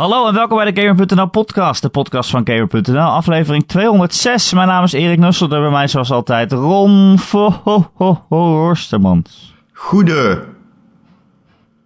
Hallo 0.00 0.26
en 0.28 0.34
welkom 0.34 0.56
bij 0.56 0.72
de 0.72 0.80
Gamer.nl 0.82 1.26
podcast, 1.26 1.82
de 1.82 1.88
podcast 1.88 2.30
van 2.30 2.46
Gamer.nl, 2.46 2.98
aflevering 2.98 3.66
206. 3.66 4.52
Mijn 4.52 4.68
naam 4.68 4.84
is 4.84 4.92
Erik 4.92 5.18
Nusselder, 5.18 5.60
bij 5.60 5.70
mij 5.70 5.88
zoals 5.88 6.10
altijd 6.10 6.52
Ron 6.52 7.18
Horstermans. 8.28 9.54
Goede 9.72 10.44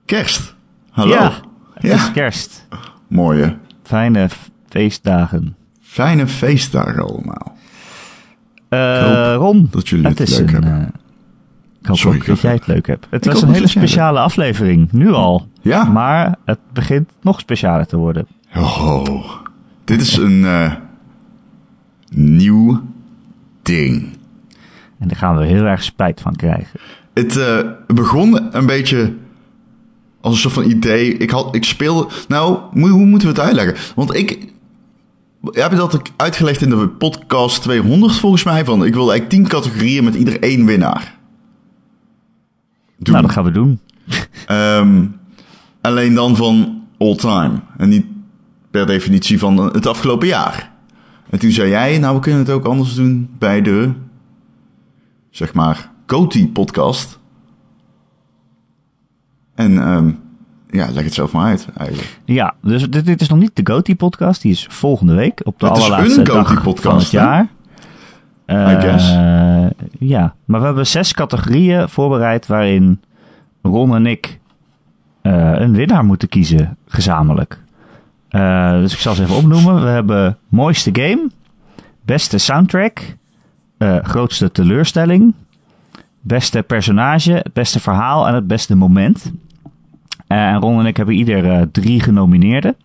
kerst. 0.05 0.55
Hallo. 0.91 1.13
Ja, 1.14 1.32
het 1.75 1.85
is 1.85 2.13
kerst. 2.13 2.67
Mooie. 3.09 3.57
Fijne 3.82 4.29
feestdagen. 4.69 5.57
Fijne 5.81 6.27
feestdagen 6.27 7.03
allemaal. 7.03 7.57
Eh, 8.69 9.37
hoop 9.37 9.41
Ron, 9.41 9.69
dat 9.71 9.89
jullie 9.89 10.07
het 10.07 10.29
leuk 10.29 10.39
een, 10.39 10.49
hebben. 10.49 10.93
eh, 10.95 11.04
ik 11.85 11.91
hoop 11.91 11.98
Sorry, 11.98 12.19
ook 12.19 12.27
dat 12.27 12.41
jij 12.41 12.53
het 12.53 12.66
leuk 12.66 12.87
hebt. 12.87 13.07
Het 13.11 13.27
Ik 13.27 13.32
was 13.32 13.43
een 13.43 13.48
hele 13.48 13.61
het 13.61 13.71
speciale 13.71 14.18
aflevering, 14.18 14.93
nu 14.93 15.13
al. 15.13 15.49
Ja. 15.61 15.85
Maar 15.85 16.36
het 16.45 16.59
begint 16.72 17.11
nog 17.21 17.40
specialer 17.40 17.86
te 17.86 17.96
worden. 17.96 18.26
Oh, 18.57 19.25
dit 19.85 20.00
is 20.00 20.17
een 20.17 20.45
eh, 20.45 20.73
nieuw 22.11 22.82
ding. 23.62 24.09
En 24.99 25.09
daar 25.09 25.17
gaan 25.17 25.36
we 25.36 25.45
heel 25.45 25.64
erg 25.64 25.82
spijt 25.82 26.21
van 26.21 26.36
krijgen. 26.36 26.81
Het 27.14 27.36
eh, 27.36 27.59
begon 27.87 28.57
een 28.57 28.67
beetje 28.67 29.12
als 30.21 30.35
een 30.35 30.40
soort 30.40 30.54
van 30.54 30.71
idee. 30.71 31.17
Ik, 31.17 31.31
had, 31.31 31.54
ik 31.54 31.64
speelde... 31.64 32.06
Nou, 32.28 32.59
hoe, 32.73 32.89
hoe 32.89 33.06
moeten 33.06 33.28
we 33.28 33.34
het 33.34 33.45
uitleggen? 33.45 33.95
Want 33.95 34.14
ik... 34.14 34.53
Heb 35.51 35.70
je 35.70 35.77
dat 35.77 36.12
uitgelegd 36.17 36.62
in 36.62 36.70
de 36.70 36.89
podcast 36.89 37.62
200 37.62 38.14
volgens 38.14 38.45
mij? 38.45 38.64
Van, 38.64 38.84
ik 38.84 38.95
wil 38.95 39.11
eigenlijk 39.11 39.31
10 39.31 39.48
categorieën 39.48 40.05
met 40.05 40.14
ieder 40.14 40.41
één 40.41 40.67
winnaar. 40.67 41.14
Doen. 42.98 43.12
Nou, 43.12 43.27
dat 43.27 43.34
gaan 43.34 43.44
we 43.44 43.50
doen. 43.50 43.80
Ehm, 44.47 45.06
alleen 45.81 46.14
dan 46.14 46.37
van 46.37 46.83
all 46.98 47.17
time. 47.17 47.61
En 47.77 47.89
niet 47.89 48.06
per 48.70 48.86
definitie 48.86 49.39
van 49.39 49.59
het 49.59 49.86
afgelopen 49.86 50.27
jaar. 50.27 50.73
En 51.31 51.39
toen 51.39 51.51
zei 51.51 51.70
jij, 51.70 51.98
nou 51.98 52.14
we 52.14 52.20
kunnen 52.20 52.41
het 52.41 52.51
ook 52.51 52.64
anders 52.64 52.95
doen 52.95 53.28
bij 53.39 53.62
de, 53.62 53.92
zeg 55.31 55.55
maar, 55.55 55.91
Coty 56.06 56.48
podcast. 56.48 57.19
En 59.55 59.79
ehm, 59.79 60.11
ja, 60.70 60.91
leg 60.92 61.05
het 61.05 61.14
zelf 61.14 61.33
maar 61.33 61.47
uit 61.47 61.69
eigenlijk. 61.77 62.20
Ja, 62.25 62.55
dus 62.62 62.91
dit, 62.91 63.06
dit 63.06 63.20
is 63.20 63.29
nog 63.29 63.39
niet 63.39 63.56
de 63.56 63.73
Goatee 63.73 63.95
podcast. 63.95 64.42
Die 64.42 64.53
is 64.53 64.67
volgende 64.70 65.14
week 65.14 65.41
op 65.45 65.58
de 65.61 65.67
Het 65.67 65.77
is 65.77 65.83
allerlaatste 65.83 66.19
een 66.19 66.25
dag 66.25 66.62
podcast, 66.62 66.83
van 66.83 66.98
het 66.98 67.11
jaar. 67.11 67.48
I 68.50 68.81
guess. 68.81 69.11
Eh, 69.11 69.67
ja, 69.98 70.34
maar 70.45 70.61
we 70.61 70.67
hebben 70.67 70.87
zes 70.87 71.12
categorieën 71.14 71.89
voorbereid 71.89 72.47
waarin 72.47 73.01
Ron 73.62 73.95
en 73.95 74.06
ik 74.06 74.39
eh, 75.23 75.53
een 75.55 75.75
winnaar 75.75 76.05
moeten 76.05 76.28
kiezen 76.28 76.77
gezamenlijk. 76.86 77.59
Eh, 78.28 78.70
dus 78.70 78.92
ik 78.92 78.98
zal 78.98 79.14
ze 79.14 79.23
even 79.23 79.36
opnoemen. 79.36 79.83
We 79.83 79.89
hebben 79.89 80.39
mooiste 80.48 80.91
game, 80.92 81.31
beste 82.05 82.39
soundtrack, 82.39 83.17
eh, 83.78 83.97
grootste 84.03 84.53
teleurstelling, 84.53 85.34
beste 86.20 86.62
personage, 86.62 87.33
het 87.33 87.53
beste 87.53 87.81
verhaal 87.81 88.29
en 88.29 88.34
het 88.34 88.47
beste 88.47 88.77
moment. 88.77 89.33
Eh, 90.27 90.47
en 90.47 90.61
Ron 90.61 90.81
en 90.81 90.86
ik 90.86 90.97
hebben 90.97 91.14
ieder 91.14 91.51
eh, 91.51 91.62
drie 91.73 92.01
genomineerden 92.01 92.77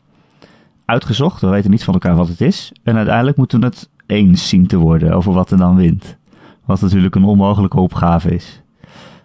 uitgezocht. 0.85 1.41
We 1.41 1.47
weten 1.47 1.71
niet 1.71 1.83
van 1.83 1.94
elkaar 1.94 2.16
wat 2.16 2.27
het 2.27 2.41
is. 2.41 2.71
En 2.83 2.95
uiteindelijk 2.95 3.38
moeten 3.38 3.59
we 3.59 3.66
het 3.66 3.89
eens 4.09 4.49
zien 4.49 4.67
te 4.67 4.77
worden 4.77 5.11
over 5.13 5.33
wat 5.33 5.52
er 5.52 5.57
dan 5.57 5.75
wint. 5.75 6.17
Wat 6.65 6.81
natuurlijk 6.81 7.15
een 7.15 7.23
onmogelijke 7.23 7.79
opgave 7.79 8.35
is. 8.35 8.61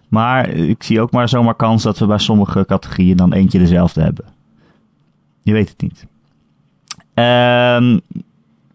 Maar 0.07 0.49
ik 0.49 0.83
zie 0.83 1.01
ook 1.01 1.11
maar 1.11 1.29
zomaar 1.29 1.55
kans 1.55 1.83
dat 1.83 1.99
we 1.99 2.05
bij 2.05 2.17
sommige 2.17 2.65
categorieën 2.65 3.17
dan 3.17 3.33
eentje 3.33 3.59
dezelfde 3.59 4.01
hebben. 4.01 4.25
Je 5.41 5.53
weet 5.53 5.69
het 5.69 5.81
niet. 5.81 6.05
Ehm, 7.13 7.99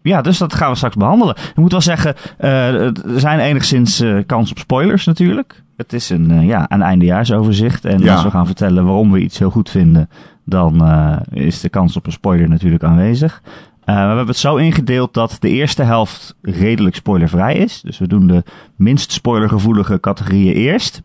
ja, 0.01 0.21
dus 0.21 0.37
dat 0.37 0.53
gaan 0.53 0.69
we 0.69 0.75
straks 0.75 0.95
behandelen. 0.95 1.35
Ik 1.35 1.55
moet 1.55 1.71
wel 1.71 1.81
zeggen, 1.81 2.15
eh, 2.37 2.85
er 2.85 3.19
zijn 3.19 3.39
enigszins 3.39 3.99
eh, 3.99 4.17
kans 4.25 4.51
op 4.51 4.57
spoilers 4.57 5.05
natuurlijk. 5.05 5.63
Het 5.77 5.93
is 5.93 6.09
een, 6.09 6.31
eh, 6.31 6.47
ja, 6.47 6.65
een 6.69 6.81
eindejaarsoverzicht. 6.81 7.85
En 7.85 7.99
Ja. 7.99 8.13
als 8.13 8.23
we 8.23 8.29
gaan 8.29 8.45
vertellen 8.45 8.85
waarom 8.85 9.11
we 9.11 9.19
iets 9.19 9.39
heel 9.39 9.49
goed 9.49 9.69
vinden, 9.69 10.09
dan 10.45 10.81
is 11.29 11.61
de 11.61 11.69
kans 11.69 11.97
op 11.97 12.05
een 12.05 12.11
spoiler 12.11 12.49
natuurlijk 12.49 12.83
aanwezig. 12.83 13.41
Eh, 13.83 13.95
we 13.95 14.01
hebben 14.01 14.27
het 14.27 14.37
zo 14.37 14.55
ingedeeld 14.55 15.13
dat 15.13 15.37
de 15.39 15.49
eerste 15.49 15.83
helft 15.83 16.35
redelijk 16.41 16.95
spoilervrij 16.95 17.55
is. 17.55 17.81
Dus 17.81 17.97
we 17.97 18.07
doen 18.07 18.27
de 18.27 18.43
minst 18.75 19.11
spoilergevoelige 19.11 19.99
categorieën 19.99 20.53
eerst. 20.53 21.01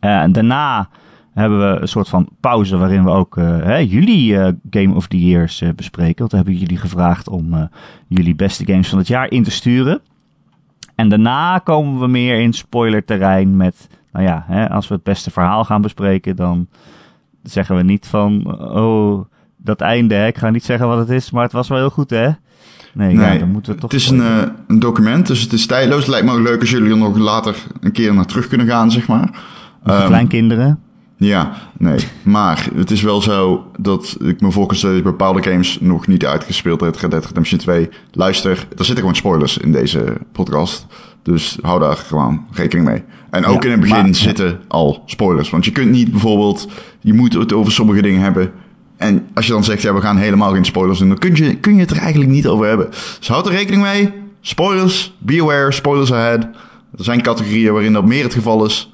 Eh, 0.00 0.20
en 0.20 0.32
daarna 0.32 0.88
hebben 1.34 1.58
we 1.58 1.80
een 1.80 1.88
soort 1.88 2.08
van 2.08 2.28
pauze 2.40 2.76
waarin 2.76 3.04
we 3.04 3.10
ook 3.10 3.36
eh, 3.36 3.58
hè, 3.58 3.76
jullie 3.76 4.56
Game 4.70 4.94
of 4.94 5.06
the 5.06 5.26
Years 5.26 5.62
bespreken. 5.76 6.18
Want 6.18 6.30
we 6.30 6.36
hebben 6.36 6.56
jullie 6.56 6.76
gevraagd 6.76 7.28
om 7.28 7.68
jullie 8.08 8.34
beste 8.34 8.66
games 8.66 8.88
van 8.88 8.98
het 8.98 9.08
jaar 9.08 9.30
in 9.30 9.42
te 9.42 9.50
sturen. 9.50 10.00
En 10.94 11.08
daarna 11.08 11.58
komen 11.58 12.00
we 12.00 12.06
meer 12.06 12.40
in 12.40 12.52
spoilerterrein 12.52 13.56
met, 13.56 13.88
nou 14.12 14.24
ja, 14.24 14.44
hè, 14.46 14.70
als 14.70 14.88
we 14.88 14.94
het 14.94 15.02
beste 15.02 15.30
verhaal 15.30 15.64
gaan 15.64 15.82
bespreken, 15.82 16.36
dan 16.36 16.68
zeggen 17.42 17.76
we 17.76 17.82
niet 17.82 18.06
van, 18.06 18.60
oh, 18.76 19.24
dat 19.58 19.80
einde, 19.80 20.14
hè, 20.14 20.26
ik 20.26 20.38
ga 20.38 20.50
niet 20.50 20.64
zeggen 20.64 20.88
wat 20.88 20.98
het 20.98 21.10
is, 21.10 21.30
maar 21.30 21.42
het 21.42 21.52
was 21.52 21.68
wel 21.68 21.78
heel 21.78 21.90
goed, 21.90 22.10
hè? 22.10 22.28
Nee, 22.94 23.14
ja, 23.16 23.34
dan 23.38 23.48
moeten 23.50 23.72
we 23.74 23.80
toch... 23.80 23.90
het 23.92 24.00
is 24.00 24.08
een, 24.10 24.20
eh, 24.20 24.42
een 24.66 24.78
document, 24.78 25.26
dus 25.26 25.40
het 25.40 25.52
is 25.52 25.66
tijdloos. 25.66 25.98
Het 26.00 26.08
lijkt 26.08 26.26
me 26.26 26.32
ook 26.32 26.38
leuk 26.46 26.60
als 26.60 26.70
jullie 26.70 26.90
er 26.90 26.96
nog 26.96 27.16
later 27.16 27.56
een 27.80 27.92
keer 27.92 28.14
naar 28.14 28.26
terug 28.26 28.48
kunnen 28.48 28.66
gaan, 28.66 28.90
zeg 28.90 29.08
maar. 29.08 29.30
Ehm, 29.84 30.06
kleinkinderen. 30.06 30.78
Ja, 31.16 31.52
nee. 31.78 31.98
Maar 32.22 32.68
het 32.74 32.90
is 32.90 33.02
wel 33.02 33.20
zo 33.22 33.70
dat 33.78 34.16
ik 34.20 34.40
me 34.40 34.50
voor 34.50 34.66
kan 34.66 34.76
stellen 34.76 34.96
dat 34.96 35.04
je 35.04 35.10
bepaalde 35.10 35.42
games 35.42 35.78
nog 35.80 36.06
niet 36.06 36.26
uitgespeeld 36.26 36.80
hebt. 36.80 37.00
Red 37.00 37.10
Dead 37.10 37.26
Redemption 37.26 37.58
2. 37.58 37.88
Luister, 38.12 38.50
er 38.50 38.84
zitten 38.84 38.96
gewoon 38.96 39.16
spoilers 39.16 39.58
in 39.58 39.72
deze 39.72 40.16
podcast. 40.32 40.86
Dus 41.22 41.58
hou 41.62 41.80
daar 41.80 41.96
gewoon 41.96 42.44
rekening 42.52 42.88
mee. 42.88 43.02
En 43.30 43.44
ook 43.44 43.62
Ja, 43.62 43.68
in 43.68 43.70
het 43.80 43.80
begin 43.88 44.02
maar- 44.04 44.14
zitten 44.14 44.60
al 44.68 45.02
spoilers. 45.06 45.50
Want 45.50 45.64
je 45.64 45.72
kunt 45.72 45.90
niet 45.90 46.10
bijvoorbeeld, 46.10 46.68
je 47.00 47.14
moet 47.14 47.32
het 47.34 47.52
over 47.52 47.72
sommige 47.72 48.02
dingen 48.02 48.20
hebben. 48.20 48.50
En 48.98 49.26
als 49.34 49.46
je 49.46 49.52
dan 49.52 49.64
zegt, 49.64 49.82
ja, 49.82 49.94
we 49.94 50.00
gaan 50.00 50.16
helemaal 50.16 50.52
geen 50.52 50.64
spoilers 50.64 50.98
doen, 50.98 51.08
dan 51.08 51.18
kun 51.18 51.34
je, 51.34 51.56
kun 51.56 51.74
je 51.74 51.80
het 51.80 51.90
er 51.90 51.98
eigenlijk 51.98 52.30
niet 52.30 52.46
over 52.46 52.66
hebben. 52.66 52.86
Dus 53.18 53.28
houd 53.28 53.46
er 53.46 53.52
rekening 53.52 53.82
mee. 53.82 54.12
Spoilers, 54.40 55.16
be 55.18 55.42
aware, 55.42 55.72
spoilers 55.72 56.12
ahead. 56.12 56.42
Er 56.98 57.04
zijn 57.04 57.22
categorieën 57.22 57.72
waarin 57.72 57.92
dat 57.92 58.04
meer 58.04 58.22
het 58.22 58.34
geval 58.34 58.64
is 58.64 58.92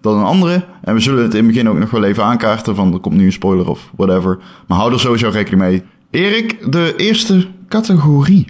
dan 0.00 0.18
een 0.18 0.24
andere. 0.24 0.64
En 0.82 0.94
we 0.94 1.00
zullen 1.00 1.22
het 1.22 1.34
in 1.34 1.44
het 1.44 1.52
begin 1.52 1.68
ook 1.68 1.78
nog 1.78 1.90
wel 1.90 2.04
even 2.04 2.24
aankaarten 2.24 2.74
van 2.74 2.92
er 2.92 2.98
komt 2.98 3.16
nu 3.16 3.24
een 3.24 3.32
spoiler 3.32 3.68
of 3.68 3.90
whatever. 3.96 4.38
Maar 4.66 4.78
hou 4.78 4.92
er 4.92 5.00
sowieso 5.00 5.28
rekening 5.28 5.62
mee. 5.62 5.82
Erik, 6.10 6.72
de 6.72 6.94
eerste 6.96 7.46
categorie. 7.68 8.46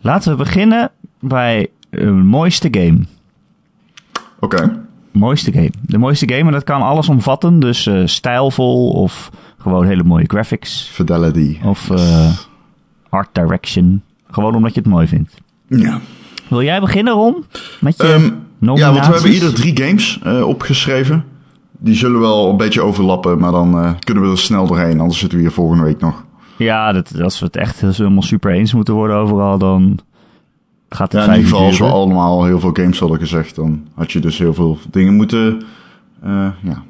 Laten 0.00 0.30
we 0.30 0.36
beginnen 0.36 0.90
bij 1.20 1.68
een 1.90 2.26
mooiste 2.26 2.68
game. 2.70 2.98
Oké. 4.40 4.84
Mooiste 5.12 5.52
game. 5.52 5.72
De 5.82 5.98
mooiste 5.98 6.28
game, 6.28 6.46
en 6.46 6.52
dat 6.52 6.64
kan 6.64 6.82
alles 6.82 7.08
omvatten. 7.08 7.60
Dus 7.60 7.86
eh, 7.86 8.02
stijlvol 8.04 8.90
of 8.90 9.30
gewoon 9.60 9.86
hele 9.86 10.04
mooie 10.04 10.24
graphics. 10.26 10.90
Fidelity. 10.92 11.58
Of 11.64 11.90
eh, 11.90 12.36
art 13.08 13.28
direction. 13.32 14.02
Gewoon 14.30 14.54
omdat 14.54 14.74
je 14.74 14.80
het 14.80 14.88
mooi 14.88 15.06
vindt. 15.06 15.34
Ja. 15.66 16.00
Wil 16.48 16.62
jij 16.62 16.80
beginnen, 16.80 17.12
Ron? 17.12 17.44
Met 17.80 17.96
je 17.96 18.02
Ehm, 18.02 18.24
ja, 18.78 18.92
want 18.92 19.06
we 19.06 19.12
hebben 19.12 19.32
ieder 19.32 19.54
drie 19.54 19.76
games 19.82 20.18
eh, 20.22 20.48
opgeschreven. 20.48 21.24
Die 21.78 21.94
zullen 21.94 22.20
wel 22.20 22.50
een 22.50 22.56
beetje 22.56 22.80
overlappen, 22.82 23.38
maar 23.38 23.52
dan 23.52 23.78
eh, 23.78 23.90
kunnen 23.98 24.24
we 24.24 24.30
er 24.30 24.38
snel 24.38 24.66
doorheen. 24.66 25.00
Anders 25.00 25.18
zitten 25.18 25.38
we 25.38 25.44
hier 25.44 25.52
volgende 25.52 25.84
week 25.84 26.00
nog. 26.00 26.24
Ja, 26.56 26.92
dat, 26.92 27.20
als 27.20 27.38
we 27.38 27.46
het 27.46 27.56
echt 27.56 27.80
helemaal 27.80 28.22
super 28.22 28.52
eens 28.52 28.74
moeten 28.74 28.94
worden 28.94 29.16
overal, 29.16 29.58
dan 29.58 29.98
gaat 30.88 31.12
het 31.12 31.24
Ja, 31.24 31.28
in 31.28 31.34
ieder 31.36 31.50
geval, 31.50 31.66
als 31.66 31.78
we 31.78 31.84
allemaal 31.84 32.44
heel 32.44 32.60
veel 32.60 32.72
games 32.72 32.98
hadden 32.98 33.18
gezegd, 33.18 33.54
dan 33.54 33.86
had 33.94 34.12
je 34.12 34.20
dus 34.20 34.38
heel 34.38 34.54
veel 34.54 34.78
dingen 34.90 35.14
moeten 35.14 35.62
ja, 36.62 36.82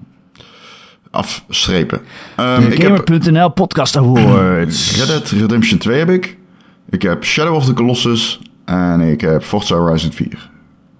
afstrepen. 1.10 2.00
Ehm, 2.36 2.62
ik 2.62 2.82
heb 2.82 3.08
Gamer.nl 3.08 3.48
Podcast 3.48 3.96
Awards. 3.96 4.96
Red 4.96 5.06
Dead 5.06 5.28
Redemption 5.28 5.78
2 5.78 5.98
heb 5.98 6.10
ik. 6.10 6.38
Ik 6.90 7.02
heb 7.02 7.24
Shadow 7.24 7.54
of 7.54 7.64
the 7.64 7.72
Colossus. 7.72 8.40
En 8.64 9.00
ik 9.00 9.20
heb 9.20 9.42
Forza 9.42 9.76
Horizon 9.76 10.12
4. 10.12 10.50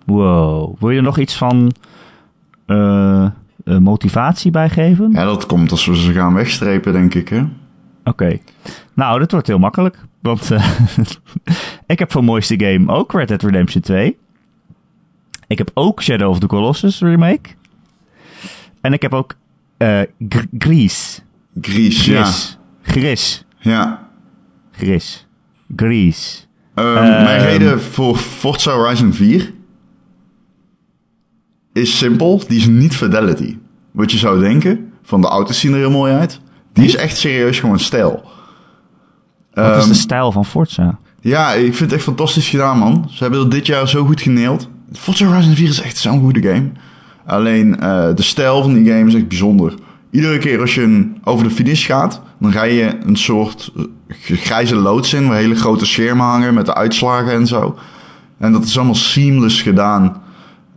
Wow. 0.04 0.76
Wil 0.80 0.90
je 0.90 0.96
er 0.96 1.02
nog 1.02 1.18
iets 1.18 1.36
van 1.36 1.72
eh, 2.66 3.24
eh, 3.64 3.78
motivatie 3.78 4.50
bij 4.50 4.68
geven? 4.68 5.10
Ja, 5.12 5.24
dat 5.24 5.46
komt 5.46 5.70
als 5.70 5.86
we 5.86 5.96
ze 5.96 6.12
gaan 6.12 6.34
wegstrepen, 6.34 6.92
denk 6.92 7.14
ik. 7.14 7.28
Hè? 7.28 7.42
Oké. 8.04 8.38
Nou, 8.94 9.18
dit 9.18 9.32
wordt 9.32 9.46
heel 9.46 9.58
makkelijk. 9.58 9.98
Want 10.22 10.50
eh, 10.50 10.70
ik 11.86 11.98
heb 11.98 12.12
voor 12.12 12.24
mooiste 12.24 12.60
game 12.64 12.92
ook 12.92 13.12
Red 13.12 13.28
Dead 13.28 13.42
Redemption 13.42 13.82
2. 13.82 14.18
Ik 15.46 15.58
heb 15.58 15.70
ook 15.74 16.02
Shadow 16.02 16.30
of 16.30 16.38
the 16.38 16.46
Colossus 16.46 17.00
remake. 17.00 17.50
En 18.80 18.92
ik 18.92 19.02
heb 19.02 19.14
ook 19.14 19.34
Gr- 20.28 20.44
Gries. 20.58 21.22
Gries, 21.60 22.04
ja. 22.04 22.22
Gris. 22.24 22.58
Gris. 22.82 23.44
ja. 23.58 24.08
Gris. 25.76 26.48
Ehm, 26.74 26.86
Ehm. 26.96 27.22
mijn 27.24 27.40
reden 27.40 27.80
voor 27.82 28.16
Forza 28.16 28.72
Horizon 28.72 29.12
4 29.12 29.52
is 31.72 31.98
simpel. 31.98 32.42
Die 32.48 32.58
is 32.58 32.66
niet 32.66 32.96
Fidelity. 32.96 33.56
Wat 33.90 34.12
je 34.12 34.18
zou 34.18 34.40
denken, 34.40 34.92
van 35.02 35.20
de 35.20 35.26
auto's 35.26 35.60
zien 35.60 35.72
er 35.72 35.78
heel 35.78 35.90
mooi 35.90 36.12
uit. 36.12 36.40
Die 36.72 36.84
is 36.84 36.96
echt 36.96 37.16
serieus 37.16 37.60
gewoon 37.60 37.78
stijl. 37.78 38.10
Wat 39.52 39.76
is 39.76 39.80
Ehm, 39.82 39.88
de 39.88 39.94
stijl 39.94 40.32
van 40.32 40.44
Forza? 40.44 40.98
Ja, 41.20 41.52
ik 41.52 41.62
vind 41.74 41.78
het 41.78 41.92
echt 41.92 42.02
fantastisch 42.02 42.48
gedaan, 42.48 42.78
man. 42.78 43.06
Ze 43.10 43.22
hebben 43.22 43.40
het 43.40 43.50
dit 43.50 43.66
jaar 43.66 43.88
zo 43.88 44.04
goed 44.04 44.20
geneeld. 44.20 44.68
Forza 44.92 45.26
Horizon 45.26 45.54
4 45.54 45.68
is 45.68 45.80
echt 45.80 45.96
zo'n 45.96 46.20
goede 46.20 46.42
game. 46.42 46.70
Alleen 47.30 47.80
eh, 47.80 48.14
de 48.14 48.22
stijl 48.22 48.62
van 48.62 48.74
die 48.74 48.92
game 48.92 49.06
is 49.06 49.14
echt 49.14 49.28
bijzonder. 49.28 49.74
Iedere 50.10 50.38
keer 50.38 50.60
als 50.60 50.74
je 50.74 51.12
over 51.24 51.48
de 51.48 51.54
finish 51.54 51.86
gaat, 51.86 52.22
dan 52.38 52.52
ga 52.52 52.62
je 52.62 52.98
een 53.06 53.16
soort 53.16 53.72
eh, 53.76 53.84
grijze 54.36 54.76
loods 54.76 55.14
in... 55.14 55.28
waar 55.28 55.36
hele 55.36 55.54
grote 55.54 55.86
schermen 55.86 56.26
hangen 56.26 56.54
met 56.54 56.66
de 56.66 56.74
uitslagen 56.74 57.32
en 57.32 57.46
zo. 57.46 57.78
En 58.38 58.52
dat 58.52 58.64
is 58.64 58.76
allemaal 58.76 58.94
seamless 58.94 59.62
gedaan. 59.62 60.22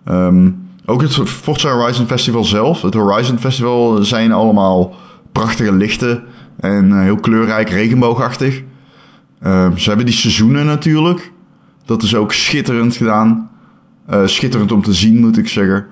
Ehm, 0.06 0.50
ook 0.86 1.02
het 1.02 1.14
Forza 1.14 1.72
Horizon 1.72 2.06
Festival 2.06 2.44
zelf. 2.44 2.82
Het 2.82 2.94
Horizon 2.94 3.40
Festival 3.40 4.04
zijn 4.04 4.32
allemaal 4.32 4.96
prachtige 5.32 5.74
lichten... 5.74 6.24
en 6.60 6.92
eh, 6.92 7.00
heel 7.00 7.20
kleurrijk, 7.20 7.70
regenboogachtig. 7.70 8.64
Ehm, 9.42 9.78
ze 9.78 9.88
hebben 9.88 10.06
die 10.06 10.16
seizoenen 10.16 10.66
natuurlijk. 10.66 11.32
Dat 11.86 12.04
is 12.04 12.16
ook 12.16 12.34
schitterend 12.34 12.96
gedaan. 12.96 13.50
Schitterend 14.26 14.72
om 14.72 14.82
te 14.82 14.94
zien, 14.94 15.20
moet 15.20 15.38
ik 15.38 15.48
zeggen. 15.48 15.86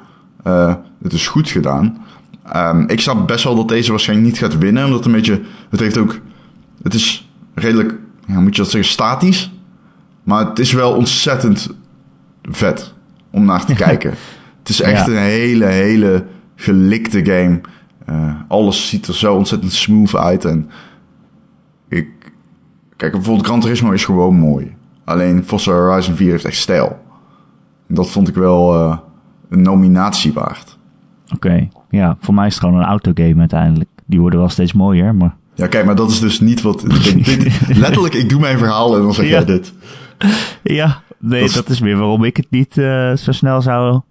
Eh, 0.43 0.73
het 1.03 1.13
is 1.13 1.27
goed 1.27 1.49
gedaan. 1.49 2.05
Ehm, 2.45 2.83
ik 2.87 2.99
snap 2.99 3.27
best 3.27 3.43
wel 3.43 3.55
dat 3.55 3.67
deze 3.67 3.89
waarschijnlijk 3.91 4.29
niet 4.29 4.37
gaat 4.39 4.57
winnen. 4.57 4.83
Omdat 4.83 4.97
het 4.97 5.07
een 5.07 5.11
beetje... 5.15 5.41
Het 5.69 5.79
heeft 5.79 5.97
ook... 5.97 6.19
Het 6.83 6.93
is 6.93 7.29
redelijk... 7.53 7.95
Ja, 8.27 8.39
moet 8.39 8.55
je 8.55 8.61
dat 8.61 8.71
zeggen? 8.71 8.91
Statisch. 8.91 9.51
Maar 10.23 10.45
het 10.47 10.59
is 10.59 10.71
wel 10.71 10.93
ontzettend 10.93 11.69
vet 12.43 12.93
om 13.31 13.45
naar 13.45 13.65
te 13.65 13.73
kijken. 13.85 14.09
Het 14.59 14.69
is 14.69 14.81
echt 14.81 15.05
Ja. 15.05 15.11
een 15.11 15.17
hele, 15.17 15.65
hele 15.65 16.25
gelikte 16.55 17.25
game. 17.25 17.61
Eh, 18.05 18.35
alles 18.47 18.89
ziet 18.89 19.07
er 19.07 19.15
zo 19.15 19.35
ontzettend 19.35 19.71
smooth 19.73 20.15
uit. 20.15 20.45
En 20.45 20.69
ik... 21.89 22.07
Kijk, 22.97 23.11
bijvoorbeeld 23.11 23.45
Gran 23.45 23.59
Turismo 23.59 23.91
is 23.91 24.05
gewoon 24.05 24.35
mooi. 24.35 24.75
Alleen 25.05 25.43
Forza 25.45 25.71
Horizon 25.71 26.15
4 26.15 26.31
heeft 26.31 26.45
echt 26.45 26.55
stijl. 26.57 26.99
En 27.87 27.95
dat 27.95 28.09
vond 28.09 28.27
ik 28.27 28.35
wel 28.35 28.73
eh, 28.75 28.97
een 29.51 29.61
nominatie 29.61 30.33
waard. 30.33 30.77
Oké, 31.35 31.67
ja, 31.89 32.17
voor 32.19 32.33
mij 32.33 32.47
is 32.47 32.53
het 32.53 32.63
gewoon 32.63 32.79
een 32.79 32.85
autogame 32.85 33.39
uiteindelijk. 33.39 33.89
Die 34.05 34.19
worden 34.19 34.39
wel 34.39 34.49
steeds 34.49 34.73
mooier, 34.73 35.15
maar... 35.15 35.35
Ja, 35.55 35.67
kijk, 35.67 35.85
maar 35.85 35.95
dat 35.95 36.09
is 36.11 36.19
dus 36.19 36.39
niet 36.39 36.61
wat... 36.61 36.83
Kijk, 37.03 37.25
dit, 37.25 37.67
letterlijk, 37.77 38.13
ik 38.13 38.29
doe 38.29 38.39
mijn 38.39 38.57
verhaal 38.57 38.95
en 38.95 39.01
dan 39.01 39.13
zeg 39.13 39.25
Ja. 39.25 39.31
jij 39.31 39.45
dit. 39.45 39.73
Ja, 40.63 41.01
nee, 41.17 41.43
Dat 41.45 41.53
dat 41.53 41.65
is- 41.69 41.75
is, 41.75 41.81
meer 41.81 41.97
waarom 41.97 42.23
ik 42.23 42.37
het 42.37 42.45
niet 42.49 42.77
eh, 42.77 43.15
zo 43.15 43.31
snel 43.31 43.61
zou 43.61 43.93
Ja, 43.93 44.01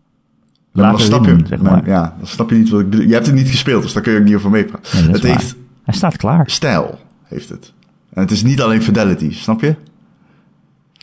maar 0.82 0.90
dan 0.90 1.00
snap 1.00 1.24
je, 1.24 1.36
zeg 1.48 1.60
maar. 1.62 1.86
Ja, 1.88 2.14
dan 2.18 2.26
snap 2.26 2.50
je 2.50 2.56
niet 2.56 2.70
wat 2.70 2.80
ik 2.80 2.90
bedoel. 2.90 3.06
Je 3.06 3.12
hebt 3.12 3.26
het 3.26 3.34
niet 3.34 3.48
gespeeld, 3.48 3.82
dus 3.82 3.92
daar 3.92 4.02
kun 4.02 4.12
je 4.12 4.18
ook 4.18 4.24
niet 4.24 4.34
over 4.34 4.50
meepraten. 4.50 4.96
Nee, 4.96 5.04
dat 5.04 5.12
het 5.14 5.22
waar. 5.22 5.32
heeft 5.32 5.56
Hij 5.84 5.94
staat 5.94 6.16
klaar. 6.16 6.50
stijl, 6.50 6.98
heeft 7.24 7.48
het. 7.48 7.72
En 8.12 8.22
het 8.22 8.30
is 8.30 8.42
niet 8.42 8.60
alleen 8.62 8.82
fidelity, 8.82 9.32
snap 9.34 9.60
je? 9.60 9.74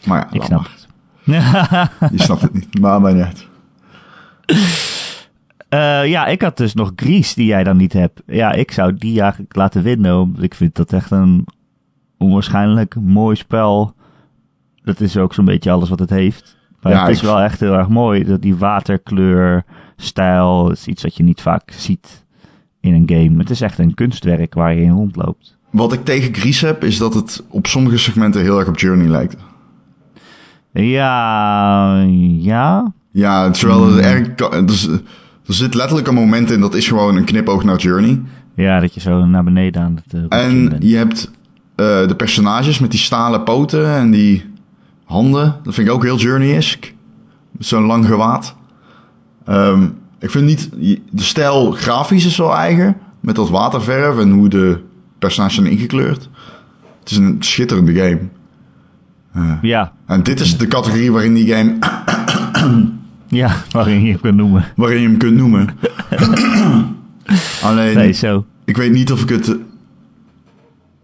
Maar 0.05 0.17
ja, 0.19 0.27
Ik 0.39 0.43
snap 0.43 0.59
maar. 0.61 0.69
het. 1.99 2.11
Je 2.17 2.21
snapt 2.23 2.41
het 2.41 2.53
niet, 2.53 2.79
maar 2.79 3.01
maar 3.01 3.13
niet 3.13 3.23
uit. 3.23 3.47
Eh, 5.69 6.07
ja, 6.07 6.25
ik 6.25 6.41
had 6.41 6.57
dus 6.57 6.73
nog 6.73 6.91
Grease 6.95 7.35
die 7.35 7.45
jij 7.45 7.63
dan 7.63 7.77
niet 7.77 7.93
hebt. 7.93 8.21
Ja, 8.25 8.51
ik 8.51 8.71
zou 8.71 8.93
die 8.93 9.21
eigenlijk 9.21 9.55
laten 9.55 9.83
winnen. 9.83 10.19
Omdat 10.19 10.43
ik 10.43 10.53
vind 10.53 10.75
dat 10.75 10.93
echt 10.93 11.11
een 11.11 11.45
onwaarschijnlijk 12.17 12.95
mooi 12.95 13.35
spel. 13.35 13.95
Dat 14.83 14.99
is 15.01 15.17
ook 15.17 15.33
zo'n 15.33 15.45
beetje 15.45 15.71
alles 15.71 15.89
wat 15.89 15.99
het 15.99 16.09
heeft. 16.09 16.57
Maar 16.81 16.91
Ja, 16.93 17.01
het 17.01 17.09
is 17.09 17.17
ik- 17.17 17.23
wel 17.23 17.39
echt 17.39 17.59
heel 17.59 17.73
erg 17.73 17.87
mooi. 17.87 18.23
Dat 18.23 18.41
die 18.41 18.55
waterkleur, 18.55 19.63
stijl, 19.95 20.71
is 20.71 20.87
iets 20.87 21.03
wat 21.03 21.15
je 21.17 21.23
niet 21.23 21.41
vaak 21.41 21.71
ziet 21.71 22.25
in 22.81 22.93
een 22.93 23.09
game. 23.17 23.37
Het 23.39 23.49
is 23.49 23.61
echt 23.61 23.77
een 23.79 23.93
kunstwerk 23.93 24.53
waar 24.53 24.73
je 24.73 24.81
in 24.81 24.91
rondloopt. 24.91 25.57
Wat 25.71 25.93
ik 25.93 26.05
tegen 26.05 26.33
Gries 26.33 26.61
heb, 26.61 26.83
is 26.83 26.97
dat 26.97 27.13
het 27.13 27.43
op 27.49 27.67
sommige 27.67 27.97
segmenten 27.97 28.41
heel 28.41 28.59
erg 28.59 28.67
op 28.67 28.79
Journey 28.79 29.07
lijkt. 29.07 29.35
Ja, 30.71 32.01
ja. 32.39 32.93
Ja, 33.11 33.49
terwijl 33.49 33.87
het 33.91 34.05
erg... 34.05 34.27
Er, 34.39 34.63
er 35.47 35.53
zit 35.53 35.73
letterlijk 35.73 36.07
een 36.07 36.13
moment 36.13 36.51
in, 36.51 36.59
dat 36.59 36.75
is 36.75 36.87
gewoon 36.87 37.15
een 37.15 37.23
knipoog 37.25 37.63
naar 37.63 37.77
Journey. 37.77 38.21
Ja, 38.55 38.79
dat 38.79 38.93
je 38.93 38.99
zo 38.99 39.25
naar 39.25 39.43
beneden 39.43 39.81
aan 39.81 39.99
het 40.05 40.13
uh, 40.31 40.39
En 40.45 40.69
bent. 40.69 40.83
je 40.83 40.95
hebt 40.95 41.31
eh, 41.75 42.07
de 42.07 42.15
personages 42.17 42.79
met 42.79 42.91
die 42.91 42.99
stalen 42.99 43.43
poten 43.43 43.89
en 43.95 44.11
die 44.11 44.45
handen. 45.03 45.55
Dat 45.63 45.73
vind 45.73 45.87
ik 45.87 45.93
ook 45.93 46.03
heel 46.03 46.17
Journey-esque. 46.17 46.91
Met 47.51 47.65
zo'n 47.65 47.83
lang 47.83 48.05
gewaad. 48.05 48.55
Ehm, 49.45 49.87
ik 50.19 50.29
vind 50.29 50.45
niet... 50.45 50.69
De 51.11 51.23
stijl 51.23 51.71
grafisch 51.71 52.25
is 52.25 52.37
wel 52.37 52.55
eigen. 52.55 52.97
Met 53.19 53.35
dat 53.35 53.49
waterverf 53.49 54.19
en 54.19 54.31
hoe 54.31 54.49
de 54.49 54.79
personages 55.19 55.55
zijn 55.55 55.67
ingekleurd. 55.67 56.29
Het 56.99 57.11
is 57.11 57.17
een 57.17 57.35
schitterende 57.39 57.93
game. 57.93 58.19
Ja, 59.61 59.93
En 60.05 60.23
dit 60.23 60.39
is 60.39 60.57
de 60.57 60.67
categorie 60.67 61.11
waarin 61.11 61.33
die 61.33 61.53
game... 61.53 61.77
ja, 63.27 63.51
waarin 63.71 64.01
je 64.03 64.11
het 64.11 64.21
kunt 64.21 64.35
noemen. 64.35 64.65
waarin 64.75 65.01
je 65.01 65.07
hem 65.07 65.17
kunt 65.17 65.35
noemen. 65.37 65.69
Alleen... 67.63 67.95
Nee, 67.95 68.11
zo. 68.11 68.45
Ik 68.65 68.77
weet 68.77 68.91
niet 68.91 69.11
of 69.11 69.21
ik 69.21 69.29
het. 69.29 69.55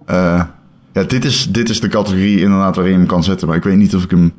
eh, 0.05 0.43
ja, 0.93 1.03
dit 1.03 1.25
is, 1.25 1.51
dit 1.51 1.69
is 1.69 1.79
de 1.79 1.87
categorie 1.87 2.39
inderdaad 2.41 2.75
waarin 2.75 2.93
je 2.93 2.99
hem 2.99 3.07
kan 3.07 3.23
zetten. 3.23 3.47
Maar 3.47 3.57
ik 3.57 3.63
weet 3.63 3.77
niet 3.77 3.95
of 3.95 4.03
ik 4.03 4.09
hem. 4.11 4.31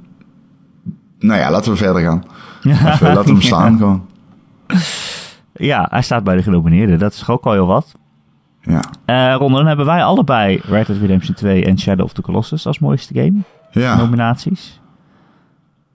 Nou 1.19 1.41
ja, 1.41 1.51
laten 1.51 1.73
we 1.73 1.79
verder 1.79 2.03
gaan. 2.03 2.25
Even, 2.65 3.07
laten 3.07 3.25
we 3.25 3.31
hem 3.31 3.43
staan 3.43 3.79
gewoon. 3.79 4.07
Ja, 5.53 5.87
hij 5.91 6.03
staat 6.03 6.25
bij 6.25 6.37
de 6.37 6.43
genomineerden. 6.43 6.99
Dat 6.99 7.13
is 7.13 7.29
ook 7.29 7.45
al 7.45 7.53
heel 7.53 7.67
wat. 7.67 7.93
Ja. 8.63 8.83
Eh 9.05 9.35
Ron, 9.39 9.53
dan 9.53 9.67
hebben 9.67 9.87
wij 9.87 10.05
allebei 10.05 10.61
Red 10.69 10.87
Dead 10.87 10.99
Redemption 11.01 11.35
2 11.35 11.65
en 11.65 11.79
Shadow 11.79 12.05
of 12.05 12.13
the 12.13 12.23
Colossus 12.23 12.67
als 12.67 12.79
mooiste 12.79 13.15
game. 13.15 13.39
Ja. 13.71 13.97
Nominaties. 13.97 14.81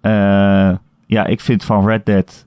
Eh, 0.02 0.72
ja, 1.09 1.25
ik 1.25 1.39
vind 1.41 1.63
van 1.63 1.85
Red 1.88 2.06
Dead 2.06 2.45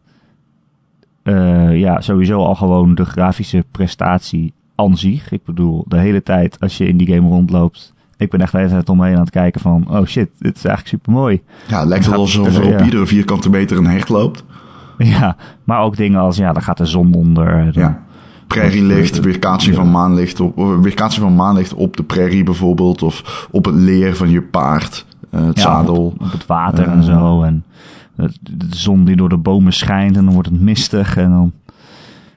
eh, 1.23 1.79
ja, 1.79 2.01
sowieso 2.01 2.45
al 2.45 2.55
gewoon 2.55 2.95
de 2.95 3.05
grafische 3.05 3.65
prestatie 3.71 4.53
aan 4.75 4.97
zich. 4.97 5.33
Ik 5.33 5.45
bedoel, 5.45 5.85
de 5.89 5.99
hele 5.99 6.23
tijd 6.23 6.61
als 6.61 6.77
je 6.77 6.87
in 6.87 6.97
die 6.97 7.15
game 7.15 7.29
rondloopt. 7.29 7.93
Ik 8.17 8.31
ben 8.31 8.41
echt 8.41 8.53
de 8.53 8.59
hele 8.59 8.71
tijd 8.71 8.89
omheen 8.89 9.15
aan 9.15 9.21
het 9.21 9.31
kijken 9.31 9.61
van... 9.61 9.85
Oh 9.91 10.05
shit, 10.07 10.29
dit 10.39 10.57
is 10.57 10.65
eigenlijk 10.65 10.89
super 10.89 11.13
mooi. 11.13 11.43
ja, 11.69 11.79
het 11.79 11.89
lijkt 11.89 12.07
wel 12.07 12.19
alsof 12.19 12.57
er 12.57 12.65
op 12.65 12.79
ja. 12.79 12.85
iedere 12.85 13.07
vierkante 13.07 13.51
meter 13.51 13.77
een 13.77 13.87
hert 13.87 14.09
loopt. 14.09 14.45
Ja, 14.99 15.37
maar 15.65 15.81
ook 15.81 15.97
dingen 15.97 16.21
als... 16.21 16.37
Ja, 16.37 16.53
dan 16.53 16.63
gaat 16.63 16.77
de 16.77 16.87
zon 16.87 17.15
onder. 17.15 17.73
Dan, 17.73 17.83
Ja. 17.83 18.03
Prairielicht, 18.47 19.21
weerkaatsing 19.21 19.75
van 19.77 19.91
maanlicht 19.91 20.41
op, 20.41 20.57
weerkaatsing 20.83 21.25
van 21.25 21.35
maanlicht 21.37 21.75
op 21.75 21.97
de 21.97 22.03
prairie 22.03 22.43
bijvoorbeeld. 22.43 23.03
Of 23.03 23.47
op 23.51 23.65
het 23.65 23.75
leer 23.75 24.17
van 24.17 24.31
je 24.31 24.43
paard. 24.43 25.07
eh, 25.31 25.45
het 25.47 25.57
Ja, 25.57 25.63
zadel. 25.63 26.05
Op, 26.07 26.21
op 26.23 26.33
het 26.33 26.47
water 26.47 26.87
Eh. 26.87 26.93
en 26.93 27.03
zo. 27.03 27.43
En 27.43 27.65
de 28.17 28.67
zon 28.71 29.05
die 29.05 29.17
door 29.17 29.29
de 29.29 29.37
bomen 29.37 29.73
schijnt 29.73 30.17
en 30.17 30.25
dan 30.25 30.35
wordt 30.35 30.49
het 30.49 30.61
mistig. 30.61 31.17
En 31.17 31.31
dan, 31.31 31.53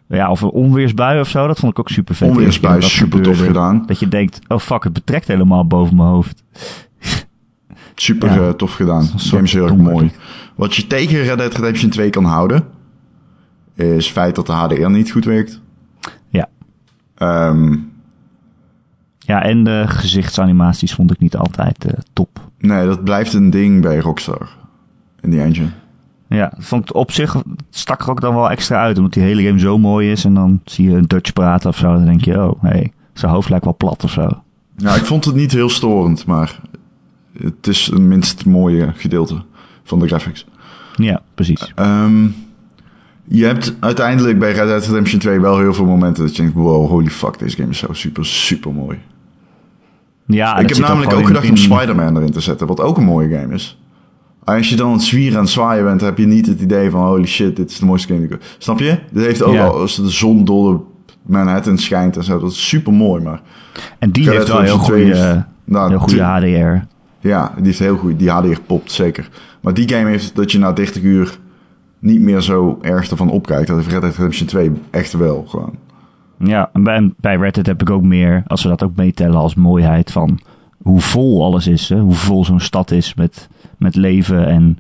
ja, 0.08 0.30
of 0.32 0.42
een 0.42 0.50
onweersbui 0.50 1.20
of 1.20 1.30
zo, 1.30 1.48
dat 1.48 1.60
vond 1.60 1.72
ik 1.72 1.80
ook 1.80 1.90
super 1.90 2.16
vet. 2.16 2.30
Onweersbui, 2.30 2.82
super 2.82 3.22
tof 3.22 3.40
gedaan. 3.46 3.84
Dat 3.86 4.00
je 4.00 4.08
denkt, 4.08 4.40
oh 4.48 4.60
fuck, 4.60 4.84
het 4.84 4.94
betrekt 4.94 5.28
helemaal 5.28 5.68
boven 5.68 5.96
mijn 5.96 6.10
hoofd. 6.10 6.44
Super 7.96 8.30
Ja. 8.34 8.48
eh, 8.48 8.50
tof 8.50 8.74
gedaan. 8.74 9.04
Game 9.18 9.44
is 9.44 9.54
heel 9.54 9.64
erg 9.64 9.76
mooi. 9.76 10.12
Wat 10.56 10.76
je 10.76 10.88
tegen 10.88 11.24
Red 11.24 11.38
Dead 11.38 11.54
Redemption 11.56 11.90
2 11.90 12.10
kan 12.10 12.24
houden, 12.24 12.64
is 13.76 13.86
het 14.06 14.14
feit 14.14 14.36
dat 14.36 14.46
de 14.46 14.52
HDR 14.52 14.90
niet 14.90 15.12
goed 15.12 15.26
werkt. 15.26 15.62
Ja. 16.30 16.50
Ehm, 17.16 17.76
Ja, 19.20 19.44
en 19.44 19.64
de 19.64 19.84
gezichtsanimaties 19.88 20.94
vond 20.94 21.12
ik 21.12 21.20
niet 21.20 21.36
altijd 21.38 21.86
eh, 21.86 21.94
top. 22.14 22.50
nee, 22.60 22.86
dat 22.86 23.04
blijft 23.04 23.34
een 23.34 23.50
ding 23.50 23.82
bij 23.82 24.00
Rockstar. 24.00 24.50
In 25.26 25.32
die 25.32 25.42
engine. 25.42 25.68
Ja, 26.30 26.54
vond 26.58 26.94
op 26.94 27.12
zich 27.12 27.36
stak 27.70 28.02
er 28.02 28.10
ook 28.10 28.22
dan 28.22 28.36
wel 28.36 28.50
extra 28.50 28.78
uit, 28.82 28.98
omdat 28.98 29.14
die 29.14 29.24
hele 29.24 29.44
game 29.44 29.60
zo 29.60 29.78
mooi 29.78 30.12
is. 30.12 30.26
En 30.26 30.34
dan 30.34 30.60
zie 30.66 30.90
je 30.90 30.96
een 30.98 31.08
Dutch 31.08 31.34
praten 31.34 31.70
of 31.70 31.78
zo, 31.78 31.94
dan 31.94 32.06
denk 32.06 32.24
je, 32.26 32.44
oh, 32.44 32.64
hey, 32.64 32.92
zijn 33.14 33.32
hoofd 33.32 33.50
lijkt 33.50 33.66
wel 33.66 33.76
plat 33.78 34.04
of 34.04 34.12
zo. 34.12 34.30
Ja, 34.78 34.96
ik 34.96 35.06
vond 35.06 35.26
het 35.26 35.36
niet 35.36 35.52
heel 35.52 35.70
storend, 35.70 36.26
maar 36.26 36.60
het 37.40 37.68
is 37.68 37.90
een 37.94 38.08
minst 38.08 38.46
mooie 38.46 38.92
gedeelte 38.96 39.42
van 39.84 40.00
de 40.00 40.08
graphics. 40.08 40.46
Ja, 40.96 41.22
precies. 41.36 41.72
Ehm, 41.76 42.26
je 43.28 43.46
hebt 43.46 43.76
uiteindelijk 43.80 44.40
bij 44.40 44.52
Red 44.54 44.68
Dead 44.68 44.86
Redemption 44.86 45.20
2 45.20 45.40
wel 45.42 45.60
heel 45.60 45.74
veel 45.74 45.86
momenten 45.86 46.24
dat 46.26 46.36
je 46.36 46.42
denkt, 46.42 46.58
wow, 46.58 46.90
holy 46.90 47.10
fuck, 47.10 47.40
deze 47.40 47.56
game 47.56 47.70
is 47.70 47.78
zo 47.78 47.94
super, 47.94 48.26
super 48.26 48.74
mooi. 48.74 48.98
Ja, 50.28 50.58
ik 50.58 50.70
heb 50.70 50.78
namelijk 50.78 51.14
ook 51.14 51.26
gedacht 51.28 51.44
in- 51.46 51.50
om 51.52 51.58
Spider-Man 51.58 52.18
erin 52.18 52.32
te 52.32 52.40
zetten, 52.40 52.68
wat 52.68 52.80
ook 52.80 52.98
een 52.98 53.04
mooie 53.04 53.38
game 53.40 53.54
is. 53.54 53.80
Als 54.46 54.70
je 54.70 54.76
dan 54.76 54.88
aan 54.88 54.94
het 54.94 55.02
zwieren 55.04 55.40
en 55.40 55.48
zwaaien 55.48 55.84
bent, 55.84 56.02
heb 56.02 56.18
je 56.18 56.26
niet 56.26 56.46
het 56.48 56.62
idee 56.62 56.90
van 56.90 57.02
holy 57.08 57.26
shit, 57.26 57.56
dit 57.56 57.70
is 57.70 57.80
de 57.80 57.86
mooiste 57.86 58.14
game. 58.14 58.28
Snap 58.58 58.80
je? 58.80 59.00
Dit 59.12 59.26
heeft 59.26 59.44
ook 59.44 59.58
al, 59.58 59.80
als 59.80 59.96
de 59.96 60.10
zon 60.10 60.46
door 60.46 60.74
de 61.06 61.14
Manhattan 61.34 61.78
schijnt 61.78 62.18
en 62.18 62.24
zo, 62.24 62.40
dat 62.40 62.52
is 62.52 62.68
super 62.68 62.94
mooi, 62.94 63.24
maar... 63.24 63.42
En 64.00 64.12
die 64.12 64.30
heeft 64.30 64.48
wel 64.48 64.62
heel 64.62 64.78
Redemption 64.80 64.96
2 64.96 65.14
goede, 65.14 65.36
is- 65.38 65.44
nou, 65.64 65.90
heel 65.90 66.00
goede 66.00 66.22
HDR. 66.24 66.86
Ja, 67.28 67.52
die 67.56 67.66
heeft 67.66 67.80
heel 67.80 67.98
goed, 67.98 68.20
die 68.20 68.30
HDR 68.30 68.60
popt 68.66 68.92
zeker. 68.92 69.30
Maar 69.62 69.74
die 69.74 69.90
game 69.90 70.10
heeft 70.10 70.36
dat 70.36 70.52
je 70.52 70.58
na 70.60 70.72
30 70.72 71.02
uur 71.04 71.38
niet 72.00 72.22
meer 72.22 72.42
zo 72.42 72.78
erg 72.82 73.10
ervan 73.10 73.30
opkijkt. 73.30 73.68
Dat 73.68 73.76
heeft 73.78 73.90
Red 73.92 74.02
Dead 74.02 74.16
Redemption 74.16 74.48
2 74.48 74.72
echt 74.92 75.14
wel 75.14 75.46
gewoon. 75.48 75.76
Ja, 76.40 76.70
en 76.74 76.84
bij, 76.84 77.12
bij 77.20 77.36
Red 77.36 77.54
Dead 77.54 77.66
heb 77.66 77.82
ik 77.82 77.90
ook 77.90 78.04
meer, 78.04 78.44
als 78.48 78.64
we 78.64 78.70
dat 78.70 78.84
ook 78.84 78.96
meetellen 78.96 79.36
als 79.38 79.56
mooiheid 79.56 80.12
van 80.12 80.40
hoe 80.86 81.02
vol 81.02 81.44
alles 81.44 81.68
is. 81.68 81.90
Hè? 81.90 82.00
Hoe 82.00 82.14
vol 82.14 82.46
zo'n 82.46 82.60
stad 82.60 82.92
is 82.92 83.14
met, 83.14 83.48
met 83.78 83.96
leven 83.96 84.48
en, 84.48 84.80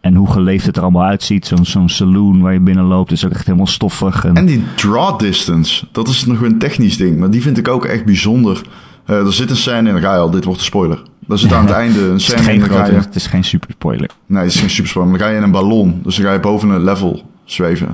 en 0.00 0.14
hoe 0.14 0.30
geleefd 0.30 0.66
het 0.66 0.76
er 0.76 0.82
allemaal 0.82 1.04
uitziet. 1.04 1.46
Zo'n 1.46 1.64
zo'n 1.64 1.88
saloon 1.88 2.40
waar 2.40 2.52
je 2.52 2.60
binnen 2.60 2.84
loopt 2.84 3.12
is 3.12 3.24
ook 3.24 3.32
echt 3.32 3.46
helemaal 3.46 3.66
stoffig. 3.66 4.24
En, 4.24 4.34
En 4.34 4.46
die 4.46 4.62
draw 4.74 5.18
distance, 5.18 5.86
dat 5.92 6.08
is 6.08 6.26
nog 6.26 6.40
een 6.40 6.58
technisch 6.58 6.96
ding, 6.96 7.18
maar 7.18 7.30
die 7.30 7.42
vind 7.42 7.58
ik 7.58 7.68
ook 7.68 7.84
echt 7.84 8.04
bijzonder. 8.04 8.62
Eh, 9.04 9.26
er 9.26 9.32
zit 9.32 9.50
een 9.50 9.56
scène 9.56 9.88
in, 9.88 9.94
dan 9.94 10.02
ga 10.02 10.12
je 10.12 10.20
al, 10.20 10.30
dit 10.30 10.44
wordt 10.44 10.60
een 10.60 10.66
spoiler. 10.66 11.02
Er 11.28 11.38
zit 11.38 11.52
aan 11.52 11.66
het 11.66 11.74
einde 11.74 12.00
een 12.00 12.12
het, 12.12 12.22
scène 12.22 12.38
in, 12.38 12.44
geen 12.44 12.58
dan 12.58 12.68
ga 12.68 12.86
je... 12.86 12.92
het 12.92 13.14
is 13.14 13.26
geen 13.26 13.44
super 13.44 13.70
spoiler. 13.70 14.10
Nee, 14.26 14.42
het 14.42 14.52
is 14.52 14.60
geen 14.60 14.70
super 14.70 14.90
spoiler, 14.90 15.18
dan 15.18 15.26
ga 15.26 15.32
je 15.32 15.36
in 15.36 15.42
een 15.42 15.50
ballon. 15.50 16.00
Dus 16.02 16.16
dan 16.16 16.24
ga 16.24 16.32
je 16.32 16.40
boven 16.40 16.68
een 16.68 16.84
level 16.84 17.22
zweven. 17.44 17.88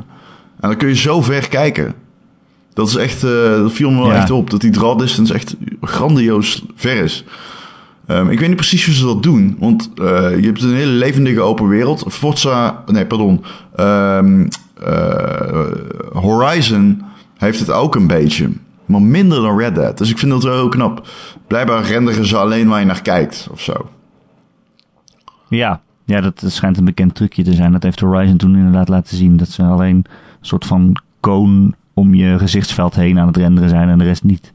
En 0.61 0.69
dan 0.69 0.77
kun 0.77 0.89
je 0.89 0.97
zo 0.97 1.23
ver 1.23 1.49
kijken. 1.49 1.95
Dat 2.77 2.89
is 2.89 2.97
echt, 2.97 3.25
eh, 3.25 3.31
dat 3.51 3.73
viel 3.73 3.91
me 3.91 4.01
wel 4.01 4.11
Ja. 4.13 4.17
echt 4.17 4.31
op. 4.31 4.51
Dat 4.51 4.61
die 4.61 4.71
draw 4.71 4.99
distance 4.99 5.35
echt 5.35 5.57
grandioos 5.81 6.65
ver 6.75 7.03
is. 7.03 7.25
Ehm, 8.07 8.29
ik 8.29 8.39
weet 8.39 8.49
niet 8.49 8.57
precies 8.57 8.85
hoe 8.85 8.95
ze 8.95 9.05
dat 9.05 9.23
doen. 9.23 9.57
Want 9.59 9.91
eh, 9.95 10.39
je 10.41 10.47
hebt 10.47 10.63
een 10.63 10.75
hele 10.75 10.91
levendige 10.91 11.41
open 11.41 11.69
wereld. 11.69 12.05
Forza, 12.09 12.83
nee, 12.87 13.07
pardon. 13.07 13.45
Ehm, 13.77 14.47
eh, 14.83 15.67
Horizon 16.13 17.03
heeft 17.37 17.59
het 17.59 17.71
ook 17.71 17.95
een 17.95 18.07
beetje. 18.07 18.51
Maar 18.87 19.03
minder 19.03 19.43
dan 19.43 19.59
Red 19.59 19.75
Dead. 19.75 19.99
Dus 19.99 20.11
ik 20.11 20.19
vind 20.19 20.31
dat 20.33 20.43
wel 20.43 20.55
heel 20.55 20.69
knap. 20.69 21.09
Blijkbaar 21.47 21.85
renderen 21.85 22.27
ze 22.27 22.37
alleen 22.37 22.69
waar 22.69 22.81
je 22.81 22.87
naar 22.87 23.03
kijkt 23.03 23.49
of 23.51 23.61
zo. 23.61 23.89
Ja, 25.49 25.81
ja 26.05 26.21
dat 26.21 26.43
schijnt 26.47 26.77
een 26.79 26.85
bekend 26.85 27.15
trucje 27.15 27.43
te 27.43 27.53
zijn. 27.55 27.73
Dat 27.73 27.83
heeft 27.83 28.01
Horizon 28.01 28.37
toen 28.37 28.57
inderdaad 28.57 28.89
laten 28.89 29.17
zien. 29.17 29.37
Dat 29.37 29.49
ze 29.49 29.63
alleen 29.63 29.97
een 29.97 30.07
soort 30.41 30.67
van 30.67 30.97
koon 31.21 31.75
om 31.97 32.15
je 32.15 32.39
gezichtsveld 32.39 32.95
heen 32.95 33.19
aan 33.19 33.27
het 33.27 33.37
renderen 33.37 33.69
zijn 33.69 33.89
en 33.89 33.99
de 33.99 34.05
rest 34.05 34.25
niet. 34.25 34.53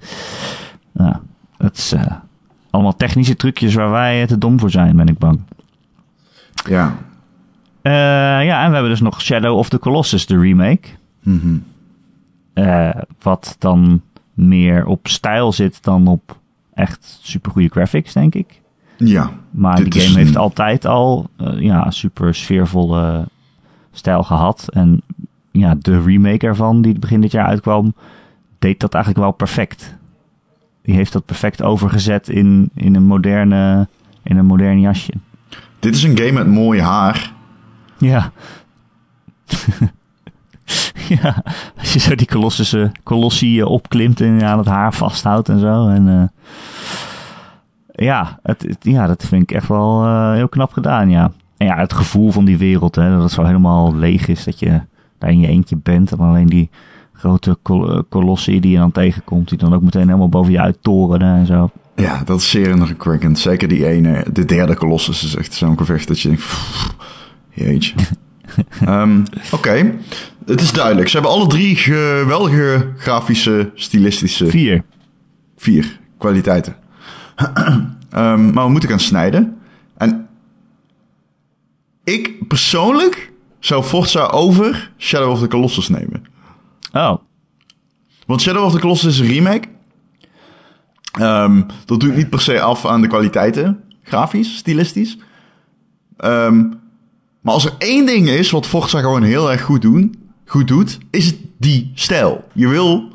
Ja, 0.93 1.21
dat 1.57 1.77
is 1.77 1.91
eh, 1.91 2.05
allemaal 2.69 2.95
technische 2.95 3.35
trucjes 3.35 3.73
waar 3.73 3.89
wij 3.89 4.27
te 4.27 4.37
dom 4.37 4.59
voor 4.59 4.71
zijn, 4.71 4.95
ben 4.95 5.07
ik 5.07 5.17
bang. 5.17 5.39
Ja. 6.53 6.95
Eh, 7.81 7.91
ja, 8.45 8.63
en 8.63 8.67
we 8.67 8.73
hebben 8.73 8.89
dus 8.89 9.01
nog 9.01 9.21
Shadow 9.21 9.57
of 9.57 9.69
the 9.69 9.79
Colossus, 9.79 10.25
de 10.25 10.39
remake. 10.39 10.87
Mhm. 11.23 11.57
Eh, 12.53 12.89
wat 13.21 13.55
dan 13.59 14.01
meer 14.33 14.85
op 14.85 15.07
stijl 15.07 15.51
zit 15.51 15.83
dan 15.83 16.07
op 16.07 16.39
echt 16.73 17.19
supergoeie 17.21 17.69
graphics, 17.69 18.13
denk 18.13 18.35
ik. 18.35 18.61
Ja. 18.97 19.31
Maar 19.51 19.83
die 19.83 20.01
game 20.01 20.17
heeft 20.17 20.37
altijd 20.37 20.85
al 20.85 21.29
ja, 21.55 21.91
super 21.91 22.35
sfeervolle 22.35 23.25
stijl 23.91 24.23
gehad. 24.23 24.67
En 24.73 25.01
ja, 25.51 25.75
de 25.79 26.01
remake 26.01 26.47
ervan, 26.47 26.81
die 26.81 26.99
begin 26.99 27.21
dit 27.21 27.31
jaar 27.31 27.45
uitkwam, 27.47 27.93
deed 28.59 28.79
dat 28.79 28.93
eigenlijk 28.93 29.23
wel 29.25 29.33
perfect. 29.33 29.97
Die 30.83 30.95
heeft 30.95 31.13
dat 31.13 31.25
perfect 31.25 31.61
overgezet 31.63 32.29
in, 32.29 32.69
in, 32.75 32.95
een, 32.95 33.03
moderne, 33.03 33.87
in 34.23 34.37
een 34.37 34.45
modern 34.45 34.79
jasje. 34.79 35.13
Dit 35.79 35.95
is 35.95 36.03
een 36.03 36.17
game 36.17 36.31
met 36.31 36.47
mooi 36.47 36.81
haar. 36.81 37.33
Ja. 37.97 38.31
ja, 41.21 41.43
als 41.77 41.93
je 41.93 41.99
zo 41.99 42.15
die 42.15 42.27
kolossussen, 42.27 42.91
kolossie 43.03 43.61
eh, 43.61 43.67
opklimt 43.67 44.21
en 44.21 44.43
aan 44.43 44.57
het 44.57 44.67
haar 44.67 44.93
vasthoudt 44.93 45.49
en 45.49 45.59
zo. 45.59 45.87
En, 45.87 46.07
eh, 46.09 46.23
ja, 48.05 48.39
het, 48.43 48.61
het- 48.61 48.77
ja, 48.83 49.07
dat 49.07 49.25
vind 49.25 49.41
ik 49.41 49.51
echt 49.51 49.67
wel 49.67 50.03
eh, 50.05 50.31
heel 50.33 50.49
knap 50.49 50.71
gedaan, 50.71 51.09
ja. 51.09 51.31
En 51.57 51.67
ja, 51.67 51.77
het 51.77 51.93
gevoel 51.93 52.31
van 52.31 52.45
die 52.45 52.57
wereld, 52.57 52.95
hè, 52.95 53.09
dat 53.11 53.21
het 53.21 53.31
zo 53.31 53.43
helemaal 53.43 53.95
leeg 53.95 54.27
is, 54.27 54.43
dat 54.43 54.59
je 54.59 54.81
daar 55.21 55.31
in 55.31 55.39
je 55.39 55.47
eentje 55.47 55.77
bent. 55.83 56.11
En 56.11 56.19
alleen 56.19 56.47
die 56.47 56.69
grote 57.13 57.57
kol- 57.61 57.91
eh, 57.91 57.99
kolossie 58.09 58.61
die 58.61 58.71
je 58.71 58.77
dan 58.77 58.91
tegenkomt, 58.91 59.49
die 59.49 59.57
dan 59.57 59.73
ook 59.73 59.81
meteen 59.81 60.05
helemaal 60.05 60.29
boven 60.29 60.51
je 60.51 60.59
uit 60.59 60.77
torenen 60.81 61.37
en 61.37 61.45
zo. 61.45 61.69
Ja, 61.95 62.21
dat 62.25 62.39
is 62.39 62.49
zeer 62.49 62.67
indrukwekkend. 62.69 63.39
Zeker 63.39 63.67
die 63.67 63.85
ene, 63.87 64.25
de 64.33 64.45
derde 64.45 64.75
Colossus 64.75 65.23
is 65.23 65.35
echt 65.35 65.53
zo'n 65.53 65.77
gevecht 65.77 66.07
dat 66.07 66.19
je 66.19 66.27
denkt... 66.27 66.43
pff, 66.43 66.95
Jeetje. 67.49 67.93
Ehm, 68.85 69.23
Oké, 69.51 69.93
het 70.45 70.61
is 70.61 70.71
duidelijk. 70.71 71.07
Ze 71.07 71.13
hebben 71.17 71.35
alle 71.35 71.47
drie 71.47 71.75
geweldige 71.75 72.87
grafische, 72.97 73.71
stilistische... 73.75 74.45
Vier. 74.47 74.83
Vier 75.57 75.99
kwaliteiten. 76.17 76.75
Ehm, 78.11 78.53
maar 78.53 78.65
we 78.65 78.71
moeten 78.71 78.89
gaan 78.89 78.99
snijden. 78.99 79.57
En 79.97 80.27
ik 82.03 82.47
persoonlijk 82.47 83.30
zou 83.61 83.83
Forza 83.83 84.25
over 84.25 84.91
Shadow 84.97 85.31
of 85.31 85.39
the 85.39 85.47
Colossus 85.47 85.89
nemen. 85.89 86.25
Oh, 86.93 87.17
Want 88.25 88.41
Shadow 88.41 88.63
of 88.63 88.73
the 88.73 88.79
Colossus 88.79 89.13
is 89.13 89.19
een 89.19 89.33
remake. 89.33 89.67
Ehm, 91.11 91.61
dat 91.85 91.99
doet 91.99 92.15
niet 92.15 92.29
per 92.29 92.41
se 92.41 92.61
af 92.61 92.85
aan 92.85 93.01
de 93.01 93.07
kwaliteiten, 93.07 93.83
grafisch, 94.03 94.57
stilistisch. 94.57 95.17
Ehm, 96.17 96.59
maar 97.41 97.53
als 97.53 97.65
er 97.65 97.73
één 97.77 98.05
ding 98.05 98.29
is 98.29 98.51
wat 98.51 98.67
Forza 98.67 98.99
gewoon 98.99 99.23
heel 99.23 99.51
erg 99.51 99.61
goed, 99.61 99.81
doen, 99.81 100.15
goed 100.45 100.67
doet, 100.67 100.97
is 101.09 101.25
het 101.25 101.37
die 101.57 101.91
stijl. 101.95 102.43
Je 102.53 102.67
wil... 102.67 103.09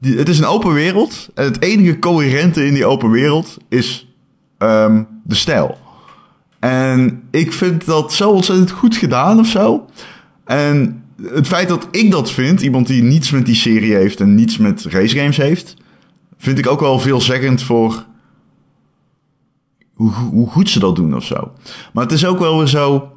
Die, 0.00 0.18
het 0.18 0.28
is 0.28 0.38
een 0.38 0.44
open 0.44 0.72
wereld. 0.72 1.28
En 1.34 1.44
het 1.44 1.62
enige 1.62 1.98
coherente 1.98 2.66
in 2.66 2.74
die 2.74 2.86
open 2.86 3.10
wereld 3.10 3.56
is 3.68 4.06
ehm, 4.58 5.02
de 5.24 5.34
stijl. 5.34 5.78
En 6.58 7.22
ik 7.30 7.52
vind 7.52 7.86
dat 7.86 8.12
zo 8.12 8.30
ontzettend 8.30 8.70
goed 8.70 8.96
gedaan 8.96 9.38
of 9.38 9.46
zo. 9.46 9.86
En 10.44 11.04
het 11.22 11.46
feit 11.46 11.68
dat 11.68 11.88
ik 11.90 12.10
dat 12.10 12.30
vind, 12.30 12.60
iemand 12.60 12.86
die 12.86 13.02
niets 13.02 13.30
met 13.30 13.46
die 13.46 13.54
serie 13.54 13.94
heeft 13.94 14.20
en 14.20 14.34
niets 14.34 14.58
met 14.58 14.84
racegames 14.84 15.36
heeft, 15.36 15.76
vind 16.36 16.58
ik 16.58 16.66
ook 16.66 16.80
wel 16.80 16.98
veelzeggend 16.98 17.62
voor 17.62 18.06
hoe, 19.94 20.10
hoe 20.10 20.48
goed 20.48 20.70
ze 20.70 20.78
dat 20.78 20.96
doen 20.96 21.14
of 21.14 21.24
zo. 21.24 21.52
Maar 21.92 22.04
het 22.04 22.12
is 22.12 22.26
ook 22.26 22.38
wel 22.38 22.58
weer 22.58 22.66
zo. 22.66 23.12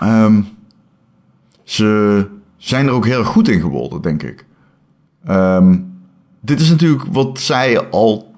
ehm, 0.00 0.42
ze 1.62 2.26
zijn 2.56 2.86
er 2.86 2.92
ook 2.92 3.06
heel 3.06 3.24
goed 3.24 3.48
in 3.48 3.60
geworden, 3.60 4.02
denk 4.02 4.22
ik. 4.22 4.46
Ehm, 5.24 5.78
dit 6.40 6.60
is 6.60 6.70
natuurlijk 6.70 7.04
wat 7.10 7.40
zij 7.40 7.88
al 7.90 8.34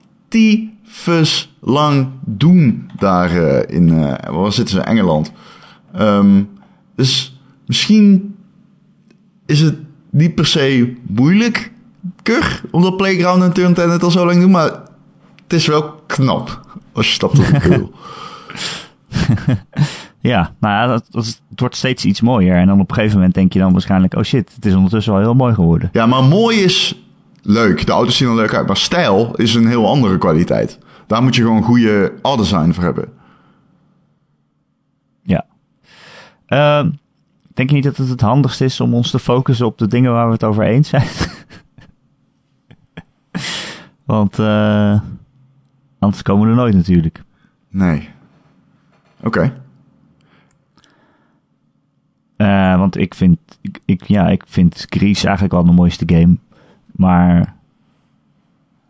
tyfus 0.88 1.56
lang 1.60 2.08
doen 2.24 2.90
daar 2.98 3.30
eh, 3.30 3.76
in, 3.76 3.90
eh 3.90 4.30
waar 4.30 4.52
zitten 4.52 4.74
ze, 4.74 4.80
Engeland. 4.80 5.32
Ehm, 5.94 6.42
dus 6.94 7.40
misschien 7.66 8.34
is 9.46 9.60
het 9.60 9.76
niet 10.10 10.34
per 10.34 10.46
se 10.46 10.96
moeilijker 11.06 11.70
omdat 12.70 12.96
Playground 12.96 13.42
en 13.42 13.52
Turn 13.52 13.74
10 13.74 13.90
het 13.90 14.02
al 14.02 14.10
zo 14.10 14.26
lang 14.26 14.40
doen, 14.40 14.50
maar 14.50 14.70
het 15.42 15.52
is 15.52 15.66
wel 15.66 15.82
knap 16.06 16.60
als 16.92 17.06
je 17.06 17.12
stapt 17.12 17.38
op 17.38 17.44
de. 17.44 17.86
Ja, 20.20 20.54
nou 20.60 20.74
ja, 20.74 20.86
dat, 20.86 21.06
dat 21.10 21.26
het 21.26 21.60
wordt 21.60 21.76
steeds 21.76 22.04
iets 22.04 22.20
mooier. 22.20 22.56
En 22.56 22.66
dan 22.66 22.80
op 22.80 22.88
een 22.88 22.94
gegeven 22.94 23.16
moment 23.16 23.34
denk 23.34 23.52
je 23.52 23.58
dan 23.58 23.72
waarschijnlijk... 23.72 24.14
oh 24.14 24.22
shit, 24.22 24.52
het 24.54 24.64
is 24.64 24.74
ondertussen 24.74 25.12
wel 25.12 25.22
heel 25.22 25.34
mooi 25.34 25.54
geworden. 25.54 25.88
Ja, 25.92 26.06
maar 26.06 26.24
mooi 26.24 26.58
is 26.58 26.96
leuk. 27.48 27.86
De 27.86 27.92
auto's 27.92 28.16
zien 28.16 28.28
er 28.28 28.34
leuk 28.34 28.54
uit, 28.54 28.66
maar 28.66 28.76
stijl 28.76 29.34
is 29.34 29.54
een 29.54 29.66
heel 29.66 29.88
andere 29.88 30.18
kwaliteit. 30.18 30.78
Daar 31.06 31.22
moet 31.22 31.34
je 31.34 31.42
gewoon 31.42 31.62
goede 31.62 32.12
art 32.22 32.38
design 32.38 32.70
voor 32.70 32.84
hebben. 32.84 33.12
Ja. 35.22 35.46
Ehm, 36.46 36.90
denk 37.54 37.68
je 37.68 37.74
niet 37.74 37.84
dat 37.84 37.96
het 37.96 38.08
het 38.08 38.20
handigst 38.20 38.60
is 38.60 38.80
om 38.80 38.94
ons 38.94 39.10
te 39.10 39.18
focussen 39.18 39.66
op 39.66 39.78
de 39.78 39.86
dingen 39.86 40.12
waar 40.12 40.26
we 40.26 40.32
het 40.32 40.44
over 40.44 40.64
eens 40.64 40.88
zijn? 40.88 41.06
Want 44.04 44.38
eh, 44.38 45.00
anders 45.98 46.22
komen 46.22 46.44
we 46.44 46.50
er 46.50 46.56
nooit 46.56 46.74
natuurlijk. 46.74 47.22
Nee. 47.70 48.08
Oké. 49.22 49.62
Eh, 52.36 52.78
want 52.78 52.96
ik 52.96 53.14
vind, 53.14 53.38
ik, 53.60 53.80
ik, 53.84 54.04
ja, 54.04 54.28
ik 54.28 54.42
vind 54.46 54.86
Grease 54.88 55.24
eigenlijk 55.24 55.54
wel 55.54 55.64
de 55.64 55.72
mooiste 55.72 56.04
game. 56.06 56.36
Maar 56.98 57.54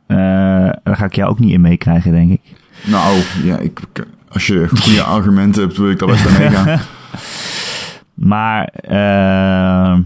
eh, 0.06 0.16
daar 0.82 0.96
ga 0.96 1.04
ik 1.04 1.14
jou 1.14 1.30
ook 1.30 1.38
niet 1.38 1.52
in 1.52 1.60
meekrijgen, 1.60 2.12
denk 2.12 2.30
ik. 2.30 2.40
Nou, 2.86 3.22
ja, 3.42 3.58
ik, 3.58 3.80
als 4.28 4.46
je 4.46 4.68
goede 4.68 5.02
argumenten 5.16 5.62
hebt, 5.62 5.76
wil 5.76 5.90
ik 5.90 5.98
daar 5.98 6.08
best 6.08 6.26
aan 6.26 6.38
meegaan. 6.38 6.80
Maar 8.14 8.64
eh, 8.64 9.98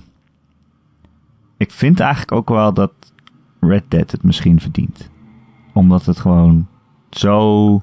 ik 1.57 1.71
vind 1.71 2.01
eigenlijk 2.01 2.33
ook 2.33 2.49
wel 2.49 2.73
dat 2.73 2.93
Red 3.61 3.85
Dead 3.89 4.11
het 4.11 4.23
misschien 4.23 4.61
verdient. 4.61 5.11
Omdat 5.73 6.07
het 6.07 6.21
gewoon 6.21 6.67
zo 7.11 7.83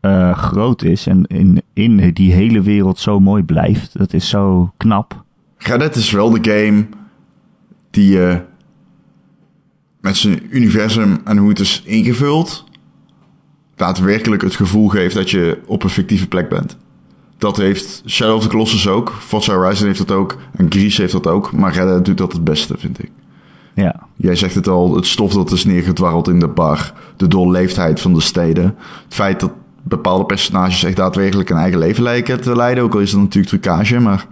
eh, 0.00 0.38
groot 0.38 0.82
is 0.82 1.06
en 1.06 1.26
in, 1.26 1.62
in 1.72 2.12
die 2.12 2.32
hele 2.32 2.60
wereld 2.60 2.98
zo 2.98 3.20
mooi 3.20 3.42
blijft. 3.42 3.98
Dat 3.98 4.12
is 4.12 4.28
zo 4.28 4.72
knap. 4.76 5.24
Red 5.56 5.78
Dead 5.78 5.96
is 5.96 6.10
wel 6.10 6.30
de 6.30 6.50
game 6.50 6.86
die 7.90 8.10
je 8.10 8.42
met 10.00 10.16
zijn 10.16 10.40
universum 10.50 11.20
en 11.24 11.36
hoe 11.36 11.48
het 11.48 11.60
is 11.60 11.82
ingevuld, 11.84 12.64
daadwerkelijk 13.76 14.42
het 14.42 14.56
gevoel 14.56 14.88
geeft 14.88 15.14
dat 15.14 15.30
je 15.30 15.58
op 15.66 15.82
een 15.82 15.90
fictieve 15.90 16.28
plek 16.28 16.48
bent. 16.48 16.76
Dat 17.38 17.56
heeft 17.56 18.02
Shadow 18.06 18.36
of 18.36 18.42
the 18.42 18.48
Colossus 18.48 18.88
ook, 18.88 19.12
Forza 19.18 19.54
Horizon 19.54 19.86
heeft 19.86 20.06
dat 20.06 20.10
ook 20.10 20.36
en 20.56 20.66
Grease 20.68 21.00
heeft 21.00 21.12
dat 21.12 21.26
ook, 21.26 21.52
maar 21.52 21.72
Red 21.72 21.86
Dead 21.86 22.04
doet 22.04 22.18
dat 22.18 22.32
het 22.32 22.44
beste, 22.44 22.74
vind 22.78 23.02
ik. 23.02 23.10
Ja. 23.74 24.06
Jij 24.16 24.36
zegt 24.36 24.54
het 24.54 24.68
al, 24.68 24.96
het 24.96 25.06
stof 25.06 25.32
dat 25.32 25.50
is 25.50 25.64
neergedwarreld 25.64 26.28
in 26.28 26.38
de 26.38 26.48
bar. 26.48 26.92
De 27.16 27.28
doorleefdheid 27.28 28.00
van 28.00 28.14
de 28.14 28.20
steden. 28.20 28.64
Het 29.04 29.14
feit 29.14 29.40
dat 29.40 29.52
bepaalde 29.82 30.24
personages 30.24 30.84
echt 30.84 30.96
daadwerkelijk 30.96 31.50
een 31.50 31.56
eigen 31.56 31.78
leven 31.78 32.02
lijken 32.02 32.40
te 32.40 32.56
leiden. 32.56 32.84
Ook 32.84 32.94
al 32.94 33.00
is 33.00 33.12
het 33.12 33.20
natuurlijk 33.20 33.62
trucage, 33.62 34.00
maar 34.00 34.26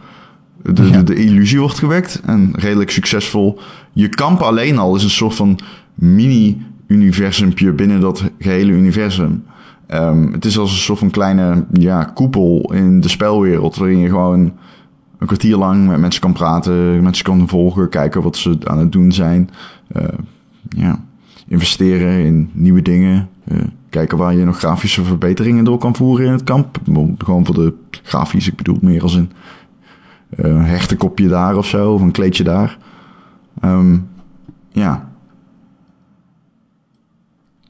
de, 0.75 0.83
Ja. 0.85 0.91
de, 0.91 1.03
de 1.03 1.15
illusie 1.15 1.61
wordt 1.61 1.79
gewekt. 1.79 2.21
En 2.25 2.51
redelijk 2.55 2.91
succesvol. 2.91 3.59
Je 3.93 4.09
kamp 4.09 4.41
alleen 4.41 4.79
al 4.79 4.95
is 4.97 5.03
een 5.03 5.11
soort 5.11 5.35
van 5.35 5.59
mini-universumpje 5.95 7.73
binnen 7.73 8.01
dat 8.01 8.25
gehele 8.39 8.73
universum. 8.73 9.45
Ehm, 9.87 10.33
het 10.33 10.45
is 10.45 10.59
als 10.59 10.71
een 10.71 10.77
soort 10.77 10.99
van 10.99 11.11
kleine 11.11 11.65
ja, 11.73 12.05
koepel 12.05 12.73
in 12.75 13.01
de 13.01 13.09
spelwereld. 13.09 13.77
Waarin 13.77 13.99
je 13.99 14.09
gewoon 14.09 14.53
een 15.19 15.27
kwartier 15.27 15.57
lang 15.57 15.87
met 15.89 15.99
mensen 16.01 16.21
kan 16.21 16.33
praten, 16.33 17.03
mensen 17.03 17.25
kan 17.25 17.49
volgen, 17.49 17.89
kijken 17.89 18.23
wat 18.23 18.37
ze 18.37 18.57
aan 18.65 18.79
het 18.79 18.93
doen 18.93 19.13
zijn. 19.13 19.51
Eh, 19.89 20.05
ja, 20.69 21.01
investeren 21.49 22.25
in 22.25 22.51
nieuwe 22.53 22.83
dingen. 22.83 23.29
eh, 23.45 23.59
kijken 23.91 24.19
waar 24.19 24.35
je 24.35 24.45
nog 24.45 24.59
grafische 24.59 25.05
verbeteringen 25.05 25.65
door 25.65 25.79
kan 25.79 25.97
voeren 25.97 26.27
in 26.27 26.33
het 26.33 26.45
kamp. 26.45 26.79
Gewoon 27.19 27.47
voor 27.47 27.55
de 27.55 27.75
grafisch, 28.03 28.49
ik 28.49 28.57
bedoel 28.57 28.79
meer 28.81 29.03
als 29.03 29.15
een 30.37 30.65
hertenkopje 30.65 31.29
daar 31.29 31.57
of 31.57 31.67
zo, 31.67 31.93
of 31.93 32.01
een 32.01 32.11
kleedje 32.11 32.45
daar. 32.45 32.79
Ehm, 33.61 33.99
ja. 34.69 35.09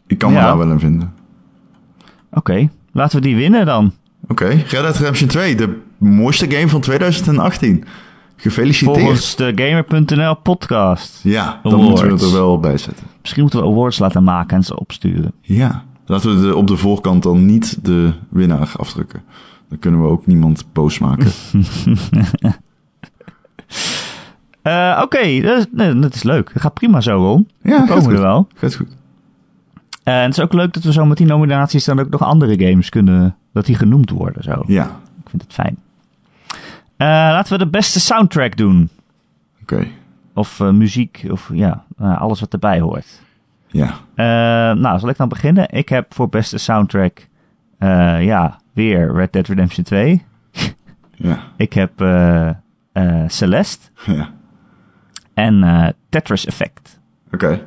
Ik 0.07 0.19
kan 0.19 0.33
me 0.33 0.39
daar 0.39 0.59
wel 0.59 0.71
in 0.71 0.79
vinden. 0.79 1.13
Oké, 2.31 2.69
laten 2.93 3.17
we 3.21 3.27
die 3.27 3.37
winnen 3.37 3.67
dan. 3.67 3.93
Oké, 4.29 4.47
Red 4.47 4.71
Dead 4.71 4.97
Redemption 4.97 5.29
2, 5.29 5.57
de 5.57 5.81
mooiste 5.99 6.51
game 6.51 6.69
van 6.69 6.81
2018. 6.81 7.85
Gefeliciteerd. 8.37 8.99
Volgens 8.99 9.37
de 9.37 9.53
Gamer.nl 9.55 10.35
podcast. 10.35 11.21
Ja, 11.23 11.61
dan 11.63 11.81
moeten 11.81 12.07
we 12.07 12.13
het 12.13 12.23
er 12.23 12.33
wel 12.33 12.59
bij 12.59 12.79
zetten. 12.79 13.07
Misschien 13.21 13.43
moeten 13.43 13.61
we 13.61 13.67
awards 13.67 13.99
laten 13.99 14.25
maken 14.25 14.57
en 14.57 14.63
ze 14.63 14.79
opsturen. 14.79 15.33
Ja, 15.41 15.85
laten 16.07 16.35
we 16.35 16.47
de, 16.47 16.57
op 16.57 16.67
de 16.67 16.77
voorkant 16.77 17.23
dan 17.23 17.47
niet 17.47 17.85
de 17.85 18.13
winnaar 18.29 18.73
afdrukken. 18.77 19.23
Dan 19.69 19.79
kunnen 19.79 20.03
we 20.03 20.09
ook 20.09 20.27
niemand 20.27 20.65
boos 20.73 20.99
maken. 20.99 21.31
Eh, 24.63 25.01
Oké, 25.03 25.41
dat, 25.41 25.59
is- 25.59 25.67
nee, 25.73 25.99
dat 25.99 26.15
is 26.15 26.23
leuk. 26.23 26.53
Dat 26.53 26.63
gaat 26.63 26.75
prima 26.75 27.01
zo, 27.01 27.17
Ron. 27.17 27.49
Ja, 27.63 27.81
We 27.81 27.87
komen 27.89 28.03
goed. 28.05 28.13
er 28.13 28.21
wel. 28.21 28.49
Gaat 28.55 28.75
goed. 28.75 28.97
En 30.03 30.23
het 30.23 30.33
is 30.37 30.41
ook 30.41 30.53
leuk 30.53 30.73
dat 30.73 30.83
we 30.83 30.93
zo 30.93 31.05
met 31.05 31.17
die 31.17 31.27
nominaties 31.27 31.85
dan 31.85 32.01
ook 32.01 32.11
nog 32.11 32.23
andere 32.23 32.67
games 32.69 32.89
kunnen... 32.89 33.37
dat 33.53 33.67
die 33.67 33.75
genoemd 33.75 34.11
worden 34.11 34.43
zo. 34.43 34.63
Ja, 34.67 34.85
Ik 35.25 35.31
vind 35.31 35.43
het 35.43 35.53
fijn. 35.53 35.77
Eh, 36.97 37.07
laten 37.07 37.53
we 37.53 37.59
de 37.65 37.71
beste 37.71 38.01
soundtrack 38.01 38.57
doen. 38.57 38.89
oké. 39.63 39.87
Of 40.35 40.61
eh, 40.61 40.71
muziek, 40.71 41.25
of 41.31 41.51
ja, 41.53 41.85
eh, 41.99 42.21
alles 42.21 42.41
wat 42.41 42.53
erbij 42.53 42.81
hoort. 42.81 43.21
Ja, 43.67 43.89
Eh, 44.15 44.25
nou, 44.81 44.99
zal 44.99 45.09
ik 45.09 45.17
dan 45.17 45.29
beginnen? 45.29 45.71
Ik 45.73 45.89
heb 45.89 46.15
voor 46.15 46.29
beste 46.29 46.59
soundtrack, 46.59 47.27
eh, 47.79 48.25
ja, 48.25 48.59
weer 48.77 49.13
Red 49.15 49.33
Dead 49.33 49.47
Redemption 49.47 49.85
2. 49.85 50.25
ja, 51.15 51.43
Ik 51.57 51.73
heb 51.73 52.01
eh, 52.01 52.51
Celeste 53.27 53.89
ja. 54.17 54.31
en 55.35 55.63
eh, 55.63 55.89
Tetris 56.09 56.47
Effect. 56.47 57.01
Oké. 57.33 57.67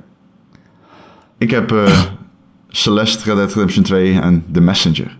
Ik 1.37 1.51
heb 1.51 1.73
Celeste, 2.67 3.23
Red 3.23 3.35
Dead 3.35 3.53
Redemption 3.53 3.83
2 3.83 4.19
en 4.19 4.45
The 4.51 4.61
Messenger. 4.61 5.17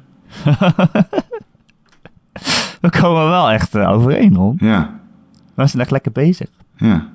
We 2.81 2.89
komen 2.89 3.29
wel 3.29 3.49
echt 3.51 3.77
overeen, 3.77 4.35
Ron. 4.35 4.55
Ja, 4.59 4.99
We 5.53 5.67
zijn 5.67 5.81
echt 5.81 5.91
lekker 5.91 6.11
bezig. 6.11 6.47
ja. 6.77 7.09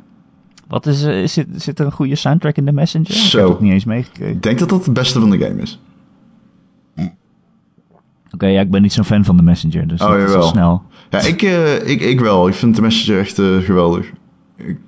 Wat 0.69 0.87
is, 0.87 1.33
zit, 1.33 1.47
zit 1.57 1.79
er 1.79 1.87
een 1.87 1.93
goede 1.93 2.15
soundtrack 2.15 2.57
in 2.57 2.65
de 2.65 2.73
Messenger? 2.73 3.11
Ik 3.11 3.17
Zo. 3.17 3.39
heb 3.39 3.49
het 3.49 3.61
niet 3.61 3.73
eens 3.73 3.85
meegekregen. 3.85 4.35
Ik 4.35 4.43
denk 4.43 4.59
dat 4.59 4.69
dat 4.69 4.85
het 4.85 4.95
beste 4.95 5.21
van 5.21 5.31
de 5.31 5.39
game 5.39 5.61
is. 5.63 5.81
Oké, 8.35 8.47
ja, 8.47 8.61
ik 8.61 8.71
ben 8.71 8.83
niet 8.83 8.93
zo'n 8.93 9.05
fan 9.05 9.25
van 9.25 9.37
de 9.37 9.43
Messenger, 9.43 9.87
dus 9.89 10.01
Oh, 10.01 10.09
dat 10.09 10.17
is 10.17 10.23
wel 10.25 10.33
jawel. 10.33 10.49
snel. 10.49 10.83
Ja, 11.11 11.21
ik, 11.21 11.43
eh, 11.43 11.89
ik, 11.89 12.01
ik 12.01 12.21
wel. 12.21 12.49
Ik 12.49 12.55
vind 12.55 12.75
The 12.75 12.81
Messenger 12.83 13.21
echt 13.21 13.39
eh, 13.39 13.57
geweldig. 13.59 14.11
Ik, 14.57 14.79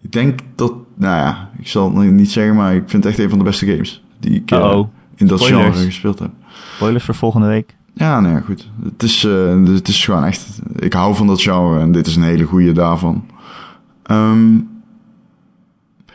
ik 0.00 0.12
denk 0.12 0.40
dat, 0.54 0.72
nou 0.94 1.16
ja, 1.16 1.50
ik 1.58 1.68
zal 1.68 1.96
het 1.98 2.10
niet 2.10 2.30
zeggen, 2.30 2.54
maar 2.56 2.74
ik 2.74 2.82
vind 2.86 3.04
het 3.04 3.12
echt 3.12 3.22
een 3.22 3.28
van 3.30 3.38
de 3.38 3.44
beste 3.44 3.66
games 3.66 4.04
die 4.20 4.34
ik 4.34 4.50
eh, 4.50 4.82
in 5.16 5.26
dat 5.26 5.40
Spoilers. 5.40 5.64
genre 5.74 5.84
gespeeld 5.86 6.18
heb. 6.18 6.30
Spoilers 6.76 7.04
voor 7.04 7.14
volgende 7.14 7.46
week. 7.46 7.76
Ja, 7.94 8.20
nou 8.20 8.34
ja, 8.34 8.40
goed. 8.40 8.68
Het 8.82 9.02
is, 9.02 9.24
eh, 9.24 9.62
het 9.64 9.88
is 9.88 10.04
gewoon 10.04 10.24
echt, 10.24 10.60
ik 10.76 10.92
hou 10.92 11.14
van 11.14 11.26
dat 11.26 11.40
genre 11.42 11.80
en 11.80 11.92
dit 11.92 12.06
is 12.06 12.16
een 12.16 12.22
hele 12.22 12.44
goede 12.44 12.72
daarvan. 12.72 13.24
Ehm, 14.02 14.54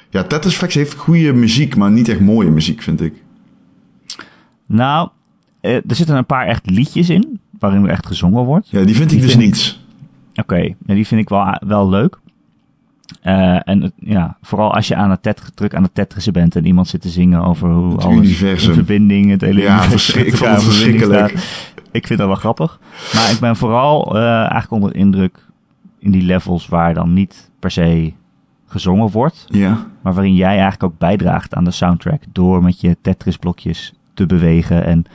ja, 0.10 0.24
Tetris 0.24 0.54
Effect 0.54 0.74
heeft 0.74 0.96
goede 0.96 1.34
muziek, 1.34 1.76
maar 1.76 1.92
niet 1.92 2.08
echt 2.10 2.20
mooie 2.20 2.50
muziek, 2.50 2.82
vind 2.82 3.02
ik. 3.02 3.14
Nou, 4.66 5.10
eh, 5.62 5.76
er 5.76 5.96
zitten 5.96 6.16
een 6.16 6.26
paar 6.26 6.46
echt 6.48 6.70
liedjes 6.70 7.10
in, 7.10 7.40
waarin 7.60 7.84
er 7.84 7.90
echt 7.90 8.06
gezongen 8.08 8.44
wordt. 8.44 8.70
Ja, 8.70 8.84
die 8.84 8.96
vind 8.96 9.10
Die 9.10 9.18
ik 9.18 9.24
dus 9.24 9.34
vind 9.34 9.44
niets. 9.46 9.86
Oké, 10.36 10.76
die 10.86 11.08
vind 11.08 11.22
ik 11.22 11.30
wel, 11.30 11.56
wel 11.68 11.90
leuk. 11.90 12.20
Eh, 13.22 13.68
en 13.68 13.82
het- 13.82 13.94
ja, 14.00 14.38
vooral 14.42 14.74
als 14.74 14.88
je 14.88 14.96
aan 14.96 15.10
het 15.10 15.24
tet, 15.24 15.52
druk 15.56 15.76
aan 15.76 15.84
het 15.84 15.94
tetrissen 15.96 16.34
bent 16.34 16.56
en 16.56 16.66
iemand 16.66 16.88
zit 16.88 17.02
te 17.02 17.10
zingen 17.10 17.42
over 17.44 17.70
hoe 17.70 17.92
Het 17.92 18.04
alles 18.04 18.18
universum. 18.18 18.70
in 18.70 18.76
verbinding, 18.76 19.30
het 19.30 19.42
hele 19.42 19.62
Ja, 19.62 19.78
universum 19.80 20.22
ik 20.24 20.36
vond 20.36 20.52
het 20.52 20.64
verschrikkelijk. 20.64 21.30
staat. 21.30 21.72
Ik 21.92 22.08
vind 22.08 22.20
dat 22.20 22.28
wel 22.28 22.38
grappig. 22.38 22.80
Maar 23.14 23.32
ik 23.32 23.40
ben 23.40 23.56
vooral 23.56 24.16
eh, 24.18 24.24
eigenlijk 24.36 24.72
onder 24.72 24.92
de 24.92 24.98
indruk 24.98 25.46
in 26.00 26.12
die 26.12 26.22
levels 26.22 26.68
waar 26.68 26.94
dan 26.94 27.14
niet 27.14 27.50
per 27.60 27.72
se 27.72 28.14
gezongen 28.68 29.10
wordt, 29.12 29.46
Ja, 29.50 29.86
maar 30.02 30.14
waarin 30.14 30.36
jij 30.36 30.48
eigenlijk 30.48 30.84
ook 30.84 30.98
bijdraagt 30.98 31.54
aan 31.56 31.64
de 31.64 31.72
soundtrack 31.72 32.22
door 32.32 32.64
met 32.64 32.82
je 32.82 32.98
Tetris 33.02 33.38
blokjes 33.38 33.94
te 34.14 34.26
bewegen. 34.26 34.86
En 34.86 35.06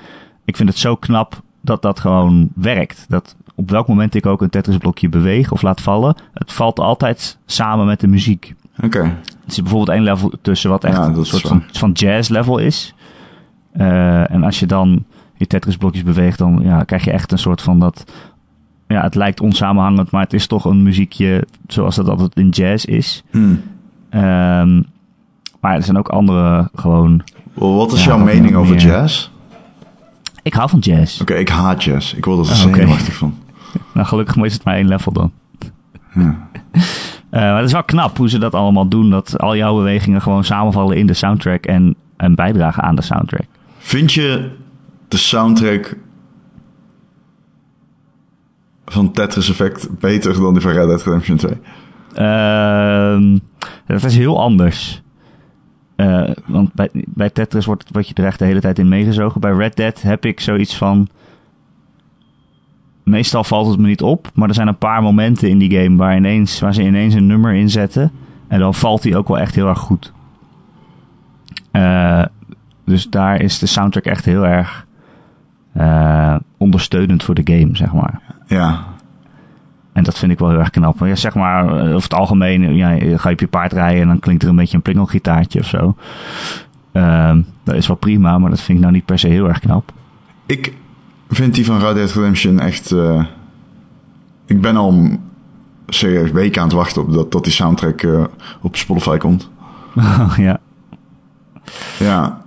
ik 0.47 0.57
vind 0.57 0.69
het 0.69 0.79
zo 0.79 0.97
knap 0.97 1.43
dat 1.61 1.83
dat 1.83 2.01
gewoon 2.01 2.49
werkt. 2.55 3.05
Dat 3.09 3.37
op 3.55 3.71
welk 3.71 3.89
moment 3.89 4.15
ik 4.15 4.27
ook 4.27 4.43
een 4.43 4.51
Tetris 4.51 4.77
blokje 4.77 5.09
beweeg 5.09 5.53
of 5.53 5.63
laat 5.63 5.81
vallen, 5.81 6.17
het 6.35 6.53
valt 6.53 6.79
altijd 6.81 7.39
samen 7.47 7.87
met 7.87 8.01
de 8.01 8.07
muziek. 8.07 8.55
oké. 8.83 8.99
Er 9.01 9.53
zit 9.53 9.63
bijvoorbeeld 9.65 9.97
één 9.97 10.05
level 10.07 10.33
tussen 10.43 10.71
wat 10.71 10.85
echt 10.85 10.97
Ja, 10.97 11.05
een 11.05 11.25
soort 11.27 11.43
van, 11.49 11.63
van 11.73 11.93
jazz 11.93 12.29
level 12.29 12.59
is. 12.59 12.95
Eh, 13.73 14.31
en 14.31 14.43
als 14.45 14.61
je 14.61 14.67
dan 14.67 15.05
je 15.37 15.47
Tetris 15.47 15.77
blokjes 15.77 16.03
beweegt, 16.03 16.39
dan 16.39 16.59
ja, 16.63 16.83
krijg 16.85 17.05
je 17.05 17.11
echt 17.11 17.33
een 17.33 17.39
soort 17.39 17.63
van 17.63 17.79
dat... 17.79 18.13
Ja, 18.89 19.03
het 19.03 19.15
lijkt 19.15 19.41
onsamenhangend, 19.41 20.11
maar 20.11 20.23
het 20.23 20.33
is 20.33 20.47
toch 20.47 20.65
een 20.65 20.83
muziekje 20.83 21.47
zoals 21.67 21.97
dat 21.97 22.09
altijd 22.09 22.35
in 22.37 22.49
jazz 22.49 22.85
is. 22.85 23.23
Hm. 23.31 23.55
Ehm, 24.09 24.83
maar 25.61 25.75
er 25.75 25.83
zijn 25.83 25.99
ook 25.99 26.09
andere 26.09 26.71
gewoon... 26.75 27.23
Wat 27.55 27.93
is 27.93 28.05
Ja, 28.05 28.07
jouw 28.17 28.25
mening 28.25 28.55
over 28.55 28.75
meer? 28.75 28.85
jazz? 28.85 29.31
Ik 30.47 30.55
hou 30.55 30.69
van 30.69 30.79
jazz. 30.79 31.21
Oké, 31.21 31.35
ik 31.35 31.49
haat 31.49 31.85
jazz. 31.85 32.13
Ik 32.13 32.25
word 32.25 32.39
er 32.49 32.67
oké. 32.67 32.77
zenuwachtig 32.77 33.15
van. 33.15 33.35
Nou, 33.95 34.07
gelukkig 34.07 34.37
is 34.37 34.53
het 34.53 34.65
maar 34.65 34.75
één 34.75 34.89
level 34.89 35.13
dan. 35.13 35.33
Ja. 36.15 36.49
Eh, 37.31 37.43
maar 37.43 37.57
het 37.57 37.67
is 37.67 37.73
wel 37.73 37.85
knap 37.85 38.17
hoe 38.17 38.29
ze 38.29 38.39
dat 38.39 38.55
allemaal 38.55 38.89
doen. 38.89 39.11
Dat 39.11 39.39
al 39.39 39.57
jouw 39.57 39.77
bewegingen 39.77 40.23
gewoon 40.23 40.45
samenvallen 40.45 40.97
in 40.97 41.07
de 41.07 41.15
soundtrack 41.15 41.65
en, 41.67 41.95
en 42.17 42.35
bijdragen 42.35 42.83
aan 42.83 42.97
de 42.97 43.03
soundtrack. 43.03 43.47
Vind 43.79 44.13
je 44.13 44.51
de 45.09 45.17
soundtrack 45.17 45.97
van 48.85 49.13
Tetris 49.13 49.51
Effect 49.51 49.99
beter 49.99 50.35
dan 50.35 50.53
die 50.53 50.63
van 50.63 50.73
Red 50.73 50.87
Dead 50.89 51.03
Redemption 51.03 51.37
2? 51.37 51.53
Ehm 52.15 53.39
dat 53.87 54.05
is 54.05 54.17
heel 54.17 54.41
anders. 54.41 55.03
Eh, 55.97 56.31
want 56.47 56.73
bij, 56.73 56.91
bij 56.93 57.31
Tetris 57.31 57.67
wordt, 57.67 57.89
word 57.93 58.09
je 58.09 58.15
er 58.15 58.25
echt 58.25 58.39
de 58.39 58.45
hele 58.45 58.61
tijd 58.61 58.79
in 58.79 58.89
meegezogen. 58.89 59.41
Bij 59.41 59.53
Red 59.53 59.77
Dead 59.77 60.03
heb 60.03 60.25
ik 60.25 60.41
zoiets 60.41 60.77
van... 60.77 61.09
Meestal 63.03 63.45
valt 63.45 63.67
het 63.69 63.79
me 63.79 63.87
niet 63.87 64.03
op, 64.03 64.31
maar 64.35 64.49
er 64.49 64.55
zijn 64.55 64.69
een 64.69 64.79
paar 64.79 65.03
momenten 65.03 65.49
in 65.49 65.59
die 65.59 65.81
game 65.81 65.97
waar, 65.97 66.17
ineens, 66.17 66.61
waar 66.61 66.75
ze 66.75 66.83
ineens 66.83 67.15
een 67.15 67.27
nummer 67.27 67.55
inzetten. 67.55 68.11
En 68.49 68.59
dan 68.59 68.75
valt 68.75 69.03
die 69.03 69.17
ook 69.17 69.29
wel 69.29 69.39
echt 69.39 69.55
heel 69.55 69.69
erg 69.69 69.79
goed. 69.79 70.13
Eh, 71.71 72.25
dus 72.85 73.11
daar 73.11 73.41
is 73.41 73.59
de 73.59 73.67
soundtrack 73.67 74.05
echt 74.05 74.25
heel 74.25 74.47
erg 74.47 74.87
eh, 75.73 76.37
ondersteunend 76.57 77.23
voor 77.23 77.35
de 77.35 77.57
game, 77.59 77.77
zeg 77.77 77.93
maar. 77.93 78.21
Ja, 78.47 78.85
En 79.97 80.03
dat 80.03 80.19
vind 80.19 80.33
ik 80.33 80.39
wel 80.39 80.49
heel 80.49 80.59
erg 80.59 80.71
knap. 80.71 80.99
Ja, 80.99 81.15
zeg 81.15 81.35
maar, 81.35 81.67
eh, 81.67 81.85
over 81.85 82.03
het 82.03 82.15
algemeen, 82.15 82.65
eh, 82.65 82.77
ja, 82.77 82.91
je 82.91 83.19
ga 83.19 83.29
je 83.29 83.35
op 83.35 83.41
je 83.41 83.47
paard 83.49 83.73
rijden 83.73 84.03
en 84.03 84.09
dan 84.09 84.19
klinkt 84.19 84.43
er 84.43 84.49
een 84.49 84.57
beetje 84.57 84.77
een 84.77 84.83
plingelgitaartje 84.83 85.61
of 85.61 85.67
zo. 85.67 85.97
Ehm, 86.93 87.41
dat 87.65 87.75
is 87.75 87.87
wel 87.87 87.97
prima, 87.97 88.39
maar 88.39 88.51
dat 88.51 88.61
vind 88.61 88.79
ik 88.79 88.83
nou 88.85 88.95
niet 88.95 89.05
per 89.05 89.19
se 89.19 89.29
heel 89.29 89.49
erg 89.49 89.59
knap. 89.59 89.93
ik 90.47 90.75
vind 91.29 91.55
die 91.55 91.65
van 91.65 91.79
Red 91.79 91.95
Dead 91.95 92.13
Redemption 92.13 92.61
echt... 92.61 92.93
eh, 92.93 93.25
ik 94.47 94.61
ben 94.61 94.77
al 94.77 95.09
serieus 95.87 96.31
weken 96.31 96.61
aan 96.61 96.69
het 96.69 96.77
wachten 96.77 97.03
op 97.03 97.13
dat, 97.13 97.33
dat 97.33 97.45
die 97.45 97.53
soundtrack 97.53 98.07
op 98.61 98.77
Spotify 98.77 99.17
komt. 99.17 99.51
ja. 100.37 100.59
Ja, 101.99 102.41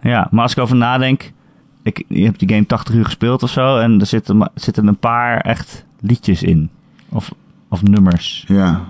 ja, 0.00 0.28
maar 0.30 0.42
als 0.42 0.52
ik 0.52 0.58
over 0.58 0.76
nadenk, 0.76 1.32
ik, 1.86 2.04
je 2.08 2.24
hebt 2.24 2.38
die 2.38 2.48
game 2.48 2.66
80 2.66 2.94
uur 2.94 3.04
gespeeld 3.04 3.42
of 3.42 3.50
zo 3.50 3.76
en 3.78 4.00
er 4.00 4.06
zitten, 4.06 4.50
zitten 4.54 4.86
een 4.86 4.98
paar 4.98 5.40
echt 5.40 5.84
liedjes 6.00 6.42
in. 6.42 6.70
Of, 7.08 7.30
of 7.68 7.82
nummers. 7.82 8.44
ja. 8.48 8.84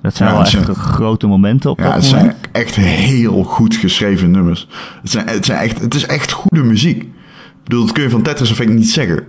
Dat 0.00 0.14
zijn 0.14 0.28
Ja, 0.28 0.34
wel 0.34 0.44
echt 0.44 0.52
zijn- 0.52 0.74
grote 0.74 1.26
momenten 1.26 1.70
op 1.70 1.78
Ja, 1.78 1.84
dat 1.84 1.94
het 1.94 2.12
moment. 2.14 2.36
zijn 2.40 2.64
echt 2.64 2.74
heel 2.74 3.42
goed 3.42 3.76
geschreven 3.76 4.30
nummers. 4.30 4.68
Het, 5.02 5.10
zijn, 5.10 5.28
het, 5.28 5.44
zijn 5.44 5.58
echt, 5.58 5.80
het 5.80 5.94
is 5.94 6.06
echt 6.06 6.32
goede 6.32 6.62
muziek. 6.64 7.02
Ik 7.02 7.08
bedoel, 7.64 7.84
dat 7.84 7.92
kun 7.94 8.02
je 8.02 8.10
van 8.10 8.22
Tetris 8.22 8.50
Effect 8.50 8.70
niet 8.70 8.90
zeggen. 8.90 9.24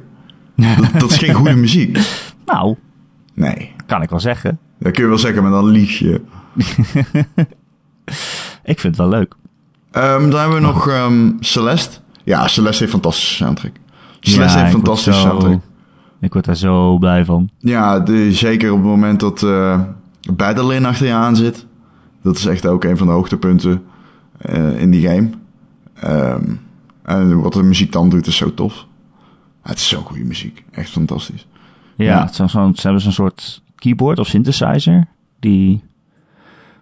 Dat, 0.55 0.99
dat 0.99 1.11
is 1.11 1.17
geen 1.17 1.33
goede 1.33 1.55
muziek. 1.65 1.99
Nou, 2.45 2.75
Nee, 3.33 3.71
kan 3.85 4.01
ik 4.01 4.09
wel 4.09 4.19
zeggen. 4.19 4.59
dat 4.79 4.91
kun 4.91 5.03
je 5.03 5.09
wel 5.09 5.17
zeggen, 5.17 5.41
maar 5.41 5.51
dan 5.51 5.65
lieg 5.67 5.99
je. 5.99 6.21
Ik 8.63 8.79
vind 8.79 8.83
het 8.83 8.97
wel 8.97 9.09
leuk. 9.09 9.33
Ehm, 9.91 10.29
dan 10.29 10.39
hebben 10.39 10.57
we 10.59 10.65
nog 10.65 10.87
ehm, 10.89 11.31
Celeste. 11.39 11.97
Ja, 12.29 12.47
Celeste 12.47 12.79
heeft 12.79 12.91
fantastische 12.91 13.35
soundtrack. 13.35 13.71
Celeste 14.19 14.57
Ja, 14.57 14.63
heeft 14.63 14.75
fantastische 14.75 15.19
soundtrack. 15.19 15.59
Ik 16.19 16.33
word 16.33 16.45
daar 16.45 16.55
zo 16.55 16.97
blij 16.97 17.25
van. 17.25 17.49
Ja, 17.57 17.99
de, 17.99 18.33
zeker 18.33 18.71
op 18.71 18.77
het 18.77 18.85
moment 18.87 19.19
dat 19.19 19.45
Battlein 20.33 20.85
achter 20.85 21.05
je 21.07 21.13
aan 21.13 21.35
zit. 21.35 21.65
Dat 22.23 22.35
is 22.37 22.45
echt 22.45 22.65
ook 22.65 22.83
een 22.83 22.97
van 22.97 23.07
de 23.07 23.13
hoogtepunten 23.13 23.83
eh, 24.37 24.81
in 24.81 24.91
die 24.91 25.07
game. 25.07 25.29
Ehm, 25.93 26.43
en 27.03 27.41
wat 27.41 27.53
de 27.53 27.63
muziek 27.63 27.91
dan 27.91 28.09
doet 28.09 28.27
is 28.27 28.35
zo 28.37 28.53
tof. 28.53 28.85
Ja, 29.63 29.69
het 29.69 29.77
is 29.77 29.87
zo 29.87 30.01
goede 30.01 30.23
muziek. 30.23 30.63
Echt 30.71 30.89
fantastisch. 30.89 31.47
Ja, 31.95 32.05
Ja. 32.05 32.21
het 32.25 32.29
is 32.39 32.51
zo- 32.51 32.71
ze 32.75 32.81
hebben 32.81 33.01
zo'n 33.01 33.11
soort 33.11 33.61
keyboard 33.75 34.19
of 34.19 34.27
synthesizer. 34.27 35.05
Die, 35.39 35.83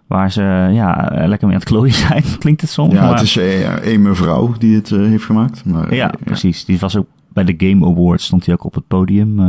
waar 0.08 0.32
ze 0.32 0.42
ja, 0.72 1.08
lekker 1.10 1.46
mee 1.46 1.56
aan 1.56 1.62
het 1.62 1.64
klooien 1.64 1.94
zijn, 2.08 2.24
klinkt 2.38 2.60
het 2.60 2.70
soms. 2.70 2.92
Ja, 2.94 3.00
maar, 3.00 3.12
het 3.12 3.22
is 3.22 3.36
eh, 3.36 3.92
een 3.92 4.02
mevrouw 4.02 4.54
die 4.58 4.74
het 4.74 4.92
eh, 4.92 4.98
heeft 4.98 5.24
gemaakt. 5.24 5.64
Maar, 5.64 5.94
ja, 5.94 6.12
eh, 6.12 6.22
precies. 6.24 6.64
Die 6.64 6.78
was 6.78 6.96
ook 6.96 7.06
bij 7.28 7.44
de 7.44 7.54
Game 7.66 7.86
Awards, 7.86 8.24
stond 8.24 8.46
hij 8.46 8.54
ook 8.54 8.64
op 8.64 8.74
het 8.74 8.86
podium 8.86 9.40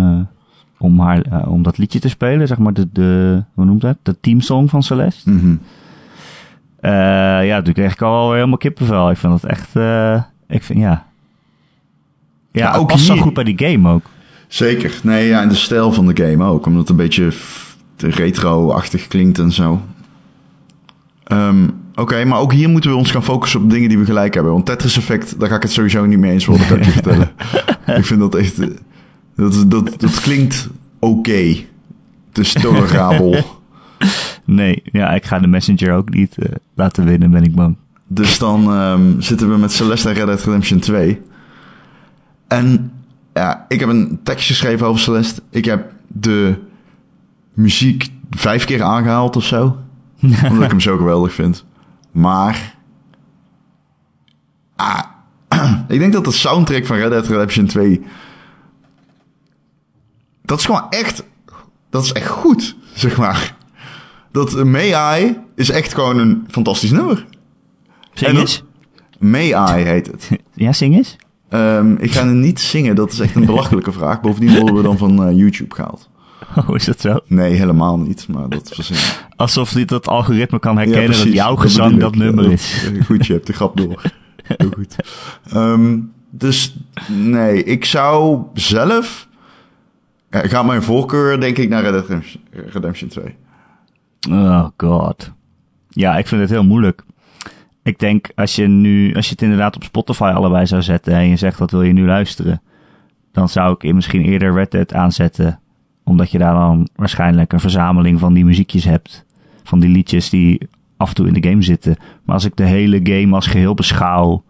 om, 0.77 0.99
haar, 0.99 1.47
om 1.47 1.63
dat 1.63 1.77
liedje 1.77 1.99
te 1.99 2.09
spelen. 2.09 2.47
Zeg 2.47 2.57
maar 2.57 2.73
de, 2.73 2.87
de 2.91 3.43
hoe 3.53 3.65
noemt 3.65 3.81
dat? 3.81 3.97
De 4.03 4.19
teamsong 4.21 4.69
van 4.69 4.83
Celeste. 4.83 5.29
mhm. 5.29 5.55
Ja, 7.45 7.61
toen 7.61 7.73
kreeg 7.73 7.93
ik 7.93 8.01
al 8.01 8.33
helemaal 8.33 8.57
kippenvel. 8.57 9.09
Ik 9.09 9.17
vind 9.17 9.41
dat 9.41 9.51
echt, 9.51 9.75
ik 10.47 10.63
vind, 10.63 10.79
ja. 10.79 11.05
Ja, 12.51 12.71
Ja, 12.71 12.75
ook 12.75 12.87
past 12.87 13.05
zo 13.05 13.15
goed 13.15 13.33
bij 13.33 13.43
die 13.43 13.67
game 13.67 13.89
ook. 13.89 14.05
Zeker. 14.47 14.99
Nee, 15.03 15.27
ja, 15.27 15.41
en 15.41 15.49
de 15.49 15.55
stijl 15.55 15.91
van 15.91 16.07
de 16.07 16.23
game 16.23 16.43
ook. 16.43 16.65
Omdat 16.65 16.81
het 16.81 16.89
een 16.89 16.95
beetje 16.95 17.31
retro-achtig 17.97 19.07
klinkt 19.07 19.39
en 19.39 19.51
zo. 19.51 19.81
Ehm, 21.29 21.67
Oké, 21.95 22.25
maar 22.25 22.39
ook 22.39 22.53
hier 22.53 22.69
moeten 22.69 22.89
we 22.89 22.95
ons 22.97 23.11
gaan 23.11 23.23
focussen 23.23 23.61
op 23.63 23.69
dingen 23.69 23.89
die 23.89 23.97
we 23.99 24.05
gelijk 24.05 24.33
hebben. 24.33 24.51
Want 24.53 24.65
Tetris 24.65 24.97
Effect, 24.97 25.39
daar 25.39 25.49
ga 25.49 25.55
ik 25.55 25.61
het 25.61 25.71
sowieso 25.71 26.05
niet 26.05 26.19
mee 26.19 26.31
eens 26.31 26.45
worden, 26.45 26.67
kan 26.67 26.77
ik 26.77 26.83
je 26.85 26.91
vertellen. 26.91 27.31
ik 27.99 28.05
vind 28.05 28.19
dat 28.19 28.35
echt... 28.35 28.59
eh, 28.59 28.67
Dat, 29.35 29.65
dat, 29.67 29.93
dat 29.99 30.21
klinkt 30.21 30.69
oké. 30.99 31.55
Het 32.29 32.37
is 32.37 32.53
tolerabel. 32.53 33.35
Nee, 34.45 34.81
ja, 34.83 35.09
ik 35.09 35.25
ga 35.25 35.39
de 35.39 35.47
Messenger 35.47 35.93
ook 35.93 36.09
niet 36.13 36.37
eh, 36.37 36.51
laten 36.75 37.05
winnen, 37.05 37.31
ben 37.31 37.43
ik 37.43 37.55
bang. 37.55 37.75
Dus 38.07 38.37
dan 38.37 38.63
ehm, 38.73 39.19
zitten 39.21 39.49
we 39.49 39.57
met 39.57 39.71
Celeste 39.71 40.09
en 40.09 40.15
Red 40.15 40.25
Dead 40.25 40.43
Redemption 40.43 40.79
2. 40.79 41.21
En 42.47 42.91
ja, 43.33 43.65
ik 43.67 43.79
heb 43.79 43.89
een 43.89 44.19
tekst 44.23 44.47
geschreven 44.47 44.87
over 44.87 45.01
Celeste. 45.01 45.41
Ik 45.49 45.65
heb 45.65 45.91
de 46.07 46.55
muziek 47.53 48.07
vijf 48.29 48.65
keer 48.65 48.83
aangehaald 48.83 49.35
of 49.35 49.43
zo. 49.43 49.77
omdat 50.49 50.63
ik 50.63 50.69
hem 50.69 50.79
zo 50.79 50.97
geweldig 50.97 51.33
vind. 51.33 51.65
Maar... 52.11 52.75
Ah, 54.75 55.03
ik 55.87 55.99
denk 55.99 56.13
dat 56.13 56.25
de 56.25 56.31
soundtrack 56.31 56.85
van 56.85 56.97
Red 56.97 57.09
Dead 57.09 57.27
Redemption 57.27 57.65
2... 57.65 58.01
Dat 60.41 60.59
is 60.59 60.65
gewoon 60.65 60.85
echt... 60.89 61.23
Dat 61.89 62.03
is 62.03 62.11
echt 62.11 62.27
goed, 62.27 62.75
zeg 62.93 63.17
maar. 63.17 63.55
Dat 64.31 64.63
May 64.63 65.19
I 65.19 65.37
is 65.55 65.69
echt 65.69 65.93
gewoon 65.93 66.17
een 66.17 66.45
fantastisch 66.47 66.91
nummer. 66.91 67.25
Zing 68.13 68.37
eens. 68.37 68.63
May 69.19 69.47
I 69.47 69.83
heet 69.83 70.07
het. 70.07 70.29
Ja, 70.53 70.73
zing 70.73 70.95
eens. 70.95 71.15
Ehm, 71.49 71.95
ik 71.95 72.11
ga 72.11 72.25
het 72.25 72.35
niet 72.35 72.59
zingen, 72.59 72.95
dat 72.95 73.11
is 73.11 73.19
echt 73.19 73.35
een 73.35 73.45
belachelijke 73.45 73.91
vraag. 73.91 74.21
Bovendien 74.21 74.59
worden 74.59 74.75
we 74.75 74.81
dan 74.81 74.97
van 74.97 75.23
eh, 75.23 75.37
YouTube 75.37 75.75
gehaald. 75.75 76.09
Oh, 76.67 76.75
is 76.75 76.85
dat 76.85 76.99
zo? 77.01 77.19
Nee, 77.27 77.53
helemaal 77.53 77.99
niet, 77.99 78.27
maar 78.27 78.49
dat. 78.49 78.91
Alsof 79.35 79.71
dit 79.71 79.89
dat 79.89 80.07
algoritme 80.07 80.59
kan 80.59 80.77
herkennen 80.77 81.17
dat 81.17 81.33
jouw 81.33 81.55
gezang 81.55 81.97
dat 81.99 82.13
ik. 82.13 82.19
nummer 82.19 82.43
Ja, 82.45 82.51
is. 82.51 82.89
eh, 82.93 83.05
Goed, 83.05 83.25
je 83.25 83.33
hebt 83.33 83.47
de 83.47 83.53
grap 83.53 83.77
door. 83.77 84.01
Heel 84.43 84.69
goed. 84.75 84.95
Ehm, 85.51 85.97
dus 86.29 86.75
nee, 87.07 87.63
ik 87.63 87.85
zou 87.85 88.41
zelf... 88.53 89.27
Ja, 90.29 90.39
gaat 90.47 90.65
mijn 90.65 90.83
voorkeur 90.83 91.39
denk 91.39 91.57
ik 91.57 91.69
naar 91.69 91.83
Redemption- 91.83 92.41
Redemption 92.51 93.09
2. 93.09 93.35
Oh 94.29 94.67
god. 94.77 95.31
Ja, 95.89 96.17
ik 96.17 96.27
vind 96.27 96.41
het 96.41 96.49
heel 96.49 96.63
moeilijk. 96.63 97.03
Ik 97.83 97.99
denk 97.99 98.27
als 98.35 98.55
je 98.55 98.67
nu, 98.67 99.13
als 99.15 99.25
je 99.25 99.31
het 99.31 99.41
inderdaad 99.41 99.75
op 99.75 99.83
Spotify 99.83 100.31
allebei 100.35 100.65
zou 100.65 100.81
zetten 100.81 101.13
en 101.13 101.27
je 101.29 101.35
zegt 101.35 101.59
wat 101.59 101.71
wil 101.71 101.81
je 101.83 101.93
nu 101.93 102.05
luisteren, 102.05 102.61
dan 103.31 103.49
zou 103.49 103.75
ik 103.79 103.93
misschien 103.93 104.21
eerder 104.21 104.53
Red 104.53 104.71
Dead 104.71 104.93
aanzetten, 104.93 105.59
omdat 106.09 106.31
je 106.31 106.37
daar 106.37 106.53
dan 106.53 106.87
waarschijnlijk 106.95 107.53
een 107.53 107.59
verzameling 107.59 108.19
van 108.19 108.33
die 108.33 108.45
muziekjes 108.45 108.83
hebt, 108.83 109.25
van 109.63 109.79
die 109.79 109.89
liedjes 109.89 110.29
die 110.29 110.67
af 110.97 111.09
en 111.09 111.15
toe 111.15 111.27
in 111.27 111.33
de 111.33 111.49
game 111.49 111.61
zitten. 111.61 111.97
Maar 112.23 112.35
als 112.35 112.45
ik 112.45 112.55
de 112.55 112.63
hele 112.63 112.99
game 113.03 113.35
als 113.35 113.47
geheel 113.47 113.73
beschouw 113.73 114.43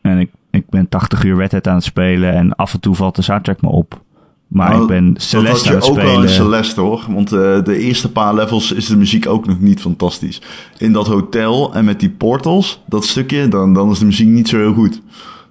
en 0.00 0.18
ik, 0.18 0.30
ik 0.50 0.68
ben 0.68 0.88
80 0.88 1.24
uur 1.24 1.36
Red 1.36 1.66
aan 1.66 1.74
het 1.74 1.84
spelen 1.84 2.32
en 2.32 2.54
af 2.54 2.74
en 2.74 2.80
toe 2.80 2.94
valt 2.94 3.16
de 3.16 3.22
soundtrack 3.22 3.60
me 3.60 3.68
op. 3.68 4.02
Maar 4.46 4.70
Nou, 4.70 4.82
ik 4.82 4.88
ben 4.88 5.12
dat 5.12 5.22
Celeste 5.22 5.48
had 5.50 5.66
aan 5.66 5.72
je 5.72 5.78
het 5.80 5.88
ook 5.88 5.96
wel 5.96 6.22
in 6.22 6.28
spelen. 6.28 6.30
Celeste 6.30 6.80
hoor. 6.80 7.04
Want 7.08 7.32
eh, 7.32 7.62
de 7.64 7.78
eerste 7.78 8.12
paar 8.12 8.34
levels 8.34 8.72
is 8.72 8.86
de 8.86 8.96
muziek 8.96 9.26
ook 9.26 9.46
nog 9.46 9.60
niet 9.60 9.80
fantastisch. 9.80 10.42
In 10.78 10.92
dat 10.92 11.06
hotel 11.06 11.74
en 11.74 11.84
met 11.84 12.00
die 12.00 12.10
portals, 12.10 12.82
dat 12.86 13.04
stukje, 13.04 13.48
dan, 13.48 13.74
dan 13.74 13.90
is 13.90 13.98
de 13.98 14.04
muziek 14.04 14.28
niet 14.28 14.48
zo 14.48 14.56
heel 14.56 14.72
goed. 14.72 15.02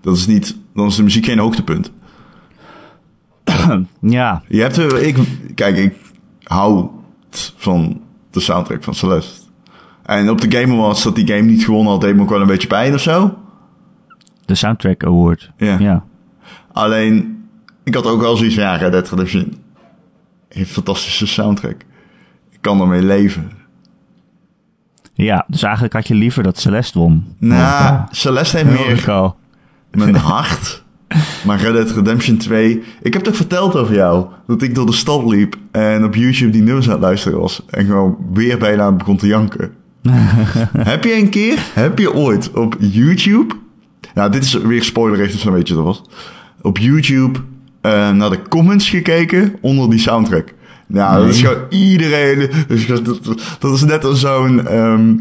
Dat 0.01 0.15
is 0.15 0.27
niet, 0.27 0.57
dan 0.73 0.87
is 0.87 0.95
de 0.95 1.03
muziek 1.03 1.25
geen 1.25 1.39
hoogtepunt. 1.39 1.91
Ja, 4.01 4.41
Je 4.47 4.61
hebt, 4.61 4.77
er- 4.77 5.01
ik, 5.03 5.17
kijk, 5.55 5.77
ik 5.77 5.93
hou 6.43 6.87
van 7.55 8.01
de 8.31 8.39
soundtrack 8.39 8.83
van 8.83 8.93
Celeste. 8.95 9.47
En 10.03 10.29
op 10.29 10.41
de 10.41 10.57
Game 10.59 10.73
Awards 10.73 11.03
dat 11.03 11.15
die 11.15 11.27
game 11.27 11.41
niet 11.41 11.63
gewonnen 11.63 11.91
had, 11.91 12.01
deed 12.01 12.15
me 12.15 12.21
ook 12.21 12.29
wel 12.29 12.41
een 12.41 12.47
beetje 12.47 12.67
pijn 12.67 12.93
of 12.93 13.01
zo. 13.01 13.37
de 14.45 14.55
Soundtrack 14.55 15.03
Award. 15.03 15.51
Ja. 15.57 15.77
ja. 15.79 16.03
Alleen, 16.71 17.43
ik 17.83 17.93
had 17.93 18.05
ook 18.05 18.21
wel 18.21 18.35
zoiets 18.37 18.55
van, 18.55 18.63
ja, 18.63 18.75
Red 18.75 18.91
Dead 18.91 19.09
Redemption 19.09 19.43
heeft 20.49 20.67
een 20.67 20.73
fantastische 20.73 21.27
soundtrack. 21.27 21.81
Ik 22.51 22.57
kan 22.61 22.81
ermee 22.81 23.01
leven. 23.01 23.51
Ja, 25.13 25.45
dus 25.47 25.63
eigenlijk 25.63 25.93
had 25.93 26.07
je 26.07 26.13
liever 26.15 26.43
dat 26.43 26.59
Celeste 26.59 26.99
won. 26.99 27.35
Nou, 27.37 28.01
Celeste 28.11 28.57
heeft 28.57 28.69
meer 28.69 28.95
mijn 29.91 30.15
hart. 30.33 30.83
Maar 31.45 31.59
Red 31.59 31.73
Dead 31.73 31.91
Redemption 31.91 32.37
2... 32.37 32.83
Ik 33.01 33.13
heb 33.13 33.23
toch 33.23 33.35
verteld 33.35 33.75
over 33.75 33.95
jou? 33.95 34.27
Dat 34.47 34.61
ik 34.61 34.75
door 34.75 34.85
de 34.85 34.93
stad 34.93 35.25
liep 35.25 35.55
en 35.71 36.03
op 36.03 36.15
YouTube 36.15 36.51
die 36.51 36.61
nummers 36.61 36.85
aan 36.85 36.91
het 36.91 37.01
luisteren 37.01 37.39
was. 37.39 37.65
En 37.69 37.85
gewoon 37.85 38.17
weer 38.33 38.57
bijna 38.57 38.91
begon 38.91 39.17
te 39.17 39.27
janken. 39.27 39.71
heb 40.77 41.03
je 41.03 41.13
een 41.13 41.29
keer, 41.29 41.59
heb 41.73 41.99
je 41.99 42.13
ooit 42.13 42.51
op 42.51 42.75
YouTube... 42.79 43.55
Nou, 44.13 44.31
dit 44.31 44.43
is 44.43 44.53
weer 44.53 44.83
spoiler 44.83 45.17
dus 45.17 45.43
dan 45.43 45.53
weet 45.53 45.67
je 45.67 45.73
dat 45.73 45.83
was. 45.83 46.01
Op 46.61 46.77
YouTube 46.77 47.39
eh, 47.81 48.11
naar 48.11 48.29
de 48.29 48.41
comments 48.49 48.89
gekeken 48.89 49.55
onder 49.61 49.89
die 49.89 49.99
soundtrack. 49.99 50.53
Nou, 50.87 51.25
dat 51.25 51.35
is 51.35 51.41
gewoon 51.41 51.63
iedereen... 51.69 52.39
Dat 52.67 52.77
is, 52.77 52.85
dat, 52.85 53.19
dat 53.59 53.75
is 53.75 53.83
net 53.83 54.05
als 54.05 54.19
zo'n... 54.19 54.67
ehm, 54.67 55.15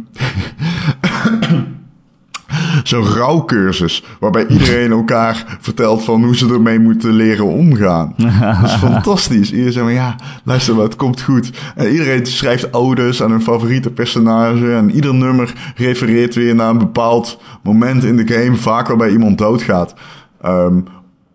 zo'n 2.83 3.05
rouwcursus. 3.05 4.05
Waarbij 4.21 4.47
iedereen 4.47 4.91
elkaar 4.91 5.57
vertelt 5.61 6.05
van 6.05 6.25
hoe 6.25 6.37
ze 6.37 6.49
ermee 6.53 6.79
moeten 6.79 7.13
leren 7.13 7.45
omgaan. 7.47 8.15
Dat 8.17 8.65
is 8.65 8.75
fantastisch. 8.91 9.51
Iedereen 9.51 9.73
zegt 9.73 9.85
van 9.85 9.95
ja, 9.95 10.17
luister 10.45 10.75
maar, 10.75 10.85
het 10.85 10.97
komt 10.97 11.21
goed. 11.23 11.51
En 11.75 11.91
iedereen 11.91 12.27
schrijft 12.27 12.75
odes 12.75 13.23
aan 13.23 13.31
hun 13.31 13.43
favoriete 13.43 13.91
personage. 13.91 14.73
En 14.75 14.91
ieder 14.91 15.15
nummer 15.15 15.53
refereert 15.77 16.35
weer 16.35 16.55
naar 16.55 16.71
een 16.71 16.79
bepaald 16.79 17.41
moment 17.63 18.05
in 18.05 18.17
de 18.17 18.27
game. 18.35 18.57
Vaak 18.57 18.89
waarbij 18.89 19.11
iemand 19.11 19.39
doodgaat. 19.39 19.95
Ehm, 20.43 20.81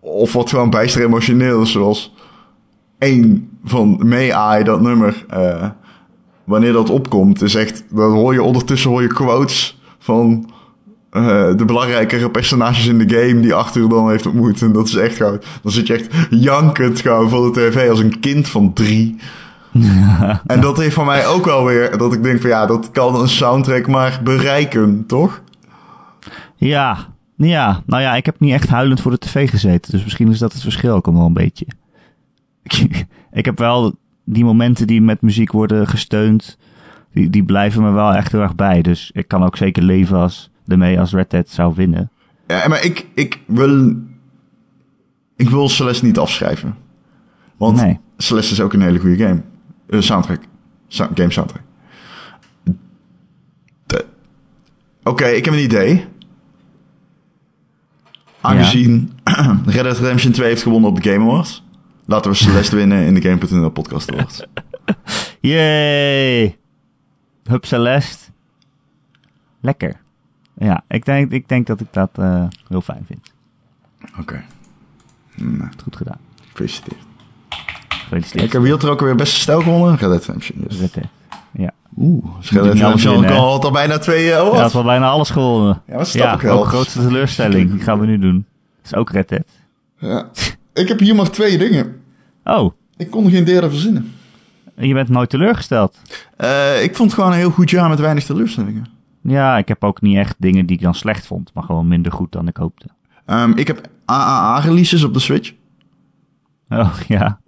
of 0.00 0.32
wat 0.32 0.50
gewoon 0.50 0.70
bijster 0.70 1.04
emotioneel 1.04 1.62
is. 1.62 1.72
Zoals 1.72 2.14
één 2.98 3.48
van 3.64 4.00
May 4.04 4.58
I, 4.60 4.64
dat 4.64 4.80
nummer. 4.80 5.24
eh, 5.28 5.68
wanneer 6.44 6.72
dat 6.72 6.90
opkomt, 6.90 7.42
is 7.42 7.54
echt... 7.54 7.84
Dan 7.90 8.12
hoor 8.12 8.32
je 8.32 8.42
ondertussen 8.42 8.90
hoor 8.90 9.02
je 9.02 9.08
quotes 9.08 9.80
van 9.98 10.50
eh, 11.14 11.56
de 11.56 11.64
belangrijkere 11.64 12.30
personages 12.30 12.86
in 12.86 12.98
de 12.98 13.14
game 13.14 13.40
die 13.40 13.54
Arthur 13.54 13.88
dan 13.88 14.10
heeft 14.10 14.26
ontmoet. 14.26 14.62
En 14.62 14.72
dat 14.72 14.86
is 14.86 14.94
echt 14.94 15.16
gewoon... 15.16 15.40
Dan 15.62 15.72
zit 15.72 15.86
je 15.86 15.94
echt 15.94 16.08
jankend 16.30 17.00
gewoon 17.00 17.28
voor 17.28 17.52
de 17.52 17.60
tv 17.60 17.90
als 17.90 17.98
een 17.98 18.20
kind 18.20 18.48
van 18.48 18.72
drie. 18.72 19.16
En 20.46 20.60
dat 20.60 20.76
heeft 20.76 20.94
voor 20.94 21.04
mij 21.04 21.26
ook 21.26 21.44
wel 21.44 21.64
weer... 21.64 21.98
Dat 21.98 22.12
ik 22.12 22.22
denk 22.22 22.40
van 22.40 22.50
ja, 22.50 22.66
dat 22.66 22.90
kan 22.90 23.20
een 23.20 23.28
soundtrack 23.28 23.86
maar 23.86 24.20
bereiken, 24.24 25.04
toch? 25.06 25.42
Ja, 26.56 27.06
ja, 27.36 27.82
nou 27.86 28.02
ja, 28.02 28.14
ik 28.14 28.26
heb 28.26 28.40
niet 28.40 28.52
echt 28.52 28.68
huilend 28.68 29.00
voor 29.00 29.10
de 29.10 29.18
tv 29.18 29.50
gezeten. 29.50 29.92
Dus 29.92 30.02
misschien 30.02 30.30
is 30.30 30.38
dat 30.38 30.52
het 30.52 30.62
verschil 30.62 30.94
ook 30.94 31.06
al 31.06 31.14
wel 31.14 31.26
een 31.26 31.32
beetje. 31.32 31.66
ik 33.32 33.44
heb 33.44 33.58
wel 33.58 33.94
die 34.24 34.44
momenten 34.44 34.86
die 34.86 35.00
met 35.02 35.22
muziek 35.22 35.52
worden 35.52 35.88
gesteund, 35.88 36.58
die, 37.12 37.30
die 37.30 37.44
blijven 37.44 37.82
me 37.82 37.90
wel 37.90 38.14
echt 38.14 38.32
heel 38.32 38.40
erg 38.40 38.54
bij. 38.54 38.82
Dus 38.82 39.10
ik 39.12 39.28
kan 39.28 39.44
ook 39.44 39.56
zeker 39.56 39.82
leven 39.82 40.16
als 40.16 40.52
ermee 40.66 41.00
als 41.00 41.12
Red 41.12 41.30
Dead 41.30 41.48
zou 41.48 41.74
winnen. 41.74 42.10
Ja, 42.46 42.68
maar 42.68 42.84
ik, 42.84 43.06
ik 43.14 43.40
wil... 43.46 43.94
Ik 45.36 45.50
wil 45.50 45.68
Celeste 45.68 46.04
niet 46.04 46.18
afschrijven. 46.18 46.76
Want 47.56 47.76
Nee. 47.76 48.00
Celeste 48.16 48.52
is 48.52 48.60
ook 48.60 48.72
een 48.72 48.80
hele 48.82 48.98
goede 48.98 49.24
game. 49.24 49.42
Eh, 49.88 50.00
soundtrack. 50.00 50.40
Sa- 50.88 51.10
game 51.14 51.30
soundtrack. 51.32 51.62
De- 53.86 54.06
Oké, 55.04 55.24
ik 55.26 55.44
heb 55.44 55.54
een 55.54 55.62
idee. 55.62 56.04
Aangezien 58.40 59.12
Red 59.66 59.82
Dead 59.82 59.98
Redemption 59.98 60.32
2 60.32 60.48
heeft 60.48 60.62
gewonnen 60.62 60.90
op 60.90 61.02
de 61.02 61.10
Game 61.10 61.24
Awards... 61.24 61.64
laten 62.06 62.30
we 62.30 62.36
Celeste 62.36 62.76
winnen 62.76 63.06
in 63.06 63.14
de 63.14 63.20
Game.nl 63.20 63.70
podcast 63.70 64.12
awards. 64.12 64.44
Yay! 65.40 66.58
Hup 67.44 67.64
Celeste. 67.64 68.30
Lekker. 69.60 70.00
Ja, 70.58 70.84
ik 70.88 71.04
denk, 71.04 71.32
ik 71.32 71.48
denk 71.48 71.66
dat 71.66 71.80
ik 71.80 71.86
dat 71.90 72.10
eh, 72.14 72.44
heel 72.68 72.80
fijn 72.80 73.04
vind. 73.06 73.32
Oké, 74.20 74.44
nou, 75.36 75.68
Goed 75.82 75.96
gedaan. 75.96 76.18
gefeliciteerd. 76.50 77.00
Gefeliciteerd. 77.88 78.44
Ik 78.44 78.52
heb 78.52 78.62
wie 78.62 78.70
had 78.70 78.82
er 78.82 78.90
ook 78.90 79.00
weer 79.00 79.14
best 79.14 79.34
stijl 79.34 79.60
gewonnen? 79.62 79.96
Red 79.96 80.00
Dead 80.10 80.24
Redemption, 80.24 80.64
yes. 80.68 80.80
Red 80.80 80.94
Dead. 80.94 81.06
Ja. 81.52 81.70
Oeh, 81.98 82.24
Red 82.40 82.60
alles 82.62 82.72
Redemption 82.72 83.24
had 83.24 83.64
al 83.64 83.70
bijna 83.70 83.98
twee 83.98 84.26
uh, 84.26 84.36
awards. 84.36 84.60
had 84.60 84.72
wel 84.72 84.82
bijna 84.84 85.08
alles 85.08 85.30
gewonnen. 85.30 85.82
Ja, 85.86 85.94
maar 85.96 86.06
snap 86.06 86.24
ja, 86.24 86.34
ik 86.34 86.40
wel. 86.40 86.58
ook 86.58 86.66
grootste 86.66 87.00
teleurstelling. 87.00 87.70
Die 87.70 87.80
gaan 87.80 88.00
we 88.00 88.06
nu 88.06 88.18
doen. 88.18 88.46
Dat 88.82 88.92
is 88.92 88.94
ook 88.94 89.10
Red 89.10 89.28
Dead. 89.28 89.44
Ja. 89.98 90.28
Ik 90.72 90.88
heb 90.88 90.98
hier 90.98 91.14
maar 91.14 91.30
twee 91.30 91.58
dingen. 91.58 92.00
Oh, 92.44 92.72
Ik 92.96 93.10
kon 93.10 93.30
geen 93.30 93.44
derde 93.44 93.70
verzinnen. 93.70 94.12
je 94.76 94.94
bent 94.94 95.08
nooit 95.08 95.30
teleurgesteld. 95.30 95.98
Eh, 96.36 96.82
ik 96.82 96.96
vond 96.96 97.10
het 97.10 97.18
gewoon 97.18 97.32
een 97.32 97.38
heel 97.38 97.50
goed 97.50 97.70
jaar 97.70 97.88
met 97.88 97.98
weinig 98.00 98.24
teleurstellingen. 98.24 98.86
Ja, 99.26 99.58
ik 99.58 99.68
heb 99.68 99.84
ook 99.84 100.00
niet 100.00 100.16
echt 100.16 100.34
dingen 100.38 100.66
die 100.66 100.76
ik 100.76 100.82
dan 100.82 100.94
slecht 100.94 101.26
vond, 101.26 101.50
maar 101.54 101.64
gewoon 101.64 101.88
minder 101.88 102.12
goed 102.12 102.32
dan 102.32 102.48
ik 102.48 102.56
hoopte. 102.56 102.86
Ehm, 103.24 103.52
ik 103.54 103.66
heb 103.66 103.88
AAA-releases 104.04 105.04
op 105.04 105.14
de 105.14 105.20
Switch. 105.20 105.52
Oh, 106.68 106.94
ja. 107.08 107.40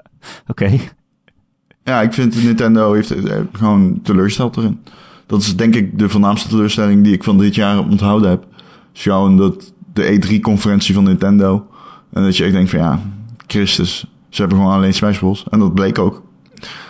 Oké. 0.46 0.78
Ja, 1.84 2.02
ik 2.02 2.12
vind 2.12 2.44
Nintendo 2.44 2.92
heeft 2.92 3.10
eh, 3.10 3.40
gewoon 3.52 4.00
teleurgesteld 4.02 4.56
erin. 4.56 4.80
Dat 5.26 5.40
is 5.40 5.56
denk 5.56 5.74
ik 5.74 5.98
de 5.98 6.08
voornaamste 6.08 6.48
teleurstelling 6.48 7.04
die 7.04 7.12
ik 7.12 7.24
van 7.24 7.38
dit 7.38 7.54
jaar 7.54 7.78
onthouden 7.78 8.30
heb. 8.30 8.46
Is 8.94 9.02
gewoon 9.02 9.36
dat 9.36 9.72
de 9.92 10.20
E3-conferentie 10.20 10.94
van 10.94 11.04
Nintendo. 11.04 11.66
En 12.12 12.22
dat 12.22 12.36
je 12.36 12.44
echt 12.44 12.52
denkt 12.52 12.70
van 12.70 12.78
ja, 12.78 13.00
Christus, 13.46 14.06
ze 14.28 14.40
hebben 14.40 14.58
gewoon 14.58 14.74
alleen 14.74 14.94
Smash 14.94 15.18
Bros. 15.18 15.44
En 15.50 15.58
dat 15.58 15.74
bleek 15.74 15.98
ook. 15.98 16.22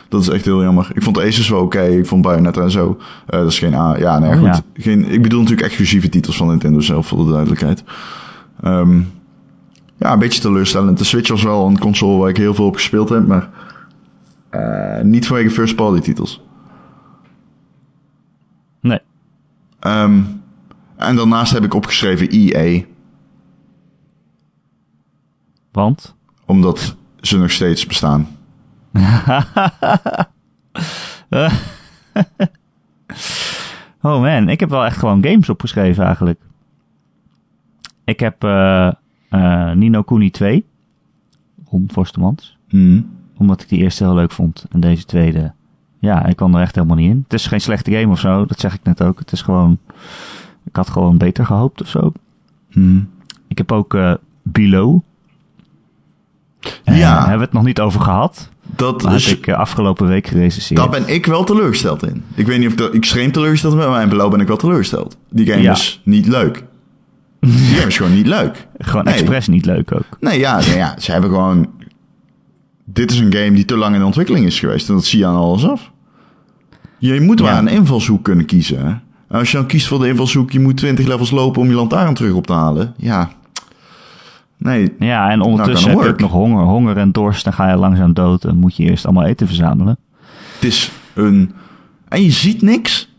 Dat 0.09 0.21
is 0.21 0.29
echt 0.29 0.45
heel 0.45 0.62
jammer. 0.62 0.90
Ik 0.95 1.03
vond 1.03 1.19
Aces 1.19 1.49
wel 1.49 1.61
oké. 1.61 1.83
Ik 1.83 2.07
vond 2.07 2.23
Bayonetta 2.23 2.62
en 2.62 2.71
zo. 2.71 2.99
Eh, 3.27 3.38
dat 3.38 3.51
is 3.51 3.59
geen 3.59 3.75
A. 3.75 3.97
Ja, 3.99 4.19
nee, 4.19 4.31
Oh, 4.31 4.37
goed. 4.37 4.47
ja. 4.47 4.61
Geen, 4.75 5.05
ik 5.11 5.23
bedoel 5.23 5.40
natuurlijk 5.40 5.66
exclusieve 5.66 6.09
titels 6.09 6.37
van 6.37 6.49
Nintendo 6.49 6.81
zelf, 6.81 7.07
voor 7.07 7.25
de 7.25 7.31
duidelijkheid. 7.31 7.85
Ehm, 8.62 9.01
ja, 9.99 10.12
een 10.12 10.19
beetje 10.19 10.40
teleurstellend. 10.40 10.99
De 10.99 11.05
Switch 11.05 11.29
was 11.31 11.42
wel 11.42 11.66
een 11.66 11.79
console 11.79 12.19
waar 12.19 12.29
ik 12.29 12.37
heel 12.37 12.55
veel 12.55 12.66
op 12.66 12.75
gespeeld 12.75 13.09
heb, 13.09 13.27
maar 13.27 13.49
eh, 14.51 15.03
niet 15.05 15.27
vanwege 15.27 15.51
first 15.51 15.77
party 15.77 16.01
titels. 16.01 16.42
Nee. 18.81 19.01
Ehm, 19.81 20.21
en 20.97 21.16
daarnaast 21.16 21.53
heb 21.53 21.64
ik 21.64 21.75
opgeschreven 21.75 22.29
EA, 22.31 22.83
Want? 25.73 26.14
omdat 26.45 26.97
ze 27.21 27.38
nog 27.38 27.51
steeds 27.51 27.87
bestaan. 27.87 28.29
Oh 34.03 34.21
man, 34.21 34.49
ik 34.49 34.61
heb 34.61 34.69
wel 34.71 34.85
echt 34.85 34.99
gewoon 34.99 35.25
games 35.25 35.49
opgeschreven 35.49 36.05
eigenlijk. 36.05 36.41
Ik 38.05 38.21
heb 38.21 38.45
eh 38.45 38.91
eh, 39.29 39.73
Nino 39.73 40.03
Kuni 40.03 40.31
2. 40.31 40.65
Ron 41.71 41.89
Forstemans. 41.93 42.57
Hmm. 42.69 43.11
Omdat 43.37 43.63
ik 43.63 43.69
die 43.69 43.79
eerste 43.79 44.05
heel 44.05 44.15
leuk 44.15 44.33
vond. 44.33 44.67
En 44.71 44.81
deze 44.81 45.05
tweede, 45.05 45.53
ja, 45.99 46.27
ik 46.27 46.37
kwam 46.37 46.55
er 46.55 46.61
echt 46.61 46.75
helemaal 46.75 46.97
niet 46.97 47.11
in. 47.11 47.21
Het 47.23 47.33
is 47.33 47.47
geen 47.47 47.61
slechte 47.61 47.91
game 47.91 48.13
of 48.13 48.19
zo, 48.19 48.45
dat 48.45 48.61
zeg 48.61 48.75
ik 48.75 48.83
net 48.83 49.03
ook. 49.03 49.19
Het 49.19 49.33
is 49.33 49.43
gewoon, 49.43 49.79
ik 50.65 50.77
had 50.77 50.91
gewoon 50.91 51.17
beter 51.17 51.47
gehoopt 51.47 51.81
of 51.81 51.89
zo. 51.89 52.13
Hmm. 52.71 53.09
Ik 53.49 53.59
heb 53.59 53.73
ook 53.73 53.95
eh, 53.95 54.15
Below. 54.43 55.01
Ja. 56.85 57.15
Daar 57.15 57.19
hebben 57.19 57.39
we 57.39 57.45
het 57.45 57.53
nog 57.53 57.65
niet 57.65 57.81
over 57.81 58.01
gehad. 58.01 58.51
Dat, 58.77 59.03
Maar 59.03 59.15
is, 59.15 59.33
ik 59.33 59.47
eh, 59.47 59.55
afgelopen 59.59 60.07
week 60.07 60.27
gerecenseerd. 60.27 60.81
daar 60.81 60.89
ben 60.89 61.09
ik 61.15 61.27
wel 61.27 61.45
teleurgesteld 61.45 62.07
in. 62.07 62.23
Ik 62.35 62.47
weet 62.47 62.59
niet 62.59 62.81
of 62.81 62.87
ik 62.89 62.95
extreem 62.95 63.33
teleurgesteld 63.33 63.77
ben, 63.77 63.89
maar 63.89 64.03
in 64.03 64.09
Below 64.09 64.31
ben 64.31 64.41
ik 64.41 64.47
wel 64.47 64.57
teleurgesteld. 64.57 65.17
Die 65.31 65.47
game 65.47 65.63
Ja. 65.63 65.73
is 65.73 66.01
niet 66.05 66.27
leuk. 66.27 66.65
Die 67.41 67.53
game 67.53 67.87
is 67.87 67.97
gewoon 67.97 68.15
niet 68.15 68.27
leuk. 68.27 68.67
Gewoon 68.79 69.05
Nee. 69.05 69.15
expres 69.15 69.47
niet 69.49 69.65
leuk 69.67 69.95
ook. 69.95 70.05
Nee, 70.21 70.39
ja, 70.39 70.59
nee, 70.61 70.77
ja, 70.77 70.95
ze 70.99 71.13
hebben 71.13 71.31
gewoon... 71.31 71.71
Dit 72.85 73.11
is 73.11 73.19
een 73.19 73.33
game 73.33 73.53
die 73.53 73.65
te 73.65 73.77
lang 73.77 73.95
in 73.95 74.03
ontwikkeling 74.05 74.47
is 74.47 74.59
geweest. 74.59 74.89
En 74.89 74.95
dat 74.95 75.05
zie 75.05 75.19
je 75.19 75.27
aan 75.27 75.35
alles 75.37 75.69
af. 75.69 75.91
Je 76.99 77.21
moet 77.21 77.41
maar 77.41 77.53
Ja. 77.53 77.59
een 77.59 77.69
invalshoek 77.69 78.25
kunnen 78.25 78.47
kiezen. 78.47 78.87
Hè? 78.87 78.95
Als 79.39 79.51
je 79.51 79.57
dan 79.57 79.67
kiest 79.67 79.87
voor 79.87 79.99
de 79.99 80.09
invalshoek... 80.09 80.51
je 80.51 80.61
moet 80.61 80.77
20 80.77 81.07
levels 81.07 81.31
lopen 81.31 81.61
om 81.63 81.69
je 81.69 81.75
lantaarn 81.75 82.15
terug 82.15 82.33
op 82.33 82.47
te 82.47 82.53
halen. 82.53 82.95
Ja. 82.97 83.31
Nee, 84.67 84.95
Ja, 84.99 85.31
en 85.31 85.41
ondertussen 85.41 85.91
Nou, 85.91 86.03
heb 86.07 86.17
kan 86.17 86.27
je 86.27 86.33
ook 86.33 86.33
nog 86.33 86.41
honger, 86.41 86.65
honger 86.65 86.97
en 86.97 87.13
dorst. 87.13 87.45
Dan 87.45 87.53
ga 87.53 87.71
je 87.71 87.77
langzaam 87.77 88.13
dood 88.13 88.45
en 88.45 88.57
moet 88.57 88.77
je 88.77 88.85
eerst 88.85 89.05
allemaal 89.05 89.25
eten 89.25 89.47
verzamelen. 89.47 89.99
het 90.55 90.65
is 90.65 90.91
een... 91.15 91.53
En 92.09 92.23
je 92.23 92.31
ziet 92.31 92.63
niks. 92.63 93.15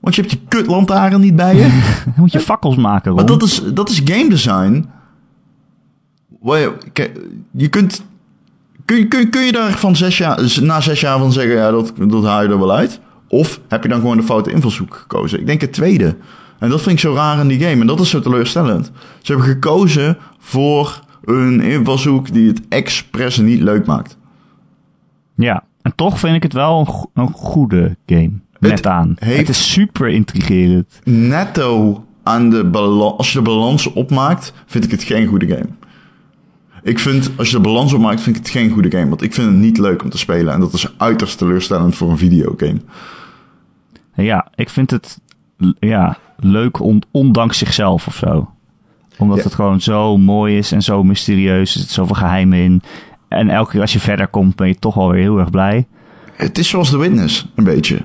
Want 0.00 0.14
je 0.14 0.20
hebt 0.20 0.32
je 0.32 0.40
kut 0.48 0.66
lantaarn 0.66 1.20
niet 1.20 1.36
bij 1.36 1.54
je. 1.56 1.60
Dan 2.04 2.14
moet 2.16 2.32
je 2.32 2.40
fakkels 2.40 2.76
maken, 2.76 3.06
Ron. 3.06 3.14
Maar 3.14 3.26
dat 3.26 3.42
is, 3.42 3.62
dat 3.74 3.88
is 3.88 4.00
game 4.04 4.28
design. 4.28 4.88
Je, 7.50 7.68
kunt, 7.68 8.04
kun, 8.84 8.96
je- 8.96 9.08
kun, 9.08 9.30
kun 9.30 9.42
je 9.44 9.52
daar 9.52 9.72
van 9.72 9.96
zes 9.96 10.18
jaar, 10.18 10.40
na 10.60 10.80
zes 10.80 11.00
jaar 11.00 11.18
van 11.18 11.32
zeggen, 11.32 11.54
ja, 11.54 11.70
dat, 11.70 11.92
dat 12.08 12.24
haal 12.24 12.42
je 12.42 12.48
er 12.48 12.58
wel 12.58 12.72
uit? 12.72 13.00
Of 13.28 13.60
heb 13.68 13.82
je 13.82 13.88
dan 13.88 14.00
gewoon 14.00 14.16
de 14.16 14.22
foute 14.22 14.50
invalshoek 14.52 14.94
gekozen? 14.94 15.40
Ik 15.40 15.46
denk 15.46 15.60
het 15.60 15.72
tweede. 15.72 16.16
En 16.58 16.70
dat 16.70 16.80
vind 16.82 16.94
ik 16.94 17.00
zo 17.00 17.14
raar 17.14 17.40
in 17.40 17.48
die 17.48 17.60
game. 17.60 17.80
En 17.80 17.86
dat 17.86 18.00
is 18.00 18.10
zo 18.10 18.20
teleurstellend. 18.20 18.90
Ze 19.22 19.32
hebben 19.32 19.50
gekozen 19.50 20.16
voor 20.44 21.00
een 21.24 21.60
invalshoek 21.60 22.32
die 22.32 22.48
het 22.48 22.68
expres 22.68 23.36
niet 23.38 23.60
leuk 23.60 23.86
maakt. 23.86 24.16
Ja, 25.34 25.64
en 25.82 25.94
toch 25.94 26.18
vind 26.18 26.36
ik 26.36 26.42
het 26.42 26.52
wel 26.52 26.80
een, 26.80 26.86
go- 26.86 27.10
een 27.14 27.32
goede 27.32 27.96
game. 28.06 28.30
Net 28.58 28.70
Het 28.70 28.86
aan. 28.86 29.16
Het 29.18 29.48
is 29.48 29.72
super 29.72 30.08
intrigerend. 30.08 31.00
netto 31.04 32.04
aan 32.22 32.50
de 32.50 32.64
balans, 32.64 33.16
als 33.18 33.32
je 33.32 33.38
de 33.38 33.44
balans 33.44 33.92
opmaakt, 33.92 34.52
vind 34.66 34.84
ik 34.84 34.90
het 34.90 35.02
geen 35.02 35.26
goede 35.26 35.46
game. 35.46 35.68
Ik 36.82 36.98
vind, 36.98 37.30
als 37.36 37.50
je 37.50 37.56
de 37.56 37.62
balans 37.62 37.92
opmaakt, 37.92 38.20
vind 38.20 38.36
ik 38.36 38.42
het 38.42 38.50
geen 38.52 38.70
goede 38.70 38.90
game. 38.90 39.08
Want 39.08 39.22
ik 39.22 39.34
vind 39.34 39.46
het 39.46 39.56
niet 39.56 39.78
leuk 39.78 40.02
om 40.02 40.10
te 40.10 40.18
spelen. 40.18 40.54
En 40.54 40.60
dat 40.60 40.72
is 40.72 40.94
uiterst 40.98 41.38
teleurstellend 41.38 41.94
voor 41.96 42.10
een 42.10 42.18
videogame. 42.18 42.80
Ja, 44.14 44.48
ik 44.54 44.68
vind 44.68 44.90
het 44.90 45.20
ja, 45.78 46.18
leuk 46.36 46.80
on- 46.80 47.02
ondanks 47.10 47.58
zichzelf 47.58 48.06
of 48.06 48.16
zo. 48.16 48.50
Omdat 49.18 49.36
Ja. 49.36 49.42
het 49.42 49.54
gewoon 49.54 49.80
zo 49.80 50.18
mooi 50.18 50.56
is 50.58 50.72
en 50.72 50.82
zo 50.82 51.02
mysterieus. 51.04 51.74
Er 51.74 51.80
zit 51.80 51.90
zoveel 51.90 52.14
geheimen 52.14 52.58
in. 52.58 52.82
En 53.28 53.48
elke 53.48 53.70
keer 53.70 53.80
als 53.80 53.92
je 53.92 54.00
verder 54.00 54.28
komt, 54.28 54.56
ben 54.56 54.68
je 54.68 54.78
toch 54.78 54.94
wel 54.94 55.10
weer 55.10 55.20
heel 55.22 55.38
erg 55.38 55.50
blij. 55.50 55.86
Het 56.32 56.58
is 56.58 56.68
zoals 56.68 56.90
The 56.90 56.98
Witness, 56.98 57.52
een 57.54 57.64
beetje. 57.64 57.98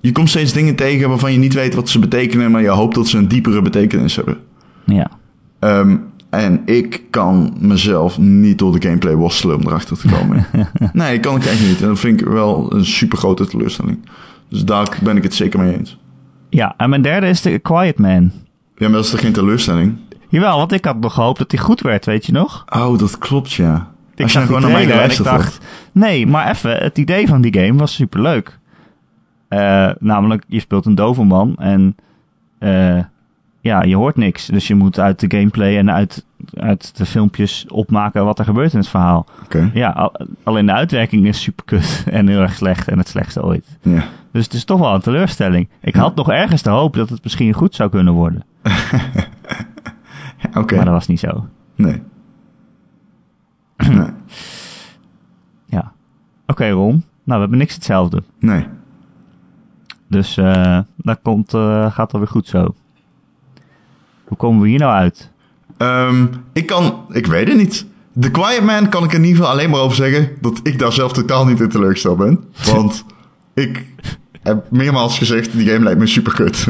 Je 0.00 0.12
komt 0.12 0.28
steeds 0.28 0.52
dingen 0.52 0.74
tegen 0.74 1.08
waarvan 1.08 1.32
je 1.32 1.38
niet 1.38 1.54
weet 1.54 1.74
wat 1.74 1.88
ze 1.88 1.98
betekenen, 1.98 2.50
maar 2.50 2.62
je 2.62 2.68
hoopt 2.68 2.94
dat 2.94 3.08
ze 3.08 3.18
een 3.18 3.28
diepere 3.28 3.62
betekenis 3.62 4.16
hebben. 4.16 4.38
Ja. 4.86 5.10
Ehm, 5.58 5.96
en 6.30 6.62
ik 6.64 7.02
kan 7.10 7.56
mezelf 7.60 8.18
niet 8.18 8.58
door 8.58 8.72
de 8.80 8.86
gameplay 8.86 9.14
worstelen 9.14 9.56
om 9.56 9.62
erachter 9.66 9.98
te 9.98 10.08
komen. 10.08 10.46
nee, 10.92 11.20
kan 11.20 11.36
ik 11.36 11.44
echt 11.44 11.60
niet. 11.68 11.82
En 11.82 11.88
dat 11.88 11.98
vind 11.98 12.20
ik 12.20 12.26
wel 12.26 12.72
een 12.74 12.84
super 12.84 13.18
grote 13.18 13.46
teleurstelling. 13.46 13.98
Dus 14.48 14.64
daar 14.64 14.98
ben 15.02 15.16
ik 15.16 15.22
het 15.22 15.34
zeker 15.34 15.60
mee 15.60 15.76
eens. 15.78 15.98
Ja, 16.50 16.74
en 16.76 16.90
mijn 16.90 17.02
derde 17.02 17.26
is 17.26 17.42
de 17.42 17.58
Quiet 17.58 17.98
Man. 17.98 18.22
Ja, 18.76 18.88
maar 18.88 18.90
dat 18.96 19.04
is 19.04 19.10
toch 19.10 19.20
geen 19.20 19.32
teleurstelling? 19.32 19.96
Jawel, 20.34 20.56
want 20.56 20.72
ik 20.72 20.84
had 20.84 21.00
nog 21.00 21.14
gehoopt 21.14 21.38
dat 21.38 21.50
hij 21.50 21.60
goed 21.60 21.80
werd, 21.80 22.04
weet 22.04 22.26
je 22.26 22.32
nog? 22.32 22.64
Oh, 22.76 22.98
dat 22.98 23.18
klopt, 23.18 23.52
ja. 23.52 23.88
Ik 24.14 24.22
Als 24.22 24.32
zag 24.32 24.46
gewoon 24.46 24.60
naar 24.60 24.70
mij 24.70 24.82
trailer 24.84 25.04
en 25.04 25.10
ik 25.10 25.24
dacht, 25.24 25.58
nee, 25.92 26.26
maar 26.26 26.50
even, 26.50 26.76
het 26.76 26.98
idee 26.98 27.26
van 27.26 27.40
die 27.40 27.58
game 27.60 27.78
was 27.78 27.94
superleuk. 27.94 28.58
Eh 29.48 29.90
namelijk, 29.98 30.44
je 30.48 30.60
speelt 30.60 30.86
een 30.86 30.94
doverman 30.94 31.56
en 31.56 31.96
eh, 32.58 32.98
ja, 33.60 33.82
je 33.82 33.96
hoort 33.96 34.16
niks. 34.16 34.46
Dus 34.46 34.66
je 34.66 34.74
moet 34.74 34.98
uit 35.00 35.20
de 35.20 35.36
gameplay 35.38 35.78
en 35.78 35.90
uit, 35.90 36.24
uit 36.54 36.96
de 36.96 37.06
filmpjes 37.06 37.66
opmaken 37.68 38.24
wat 38.24 38.38
er 38.38 38.44
gebeurt 38.44 38.72
in 38.72 38.78
het 38.78 38.88
verhaal. 38.88 39.26
Ja, 39.74 39.88
al- 39.90 40.16
alleen 40.42 40.66
de 40.66 40.72
uitwerking 40.72 41.26
is 41.26 41.42
super 41.42 41.64
kut 41.64 42.04
en 42.10 42.28
heel 42.28 42.40
erg 42.40 42.54
slecht 42.54 42.88
en 42.88 42.98
het 42.98 43.08
slechtste 43.08 43.44
ooit. 43.44 43.78
ja. 43.82 44.04
Dus 44.32 44.44
het 44.44 44.52
is 44.54 44.64
toch 44.64 44.78
wel 44.80 44.94
een 44.94 45.00
teleurstelling. 45.00 45.68
Ik 45.80 45.94
had 45.94 46.14
nog 46.14 46.30
ergens 46.30 46.62
de 46.62 46.70
hoop 46.70 46.94
dat 46.94 47.08
het 47.08 47.22
misschien 47.22 47.52
goed 47.52 47.74
zou 47.74 47.90
kunnen 47.90 48.12
worden. 48.12 48.44
Oké, 50.60 50.76
Maar 50.76 50.84
dat 50.84 50.94
was 50.94 51.06
niet 51.06 51.20
zo. 51.20 51.46
nee. 51.74 52.02
nee. 53.88 54.10
Ja. 55.66 55.92
Oké, 56.46 56.70
Ron. 56.70 57.04
we 57.24 57.32
hebben 57.32 57.58
niks 57.58 57.74
hetzelfde. 57.74 58.22
Nee. 58.38 58.66
Dus 60.08 60.36
eh 60.36 60.78
dat 60.96 61.18
komt, 61.22 61.54
eh, 61.54 61.92
gaat 61.92 62.12
alweer 62.12 62.28
goed 62.28 62.46
zo. 62.46 62.74
Hoe 64.24 64.36
komen 64.36 64.62
we 64.62 64.68
hier 64.68 64.78
nou 64.78 64.92
uit? 64.92 65.30
Ehm, 65.76 66.26
ik 66.52 66.66
kan, 66.66 67.04
ik 67.08 67.26
weet 67.26 67.48
het 67.48 67.56
niet. 67.56 67.86
The 68.20 68.30
Quiet 68.30 68.62
Man 68.64 68.88
kan 68.88 69.04
ik 69.04 69.12
in 69.12 69.20
ieder 69.24 69.36
geval 69.36 69.52
alleen 69.52 69.70
maar 69.70 69.80
over 69.80 69.96
zeggen 69.96 70.28
dat 70.40 70.60
ik 70.62 70.78
daar 70.78 70.92
zelf 70.92 71.12
totaal 71.12 71.46
niet 71.46 71.60
in 71.60 71.68
teleurgesteld 71.68 72.18
ben. 72.18 72.44
Want 72.64 73.04
ik 73.54 73.86
heb 74.42 74.70
meermaals 74.70 75.18
gezegd, 75.18 75.52
die 75.52 75.68
game 75.70 75.84
lijkt 75.84 75.98
me 76.00 76.06
super 76.06 76.34
kut. 76.34 76.68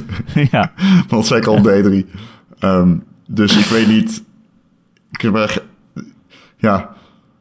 ja, 0.50 0.72
Want 1.08 1.46
al 1.46 1.54
op 1.54 1.62
de 1.62 2.04
E3. 2.06 2.18
Ehm, 2.58 2.96
dus 3.26 3.56
ik 3.56 3.64
weet 3.64 3.88
niet. 3.88 4.22
Ik 5.10 5.20
heb 5.20 5.34
echt, 5.34 5.62
ja, 6.56 6.94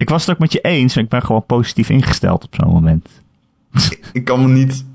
ik 0.03 0.09
was 0.09 0.25
het 0.25 0.35
ook 0.35 0.41
met 0.41 0.51
je 0.51 0.61
eens, 0.61 0.95
maar 0.95 1.03
ik 1.03 1.09
ben 1.09 1.21
gewoon 1.21 1.45
positief 1.45 1.89
ingesteld 1.89 2.43
op 2.43 2.55
zo'n 2.55 2.73
moment. 2.73 3.09
ik 4.13 4.25
kan 4.25 4.41
me 4.41 4.47
niet. 4.47 4.85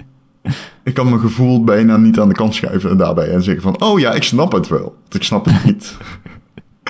Ik 0.82 0.94
kan 0.94 1.08
mijn 1.08 1.20
gevoel 1.20 1.64
bijna 1.64 1.96
niet 1.96 2.18
aan 2.20 2.28
de 2.28 2.34
kant 2.34 2.54
schuiven 2.54 2.96
daarbij 2.96 3.28
en 3.28 3.42
zeggen 3.42 3.62
van, 3.62 3.80
oh 3.80 3.98
ja, 3.98 4.12
ik 4.12 4.22
snap 4.22 4.52
het 4.52 4.68
wel. 4.68 4.96
Ik 5.10 5.22
snap 5.22 5.44
het 5.44 5.64
niet. 5.64 5.96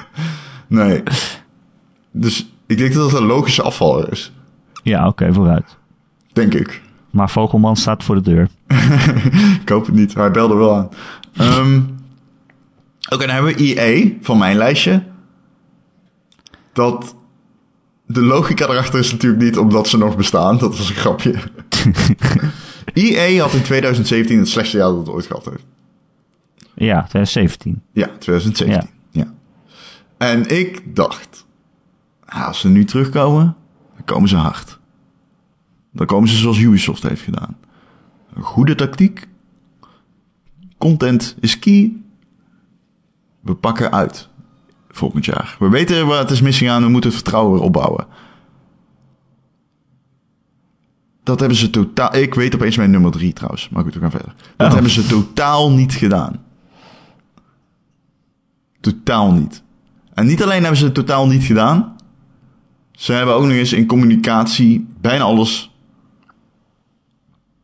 nee. 0.66 1.02
Dus 2.10 2.52
ik 2.66 2.78
denk 2.78 2.94
dat 2.94 3.10
het 3.10 3.20
een 3.20 3.26
logische 3.26 3.62
afvaller 3.62 4.12
is. 4.12 4.32
Ja, 4.82 5.06
oké, 5.06 5.32
vooruit. 5.32 5.76
Denk 6.32 6.54
ik. 6.54 6.82
Maar 7.10 7.30
Vogelman 7.30 7.76
staat 7.76 8.04
voor 8.04 8.14
de 8.14 8.20
deur. 8.22 8.48
Ik 9.62 9.68
hoop 9.68 9.86
het 9.86 9.94
niet, 9.94 10.14
hij 10.14 10.30
belde 10.30 10.54
wel 10.54 10.76
aan. 10.76 10.88
Ehm, 11.36 11.80
Oké, 13.08 13.26
dan 13.26 13.34
hebben 13.34 13.54
we 13.56 13.74
EA 13.74 14.10
van 14.20 14.38
mijn 14.38 14.56
lijstje. 14.56 15.02
Dat 16.72 17.14
de 18.06 18.22
logica 18.22 18.68
erachter 18.68 18.98
is 18.98 19.12
natuurlijk 19.12 19.42
niet 19.42 19.58
omdat 19.58 19.88
ze 19.88 19.98
nog 19.98 20.16
bestaan. 20.16 20.58
Dat 20.58 20.76
was 20.76 20.88
een 20.88 20.94
grapje. 20.94 21.34
EA 22.92 23.42
had 23.42 23.52
in 23.52 23.62
2017 23.62 24.38
het 24.38 24.48
slechtste 24.48 24.76
jaar 24.76 24.88
dat 24.88 24.98
het 24.98 25.08
ooit 25.08 25.26
gehad 25.26 25.44
heeft. 25.44 25.64
Ja, 26.74 27.00
2017. 27.00 27.82
Ja, 27.92 28.06
2017. 28.18 28.66
Ja. 29.10 29.34
En 30.18 30.56
ik 30.58 30.96
dacht, 30.96 31.46
als 32.28 32.60
ze 32.60 32.68
nu 32.68 32.84
terugkomen, 32.84 33.56
dan 33.94 34.04
komen 34.04 34.28
ze 34.28 34.36
hard. 34.36 34.78
Dan 35.92 36.06
komen 36.06 36.28
ze 36.28 36.36
zoals 36.36 36.58
Ubisoft 36.58 37.02
heeft 37.02 37.22
gedaan. 37.22 37.56
Een 38.34 38.42
goede 38.42 38.74
tactiek. 38.74 39.28
Content 40.78 41.36
is 41.40 41.58
key. 41.58 41.92
We 43.48 43.54
pakken 43.54 43.92
uit 43.92 44.28
volgend 44.88 45.24
jaar. 45.24 45.56
We 45.58 45.68
weten 45.68 46.06
waar 46.06 46.18
het 46.18 46.30
is 46.30 46.40
missing 46.40 46.70
aan. 46.70 46.82
We 46.82 46.88
moeten 46.88 47.10
het 47.10 47.18
vertrouwen 47.18 47.52
weer 47.52 47.62
opbouwen. 47.62 48.06
Dat 51.22 51.38
hebben 51.40 51.58
ze 51.58 51.70
totaal... 51.70 52.14
Ik 52.16 52.34
weet 52.34 52.54
opeens 52.54 52.76
mijn 52.76 52.90
nummer 52.90 53.10
drie 53.10 53.32
trouwens. 53.32 53.68
Maar 53.68 53.82
goed, 53.82 53.94
we 53.94 54.00
gaan 54.00 54.10
verder. 54.10 54.34
Dat 54.56 54.66
Oh. 54.66 54.72
hebben 54.72 54.90
ze 54.92 55.06
totaal 55.06 55.70
niet 55.70 55.92
gedaan. 55.94 56.42
Totaal 58.80 59.32
niet. 59.32 59.62
En 60.14 60.26
niet 60.26 60.42
alleen 60.42 60.60
hebben 60.60 60.78
ze 60.78 60.84
het 60.84 60.94
totaal 60.94 61.26
niet 61.26 61.42
gedaan. 61.44 61.96
Ze 62.92 63.12
hebben 63.12 63.34
ook 63.34 63.42
nog 63.42 63.52
eens 63.52 63.72
in 63.72 63.86
communicatie 63.86 64.86
bijna 65.00 65.24
alles 65.24 65.70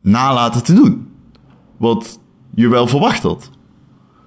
nalaten 0.01 0.63
te 0.63 0.73
doen. 0.73 1.07
Wat 1.77 2.19
je 2.55 2.67
wel 2.67 2.87
verwacht 2.87 3.23
had. 3.23 3.49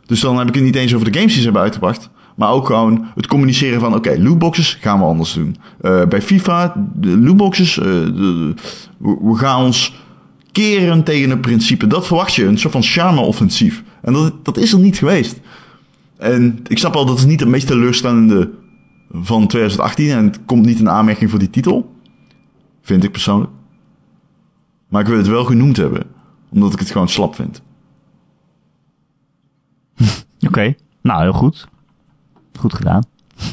Dus 0.08 0.20
dan 0.20 0.38
heb 0.38 0.48
ik 0.48 0.54
het 0.54 0.64
niet 0.64 0.76
eens 0.76 0.94
over 0.94 1.12
de 1.12 1.18
games 1.18 1.32
die 1.32 1.38
ze 1.38 1.44
hebben 1.44 1.62
uitgebracht. 1.62 2.10
Maar 2.36 2.50
ook 2.50 2.66
gewoon 2.66 3.06
het 3.14 3.26
communiceren 3.26 3.80
van... 3.80 3.94
Oké, 3.94 4.16
lootboxes 4.18 4.74
gaan 4.80 4.98
we 4.98 5.04
anders 5.04 5.32
doen. 5.32 5.56
Eh, 5.80 6.04
bij 6.04 6.22
FIFA, 6.22 6.88
de 6.94 7.18
lootboxes... 7.18 7.78
eh, 7.78 7.84
de- 7.84 8.54
we, 8.98 9.34
gaan 9.34 9.64
ons 9.64 9.94
keren 10.52 11.02
tegen 11.04 11.30
het 11.30 11.40
principe. 11.40 11.86
Dat 11.86 12.06
verwacht 12.06 12.34
je, 12.34 12.44
een 12.44 12.58
soort 12.58 12.72
van 12.72 12.82
charme-offensief. 12.82 13.82
En 14.02 14.12
dat, 14.12 14.44
dat 14.44 14.56
is 14.56 14.72
er 14.72 14.78
niet 14.78 14.98
geweest. 14.98 15.40
En 16.16 16.58
ik 16.66 16.78
snap 16.78 16.96
al 16.96 17.06
dat 17.06 17.18
het 17.18 17.28
niet 17.28 17.40
het 17.40 17.48
meest 17.48 17.66
teleurstellende 17.66 18.50
van 19.12 19.46
2018... 19.46 20.10
en 20.10 20.24
het 20.24 20.40
komt 20.46 20.66
niet 20.66 20.78
in 20.78 20.90
aanmerking 20.90 21.30
voor 21.30 21.38
die 21.38 21.50
titel. 21.50 21.94
Vind 22.82 23.04
ik 23.04 23.12
persoonlijk. 23.12 23.50
Maar 24.88 25.00
ik 25.00 25.06
wil 25.08 25.16
het 25.16 25.28
wel 25.28 25.44
genoemd 25.44 25.76
hebben. 25.76 26.02
Omdat 26.50 26.72
ik 26.72 26.78
het 26.78 26.90
gewoon 26.90 27.08
slap 27.08 27.34
vind. 27.34 27.62
Oké, 30.46 30.74
nou 31.02 31.22
heel 31.22 31.32
goed. 31.32 31.68
Goed 32.58 32.74
gedaan. 32.74 33.02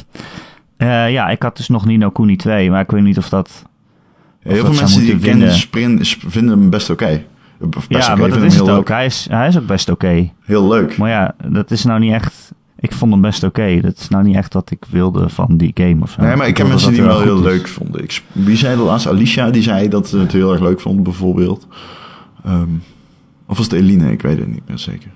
Eh, 0.76 1.12
ja, 1.12 1.28
ik 1.28 1.42
had 1.42 1.56
dus 1.56 1.68
nog 1.68 1.86
Nino 1.86 2.10
Kuni 2.10 2.36
2, 2.36 2.70
maar 2.70 2.80
ik 2.80 2.90
weet 2.90 3.02
niet 3.02 3.18
of 3.18 3.28
dat... 3.28 3.64
Heel 4.40 4.56
dat 4.56 4.66
veel 4.66 4.74
mensen 4.74 5.00
die 5.00 5.12
ik 5.12 5.20
ken 5.20 5.38
winnen. 5.38 5.54
sprin- 5.54 6.04
sp- 6.04 6.22
vinden 6.26 6.58
hem 6.58 6.70
best 6.70 6.90
oké. 6.90 7.22
Ja, 7.88 8.14
maar 8.14 8.28
dat 8.28 8.42
is 8.42 8.58
het 8.58 8.68
ook. 8.68 8.88
Hij 8.88 9.04
is, 9.06 9.26
hij 9.30 9.48
is 9.48 9.58
ook 9.58 9.66
best 9.66 9.88
oké. 9.88 10.30
Heel 10.44 10.68
leuk. 10.68 10.96
Maar 10.96 11.10
ja, 11.10 11.34
dat 11.48 11.70
is 11.70 11.84
nou 11.84 12.00
niet 12.00 12.12
echt... 12.12 12.52
Ik 12.78 12.92
vond 12.92 13.12
hem 13.12 13.20
best 13.20 13.42
oké. 13.42 13.80
Dat 13.80 13.96
is 13.98 14.08
nou 14.08 14.24
niet 14.24 14.36
echt 14.36 14.52
wat 14.54 14.70
ik 14.70 14.84
wilde 14.90 15.28
van 15.28 15.56
die 15.56 15.70
game 15.74 16.02
of 16.02 16.10
zo. 16.10 16.22
Nee, 16.22 16.36
maar 16.36 16.46
ik 16.48 16.54
ken 16.54 16.66
wilde 16.66 16.82
mensen 16.82 16.92
die 16.92 17.00
hem 17.12 17.24
wel 17.24 17.34
heel 17.36 17.46
is. 17.46 17.52
leuk 17.56 17.68
vonden. 17.68 18.02
Ik, 18.02 18.22
wie 18.32 18.56
zei 18.56 18.76
dat 18.76 18.86
laatst? 18.86 19.06
Alicia, 19.08 19.50
die 19.50 19.62
zei 19.62 19.88
dat 19.88 20.08
ze 20.08 20.18
het 20.18 20.32
heel 20.32 20.52
erg 20.52 20.60
leuk 20.60 20.80
vond, 20.80 21.02
bijvoorbeeld. 21.02 21.66
Ehm, 22.44 22.68
of 23.46 23.56
was 23.56 23.66
het 23.66 23.72
Eline? 23.74 24.10
Ik 24.12 24.22
weet 24.22 24.38
het 24.38 24.48
niet 24.52 24.68
meer 24.68 24.78
zeker. 24.78 25.10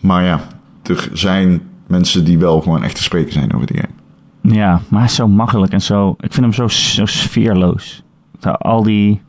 Maar 0.00 0.24
ja, 0.24 0.40
er 0.82 1.08
zijn 1.12 1.62
mensen 1.86 2.24
die 2.24 2.38
wel 2.38 2.60
gewoon 2.60 2.82
echt 2.82 2.96
te 2.96 3.02
spreken 3.02 3.32
zijn 3.32 3.54
over 3.54 3.66
die 3.66 3.76
game. 3.76 4.54
Ja, 4.54 4.80
maar 4.88 5.00
hij 5.00 5.08
is 5.08 5.14
zo 5.14 5.28
makkelijk 5.28 5.72
en 5.72 5.82
zo... 5.82 6.10
Ik 6.20 6.32
vind 6.32 6.40
hem 6.40 6.52
zo, 6.52 6.68
zo 6.68 7.06
sfeerloos. 7.06 8.02
Al 8.40 8.82
die... 8.82 9.20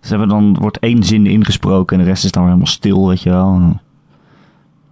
Ze 0.00 0.08
hebben 0.08 0.28
dan... 0.28 0.56
wordt 0.60 0.78
één 0.78 1.02
zin 1.04 1.26
ingesproken 1.26 1.98
en 1.98 2.04
de 2.04 2.08
rest 2.08 2.24
is 2.24 2.30
dan 2.30 2.42
weer 2.42 2.52
helemaal 2.52 2.72
stil, 2.72 3.08
weet 3.08 3.22
je 3.22 3.30
wel. 3.30 3.80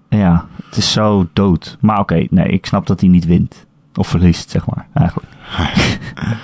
Ja, 0.09 0.47
het 0.67 0.77
is 0.77 0.93
zo 0.93 1.29
dood. 1.33 1.77
Maar 1.81 1.99
oké, 1.99 2.27
nee, 2.31 2.47
ik 2.47 2.67
snap 2.67 2.87
dat 2.87 3.01
hij 3.01 3.09
niet 3.09 3.27
wint. 3.27 3.67
Of 3.95 4.09
verliest, 4.09 4.51
zeg 4.51 4.67
maar, 4.67 4.87
eigenlijk. 4.93 5.29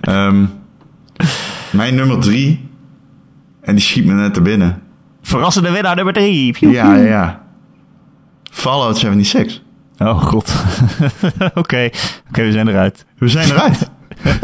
Ehm, 0.00 0.44
mijn 1.72 1.94
nummer 1.94 2.20
drie, 2.20 2.68
en 3.60 3.74
die 3.74 3.84
schiet 3.84 4.04
me 4.04 4.12
net 4.12 4.34
te 4.34 4.40
binnen. 4.40 4.82
Verrassende 5.22 5.70
winnaar 5.70 5.96
nummer 5.96 6.14
drie. 6.14 6.56
Ja, 6.58 6.94
ja. 6.94 7.42
Fallout 8.50 8.98
76. 8.98 9.60
Oh 9.98 10.22
god. 10.22 10.52
Oké, 11.54 11.90
oké, 12.28 12.42
we 12.42 12.52
zijn 12.52 12.68
eruit. 12.68 13.04
We 13.18 13.28
zijn 13.28 13.50
eruit. 13.50 13.90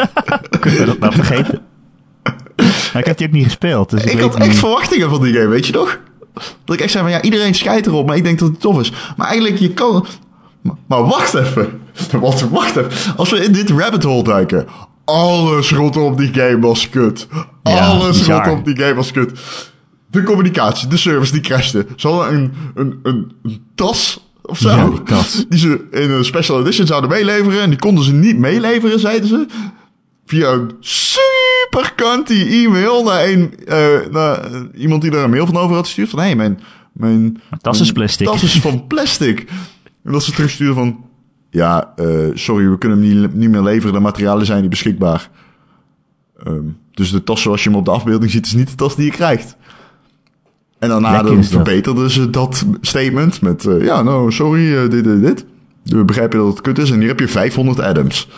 Kunnen 0.60 0.80
we 0.80 0.86
dat 0.86 0.98
nou 0.98 1.12
vergeten? 1.14 1.60
Maar 2.56 3.02
ik 3.02 3.04
heb 3.06 3.16
die 3.18 3.26
ook 3.26 3.32
niet 3.32 3.44
gespeeld, 3.44 3.90
dus 3.90 4.04
ik, 4.04 4.12
Ik 4.12 4.20
had 4.20 4.38
niet. 4.38 4.48
echt 4.48 4.58
verwachtingen 4.58 5.10
van 5.10 5.22
die 5.22 5.32
game, 5.34 5.46
weet 5.48 5.66
je 5.66 5.72
toch? 5.72 5.98
Dat 6.64 6.74
ik 6.76 6.80
echt 6.80 6.90
zei 6.90 7.04
van 7.04 7.12
ja, 7.12 7.22
iedereen 7.22 7.54
scheidt 7.54 7.86
erop, 7.86 8.06
maar 8.06 8.16
ik 8.16 8.24
denk 8.24 8.38
dat 8.38 8.48
het 8.48 8.60
tof 8.60 8.80
is. 8.80 8.92
Maar 9.16 9.26
eigenlijk, 9.26 9.58
je 9.58 9.70
kan. 9.72 10.06
Maar, 10.60 10.74
maar 10.86 11.04
wacht 11.06 11.34
even. 11.34 11.80
Wacht, 12.20 12.48
wacht 12.50 12.76
even. 12.76 13.16
Als 13.16 13.30
we 13.30 13.44
in 13.44 13.52
dit 13.52 13.70
rabbit 13.70 14.02
hole 14.02 14.22
duiken. 14.22 14.66
Alles 15.04 15.70
rondom 15.72 16.16
die 16.16 16.34
game 16.34 16.58
was 16.58 16.88
kut. 16.88 17.26
Alles 17.62 18.22
rondom 18.26 18.62
die 18.62 18.76
game 18.76 18.94
was 18.94 19.10
kut. 19.12 19.40
De 20.16 20.22
communicatie, 20.22 20.88
de 20.88 20.96
service 20.96 21.32
die 21.32 21.40
crashte. 21.40 21.86
Ze 21.96 22.08
hadden 22.08 22.34
een, 22.34 22.52
een, 22.74 22.98
een, 23.02 23.32
een 23.42 23.60
tas 23.74 24.30
of 24.42 24.58
zo. 24.58 24.68
Ja, 24.68 24.88
die 24.88 25.02
tas. 25.02 25.44
Die 25.48 25.58
ze 25.58 25.86
in 25.90 26.10
een 26.10 26.24
special 26.24 26.60
edition 26.60 26.86
zouden 26.86 27.10
meeleveren. 27.10 27.60
En 27.60 27.70
die 27.70 27.78
konden 27.78 28.04
ze 28.04 28.12
niet 28.12 28.38
meeleveren, 28.38 29.00
zeiden 29.00 29.28
ze. 29.28 29.46
Via 30.26 30.52
een 30.52 30.70
super 30.80 31.92
e-mail 32.26 33.04
naar, 33.04 33.28
een, 33.28 33.54
eh, 33.66 34.10
naar 34.10 34.50
iemand 34.74 35.02
die 35.02 35.10
er 35.10 35.24
een 35.24 35.30
mail 35.30 35.46
van 35.46 35.56
over 35.56 35.74
had 35.74 35.84
gestuurd. 35.84 36.08
Van, 36.08 36.18
hé, 36.18 36.24
hey, 36.24 36.36
mijn, 36.36 36.60
mijn... 36.92 37.40
tas 37.60 37.80
is 37.80 37.92
plastic. 37.92 38.26
tas 38.26 38.42
is 38.42 38.60
van 38.60 38.86
plastic. 38.88 39.50
En 40.04 40.12
dat 40.12 40.24
ze 40.24 40.32
terugsturen 40.32 40.74
van... 40.74 41.04
Ja, 41.50 41.92
eh, 41.96 42.06
sorry, 42.34 42.70
we 42.70 42.78
kunnen 42.78 42.98
hem 42.98 43.20
niet, 43.20 43.34
niet 43.34 43.50
meer 43.50 43.62
leveren. 43.62 43.94
De 43.94 44.00
materialen 44.00 44.46
zijn 44.46 44.60
niet 44.60 44.70
beschikbaar. 44.70 45.30
Ehm, 46.44 46.64
dus 46.90 47.10
de 47.10 47.22
tas 47.22 47.42
zoals 47.42 47.62
je 47.62 47.68
hem 47.68 47.78
op 47.78 47.84
de 47.84 47.90
afbeelding 47.90 48.30
ziet... 48.30 48.46
is 48.46 48.52
niet 48.52 48.68
de 48.68 48.74
tas 48.74 48.96
die 48.96 49.04
je 49.04 49.10
krijgt. 49.10 49.56
En 50.86 51.02
daarna 51.02 51.22
dan 51.22 51.44
verbeterden 51.44 52.10
ze 52.10 52.30
dat 52.30 52.64
statement 52.80 53.40
met... 53.40 53.64
eh, 53.66 53.84
ja, 53.84 54.02
nou, 54.02 54.32
sorry, 54.32 54.76
eh, 54.76 54.90
dit, 54.90 55.04
dit, 55.04 55.20
dit. 55.20 55.44
We 55.82 56.04
begrijpen 56.04 56.38
dat 56.38 56.48
het 56.48 56.60
kut 56.60 56.78
is. 56.78 56.90
En 56.90 56.98
hier 56.98 57.08
heb 57.08 57.20
je 57.20 57.28
500 57.28 57.80
Adams. 57.80 58.28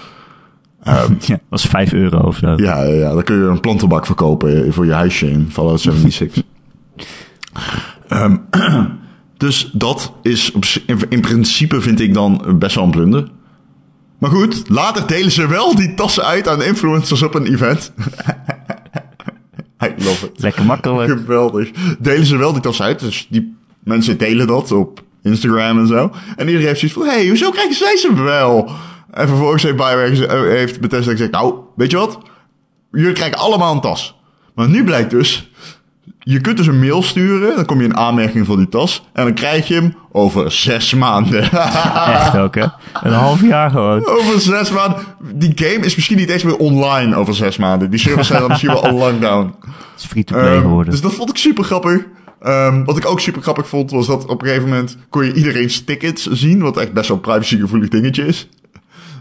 Ehm, 0.82 1.12
Ja, 1.20 1.38
dat 1.51 1.59
is 1.59 1.64
5 1.64 1.92
euro 1.92 2.18
of 2.18 2.36
zo. 2.36 2.55
ja, 2.57 2.82
ja, 2.82 3.12
dan 3.12 3.22
kun 3.22 3.36
je 3.36 3.44
een 3.44 3.61
plantenbak 3.61 4.07
verkopen 4.07 4.64
eh, 4.64 4.72
voor 4.72 4.86
je 4.86 4.92
huisje 4.92 5.30
in 5.30 5.49
Fallout 5.51 5.80
76. 5.80 6.42
Ehm, 8.09 8.36
dus 9.36 9.70
dat 9.72 10.12
is 10.22 10.53
in 11.09 11.20
principe 11.20 11.80
vind 11.80 12.01
ik 12.01 12.14
dan 12.14 12.57
best 12.59 12.74
wel 12.74 12.84
een 12.84 12.90
blunder. 12.90 13.28
Maar 14.18 14.30
goed, 14.30 14.68
later 14.68 15.07
delen 15.07 15.30
ze 15.30 15.46
wel 15.46 15.74
die 15.74 15.94
tassen 15.94 16.24
uit 16.24 16.49
aan 16.49 16.62
influencers 16.62 17.22
op 17.22 17.34
een 17.34 17.46
event. 17.46 17.92
I 19.85 19.95
love 20.05 20.26
it. 20.26 20.43
Lekker 20.43 20.64
makkelijk. 20.64 21.11
Geweldig. 21.11 21.70
Delen 21.99 22.26
ze 22.26 22.37
wel 22.37 22.53
die 22.53 22.62
tas 22.62 22.83
uit. 22.83 23.01
Dus 23.01 23.26
die 23.31 23.57
mensen 23.85 24.18
delen 24.18 24.47
dat 24.47 24.72
op 24.72 25.03
Instagram 25.22 25.79
en 25.79 25.87
zo. 25.87 26.12
En 26.37 26.47
iedereen 26.47 26.66
heeft 26.66 26.79
zoiets 26.79 26.99
van... 26.99 27.07
Hé, 27.07 27.14
hey, 27.14 27.29
hoezo 27.29 27.51
krijgen 27.51 27.74
zij 27.74 27.97
ze 27.97 28.22
wel? 28.22 28.70
En 29.11 29.29
vervolgens 29.29 29.62
heeft, 29.62 29.76
Bioware 29.76 30.26
eh, 30.26 30.41
heeft 30.41 30.81
Bethesda 30.81 31.11
gezegd... 31.11 31.31
Nou, 31.31 31.55
weet 31.76 31.91
je 31.91 31.97
wat? 31.97 32.18
Jullie 32.93 33.12
krijgen 33.12 33.39
allemaal 33.39 33.74
een 33.74 33.81
tas. 33.81 34.16
Maar 34.55 34.68
nu 34.68 34.85
blijkt 34.85 35.11
dus, 35.11 35.51
je 36.33 36.41
kunt 36.41 36.57
dus 36.57 36.66
een 36.66 36.79
mail 36.81 37.03
sturen, 37.03 37.57
dan 37.57 37.64
kom 37.64 37.79
je 37.79 37.85
in 37.85 37.97
aanmerking 37.97 38.47
voor 38.47 38.57
die 38.57 38.68
tas, 38.68 39.05
en 39.12 39.24
dan 39.24 39.35
krijg 39.35 39.68
je 39.68 39.74
hem 39.74 39.95
over 40.12 40.53
zes 40.53 40.95
maanden. 40.95 41.43
Echt 42.12 42.37
ook, 42.37 42.55
hè? 42.55 42.64
Een 43.03 43.12
half 43.12 43.43
jaar 43.43 43.70
gewoon. 43.70 44.07
over 44.07 44.41
zes 44.41 44.70
maanden. 44.70 45.01
Die 45.35 45.53
game 45.55 45.85
is 45.87 45.95
misschien 45.95 46.16
niet 46.16 46.29
eens 46.31 46.43
meer 46.43 46.57
online 46.57 47.16
over 47.16 47.35
zes 47.35 47.57
maanden. 47.57 47.91
Die 47.91 47.99
servers 48.01 48.26
zijn 48.26 48.39
dan 48.41 48.49
misschien 48.49 48.70
wel 48.70 48.85
al 48.85 48.93
lang 48.95 49.18
down. 49.20 49.55
Het 49.61 49.74
is 49.97 50.05
free-to-play 50.05 50.53
Ehm, 50.55 50.61
geworden. 50.61 50.93
dus 50.93 51.01
dat 51.01 51.14
vond 51.14 51.31
ik 51.31 51.37
super 51.37 51.64
grappig. 51.64 52.05
Ehm, 52.41 52.85
wat 52.85 52.97
ik 52.97 53.07
ook 53.07 53.20
super 53.20 53.43
grappig 53.43 53.68
vond, 53.68 53.91
was 53.91 54.07
dat 54.07 54.26
op 54.26 54.43
een 54.43 54.47
gegeven 54.49 54.68
moment 54.68 54.97
kon 55.11 55.24
je 55.24 55.33
iedereen's 55.35 55.85
tickets 55.85 56.26
zien, 56.26 56.61
wat 56.61 56.76
echt 56.76 56.93
best 56.93 57.09
wel 57.09 57.16
een 57.16 57.22
privacygevoelig 57.22 57.89
dingetje 57.89 58.26
is. 58.26 58.49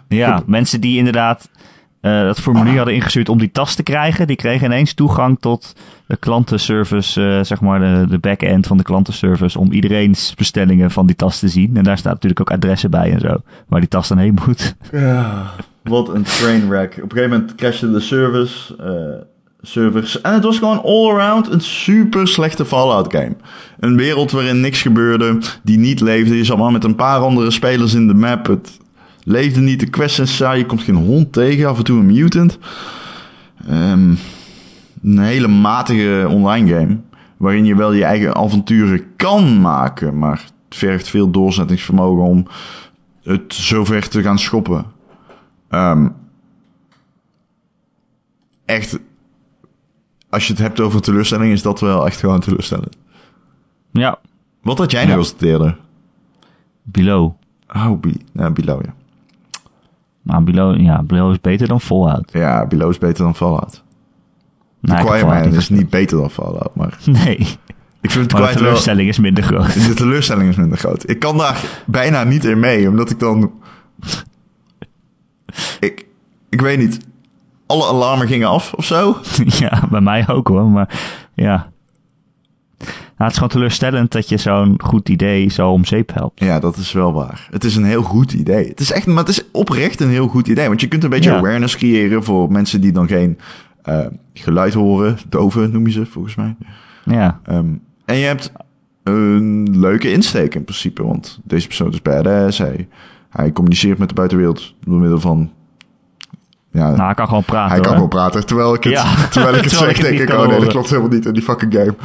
Ja, 0.08 0.44
mensen 0.46 0.82
die 0.82 0.98
inderdaad 0.98 1.50
eh, 2.02 2.22
dat 2.22 2.40
formulier 2.40 2.76
hadden 2.76 2.94
ingestuurd 2.94 3.30
om 3.30 3.38
die 3.38 3.52
tas 3.52 3.76
te 3.76 3.84
krijgen, 3.84 4.28
die 4.28 4.36
kregen 4.36 4.66
ineens 4.66 4.94
toegang 4.94 5.38
tot 5.40 5.74
de 6.08 6.18
klantenservice, 6.18 7.22
eh, 7.22 7.44
zeg 7.44 7.62
maar 7.62 7.80
de, 7.80 8.06
de 8.10 8.20
back-end 8.20 8.68
van 8.68 8.78
de 8.78 8.84
klantenservice, 8.84 9.60
om 9.60 9.72
iedereen's 9.72 10.34
bestellingen 10.36 10.92
van 10.92 11.06
die 11.06 11.16
tas 11.16 11.40
te 11.40 11.48
zien. 11.48 11.78
En 11.78 11.84
daar 11.84 11.98
staat 11.98 12.14
natuurlijk 12.14 12.42
ook 12.42 12.52
adressen 12.52 12.92
bij 12.92 13.12
en 13.12 13.20
zo, 13.20 13.42
waar 13.68 13.80
die 13.80 13.90
tas 13.90 14.08
dan 14.08 14.18
heen 14.18 14.38
moet. 14.46 14.76
Ja, 14.92 15.52
wat 15.84 16.10
een 16.10 16.24
trainwreck. 16.24 16.92
Op 17.04 17.12
een 17.12 17.18
gegeven 17.18 17.30
moment 17.30 17.56
crashte 17.56 17.92
de 17.92 18.00
service, 18.00 18.76
eh, 18.76 19.26
servers. 19.62 20.22
En 20.22 20.34
het 20.34 20.44
was 20.44 20.58
gewoon 20.58 20.82
all-around 20.84 21.52
een 21.52 21.62
super 21.62 22.28
slechte 22.28 22.66
Fallout 22.66 23.14
game. 23.14 23.36
Een 23.80 23.96
wereld 23.96 24.32
waarin 24.32 24.60
niks 24.60 24.82
gebeurde, 24.82 25.38
die 25.64 25.78
niet 25.78 26.00
leefde. 26.00 26.38
Je 26.38 26.44
zat 26.44 26.58
maar 26.58 26.72
met 26.72 26.84
een 26.84 26.96
paar 26.96 27.20
andere 27.20 27.52
spelers 27.52 27.94
in 27.94 28.08
de 28.08 28.14
map. 28.14 28.48
Het 28.48 28.80
leefde 29.24 29.60
niet, 29.60 29.80
de 29.80 29.90
quests 29.90 30.16
zijn 30.16 30.28
saai. 30.28 30.60
Je 30.60 30.66
komt 30.66 30.82
geen 30.82 30.96
hond 30.96 31.34
tegen, 31.34 31.68
af 31.68 31.78
en 31.78 31.84
toe 31.84 32.00
een 32.00 32.06
mutant. 32.06 32.58
Ehm, 33.68 34.14
een 35.04 35.20
hele 35.20 35.48
matige 35.48 36.28
online 36.30 36.74
game. 36.76 36.98
Waarin 37.38 37.66
je 37.66 37.76
wel 37.76 37.92
je 37.94 38.04
eigen 38.04 38.36
avonturen 38.36 39.16
kan 39.16 39.62
maken. 39.62 40.18
Maar 40.18 40.44
het 40.70 40.78
vergt 40.78 41.08
veel 41.10 41.32
doorzettingsvermogen 41.32 42.24
om 42.24 42.46
het 43.24 43.54
zover 43.54 44.10
te 44.10 44.22
gaan 44.22 44.40
schoppen. 44.40 44.86
Ehm, 45.70 46.08
echt, 48.66 49.00
als 50.30 50.48
je 50.48 50.54
het 50.54 50.62
hebt 50.62 50.80
over 50.80 51.02
teleurstelling, 51.02 51.52
is 51.52 51.62
dat 51.62 51.80
wel 51.80 52.06
echt 52.06 52.20
gewoon 52.20 52.40
teleurstellend. 52.40 52.98
Ja, 53.92 54.20
Wat 54.62 54.78
had 54.78 54.92
jij 54.92 55.02
Ja. 55.02 55.08
nou 55.08 55.20
als 55.20 55.36
eerder? 55.40 55.78
Below. 56.84 57.32
Oh, 57.76 58.00
ja, 58.34 58.52
Below, 58.52 58.86
ja. 58.86 58.94
Maar 60.22 60.44
Below, 60.44 60.80
ja, 60.80 61.04
Below 61.04 61.32
is 61.32 61.42
beter 61.42 61.68
dan 61.68 61.82
Fallout. 61.82 62.30
Ja, 62.32 62.66
Below 62.66 62.90
is 62.90 62.98
beter 62.98 63.24
dan 63.24 63.36
Fallout. 63.36 63.84
The 64.82 64.94
Nou, 64.94 65.26
Man 65.26 65.54
is 65.54 65.70
niet 65.70 65.90
beter 65.90 66.18
dan 66.18 66.32
Fallout, 66.32 66.76
maar 66.76 66.98
Nee, 67.06 67.38
ik 68.02 68.12
vind 68.12 68.24
het 68.24 68.32
maar 68.32 68.42
de 68.42 68.48
wel... 68.48 68.56
teleurstelling 68.58 69.10
is 69.10 69.20
minder 69.20 69.44
groot. 69.44 69.74
De 69.88 69.94
teleurstelling 69.94 70.50
is 70.50 70.56
minder 70.56 70.78
groot. 70.78 71.10
Ik 71.10 71.20
kan 71.20 71.38
daar 71.38 71.64
bijna 71.86 72.24
niet 72.24 72.46
in 72.46 72.60
mee, 72.60 72.90
omdat 72.90 73.10
ik 73.10 73.20
dan... 73.20 73.52
Ik, 75.80 76.06
ik 76.50 76.62
weet 76.62 76.78
niet. 76.78 77.00
Alle 77.66 77.86
alarmen 77.88 78.28
gingen 78.28 78.48
af 78.48 78.74
of 78.74 78.86
zo. 78.86 79.18
ja, 79.60 79.88
bij 79.90 80.02
mij 80.02 80.28
ook 80.28 80.48
hoor, 80.48 80.66
maar 80.66 81.00
ja. 81.34 81.70
Nou, 82.78 83.30
het 83.30 83.30
is 83.32 83.34
gewoon 83.34 83.50
teleurstellend 83.50 84.12
dat 84.12 84.30
je 84.30 84.38
zo'n 84.38 84.76
goed 84.84 85.10
idee 85.10 85.50
zo 85.50 85.70
om 85.72 85.86
zeep 85.86 86.14
helpt. 86.14 86.40
Ja, 86.40 86.60
dat 86.60 86.78
is 86.78 86.92
wel 86.92 87.14
waar. 87.14 87.48
Het 87.52 87.64
is 87.64 87.76
een 87.76 87.84
heel 87.86 88.02
goed 88.02 88.34
idee. 88.34 88.68
Het 88.68 88.80
is 88.80 88.92
echt, 88.92 89.06
maar 89.06 89.18
het 89.18 89.28
is 89.28 89.44
oprecht 89.52 90.00
een 90.02 90.10
heel 90.10 90.28
goed 90.28 90.48
idee. 90.48 90.68
Want 90.68 90.82
je 90.82 90.88
kunt 90.88 91.04
een 91.04 91.10
beetje 91.10 91.30
Ja. 91.30 91.38
awareness 91.38 91.76
creëren 91.78 92.24
voor 92.24 92.52
mensen 92.52 92.82
die 92.82 92.92
dan 92.92 93.08
geen 93.08 93.38
eh, 93.88 94.06
geluid 94.34 94.74
horen. 94.74 95.18
Doven 95.30 95.72
noem 95.72 95.86
je 95.86 95.92
ze 95.92 96.06
volgens 96.06 96.36
mij. 96.36 96.56
Ja, 97.04 97.40
Ehm, 97.44 97.66
en 98.06 98.16
je 98.16 98.26
hebt 98.26 98.52
een 99.04 99.80
leuke 99.80 100.12
insteek 100.12 100.56
in 100.56 100.64
principe. 100.64 101.04
Want 101.04 101.40
deze 101.44 101.68
persoon 101.68 101.92
is 101.92 102.02
badass. 102.02 102.58
Hij, 102.58 102.88
hij 103.30 103.52
communiceert 103.52 103.98
met 103.98 104.10
de 104.10 104.16
buitenwereld 104.16 104.74
door 104.86 105.00
middel 105.00 105.20
van... 105.20 105.52
Ja, 106.72 106.90
nou, 106.90 107.02
hij 107.02 107.14
kan 107.14 107.28
gewoon 107.28 107.44
praten 107.44 107.72
hij 107.72 107.80
kan 107.80 107.94
gewoon 107.94 108.10
praten. 108.10 108.46
Terwijl 108.46 108.74
ik 108.74 108.84
het, 108.84 108.94
Ja. 108.94 109.16
terwijl 109.32 109.56
ik 109.56 109.62
het 109.64 109.70
Terwijl 109.70 109.96
zeg, 109.96 110.06
ik 110.06 110.18
denk 110.18 110.30
ik... 110.30 110.36
Oh 110.40 110.48
nee, 110.48 110.60
dat 110.60 110.70
klopt 110.70 110.90
helemaal 110.90 111.10
niet 111.10 111.26
in 111.26 111.34
die 111.34 111.44
fucking 111.44 111.74
game. 111.74 111.96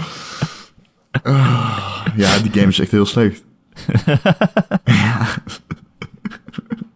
Ah, 1.23 2.07
ja, 2.17 2.39
die 2.39 2.53
game 2.53 2.67
is 2.67 2.81
echt 2.81 2.91
heel 2.91 3.07
slecht. 3.07 3.43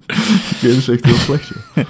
Die 0.61 0.71
game 0.71 0.75
is 0.75 0.89
echt 0.89 1.05
heel 1.05 1.15
slecht, 1.15 1.49
joh. 1.49 1.87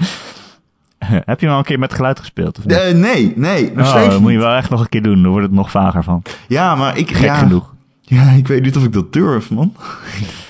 Heb 1.24 1.40
je 1.40 1.46
hem 1.46 1.54
al 1.54 1.58
een 1.58 1.64
keer 1.64 1.78
met 1.78 1.94
geluid 1.94 2.18
gespeeld? 2.18 2.58
Of 2.58 2.64
niet? 2.64 2.76
Eh, 2.76 2.94
nee, 2.94 3.32
nee, 3.36 3.72
nog 3.74 3.86
oh, 3.86 3.90
steeds 3.92 4.12
dat 4.12 4.20
moet 4.20 4.32
je 4.32 4.38
wel 4.38 4.54
echt 4.54 4.70
nog 4.70 4.80
een 4.80 4.88
keer 4.88 5.02
doen, 5.02 5.22
dan 5.22 5.30
wordt 5.30 5.46
het 5.46 5.56
nog 5.56 5.70
vager 5.70 6.02
van. 6.02 6.22
Ja, 6.48 6.74
maar 6.74 6.98
ik... 6.98 7.16
Gek 7.16 7.24
ja, 7.24 7.36
genoeg. 7.36 7.74
Ja, 8.00 8.30
ik 8.30 8.46
weet 8.48 8.62
niet 8.62 8.76
of 8.76 8.84
ik 8.84 8.92
dat 8.92 9.12
durf, 9.12 9.50
man. 9.50 9.74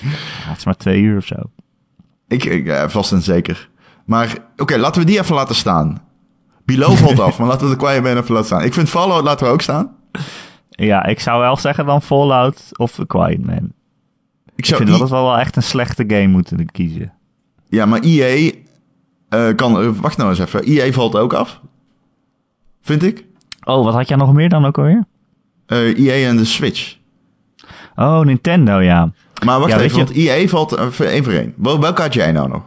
Ja, 0.01 0.49
het 0.49 0.57
is 0.57 0.65
maar 0.65 0.77
twee 0.77 1.01
uur 1.01 1.17
of 1.17 1.25
zo. 1.25 1.35
Ik, 2.27 2.45
ik 2.45 2.65
ja, 2.65 2.89
vast 2.89 3.11
en 3.11 3.21
zeker. 3.21 3.69
Maar, 4.05 4.35
oké, 4.57 4.77
laten 4.77 5.01
we 5.01 5.07
die 5.07 5.19
even 5.19 5.35
laten 5.35 5.55
staan. 5.55 6.01
Below 6.65 6.95
valt 6.95 7.19
af, 7.19 7.37
maar 7.39 7.47
laten 7.47 7.69
we 7.69 7.75
de 7.77 7.85
Quiet 7.85 8.03
Man 8.03 8.17
even 8.17 8.33
laten 8.33 8.45
staan. 8.45 8.63
Ik 8.63 8.73
vind 8.73 8.89
Fallout 8.89 9.23
laten 9.23 9.45
we 9.45 9.51
ook 9.51 9.61
staan. 9.61 9.91
Ja, 10.69 11.05
ik 11.05 11.19
zou 11.19 11.39
wel 11.39 11.57
zeggen 11.57 11.85
dan 11.85 12.01
Fallout 12.01 12.69
of 12.75 12.91
The 12.91 13.05
Quiet 13.05 13.45
Man. 13.45 13.71
Ik 14.45 14.53
Ik 14.55 14.65
zou 14.65 14.77
vind 14.77 14.89
I- 14.89 14.91
wel 14.91 14.99
dat 14.99 15.09
we 15.09 15.23
wel 15.25 15.37
echt 15.37 15.55
een 15.55 15.63
slechte 15.63 16.03
game 16.07 16.27
moeten 16.27 16.71
kiezen. 16.71 17.13
Ja, 17.69 17.85
maar 17.85 17.99
EA 17.99 18.51
eh, 19.29 19.55
kan... 19.55 19.81
eh, 19.81 19.89
wacht 20.01 20.17
nou 20.17 20.29
eens 20.29 20.39
even. 20.39 20.63
EA 20.63 20.91
valt 20.91 21.15
ook 21.15 21.33
af. 21.33 21.61
Vind 22.81 23.03
ik. 23.03 23.25
Oh, 23.63 23.83
wat 23.83 23.93
had 23.93 24.07
jij 24.07 24.17
nog 24.17 24.33
meer 24.33 24.49
dan 24.49 24.65
ook 24.65 24.77
alweer? 24.77 25.05
Eh 25.65 25.99
EA 25.99 26.27
en 26.29 26.37
de 26.37 26.45
Switch. 26.45 26.95
Oh, 27.95 28.19
Nintendo, 28.19 28.79
ja. 28.79 29.11
Maar 29.45 29.59
wacht 29.59 29.71
Ja, 29.71 29.79
even, 29.79 29.97
je- 29.97 30.03
want 30.05 30.17
EA 30.17 30.47
valt 30.47 30.73
één 30.99 31.23
voor 31.23 31.33
één. 31.33 31.53
Wel, 31.57 31.79
welke 31.79 32.01
had 32.01 32.13
jij 32.13 32.31
nou 32.31 32.49
nog? 32.49 32.61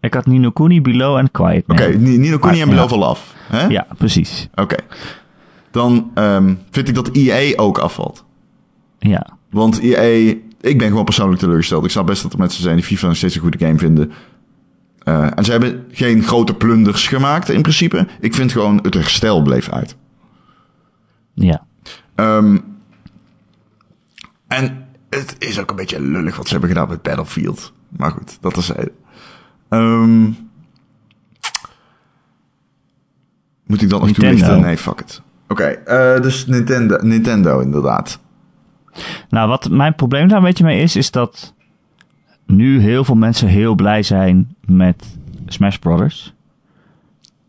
Ik 0.00 0.14
had 0.14 0.26
Nino 0.26 0.50
Kuni, 0.50 0.80
Below 0.82 1.16
en 1.16 1.30
Quiet. 1.30 1.64
Oké, 1.66 1.86
Ni- 1.88 2.16
Nino 2.18 2.38
Kuni 2.38 2.60
en 2.60 2.66
Maar- 2.66 2.74
Below 2.76 2.82
ja. 2.82 2.88
vallen 2.88 3.08
af. 3.08 3.34
Hè? 3.48 3.66
Ja, 3.66 3.86
precies. 3.98 4.48
Oké. 4.54 4.76
Dan 5.70 6.10
ehm, 6.14 6.54
vind 6.70 6.88
ik 6.88 6.94
dat 6.94 7.10
EA 7.12 7.56
ook 7.56 7.78
afvalt. 7.78 8.24
Ja. 8.98 9.26
Want 9.50 9.78
EA... 9.80 10.34
Ik 10.60 10.78
ben 10.78 10.88
gewoon 10.88 11.04
persoonlijk 11.04 11.40
teleurgesteld. 11.40 11.84
Ik 11.84 11.90
snap 11.90 12.06
best 12.06 12.22
dat 12.22 12.32
er 12.32 12.38
mensen 12.38 12.62
zijn 12.62 12.76
die 12.76 12.84
FIFA 12.84 13.06
nog 13.06 13.16
steeds 13.16 13.34
een 13.34 13.40
goede 13.40 13.58
game 13.66 13.78
vinden. 13.78 14.12
Eh, 15.04 15.30
en 15.34 15.44
ze 15.44 15.50
hebben 15.50 15.84
geen 15.90 16.22
grote 16.22 16.54
plunders 16.54 17.08
gemaakt 17.08 17.48
in 17.48 17.62
principe. 17.62 18.06
Ik 18.20 18.34
vind 18.34 18.52
gewoon 18.52 18.78
het 18.82 18.94
herstel 18.94 19.42
bleef 19.42 19.68
uit. 19.68 19.96
Ja. 21.34 21.64
Ehm, 22.14 22.58
en 24.48 24.88
het 25.10 25.36
is 25.38 25.60
ook 25.60 25.70
een 25.70 25.76
beetje 25.76 26.00
lullig 26.00 26.36
wat 26.36 26.46
ze 26.46 26.52
hebben 26.52 26.70
gedaan 26.70 26.88
met 26.88 27.02
Battlefield. 27.02 27.72
Maar 27.88 28.10
goed, 28.10 28.38
dat 28.40 28.56
is... 28.56 28.72
Ehm 29.68 30.30
moet 33.72 33.82
ik 33.82 33.90
dat 33.90 34.00
nog 34.00 34.10
toelichten? 34.10 34.60
Nee, 34.60 34.76
fuck 34.76 35.00
it. 35.00 35.22
Oké, 35.48 35.64
eh, 35.64 36.20
dus 36.20 36.46
Nintendo, 36.46 36.98
Nintendo 37.02 37.60
inderdaad. 37.60 38.18
Nou, 39.28 39.48
wat 39.48 39.70
mijn 39.70 39.94
probleem 39.94 40.28
daar 40.28 40.38
een 40.38 40.44
beetje 40.44 40.64
mee 40.64 40.82
is, 40.82 40.96
is 40.96 41.10
dat 41.10 41.54
nu 42.56 42.80
heel 42.80 43.04
veel 43.04 43.14
mensen 43.14 43.48
heel 43.48 43.74
blij 43.74 44.02
zijn 44.02 44.54
met 44.66 45.16
Smash 45.46 45.76
Brothers. 45.76 46.32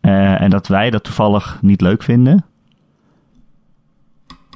Eh, 0.02 0.42
en 0.42 0.50
dat 0.50 0.68
wij 0.68 0.90
dat 0.90 1.04
toevallig 1.04 1.58
niet 1.62 1.82
leuk 1.82 2.04
vinden. 2.04 2.46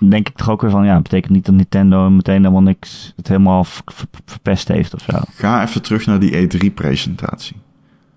Denk 0.10 0.30
ik 0.30 0.36
toch 0.36 0.50
ook 0.50 0.62
weer 0.62 0.70
van, 0.72 0.86
ja, 0.86 1.02
betekent 1.02 1.34
niet 1.34 1.46
dat 1.46 1.56
Nintendo 1.56 2.10
meteen 2.10 2.36
helemaal 2.38 2.62
niks, 2.62 3.14
het 3.16 3.28
helemaal 3.28 3.64
ver- 3.64 3.82
ver- 3.86 4.08
verpest 4.26 4.68
heeft 4.68 4.94
of 4.94 5.02
zo. 5.02 5.18
Ga 5.36 5.64
even 5.64 5.82
terug 5.82 6.06
naar 6.06 6.20
die 6.20 6.48
E3-presentatie. 6.48 7.56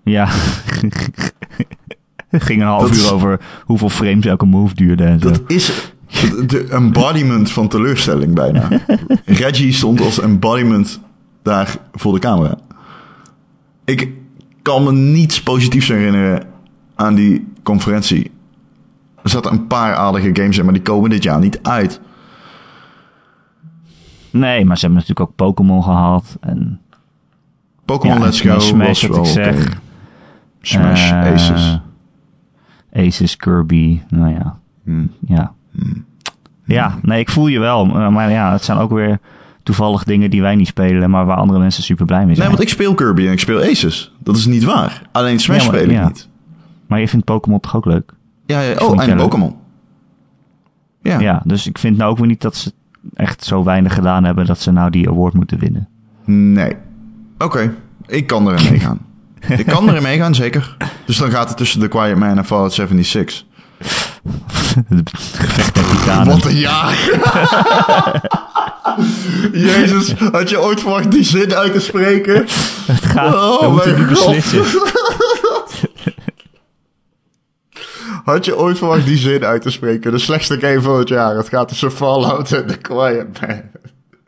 Ja. 0.03 0.27
Het 2.27 2.43
ging 2.47 2.61
een 2.61 2.67
half 2.67 2.81
Dat 2.81 2.91
is- 2.91 3.03
uur 3.05 3.13
over 3.13 3.39
hoeveel 3.65 3.89
frames 3.89 4.25
elke 4.25 4.45
move 4.45 4.75
duurde 4.75 5.03
en 5.03 5.19
zo. 5.19 5.29
Dat 5.29 5.41
is 5.47 5.93
de 6.47 6.67
embodiment 6.69 7.51
van 7.51 7.67
teleurstelling 7.67 8.33
bijna. 8.33 8.67
Reggie 9.25 9.73
stond 9.73 10.01
als 10.01 10.19
embodiment 10.19 10.99
daar 11.41 11.75
voor 11.93 12.13
de 12.13 12.19
camera. 12.19 12.55
Ik 13.85 14.09
kan 14.61 14.83
me 14.83 14.91
niets 14.91 15.43
positiefs 15.43 15.87
herinneren 15.87 16.43
aan 16.95 17.15
die 17.15 17.47
conferentie. 17.63 18.31
Er 19.23 19.29
zaten 19.29 19.51
een 19.51 19.67
paar 19.67 19.95
aardige 19.95 20.29
games 20.33 20.57
in, 20.57 20.63
maar 20.65 20.73
die 20.73 20.81
komen 20.83 21.09
dit 21.09 21.23
jaar 21.23 21.39
niet 21.39 21.59
uit. 21.61 22.01
Nee, 24.31 24.65
maar 24.65 24.77
ze 24.77 24.85
hebben 24.85 24.99
natuurlijk 25.01 25.29
ook 25.29 25.35
Pokémon 25.35 25.83
gehad. 25.83 26.37
En 26.39 26.81
Pokémon 27.85 28.17
Ja, 28.17 28.23
Let's 28.23 28.41
en 28.41 28.51
Go 28.51 28.59
Smash, 28.59 28.87
was 29.07 29.17
wat 29.17 29.25
ik 29.27 29.31
zeg. 29.33 29.79
Smash, 30.61 31.11
eh, 31.11 31.33
Aces. 31.33 31.79
Aces, 32.93 33.35
Kirby, 33.37 34.01
nou 34.09 34.33
ja. 34.33 34.57
Hmm. 34.83 35.11
Ja. 35.27 35.53
Ja, 36.65 36.97
nee, 37.01 37.19
ik 37.19 37.29
voel 37.29 37.47
je 37.47 37.59
wel. 37.59 37.85
eh, 37.85 38.07
Maar 38.09 38.31
ja, 38.31 38.51
het 38.51 38.63
zijn 38.63 38.77
ook 38.77 38.91
weer 38.91 39.19
toevallig 39.63 40.03
dingen 40.03 40.29
die 40.29 40.41
wij 40.41 40.55
niet 40.55 40.67
spelen, 40.67 41.09
maar 41.09 41.25
waar 41.25 41.37
andere 41.37 41.59
mensen 41.59 41.83
super 41.83 42.05
blij 42.05 42.17
mee 42.17 42.27
Nee, 42.27 42.35
zijn. 42.35 42.47
want 42.49 42.61
ik 42.61 42.69
speel 42.69 42.93
Kirby 42.93 43.25
en 43.25 43.31
ik 43.31 43.39
speel 43.39 43.61
Aces. 43.61 44.13
Dat 44.19 44.37
is 44.37 44.45
niet 44.45 44.63
waar. 44.63 45.01
Alleen 45.11 45.39
Smash 45.39 45.57
Ja, 45.65 45.71
maar- 45.71 45.79
speel 45.79 45.89
ik 45.89 46.03
niet. 46.03 46.27
Maar 46.87 46.99
je 46.99 47.07
vindt 47.07 47.25
Pokémon 47.25 47.59
toch 47.59 47.75
ook 47.75 47.85
leuk? 47.85 48.13
Ja, 48.45 48.61
ja. 48.61 48.75
Oh, 48.77 49.03
en. 49.03 49.17
Pokémon. 49.17 49.55
Ja. 51.01 51.19
Ja, 51.19 51.41
dus 51.45 51.67
ik 51.67 51.77
vind 51.77 51.97
nou 51.97 52.11
ook 52.11 52.17
weer 52.17 52.27
niet 52.27 52.41
dat 52.41 52.55
ze 52.55 52.73
echt 53.13 53.43
zo 53.43 53.63
weinig 53.63 53.93
gedaan 53.93 54.23
hebben 54.23 54.45
dat 54.45 54.59
ze 54.59 54.71
nou 54.71 54.89
die 54.89 55.09
award 55.09 55.33
moeten 55.33 55.59
winnen. 55.59 55.87
Nee. 56.25 56.75
Oké, 57.37 57.73
ik 58.07 58.27
kan 58.27 58.49
erin 58.51 58.71
meegaan. 58.71 58.99
ik 59.61 59.65
kan 59.65 59.89
erin 59.89 60.03
meegaan, 60.03 60.35
zeker. 60.35 60.77
Dus 61.05 61.17
dan 61.17 61.31
gaat 61.31 61.47
het 61.47 61.57
tussen 61.57 61.79
The 61.79 61.87
Quiet 61.87 62.17
Man 62.17 62.37
en 62.37 62.45
Fallout 62.45 62.73
76. 62.73 63.45
Het 64.87 65.11
gevecht 65.35 65.75
met 65.75 65.89
titanen. 65.89 66.33
Wat 66.33 66.45
een 66.45 66.55
jaar! 66.57 66.97
Jezus, 69.51 70.13
had 70.13 70.49
je 70.49 70.61
ooit 70.61 70.79
verwacht 70.79 71.11
die 71.11 71.23
zin 71.23 71.53
uit 71.53 71.73
te 71.73 71.79
spreken? 71.79 72.35
Het 72.85 73.05
gaat, 73.05 73.33
Oh 73.33 73.75
we 73.75 73.81
mijn 73.85 73.99
nu 74.01 74.07
beslissen. 74.07 74.63
Had 78.23 78.45
je 78.45 78.57
ooit 78.57 78.77
verwacht 78.77 79.05
die 79.05 79.17
zin 79.17 79.43
uit 79.45 79.61
te 79.61 79.69
spreken? 79.69 80.11
De 80.11 80.17
slechtste 80.17 80.59
game 80.59 80.81
van 80.81 80.97
het 80.97 81.07
jaar. 81.07 81.35
Het 81.35 81.49
gaat 81.49 81.67
tussen 81.67 81.91
Fallout 81.91 82.51
en 82.51 82.67
The 82.67 82.77
Quiet 82.77 83.41
Man. 83.41 83.61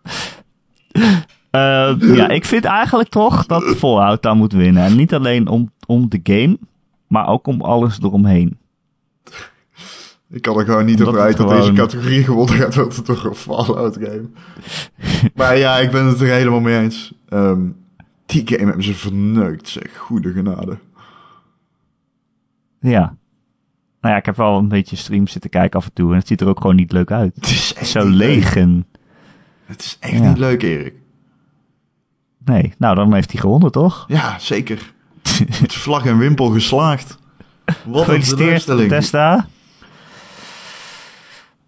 Eh, 1.54 1.96
ja, 2.00 2.28
ik 2.28 2.46
vind 2.46 2.66
eigenlijk 2.66 3.10
toch 3.10 3.46
dat 3.46 3.64
Fallout 3.64 4.22
daar 4.22 4.36
moet 4.36 4.54
winnen. 4.54 4.84
En 4.84 4.96
niet 4.96 5.14
alleen 5.14 5.48
om, 5.48 5.72
om 5.88 6.10
de 6.10 6.20
game, 6.24 6.58
maar 7.08 7.28
ook 7.28 7.48
om 7.48 7.62
alles 7.62 8.00
eromheen. 8.02 8.58
Ik 10.34 10.42
kan 10.42 10.60
er 10.60 10.66
gewoon 10.66 10.86
niet 10.86 11.02
over 11.02 11.14
het 11.14 11.22
uit 11.24 11.38
dat 11.38 11.48
gewoon- 11.48 11.62
deze 11.62 11.74
categorie 11.74 12.24
gewonnen 12.24 12.56
gaat 12.56 12.76
worden 12.76 13.06
door 13.06 13.26
een 13.26 13.36
Fallout 13.36 13.98
game. 14.02 14.30
maar 15.36 15.58
ja, 15.58 15.78
ik 15.78 15.92
ben 15.92 16.06
het 16.06 16.22
er 16.22 16.28
helemaal 16.28 16.60
mee 16.60 16.80
eens. 16.80 17.14
Ehm, 17.30 17.62
die 18.26 18.42
game 18.48 18.64
hebben 18.66 18.84
ze 18.84 18.94
verneukt, 18.94 19.68
zeg. 19.68 19.98
Goede 19.98 20.32
genade. 20.34 20.78
Ja. 22.80 23.16
Nou 24.02 24.14
ja, 24.14 24.16
ik 24.20 24.26
heb 24.26 24.36
wel 24.38 24.58
een 24.58 24.68
beetje 24.68 24.96
streams 24.96 25.32
zitten 25.32 25.50
kijken 25.50 25.80
af 25.80 25.86
en 25.86 25.94
toe. 25.94 26.12
En 26.12 26.18
het 26.18 26.28
ziet 26.28 26.42
er 26.42 26.48
ook 26.48 26.62
gewoon 26.62 26.76
niet 26.76 26.92
leuk 26.92 27.12
uit. 27.12 27.36
Het 27.36 27.46
is 27.50 27.74
echt 27.74 27.88
Zo 27.90 28.08
leeg 28.08 28.56
en... 28.56 28.86
Het 29.66 29.80
is 29.82 29.98
echt 30.00 30.14
Ja. 30.14 30.28
niet 30.28 30.38
leuk, 30.38 30.62
Erik. 30.64 30.94
Nee, 32.46 32.74
nou 32.78 32.96
dan 32.96 33.14
heeft 33.14 33.32
hij 33.32 33.40
gewonnen, 33.42 33.72
toch? 33.72 34.06
Ja, 34.08 34.40
zeker. 34.40 34.94
Met 35.62 35.74
vlag 35.74 36.06
en 36.06 36.18
wimpel 36.18 36.50
geslaagd. 36.50 37.18
Wat 37.86 38.08
een 38.08 38.22
teleurstelling. 38.22 38.90
Bethesda. 38.90 39.48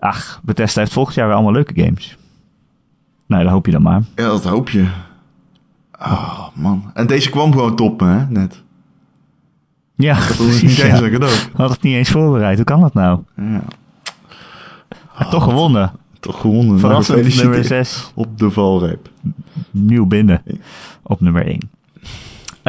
Ach, 0.06 0.40
Bethesda 0.44 0.80
heeft 0.80 0.94
volgend 0.94 1.16
jaar 1.16 1.26
weer 1.26 1.36
allemaal 1.36 1.54
leuke 1.54 1.82
games. 1.84 2.18
Nou, 3.26 3.44
dat 3.44 3.52
hoop 3.52 3.66
je 3.66 3.72
dan 3.72 3.82
maar. 3.82 4.02
Ja, 4.16 4.28
dat 4.28 4.44
hoop 4.44 4.70
je. 4.70 4.88
Oh, 6.00 6.48
man. 6.54 6.92
En 6.94 7.08
deze 7.08 7.30
kwam 7.30 7.52
gewoon 7.52 7.76
top, 7.76 8.00
hè, 8.00 8.26
net. 8.26 8.64
Ja, 9.96 10.28
Dat 10.28 10.40
is 10.40 10.62
niet 10.62 10.76
ja. 10.76 10.86
eens 10.86 11.00
een 11.00 11.12
cadeau. 11.12 11.34
Had 11.54 11.70
het 11.70 11.82
niet 11.82 11.96
eens 11.96 12.10
voorbereid. 12.10 12.56
Hoe 12.56 12.66
kan 12.66 12.82
dat 12.82 12.94
nou? 12.94 13.20
Ja. 13.36 13.62
Toch 15.30 15.44
gewonnen. 15.44 15.92
Toch 16.20 16.42
gewonnen. 16.42 16.80
Verrassend 16.80 17.18
Nou, 17.18 17.30
nummer 17.30 17.46
gefeliciteerd. 17.46 17.88
6. 17.88 18.12
Op 18.14 18.40
de 18.40 18.52
valreep. 18.52 19.10
Nieuw 19.72 20.06
binnen. 20.06 20.44
Op 21.04 21.22
nummer 21.22 21.48
1. 21.48 21.70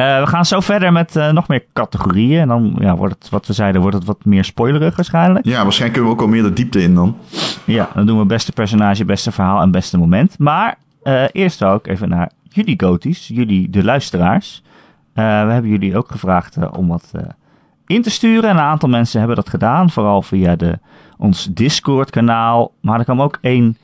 We 0.05 0.23
gaan 0.23 0.45
zo 0.45 0.59
verder 0.59 0.91
met 0.91 1.15
eh, 1.15 1.31
nog 1.31 1.47
meer 1.47 1.65
categorieën. 1.73 2.41
En 2.41 2.47
dan 2.47 2.75
ja, 2.79 2.95
wordt 2.95 3.15
het, 3.19 3.29
wat 3.29 3.47
we 3.47 3.53
zeiden, 3.53 3.81
wordt 3.81 3.95
het 3.95 4.05
wat 4.05 4.25
meer 4.25 4.43
spoilerig 4.43 4.95
waarschijnlijk. 4.95 5.45
Ja, 5.45 5.63
waarschijnlijk 5.63 5.93
kunnen 5.93 6.09
we 6.09 6.17
ook 6.17 6.21
al 6.21 6.33
meer 6.33 6.43
de 6.43 6.53
diepte 6.53 6.81
in 6.81 6.95
dan. 6.95 7.17
Ja, 7.65 7.89
dan 7.93 8.05
doen 8.05 8.19
we 8.19 8.25
beste 8.25 8.51
personage, 8.51 9.05
beste 9.05 9.31
verhaal 9.31 9.61
en 9.61 9.71
beste 9.71 9.97
moment. 9.97 10.39
Maar 10.39 10.77
eh, 11.03 11.23
eerst 11.31 11.63
ook 11.63 11.87
even 11.87 12.09
naar 12.09 12.31
jullie 12.49 12.79
goties, 12.79 13.27
jullie 13.27 13.69
de 13.69 13.83
luisteraars. 13.83 14.63
Eh, 15.17 15.23
we 15.45 15.51
hebben 15.51 15.71
jullie 15.71 15.97
ook 15.97 16.11
gevraagd 16.11 16.55
eh, 16.55 16.67
om 16.77 16.87
wat 16.87 17.11
eh, 17.13 17.21
in 17.85 18.01
te 18.01 18.09
sturen. 18.09 18.49
En 18.49 18.55
een 18.55 18.61
aantal 18.61 18.89
mensen 18.89 19.19
hebben 19.19 19.37
dat 19.37 19.49
gedaan, 19.49 19.89
vooral 19.89 20.21
via 20.21 20.55
de, 20.55 20.79
ons 21.17 21.47
Discord 21.51 22.09
kanaal. 22.09 22.71
Maar 22.81 22.99
er 22.99 23.03
kwam 23.03 23.21
ook 23.21 23.37
één 23.41 23.77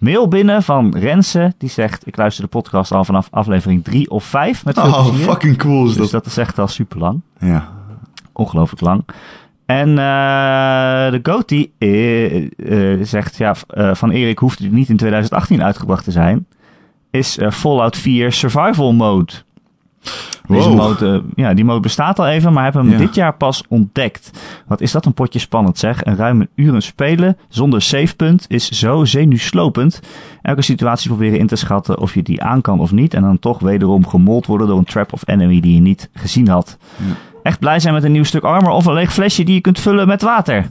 mail 0.00 0.28
binnen 0.28 0.62
van 0.62 0.96
Renze. 0.98 1.54
Die 1.58 1.68
zegt, 1.68 2.06
ik 2.06 2.16
luister 2.16 2.44
de 2.44 2.50
podcast 2.50 2.92
al 2.92 3.04
vanaf 3.04 3.28
aflevering 3.30 3.84
3 3.84 4.10
of 4.10 4.24
5 4.24 4.64
met 4.64 4.78
Oh, 4.78 5.14
fucking 5.14 5.56
cool 5.56 5.82
is 5.86 5.88
Dus 5.94 5.96
dat. 6.02 6.10
dat 6.10 6.26
is 6.26 6.36
echt 6.36 6.58
al 6.58 6.68
super 6.68 6.98
lang 6.98 7.20
Ja. 7.38 7.68
ongelooflijk 8.32 8.80
lang. 8.82 9.04
En 9.66 9.88
eh, 9.88 11.10
de 11.10 11.20
Goatee 11.22 11.72
eh, 11.78 12.36
eh, 12.96 12.98
zegt, 13.06 13.36
ja, 13.36 13.54
van 13.94 14.10
Erik 14.10 14.38
hoeft 14.38 14.58
het 14.58 14.72
niet 14.72 14.88
in 14.88 14.96
2018 14.96 15.62
uitgebracht 15.62 16.04
te 16.04 16.10
zijn. 16.10 16.46
Is 17.10 17.38
Fallout 17.50 17.96
4 17.96 18.32
Survival 18.32 18.92
Mode. 18.92 19.32
Deze 20.48 20.68
Wow. 20.68 21.02
eh, 21.02 21.18
ja, 21.34 21.54
die 21.54 21.64
mode 21.64 21.80
bestaat 21.80 22.18
al 22.18 22.26
even, 22.26 22.52
maar 22.52 22.64
heb 22.64 22.74
hem 22.74 22.90
Ja. 22.90 22.96
dit 22.98 23.14
jaar 23.14 23.34
pas 23.34 23.62
ontdekt. 23.68 24.30
Wat 24.66 24.80
is 24.80 24.92
dat 24.92 25.06
een 25.06 25.14
potje 25.14 25.38
spannend 25.38 25.78
zeg. 25.78 26.04
Een 26.04 26.16
ruime 26.16 26.48
uren 26.54 26.82
spelen 26.82 27.36
zonder 27.48 27.82
savepunt 27.82 28.44
is 28.48 28.68
zo 28.68 29.04
zenuwslopend. 29.04 30.00
Elke 30.42 30.62
situatie 30.62 31.08
proberen 31.08 31.38
in 31.38 31.46
te 31.46 31.56
schatten 31.56 31.98
of 31.98 32.14
je 32.14 32.22
die 32.22 32.42
aan 32.42 32.60
kan 32.60 32.80
of 32.80 32.92
niet. 32.92 33.14
En 33.14 33.22
dan 33.22 33.38
toch 33.38 33.58
wederom 33.58 34.06
gemold 34.06 34.46
worden 34.46 34.66
door 34.66 34.78
een 34.78 34.84
trap 34.84 35.12
of 35.12 35.22
enemy 35.28 35.60
die 35.60 35.74
je 35.74 35.80
niet 35.80 36.10
gezien 36.14 36.48
had. 36.48 36.78
Ja. 36.96 37.04
Echt 37.42 37.58
blij 37.58 37.80
zijn 37.80 37.94
met 37.94 38.04
een 38.04 38.12
nieuw 38.12 38.24
stuk 38.24 38.42
armor 38.42 38.70
of 38.72 38.86
een 38.86 38.92
leeg 38.94 39.12
flesje 39.12 39.44
die 39.44 39.54
je 39.54 39.60
kunt 39.60 39.80
vullen 39.80 40.06
met 40.06 40.22
water. 40.22 40.70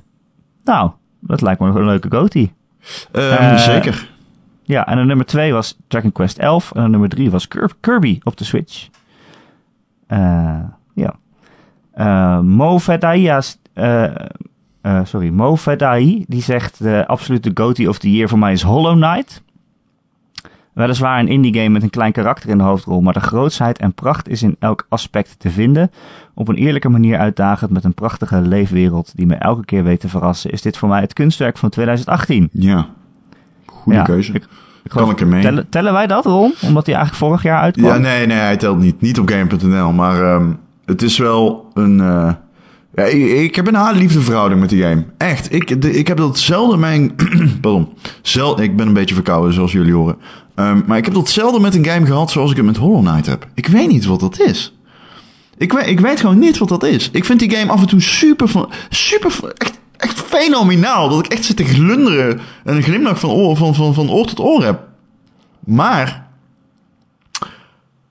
Nou, 0.64 0.92
dat 1.20 1.42
lijkt 1.42 1.60
me 1.60 1.68
een 1.68 1.86
leuke 1.86 2.08
goatee. 2.12 2.52
Ehm, 3.12 3.26
Eh, 3.34 3.58
zeker. 3.58 4.10
Ja, 4.64 4.88
en 4.88 4.98
de 4.98 5.04
nummer 5.04 5.26
2 5.26 5.54
was 5.54 5.78
Dragon 5.88 6.12
Quest 6.12 6.38
11. 6.38 6.72
En 6.72 6.84
de 6.84 6.90
nummer 6.90 7.10
3 7.10 7.32
was 7.32 7.48
Kir- 7.48 7.72
Kirby 7.80 8.20
op 8.24 8.38
de 8.38 8.44
Switch. 8.44 8.88
Eh, 10.10 10.60
ja. 10.94 11.16
Eh 11.94 12.40
Mo 12.40 12.80
Fedaia's, 12.80 13.60
eh, 13.74 15.02
sorry, 15.04 15.30
Mo 15.30 15.56
Fedai, 15.56 16.26
die 16.28 16.42
zegt 16.42 16.84
de 16.84 17.08
absolute 17.08 17.52
goatee 17.54 17.90
of 17.90 17.98
the 17.98 18.12
year 18.12 18.30
voor 18.30 18.40
mij 18.40 18.52
is 18.52 18.62
Hollow 18.62 18.96
Knight. 18.96 19.44
Weliswaar 20.74 21.20
een 21.20 21.28
indie 21.28 21.54
game 21.54 21.70
met 21.70 21.84
een 21.84 21.90
klein 21.90 22.12
karakter 22.12 22.50
in 22.50 22.58
de 22.58 22.64
hoofdrol, 22.64 23.02
maar 23.02 23.14
de 23.14 23.20
grootsheid 23.20 23.78
en 23.78 23.94
pracht 23.94 24.30
is 24.30 24.44
in 24.44 24.56
elk 24.60 24.86
aspect 24.90 25.40
te 25.40 25.50
vinden. 25.50 25.92
Op 26.34 26.48
een 26.48 26.56
eerlijke 26.56 26.90
manier 26.90 27.18
uitdagend 27.18 27.72
met 27.72 27.84
een 27.84 27.94
prachtige 27.94 28.42
leefwereld 28.42 29.12
die 29.16 29.26
me 29.26 29.36
elke 29.36 29.66
keer 29.66 29.84
weet 29.84 30.00
te 30.00 30.10
verrassen, 30.10 30.52
is 30.52 30.62
dit 30.62 30.78
voor 30.78 30.90
mij 30.90 31.02
het 31.02 31.14
kunstwerk 31.14 31.58
van 31.58 31.70
2018. 31.70 32.50
Ja. 32.52 32.88
Goede 33.66 33.98
Ja, 33.98 34.04
keuze. 34.04 34.34
Ik 34.34 34.48
kan 34.88 35.10
ik. 35.10 35.42
Tellen, 35.42 35.70
tellen 35.70 35.94
wij 35.94 36.08
dat, 36.08 36.26
Ron? 36.26 36.54
Omdat 36.62 36.86
hij 36.86 36.96
eigenlijk 36.96 37.26
vorig 37.26 37.44
jaar 37.44 37.62
uitkwam? 37.62 37.86
Ja, 37.88 37.98
nee, 37.98 38.26
nee, 38.26 38.38
hij 38.38 38.58
telt 38.58 38.80
niet. 38.80 39.02
Niet 39.02 39.20
op 39.20 39.30
game.nl, 39.30 39.92
maar 39.92 40.22
ehm, 40.24 40.50
het 40.86 41.02
is 41.02 41.18
wel 41.18 41.70
een... 41.74 42.00
eh, 42.00 42.32
ja, 42.96 43.04
ik, 43.04 43.30
ik 43.32 43.56
heb 43.56 43.68
een 43.68 43.76
haat-liefde 43.76 44.22
verhouding 44.22 44.60
met 44.62 44.70
die 44.70 44.82
game. 44.84 45.06
Echt. 45.18 45.54
Ik, 45.54 45.82
de- 45.82 45.98
ik 45.98 46.08
heb 46.08 46.18
dat 46.18 46.40
zelden 46.40 46.80
mijn... 46.80 47.16
pardon. 47.62 47.88
Zel, 48.22 48.62
ik 48.62 48.76
ben 48.76 48.88
een 48.88 48.94
beetje 48.94 49.16
verkouden, 49.16 49.54
zoals 49.54 49.72
jullie 49.72 49.94
horen. 49.94 50.16
Ehm, 50.56 50.82
maar 50.86 50.98
ik 50.98 51.06
heb 51.06 51.14
dat 51.14 51.30
zelden 51.30 51.62
met 51.62 51.76
een 51.76 51.86
game 51.86 52.06
gehad 52.06 52.32
zoals 52.32 52.52
ik 52.52 52.58
het 52.58 52.66
met 52.66 52.78
Hollow 52.78 53.06
Knight 53.08 53.26
heb. 53.26 53.48
Ik 53.54 53.68
weet 53.68 53.88
niet 53.88 54.06
wat 54.06 54.20
dat 54.20 54.40
is. 54.40 54.78
Ik 55.58 55.74
weet, 55.74 55.88
ik 55.88 56.00
weet 56.00 56.20
gewoon 56.20 56.40
niet 56.40 56.58
wat 56.58 56.70
dat 56.70 56.84
is. 56.84 57.10
Ik 57.12 57.26
vind 57.26 57.40
die 57.40 57.52
game 57.56 57.72
af 57.72 57.82
en 57.82 57.88
toe 57.88 58.02
super... 58.02 58.48
van- 58.48 58.70
super 58.90 59.32
echt, 59.58 59.79
echt 60.00 60.20
fenomenaal. 60.20 61.10
Dat 61.10 61.26
ik 61.26 61.32
echt 61.32 61.46
zit 61.46 61.58
te 61.58 61.64
glunderen 61.66 62.40
en 62.64 62.76
een 62.76 62.84
glimlach 62.84 63.20
van 63.20 63.30
oor, 63.30 63.56
van, 63.56 63.76
van, 63.76 63.94
van 63.94 64.12
oor 64.12 64.26
tot 64.26 64.40
oor 64.40 64.64
heb. 64.64 64.82
Maar 65.60 66.28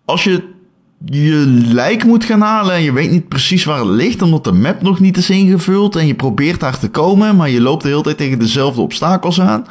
als 0.05 0.25
je 0.25 0.57
je 1.05 1.45
lijk 1.67 2.05
moet 2.05 2.25
gaan 2.25 2.41
halen 2.41 2.75
en 2.75 2.83
je 2.83 2.93
weet 2.93 3.11
niet 3.11 3.29
precies 3.29 3.65
waar 3.65 3.79
het 3.79 3.89
ligt, 3.89 4.23
omdat 4.23 4.45
de 4.45 4.53
map 4.53 4.83
nog 4.83 5.01
niet 5.01 5.17
is 5.17 5.31
ingevuld 5.31 5.97
en 5.97 6.07
je 6.07 6.15
probeert 6.15 6.61
daar 6.61 6.79
te 6.79 6.89
komen, 6.89 7.37
maar 7.37 7.51
je 7.51 7.61
loopt 7.61 7.83
de 7.83 7.89
hele 7.89 8.03
tijd 8.03 8.17
tegen 8.17 8.39
dezelfde 8.39 8.81
obstakels 8.81 9.41
aan. 9.41 9.67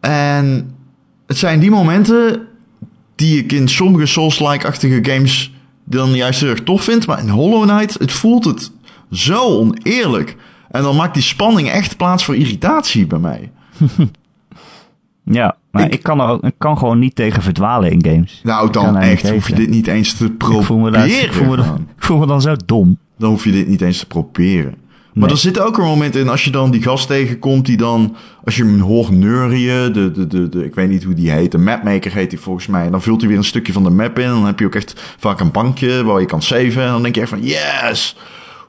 En 0.00 0.74
het 1.26 1.36
zijn 1.36 1.60
die 1.60 1.70
momenten 1.70 2.46
die 3.14 3.38
ik 3.38 3.52
in 3.52 3.68
sommige 3.68 4.06
Souls-like-achtige 4.06 4.98
games 5.02 5.52
dan 5.84 6.14
juist 6.14 6.40
heel 6.40 6.50
erg 6.50 6.62
tof 6.62 6.84
vind, 6.84 7.06
maar 7.06 7.18
in 7.18 7.28
Hollow 7.28 7.62
Knight, 7.62 7.98
het 7.98 8.12
voelt 8.12 8.44
het 8.44 8.70
zo 9.10 9.40
oneerlijk. 9.40 10.36
En 10.74 10.82
dan 10.82 10.96
maakt 10.96 11.14
die 11.14 11.22
spanning 11.22 11.68
echt 11.70 11.96
plaats 11.96 12.24
voor 12.24 12.36
irritatie 12.36 13.06
bij 13.06 13.18
mij. 13.18 13.50
Ja, 15.24 15.56
maar 15.70 15.84
Ik- 15.84 15.92
ik, 15.92 16.02
kan, 16.02 16.20
er, 16.20 16.28
ook- 16.28 16.42
ik 16.44 16.54
kan 16.58 16.78
gewoon 16.78 16.98
niet 16.98 17.14
tegen 17.14 17.42
verdwalen 17.42 17.90
in 17.90 18.04
games. 18.04 18.40
Nou, 18.44 18.70
dan 18.70 18.96
echt 18.96 19.30
hoef 19.30 19.48
je 19.48 19.54
dit 19.54 19.68
niet 19.68 19.86
eens 19.86 20.14
te 20.14 20.24
Ik 20.24 20.32
voel, 20.64 20.78
me 20.78 20.90
daar, 20.90 21.00
proberen. 21.00 21.24
ik, 21.26 21.32
voel 21.32 21.46
me 21.48 21.56
dan, 21.56 21.64
gewoon. 21.64 21.86
ik 21.96 22.04
voel 22.04 22.18
me 22.18 22.26
dan 22.26 22.40
zo 22.40 22.54
dom. 22.66 22.98
dan 23.18 23.30
hoef 23.30 23.44
je 23.44 23.50
dit 23.52 23.68
niet 23.68 23.80
eens 23.80 23.98
te 23.98 24.06
proberen. 24.06 24.74
Maar 25.12 25.22
Nee. 25.24 25.32
er 25.32 25.38
zit 25.40 25.60
ook 25.60 25.78
een 25.78 25.84
moment 25.84 26.16
in, 26.16 26.28
als 26.28 26.44
je 26.44 26.50
dan 26.50 26.70
die 26.70 26.82
gast 26.82 27.06
tegenkomt, 27.06 27.66
die 27.66 27.76
dan, 27.76 28.16
als 28.44 28.56
je 28.56 28.64
hem 28.64 28.80
hoort 28.80 29.10
neurien, 29.10 29.92
de, 29.92 30.10
de, 30.12 30.26
de, 30.26 30.48
de, 30.48 30.64
ik 30.64 30.74
weet 30.74 30.88
niet 30.88 31.04
hoe 31.04 31.14
die 31.14 31.30
heet, 31.30 31.52
de 31.52 31.58
mapmaker 31.58 32.12
heet 32.12 32.30
die 32.30 32.40
volgens 32.40 32.66
mij. 32.66 32.84
En 32.84 32.90
dan 32.90 33.02
vult 33.02 33.20
hij 33.20 33.28
weer 33.28 33.38
een 33.38 33.44
stukje 33.44 33.72
van 33.72 33.82
de 33.84 33.90
map 33.90 34.18
in. 34.18 34.24
En 34.24 34.30
dan 34.30 34.46
heb 34.46 34.58
je 34.58 34.66
ook 34.66 34.74
echt 34.74 35.14
vaak 35.18 35.40
een 35.40 35.50
bankje 35.50 36.04
waar 36.04 36.20
je 36.20 36.26
kan 36.26 36.42
saven. 36.42 36.82
En 36.82 36.88
dan 36.90 37.02
denk 37.02 37.14
je 37.14 37.20
echt 37.20 37.30
van, 37.30 37.42
yes! 37.42 38.16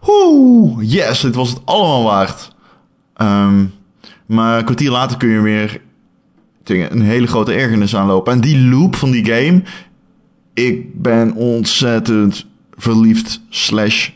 Oeh, 0.07 0.91
yes, 0.91 1.21
dit 1.21 1.35
was 1.35 1.49
het 1.49 1.61
allemaal 1.65 2.03
waard. 2.03 2.55
Ehm, 3.13 3.65
maar 4.25 4.57
een 4.57 4.65
kwartier 4.65 4.91
later 4.91 5.17
kun 5.17 5.29
je 5.29 5.41
weer 5.41 5.81
tegen 6.63 6.91
een 6.91 7.01
hele 7.01 7.27
grote 7.27 7.53
ergernis 7.53 7.95
aanlopen. 7.95 8.33
En 8.33 8.41
die 8.41 8.69
loop 8.69 8.95
van 8.95 9.11
die 9.11 9.25
game, 9.25 9.63
ik 10.53 11.01
ben 11.01 11.33
ontzettend 11.33 12.45
verliefd 12.71 13.41
slash 13.49 14.09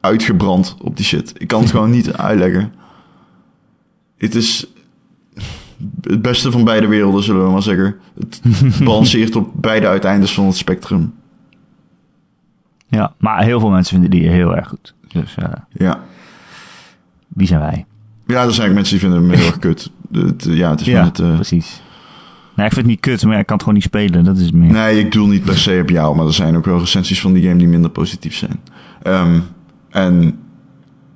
uitgebrand 0.00 0.76
op 0.80 0.96
die 0.96 1.04
shit. 1.04 1.32
Ik 1.36 1.48
kan 1.48 1.60
het 1.60 1.70
gewoon 1.70 1.90
niet 1.90 2.12
uitleggen. 2.12 2.72
Het 4.16 4.34
is... 4.34 4.66
het 6.00 6.22
beste 6.22 6.50
van 6.50 6.64
beide 6.64 6.86
werelden, 6.86 7.22
zullen 7.22 7.44
we 7.44 7.52
maar 7.52 7.62
zeggen. 7.62 7.96
Het 8.18 8.40
balanceert 8.84 9.36
op 9.36 9.50
beide 9.54 9.86
uiteindes 9.86 10.34
van 10.34 10.46
het 10.46 10.56
spectrum. 10.56 11.14
Ja, 12.88 13.14
maar 13.18 13.44
heel 13.44 13.60
veel 13.60 13.70
mensen 13.70 14.00
vinden 14.00 14.20
die 14.20 14.28
heel 14.28 14.56
erg 14.56 14.68
goed. 14.68 14.94
Dus 15.14 15.34
eh, 15.36 15.44
Ja. 15.72 16.00
wie 17.28 17.46
zijn 17.46 17.60
wij? 17.60 17.84
Ja, 18.26 18.42
er 18.44 18.52
zijn 18.52 18.68
ook 18.68 18.74
mensen 18.74 18.98
die 18.98 19.08
vinden 19.08 19.28
hem 19.28 19.38
heel 19.38 19.46
erg 19.46 19.58
kut. 19.58 19.90
Het, 20.12 20.44
ja, 20.48 20.70
het 20.70 20.80
is 20.80 20.86
Ja, 20.86 21.04
het... 21.04 21.18
eh, 21.18 21.34
precies. 21.34 21.82
Nee, 22.56 22.66
ik 22.66 22.72
vind 22.72 22.86
het 22.86 22.94
niet 22.94 23.00
kut, 23.00 23.24
maar 23.24 23.38
ik 23.38 23.46
kan 23.46 23.54
het 23.56 23.64
gewoon 23.64 23.78
niet 23.78 23.88
spelen. 23.88 24.24
Dat 24.24 24.38
is 24.38 24.52
meer. 24.52 24.72
Nee, 24.72 24.98
ik 24.98 25.12
doe 25.12 25.28
niet 25.28 25.44
per 25.44 25.58
se 25.58 25.78
op 25.82 25.88
jou, 25.90 26.16
maar 26.16 26.26
er 26.26 26.32
zijn 26.32 26.56
ook 26.56 26.64
wel 26.64 26.78
recensies 26.78 27.20
van 27.20 27.32
die 27.32 27.42
game 27.42 27.56
die 27.58 27.68
minder 27.68 27.90
positief 27.90 28.34
zijn. 28.36 28.60
Ehm, 29.02 29.40
en 29.90 30.38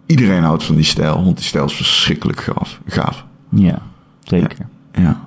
iedereen 0.06 0.42
houdt 0.42 0.64
van 0.64 0.74
die 0.74 0.84
stijl, 0.84 1.24
want 1.24 1.36
die 1.36 1.46
stijl 1.46 1.64
is 1.64 1.74
verschrikkelijk 1.74 2.40
gaaf. 2.40 2.80
gaaf. 2.86 3.26
Ja, 3.50 3.78
zeker. 4.22 4.66
Ja. 4.92 5.20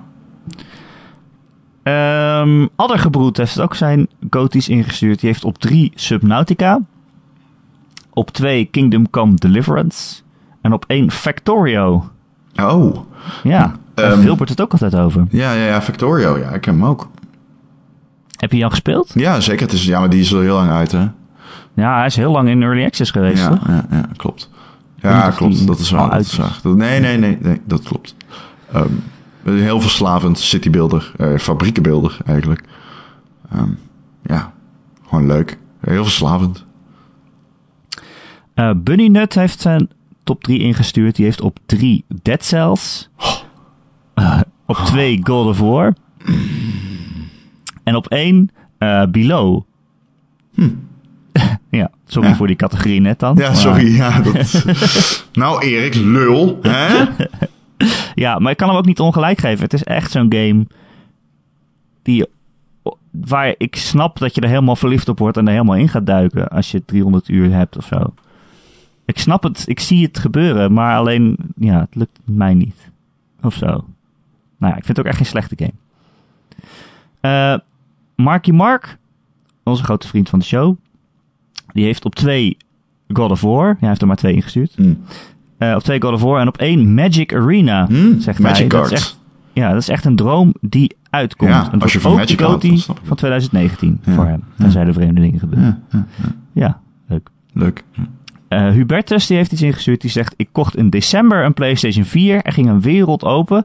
Ehm 1.82 2.66
Addergebroed 2.76 3.36
heeft 3.36 3.60
ook 3.60 3.74
zijn 3.74 4.08
goties 4.30 4.68
ingestuurd. 4.68 5.20
Die 5.20 5.28
heeft 5.28 5.44
op 5.44 5.58
3 5.58 5.92
Subnautica. 5.94 6.80
Op 8.14 8.30
2 8.30 8.64
Kingdom 8.64 9.10
Come 9.10 9.34
Deliverance. 9.34 10.22
En 10.60 10.72
op 10.72 10.84
1 10.88 11.10
Factorio. 11.10 12.10
Oh, 12.62 12.96
Ja, 13.42 13.72
daar 13.94 14.18
Wilbert 14.20 14.48
het 14.48 14.60
ook 14.60 14.72
altijd 14.72 14.96
over. 14.96 15.26
ja, 15.30 15.52
ja, 15.52 15.64
ja, 15.66 15.82
Factorio, 15.82 16.38
ja, 16.38 16.44
ik 16.48 16.64
heb 16.64 16.74
hem 16.74 16.84
ook. 16.84 17.08
Heb 18.36 18.50
je 18.50 18.56
die 18.56 18.64
al 18.64 18.70
gespeeld? 18.70 19.10
Ja, 19.14 19.40
zeker. 19.40 19.62
Het 19.62 19.72
is, 19.72 19.84
ja, 19.84 19.98
maar 20.00 20.10
die 20.10 20.20
is 20.20 20.34
al 20.34 20.40
heel 20.40 20.54
lang 20.54 20.70
uit, 20.70 20.92
hè? 20.92 21.06
Ja, 21.74 21.96
hij 21.96 22.06
is 22.06 22.16
heel 22.16 22.32
lang 22.32 22.48
in 22.48 22.62
Early 22.62 22.84
Access 22.84 23.10
geweest, 23.10 23.42
Ja, 23.42 23.48
toch? 23.48 23.66
ja, 23.66 23.86
ja, 23.90 24.08
klopt. 24.16 24.50
Ja, 24.96 25.30
klopt. 25.30 25.66
Dat 25.66 25.78
is 25.78 25.90
waar. 25.90 26.02
Dat 26.02 26.10
uit 26.10 26.24
is 26.24 26.32
is. 26.32 26.38
waar. 26.38 26.58
Dat- 26.62 26.76
nee, 26.76 27.00
nee, 27.00 27.18
nee, 27.18 27.38
nee, 27.40 27.60
dat 27.64 27.82
klopt. 27.82 28.14
Een 29.44 29.58
heel 29.58 29.80
verslavend 29.80 30.38
citybuilder, 30.38 31.12
eh, 31.16 31.36
fabriekenbeelder 31.38 32.16
eigenlijk. 32.26 32.62
Ehm, 33.52 33.68
ja, 34.22 34.52
gewoon 35.08 35.26
leuk. 35.26 35.58
Heel 35.80 36.02
verslavend. 36.04 36.64
Eh 38.62 38.70
Bunny 38.76 39.06
Nut 39.06 39.34
heeft 39.34 39.60
zijn 39.60 39.88
top 40.24 40.44
3 40.44 40.58
ingestuurd. 40.58 41.16
Die 41.16 41.24
heeft 41.24 41.40
op 41.40 41.58
3 41.66 42.04
Dead 42.22 42.44
Cells. 42.44 43.08
Eh, 44.14 44.40
op 44.66 44.76
2 44.76 45.20
God 45.22 45.46
of 45.46 45.58
War. 45.58 45.94
En 47.82 47.94
op 47.96 48.06
1 48.06 48.50
eh 48.78 49.04
Below. 49.06 49.62
ja, 51.70 51.90
sorry 52.06 52.28
Ja. 52.28 52.34
voor 52.34 52.46
die 52.46 52.56
categorie 52.56 53.00
net 53.00 53.18
dan. 53.18 53.36
Ja, 53.36 53.46
Maar- 53.46 53.56
sorry. 53.56 53.94
Ja, 53.96 54.20
dat... 54.20 54.64
nou, 55.32 55.62
Erik, 55.66 55.94
lul. 55.94 56.58
Hè? 56.62 57.04
ja, 58.14 58.38
maar 58.38 58.50
ik 58.50 58.56
kan 58.56 58.68
hem 58.68 58.76
ook 58.76 58.86
niet 58.86 59.00
ongelijk 59.00 59.38
geven. 59.40 59.62
Het 59.64 59.72
is 59.72 59.84
echt 59.84 60.10
zo'n 60.10 60.32
game 60.34 60.66
die, 62.02 62.26
waar 63.10 63.54
ik 63.58 63.76
snap 63.76 64.18
dat 64.18 64.34
je 64.34 64.40
er 64.40 64.48
helemaal 64.48 64.76
verliefd 64.76 65.08
op 65.08 65.18
wordt 65.18 65.36
en 65.36 65.46
er 65.46 65.52
helemaal 65.52 65.76
in 65.76 65.88
gaat 65.88 66.06
duiken 66.06 66.48
als 66.48 66.70
je 66.70 66.84
300 66.84 67.28
uur 67.28 67.52
hebt 67.52 67.76
of 67.76 67.86
zo. 67.86 68.14
Ik 69.04 69.18
snap 69.18 69.42
het, 69.42 69.62
ik 69.66 69.80
zie 69.80 70.06
het 70.06 70.18
gebeuren, 70.18 70.72
maar 70.72 70.96
alleen, 70.96 71.36
ja, 71.56 71.80
het 71.80 71.94
lukt 71.94 72.18
mij 72.24 72.54
niet. 72.54 72.90
Of 73.42 73.54
zo. 73.54 73.66
Nou 73.66 74.72
ja, 74.72 74.76
ik 74.76 74.84
vind 74.84 74.86
het 74.86 74.98
ook 74.98 75.04
echt 75.06 75.16
geen 75.16 75.26
slechte 75.26 75.54
game. 75.58 75.72
Eh 77.20 77.58
Marky 78.16 78.50
Mark, 78.50 78.98
onze 79.62 79.82
grote 79.84 80.08
vriend 80.08 80.28
van 80.28 80.38
de 80.38 80.44
show, 80.44 80.76
die 81.72 81.84
heeft 81.84 82.04
op 82.04 82.14
2 82.14 82.56
God 83.12 83.30
of 83.30 83.40
War, 83.40 83.66
ja, 83.68 83.76
hij 83.78 83.88
heeft 83.88 84.00
er 84.00 84.06
maar 84.06 84.16
twee 84.16 84.34
ingestuurd. 84.34 84.72
Hm. 84.76 84.94
Eh, 85.58 85.74
op 85.74 85.82
2 85.82 86.02
God 86.02 86.12
of 86.12 86.22
War 86.22 86.40
en 86.40 86.48
op 86.48 86.56
1 86.56 86.94
Magic 86.94 87.34
Arena, 87.34 87.86
Hm? 87.86 88.18
zegt 88.20 88.38
Magic 88.38 88.56
hij. 88.58 88.68
Dat 88.68 88.82
is 88.84 88.88
cards. 88.90 88.92
echt, 88.92 89.18
ja, 89.52 89.68
dat 89.72 89.80
is 89.80 89.88
echt 89.88 90.04
een 90.04 90.16
droom 90.16 90.54
die 90.60 90.96
uitkomt. 91.10 91.50
Ja, 91.50 91.72
En 91.72 91.80
als 91.80 91.92
je 91.92 92.00
van 92.00 92.14
Magic 92.14 92.40
houdt, 92.40 92.66
van 93.02 93.16
2019 93.16 94.00
Ja. 94.04 94.12
voor 94.12 94.26
hem. 94.26 94.42
Dan 94.56 94.70
zijn 94.70 94.86
de 94.86 94.92
vreemde 94.92 95.20
dingen 95.20 95.38
gebeuren. 95.38 95.82
Ja, 96.52 96.80
leuk. 97.08 97.28
leuk. 97.52 97.84
Eh, 98.52 98.68
Hubertus 98.68 99.26
die 99.26 99.36
heeft 99.36 99.52
iets 99.52 99.62
ingestuurd. 99.62 100.00
Die 100.00 100.10
zegt: 100.10 100.34
Ik 100.36 100.48
kocht 100.52 100.76
in 100.76 100.90
december 100.90 101.44
een 101.44 101.54
PlayStation 101.54 102.04
4. 102.04 102.42
Er 102.42 102.52
ging 102.52 102.68
een 102.68 102.80
wereld 102.80 103.24
open. 103.24 103.64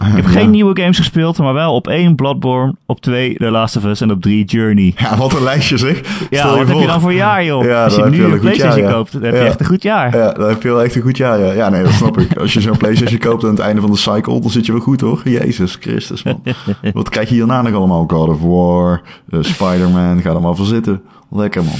Ik 0.00 0.16
heb 0.16 0.26
geen 0.38 0.50
nieuwe 0.50 0.80
games 0.80 0.96
gespeeld, 0.96 1.38
maar 1.38 1.54
wel 1.54 1.74
op 1.74 1.88
1 1.88 2.14
Bloodborne, 2.14 2.74
op 2.86 3.00
2 3.00 3.34
The 3.34 3.50
Last 3.50 3.76
of 3.76 3.84
Us 3.84 4.00
en 4.00 4.10
op 4.10 4.22
3 4.22 4.44
Journey. 4.44 4.94
Ja, 4.96 5.16
wat 5.16 5.32
een 5.34 5.42
lijstje 5.42 5.76
zeg. 5.76 6.00
Ja, 6.30 6.56
wat 6.56 6.68
heb 6.68 6.78
je 6.78 6.86
dan 6.86 7.00
voor 7.00 7.12
jaar, 7.12 7.44
joh? 7.44 7.64
Ja, 7.64 7.84
Als 7.84 7.96
je 7.96 8.04
nu 8.04 8.16
je 8.16 8.22
een 8.22 8.40
PlayStation 8.40 8.82
jaar, 8.82 8.92
koopt, 8.92 9.12
dan 9.12 9.22
heb 9.22 9.32
je 9.34 9.38
echt 9.38 9.60
een 9.60 9.66
goed 9.66 9.82
jaar. 9.82 10.16
Ja, 10.16 10.32
dan 10.32 10.48
heb 10.48 10.62
je 10.62 10.68
wel 10.68 10.82
echt 10.82 10.94
een 10.94 11.02
goed 11.02 11.16
jaar. 11.16 11.40
Ja, 11.40 11.52
ja 11.52 11.68
nee, 11.68 11.82
dat 11.82 11.92
snap 11.92 12.18
ik. 12.18 12.36
Als 12.38 12.52
je 12.52 12.60
zo'n 12.60 12.76
PlayStation 12.76 13.18
koopt 13.18 13.44
aan 13.44 13.50
het 13.50 13.58
einde 13.58 13.80
van 13.80 13.90
de 13.90 13.96
cycle, 13.96 14.40
dan 14.40 14.50
zit 14.50 14.66
je 14.66 14.72
wel 14.72 14.80
goed 14.80 15.00
hoor. 15.00 15.20
Jezus 15.24 15.76
Christus, 15.80 16.22
man. 16.22 16.42
Wat 16.92 17.08
krijg 17.08 17.28
je 17.28 17.34
hierna 17.34 17.62
nog 17.62 17.74
allemaal? 17.74 18.04
God 18.06 18.28
of 18.28 18.40
War, 18.40 19.02
eh, 19.30 19.38
Spider-Man, 19.42 20.20
ga 20.20 20.30
er 20.30 20.40
maar 20.40 20.56
voor 20.56 20.66
zitten. 20.66 21.02
Lekker, 21.30 21.64
man. 21.64 21.78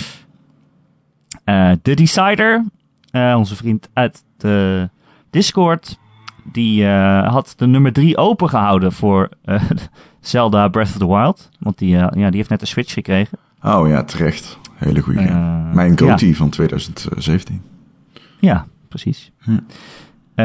Eh 1.45 1.71
The 1.83 1.95
Decider, 1.95 2.65
eh, 3.11 3.35
onze 3.39 3.57
vriend 3.57 3.89
uit 3.93 4.25
de 4.37 4.89
Discord, 5.31 5.99
die 6.53 6.87
eh, 6.87 7.29
had 7.33 7.55
de 7.57 7.67
nummer 7.67 7.93
3 7.93 8.17
opengehouden 8.17 8.93
voor 8.93 9.29
Zelda 10.21 10.69
Breath 10.69 10.89
of 10.89 10.97
the 10.99 11.07
Wild. 11.07 11.51
Want 11.59 11.79
die, 11.79 11.89
ja, 11.89 12.09
die 12.11 12.25
heeft 12.37 12.49
net 12.49 12.61
een 12.61 12.67
Switch 12.67 12.93
gekregen. 12.93 13.39
Oh 13.63 13.89
ja, 13.89 14.03
terecht. 14.05 14.59
Hele 14.75 15.01
goede 15.01 15.23
game. 15.27 15.75
Mijn 15.75 15.99
goatee 15.99 16.37
van 16.37 16.51
2017. 16.51 17.63
Ja, 18.41 18.67
precies. 18.89 19.33
Hm. 19.39 19.59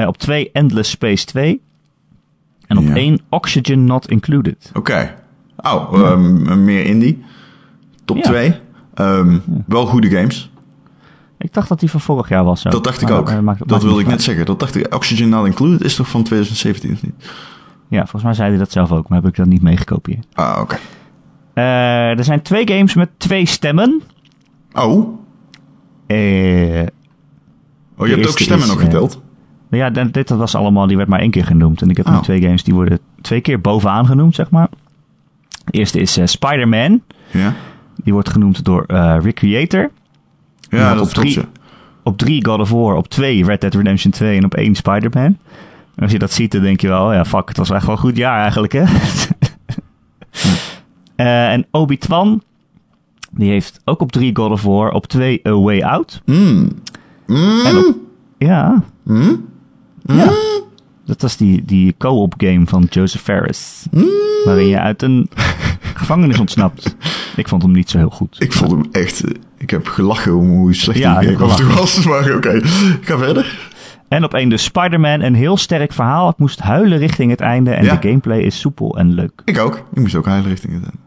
Op 0.08 0.18
2 0.18 0.50
Endless 0.52 0.89
Space 0.91 1.26
2. 1.26 1.62
En 2.68 2.78
op 2.78 2.84
Ja. 2.84 2.95
1 2.95 3.20
Oxygen 3.30 3.84
Not 3.86 4.10
Included. 4.10 4.72
Oké. 4.74 5.16
Oh, 5.58 5.93
ehm, 5.93 6.64
meer 6.64 6.86
indie. 6.86 7.24
Top 8.06 8.18
Ja. 8.18 8.24
2. 8.24 8.54
Wel 9.68 9.86
goede 9.86 10.10
games. 10.10 10.52
Ik 11.40 11.54
dacht 11.54 11.70
dat 11.70 11.80
die 11.80 11.90
van 11.92 12.00
vorig 12.02 12.30
jaar 12.30 12.44
was. 12.44 12.62
Zo. 12.62 12.70
Dat 12.70 12.84
dacht 12.84 13.02
ik 13.02 13.10
Maar, 13.10 13.18
ook. 13.18 13.30
eh, 13.30 13.40
maakt- 13.40 13.60
dat 13.60 13.68
maakt 13.70 13.84
wilde 13.84 14.00
ik 14.02 14.08
net 14.08 14.22
zeggen. 14.24 14.46
Dat 14.46 14.60
dacht 14.60 14.76
ik. 14.76 14.96
Oxygen 14.96 15.30
Not 15.30 15.46
Included 15.46 15.82
is 15.84 15.96
toch 15.96 16.08
van 16.10 16.24
2017 16.24 16.92
of 16.94 17.02
niet? 17.04 17.14
Ja, 17.88 18.00
volgens 18.00 18.24
mij 18.24 18.34
zei 18.34 18.50
hij 18.50 18.58
dat 18.58 18.72
zelf 18.72 18.92
ook, 18.92 19.10
maar 19.10 19.22
heb 19.22 19.30
ik 19.32 19.36
dat 19.38 19.46
niet 19.46 19.62
meegekopieerd. 19.62 20.26
Ah, 20.34 20.58
oké. 20.62 20.78
Eh, 21.54 22.18
er 22.18 22.24
zijn 22.24 22.42
twee 22.42 22.68
games 22.68 22.94
met 22.94 23.10
twee 23.18 23.46
stemmen. 23.46 24.02
Oh. 24.74 25.20
Eh, 26.08 26.18
Oh, 27.98 28.08
je 28.08 28.14
hebt 28.16 28.28
ook 28.30 28.40
stemmen 28.40 28.68
is, 28.68 28.74
nog 28.74 28.82
geteld? 28.82 29.22
ja, 29.70 29.90
dit 29.90 30.14
dit 30.14 30.30
was 30.30 30.56
allemaal, 30.56 30.88
die 30.88 30.98
werd 30.98 31.10
maar 31.10 31.20
één 31.20 31.32
keer 31.32 31.46
genoemd. 31.46 31.82
En 31.82 31.90
ik 31.90 31.98
heb 31.98 32.06
nu 32.08 32.14
Oh. 32.16 32.22
twee 32.22 32.42
games 32.42 32.64
die 32.64 32.74
worden 32.74 33.00
twee 33.22 33.42
keer 33.42 33.62
bovenaan 33.62 34.06
genoemd, 34.06 34.36
zeg 34.36 34.50
maar. 34.50 34.68
De 35.66 35.72
eerste 35.72 36.00
is 36.00 36.20
Spider-Man. 36.32 37.02
Ja. 37.32 37.54
Die 38.04 38.14
wordt 38.14 38.30
genoemd 38.30 38.64
door 38.64 38.84
Recreator. 39.22 39.90
Ja, 40.70 40.94
dat 40.94 41.04
op 41.04 41.10
drie-. 41.14 41.42
Op 42.04 42.18
drie 42.18 42.46
God 42.46 42.60
of 42.60 42.70
War, 42.70 42.96
op 42.96 43.08
twee 43.08 43.46
Red 43.46 43.62
Dead 43.62 43.74
Redemption 43.76 44.12
2 44.12 44.38
en 44.38 44.46
op 44.46 44.54
één 44.54 44.76
Spider-Man. 44.76 45.38
En 45.96 46.04
als 46.04 46.12
je 46.12 46.20
dat 46.20 46.32
ziet, 46.32 46.52
dan 46.52 46.62
denk 46.62 46.82
je 46.82 46.88
wel, 46.88 47.14
ja 47.14 47.26
fuck, 47.26 47.48
het 47.48 47.58
was 47.58 47.70
echt 47.70 47.86
wel 47.86 47.96
een 47.96 48.02
goed 48.02 48.18
jaar 48.18 48.42
eigenlijk, 48.42 48.72
hè? 48.74 48.84
Eh, 51.16 51.52
en 51.52 51.66
Obi-Twan, 51.72 52.42
die 53.32 53.50
heeft 53.50 53.82
ook 53.86 54.02
op 54.02 54.12
drie 54.12 54.36
God 54.36 54.52
of 54.52 54.64
War, 54.64 54.92
op 54.92 55.06
twee 55.08 55.48
A 55.48 55.52
Way 55.52 55.82
Out. 55.82 56.22
Mm. 56.26 56.70
Mm. 57.28 57.66
En 57.66 57.78
op, 57.78 57.96
ja, 58.38 58.84
Mm. 59.04 59.46
ja. 60.06 60.32
Dat 61.06 61.22
was 61.22 61.38
die, 61.38 61.66
die 61.66 61.96
co-op 61.98 62.34
game 62.38 62.66
van 62.66 62.88
Joseph 62.90 63.22
Ferris. 63.24 63.86
Mm. 63.92 64.06
Waarin 64.46 64.68
je 64.68 64.80
uit 64.80 65.02
een 65.02 65.30
gevangenis 66.00 66.39
ontsnapt. 66.39 66.95
Ik 67.36 67.47
vond 67.47 67.62
hem 67.64 67.72
niet 67.72 67.89
zo 67.89 67.97
heel 67.97 68.10
goed. 68.10 68.36
Ik 68.39 68.54
vond 68.54 68.72
hem 68.72 68.86
echt... 68.91 69.24
Ik 69.58 69.70
heb 69.70 69.88
gelachen 69.88 70.36
om 70.36 70.50
hoe 70.50 70.74
slecht 70.76 71.00
Ja, 71.00 71.20
die 71.20 71.30
ik 71.30 71.38
game 71.38 71.52
heb 71.52 71.60
af 71.60 71.66
toe 71.66 71.76
was. 71.76 72.06
Maar 72.06 72.36
oké, 72.36 72.60
ga 73.02 73.18
verder. 73.18 73.70
En 74.08 74.24
op 74.24 74.34
één 74.34 74.50
dus 74.50 74.64
Spider-Man, 74.64 75.22
een 75.22 75.34
heel 75.36 75.58
sterk 75.58 75.93
verhaal. 75.93 76.30
Ik 76.30 76.38
moest 76.38 76.60
huilen 76.60 76.97
richting 76.97 77.32
het 77.32 77.39
einde 77.41 77.72
en 77.72 77.84
Ja. 77.86 77.95
de 77.95 78.08
gameplay 78.08 78.39
is 78.39 78.60
soepel 78.60 78.97
en 78.97 79.14
leuk. 79.14 79.41
Ik 79.45 79.60
ook. 79.60 79.76
Ik 79.93 80.00
moest 80.02 80.16
ook 80.16 80.26
huilen 80.26 80.50
richting 80.50 80.74
het 80.74 80.84
einde. 80.84 80.97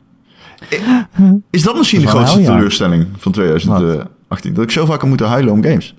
Eh, 1.19 1.31
Is 1.51 1.63
dat 1.63 1.77
misschien 1.77 2.01
de 2.01 2.07
Dat 2.07 2.15
is 2.15 2.21
wel 2.21 2.27
grootste 2.35 2.51
een 2.51 2.55
huiljaar. 2.55 2.55
teleurstelling 2.57 3.07
van 3.19 3.33
2018? 3.33 4.55
Dat 4.55 4.65
ik 4.65 4.71
zo 4.71 4.85
vaak 4.87 5.01
heb 5.01 5.09
moeten 5.09 5.27
huilen 5.29 5.53
om 5.53 5.63
games. 5.63 5.95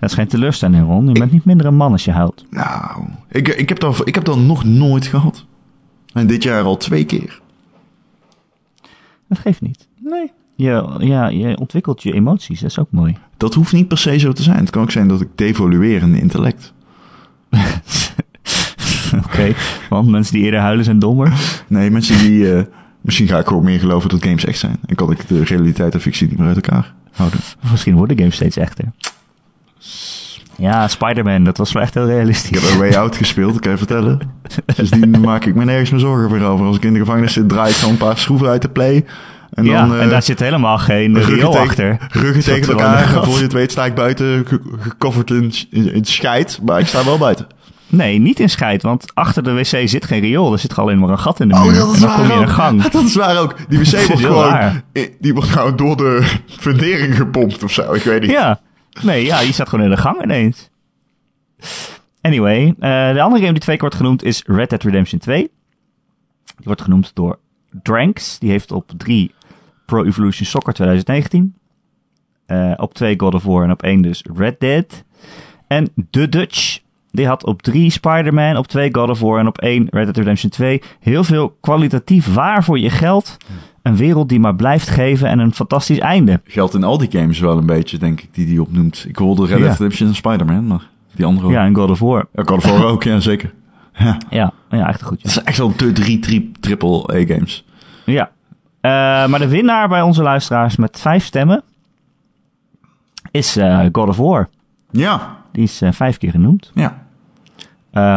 Dat 0.00 0.08
is 0.10 0.14
geen 0.16 0.26
teleurstelling, 0.28 0.84
Ron. 0.86 1.06
Je 1.06 1.12
bent 1.18 1.32
niet 1.32 1.44
minder 1.44 1.66
een 1.66 1.76
man 1.76 1.92
als 1.92 2.04
je 2.04 2.10
huilt. 2.10 2.44
Nou, 2.50 3.04
ik, 3.30 3.48
ik, 3.48 3.68
heb 3.68 3.78
dat, 3.80 4.00
ik 4.08 4.14
heb 4.14 4.24
dat 4.24 4.38
nog 4.38 4.64
nooit 4.64 5.06
gehad. 5.06 5.44
En 6.12 6.26
dit 6.26 6.42
jaar 6.42 6.62
al 6.62 6.76
twee 6.76 7.04
keer. 7.04 7.40
Dat 9.28 9.38
geeft 9.38 9.60
niet. 9.60 9.88
Nee. 10.00 10.32
Je, 10.54 10.96
ja, 10.98 11.28
je 11.28 11.58
ontwikkelt 11.58 12.02
je 12.02 12.12
emoties, 12.12 12.60
dat 12.60 12.70
is 12.70 12.78
ook 12.78 12.90
mooi. 12.90 13.16
Dat 13.36 13.54
hoeft 13.54 13.72
niet 13.72 13.88
per 13.88 13.98
se 13.98 14.18
zo 14.18 14.32
te 14.32 14.42
zijn. 14.42 14.58
Het 14.58 14.70
kan 14.70 14.82
ook 14.82 14.90
zijn 14.90 15.08
dat 15.08 15.20
ik 15.20 15.28
devolueer 15.34 16.02
in 16.02 16.14
intellect. 16.14 16.72
Oké, 19.24 19.54
want 19.88 20.08
mensen 20.08 20.34
die 20.34 20.44
eerder 20.44 20.60
huilen 20.60 20.84
zijn 20.84 20.98
dommer. 20.98 21.32
Nee, 21.66 21.90
mensen 21.90 22.18
die... 22.18 22.54
eh, 22.54 22.62
misschien 23.00 23.28
ga 23.28 23.38
ik 23.38 23.46
gewoon 23.46 23.64
meer 23.64 23.78
geloven 23.78 24.08
dat 24.08 24.24
games 24.24 24.44
echt 24.44 24.58
zijn. 24.58 24.76
En 24.86 24.94
kan 24.94 25.10
ik 25.10 25.28
de 25.28 25.44
realiteit 25.44 25.94
en 25.94 26.00
fictie 26.00 26.28
niet 26.28 26.38
meer 26.38 26.46
uit 26.46 26.56
elkaar 26.56 26.94
houden. 27.12 27.38
Of 27.64 27.70
misschien 27.70 27.94
worden 27.96 28.18
games 28.18 28.34
steeds 28.34 28.56
echter. 28.56 28.92
Ja, 30.58 30.88
Spider-Man, 30.88 31.44
dat 31.44 31.56
was 31.58 31.72
wel 31.72 31.82
echt 31.82 31.94
heel 31.94 32.02
Ik 32.04 32.08
realistisch. 32.10 32.60
heb 32.62 32.70
een 32.70 32.78
Way 32.78 32.94
Out 32.96 33.16
gespeeld, 33.16 33.60
kan 33.60 33.70
je 33.72 33.78
vertellen. 33.78 34.18
Dus 34.76 34.90
die 34.90 35.06
maak 35.30 35.44
ik 35.44 35.54
me 35.54 35.64
nergens 35.64 35.90
meer 35.90 36.00
zorgen 36.00 36.28
voor 36.28 36.40
over. 36.48 36.66
Als 36.66 36.76
ik 36.76 36.84
in 36.84 36.92
de 36.92 36.98
gevangenis 36.98 37.32
zit, 37.32 37.48
draai 37.48 37.70
ik 37.70 37.76
gewoon 37.76 37.92
een 37.92 37.98
paar 37.98 38.18
schroeven 38.18 38.48
uit 38.48 38.62
de 38.62 38.68
play. 38.68 39.04
En 39.52 39.64
ja, 39.64 39.86
dan, 39.86 39.96
eh, 39.96 40.02
en 40.02 40.08
daar 40.08 40.22
zit 40.22 40.38
helemaal 40.40 40.78
geen 40.78 41.18
riool 41.22 41.58
achter. 41.58 41.96
Ruggen 42.10 42.42
tegen 42.44 42.68
elkaar. 42.72 43.14
En 43.16 43.24
voor 43.24 43.36
je 43.36 43.42
het 43.42 43.52
weet 43.52 43.70
sta 43.70 43.84
ik 43.84 43.94
buiten, 43.94 44.44
ge- 44.46 44.60
gecoverd 44.80 45.30
in, 45.30 45.52
in, 45.70 45.92
in 45.94 46.04
scheid. 46.04 46.60
Maar 46.64 46.80
ik 46.80 46.86
sta 46.86 47.04
wel 47.04 47.18
buiten. 47.18 47.46
Nee, 47.88 48.18
niet 48.18 48.40
in 48.40 48.50
scheid, 48.50 48.82
want 48.82 49.04
achter 49.14 49.42
de 49.42 49.52
wc 49.52 49.88
zit 49.88 50.04
geen 50.04 50.20
riool. 50.20 50.52
Er 50.52 50.58
zit 50.58 50.76
alleen 50.76 50.98
maar 50.98 51.08
een 51.08 51.18
gat 51.18 51.40
in 51.40 51.48
de 51.48 51.54
Oh, 51.54 51.62
muur. 51.64 51.74
dat 51.74 51.88
is 51.88 51.94
en 51.94 52.00
dan 52.00 52.08
waar 52.08 52.18
kom 52.18 52.26
je 52.26 52.32
in 52.32 52.40
een 52.42 52.48
gang. 52.48 52.82
Dat 52.82 53.02
is 53.04 53.14
waar 53.14 53.38
ook. 53.38 53.54
Die 53.68 53.78
wc 53.78 53.90
wordt 54.06 54.22
gewoon, 54.22 54.82
die 55.20 55.34
wordt 55.34 55.48
gewoon 55.50 55.76
door 55.76 55.96
de 55.96 56.22
fundering 56.60 57.16
gepompt 57.16 57.64
of 57.64 57.72
zo. 57.72 57.92
Ik 57.92 58.02
weet 58.02 58.20
niet. 58.20 58.30
Ja, 58.30 58.60
nee, 59.02 59.24
ja, 59.24 59.40
je 59.40 59.52
staat 59.52 59.68
gewoon 59.68 59.84
in 59.84 59.90
de 59.90 59.96
gang 59.96 60.22
ineens. 60.22 60.70
Anyway, 62.20 62.74
eh, 62.78 63.12
de 63.12 63.22
andere 63.22 63.40
game 63.40 63.52
die 63.52 63.62
twee 63.62 63.76
keer 63.76 63.88
wordt 63.88 63.94
genoemd 63.94 64.22
is 64.22 64.42
Red 64.46 64.70
Dead 64.70 64.82
Redemption 64.82 65.18
2. 65.18 65.38
Die 66.44 66.64
wordt 66.64 66.82
genoemd 66.82 67.10
door 67.14 67.38
Dranks. 67.82 68.38
Die 68.38 68.50
heeft 68.50 68.72
op 68.72 68.92
3 68.96 69.34
Pro 69.86 70.04
Evolution 70.04 70.46
Soccer 70.46 70.72
2019. 70.72 71.54
Eh, 72.46 72.72
op 72.76 72.94
2 72.94 73.14
God 73.20 73.34
of 73.34 73.42
War 73.42 73.64
en 73.64 73.70
op 73.70 73.82
1 73.82 74.02
dus 74.02 74.22
Red 74.34 74.60
Dead. 74.60 75.04
En 75.66 75.92
The 76.10 76.28
Dutch. 76.28 76.78
Die 77.10 77.26
had 77.26 77.44
op 77.44 77.62
3 77.62 77.90
Spider-Man, 77.90 78.56
op 78.56 78.66
2 78.66 78.94
God 78.94 79.10
of 79.10 79.20
War 79.20 79.38
en 79.38 79.46
op 79.46 79.58
1 79.58 79.86
Red 79.90 80.04
Dead 80.04 80.16
Redemption 80.16 80.50
2. 80.50 80.82
Heel 81.00 81.24
veel 81.24 81.56
kwalitatief 81.60 82.34
waar 82.34 82.64
voor 82.64 82.78
je 82.78 82.90
geld. 82.90 83.36
Een 83.86 83.96
wereld 83.96 84.28
die 84.28 84.40
maar 84.40 84.54
blijft 84.54 84.88
geven 84.88 85.28
en 85.28 85.38
een 85.38 85.52
fantastisch 85.54 85.98
einde. 85.98 86.40
Geldt 86.44 86.74
in 86.74 86.84
al 86.84 86.98
die 86.98 87.10
games 87.10 87.38
wel 87.38 87.58
een 87.58 87.66
beetje, 87.66 87.98
denk 87.98 88.20
ik, 88.20 88.28
die 88.34 88.46
die 88.46 88.60
opnoemt. 88.62 89.04
Ik 89.08 89.16
hoorde 89.16 89.46
Red 89.46 89.58
Ja. 89.58 89.64
Dead 89.64 89.72
Redemption 89.72 90.08
en 90.08 90.14
Spider-Man, 90.14 90.66
maar 90.66 90.88
die 91.14 91.24
andere 91.24 91.46
ook. 91.46 91.52
Ja, 91.52 91.64
en 91.64 91.74
God 91.74 91.90
of 91.90 91.98
War. 92.00 92.26
Ja, 92.34 92.42
God 92.42 92.56
of 92.64 92.70
War 92.70 92.84
ook, 92.84 93.02
ja, 93.02 93.20
zeker. 93.20 93.52
Ja. 93.98 94.16
Ja, 94.30 94.52
ja 94.70 94.88
echt 94.88 95.00
een 95.00 95.06
goed. 95.06 95.22
Het 95.22 95.30
zijn 95.32 95.44
echt 95.46 95.58
wel 95.58 95.76
de 95.76 95.92
drie 95.92 96.18
tri 96.18 96.52
triple 96.60 97.14
A-games. 97.14 97.64
Ja. 98.04 98.30
Eh, 98.80 98.90
maar 99.28 99.38
de 99.38 99.48
winnaar 99.48 99.88
bij 99.88 100.02
onze 100.02 100.22
luisteraars 100.22 100.76
met 100.76 101.00
vijf 101.00 101.24
stemmen 101.24 101.62
is 103.30 103.56
eh, 103.56 103.80
God 103.92 104.08
of 104.08 104.16
War. 104.16 104.48
Ja, 104.90 105.36
Die 105.52 105.62
is 105.62 105.82
eh, 105.82 105.92
vijf 105.92 106.18
keer 106.18 106.30
genoemd. 106.30 106.70
ja. 106.74 107.04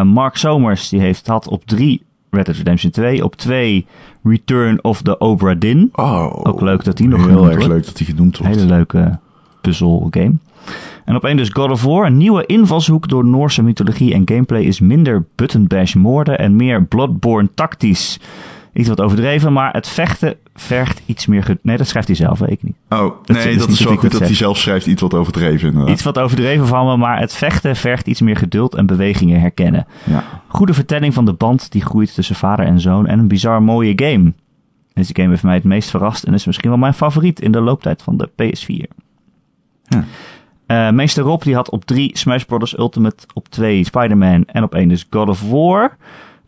Mark 0.03 0.35
Somers 0.37 0.89
die 0.89 0.99
heeft 0.99 1.27
had 1.27 1.47
op 1.47 1.65
drie 1.65 2.05
Red 2.29 2.45
Dead 2.45 2.55
Redemption 2.55 2.91
2. 2.91 3.23
Op 3.23 3.35
twee 3.35 3.85
Return 4.23 4.83
of 4.83 5.01
the 5.01 5.19
Obra 5.19 5.55
Dinn. 5.55 5.89
Oh, 5.93 6.39
Ook 6.43 6.61
leuk 6.61 6.83
dat 6.83 6.97
die 6.97 7.07
nog 7.07 7.25
Heel 7.25 7.45
erg 7.45 7.55
wordt. 7.55 7.67
leuk 7.67 7.85
dat 7.85 7.97
die 7.97 8.05
genoemd 8.05 8.37
wordt. 8.37 8.55
Hele 8.55 8.67
leuke 8.67 9.19
puzzel 9.61 10.07
game. 10.11 10.33
En 11.05 11.15
op 11.15 11.23
één 11.25 11.37
dus 11.37 11.49
God 11.49 11.71
of 11.71 11.83
War. 11.83 12.05
Een 12.05 12.17
nieuwe 12.17 12.45
invalshoek 12.45 13.07
door 13.07 13.25
Noorse 13.25 13.63
mythologie 13.63 14.13
en 14.13 14.21
gameplay 14.25 14.61
is 14.61 14.79
minder 14.79 15.25
button 15.35 15.67
bash 15.67 15.93
moorden 15.93 16.39
en 16.39 16.55
meer 16.55 16.83
Bloodborne 16.83 17.49
tactisch. 17.55 18.19
Iets 18.73 18.87
wat 18.87 19.01
overdreven, 19.01 19.53
maar 19.53 19.73
het 19.73 19.87
vechten 19.87 20.35
vergt 20.55 21.01
iets 21.05 21.25
meer... 21.25 21.57
Nee, 21.61 21.77
dat 21.77 21.87
schrijft 21.87 22.07
hij 22.07 22.17
zelf, 22.17 22.39
weet 22.39 22.51
ik 22.51 22.63
niet. 22.63 22.75
Oh, 22.89 23.15
is- 23.25 23.35
nee, 23.35 23.57
dat 23.57 23.69
is 23.69 23.79
wel 23.79 23.95
goed 23.97 24.11
dat 24.11 24.19
hij 24.21 24.35
zelf 24.35 24.57
schrijft 24.57 24.85
iets 24.85 25.01
wat 25.01 25.13
overdreven 25.13 25.67
inderdaad. 25.67 25.93
Iets 25.93 26.03
wat 26.03 26.19
overdreven 26.19 26.67
van 26.67 26.85
me, 26.85 26.97
maar 26.97 27.19
het 27.19 27.33
vechten 27.33 27.75
vergt 27.75 28.07
iets 28.07 28.21
meer 28.21 28.37
geduld 28.37 28.75
en 28.75 28.85
bewegingen 28.85 29.39
herkennen. 29.39 29.87
Ja. 30.03 30.23
Goede 30.47 30.73
vertelling 30.73 31.13
van 31.13 31.25
de 31.25 31.33
band 31.33 31.71
die 31.71 31.85
groeit 31.85 32.13
tussen 32.13 32.35
vader 32.35 32.65
en 32.65 32.79
zoon 32.79 33.07
en 33.07 33.19
een 33.19 33.27
bizar 33.27 33.63
mooie 33.63 33.93
game. 33.95 34.33
Deze 34.93 35.15
game 35.15 35.29
heeft 35.29 35.43
mij 35.43 35.55
het 35.55 35.63
meest 35.63 35.89
verrast 35.89 36.23
en 36.23 36.33
is 36.33 36.45
misschien 36.45 36.69
wel 36.69 36.79
mijn 36.79 36.93
favoriet 36.93 37.39
in 37.41 37.51
de 37.51 37.61
looptijd 37.61 38.01
van 38.01 38.17
de 38.17 38.29
PS4. 38.29 38.97
Ja. 39.83 40.03
Eh, 40.65 40.91
meester 40.91 41.23
Rob 41.23 41.41
die 41.41 41.55
had 41.55 41.69
op 41.69 41.85
3 41.85 42.17
Smash 42.17 42.43
Bros. 42.43 42.77
Ultimate, 42.77 43.23
op 43.33 43.47
2 43.47 43.83
Spider-Man 43.83 44.45
en 44.45 44.63
op 44.63 44.73
1 44.75 44.87
dus 44.89 45.07
God 45.09 45.29
of 45.29 45.49
War. 45.49 45.97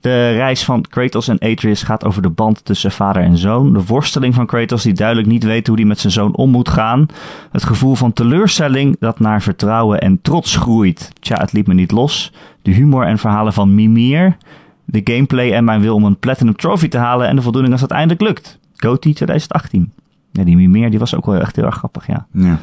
De 0.01 0.31
reis 0.31 0.63
van 0.63 0.81
Kratos 0.81 1.27
en 1.27 1.39
Atreus 1.39 1.83
gaat 1.83 2.05
over 2.05 2.21
de 2.21 2.29
band 2.29 2.65
tussen 2.65 2.91
vader 2.91 3.21
en 3.21 3.37
zoon. 3.37 3.73
De 3.73 3.85
worsteling 3.85 4.33
van 4.33 4.45
Kratos 4.45 4.83
die 4.83 4.93
duidelijk 4.93 5.27
niet 5.27 5.43
weet 5.43 5.67
hoe 5.67 5.75
hij 5.75 5.85
met 5.85 5.99
zijn 5.99 6.13
zoon 6.13 6.35
om 6.35 6.49
moet 6.49 6.69
gaan. 6.69 7.05
Het 7.51 7.63
gevoel 7.63 7.95
van 7.95 8.13
teleurstelling 8.13 8.95
dat 8.99 9.19
naar 9.19 9.41
vertrouwen 9.41 10.01
en 10.01 10.21
trots 10.21 10.55
groeit. 10.55 11.11
Tja, 11.19 11.37
het 11.39 11.53
liet 11.53 11.67
me 11.67 11.73
niet 11.73 11.91
los. 11.91 12.33
De 12.61 12.71
humor 12.71 13.05
en 13.05 13.17
verhalen 13.17 13.53
van 13.53 13.75
Mimir. 13.75 14.37
De 14.85 15.01
gameplay 15.03 15.53
en 15.53 15.63
mijn 15.63 15.81
wil 15.81 15.95
om 15.95 16.03
een 16.03 16.19
Platinum 16.19 16.55
Trophy 16.55 16.87
te 16.87 16.97
halen. 16.97 17.27
En 17.27 17.35
de 17.35 17.41
voldoening 17.41 17.73
als 17.73 17.81
het 17.81 17.91
eindelijk 17.91 18.21
lukt. 18.21 18.59
GOTY 18.75 19.13
2018. 19.13 19.91
Ja, 20.31 20.43
die 20.43 20.55
Mimir 20.55 20.89
die 20.89 20.99
was 20.99 21.15
ook 21.15 21.25
wel 21.25 21.39
echt 21.39 21.55
heel 21.55 21.65
erg 21.65 21.75
grappig, 21.75 22.07
ja. 22.07 22.25
ja. 22.31 22.59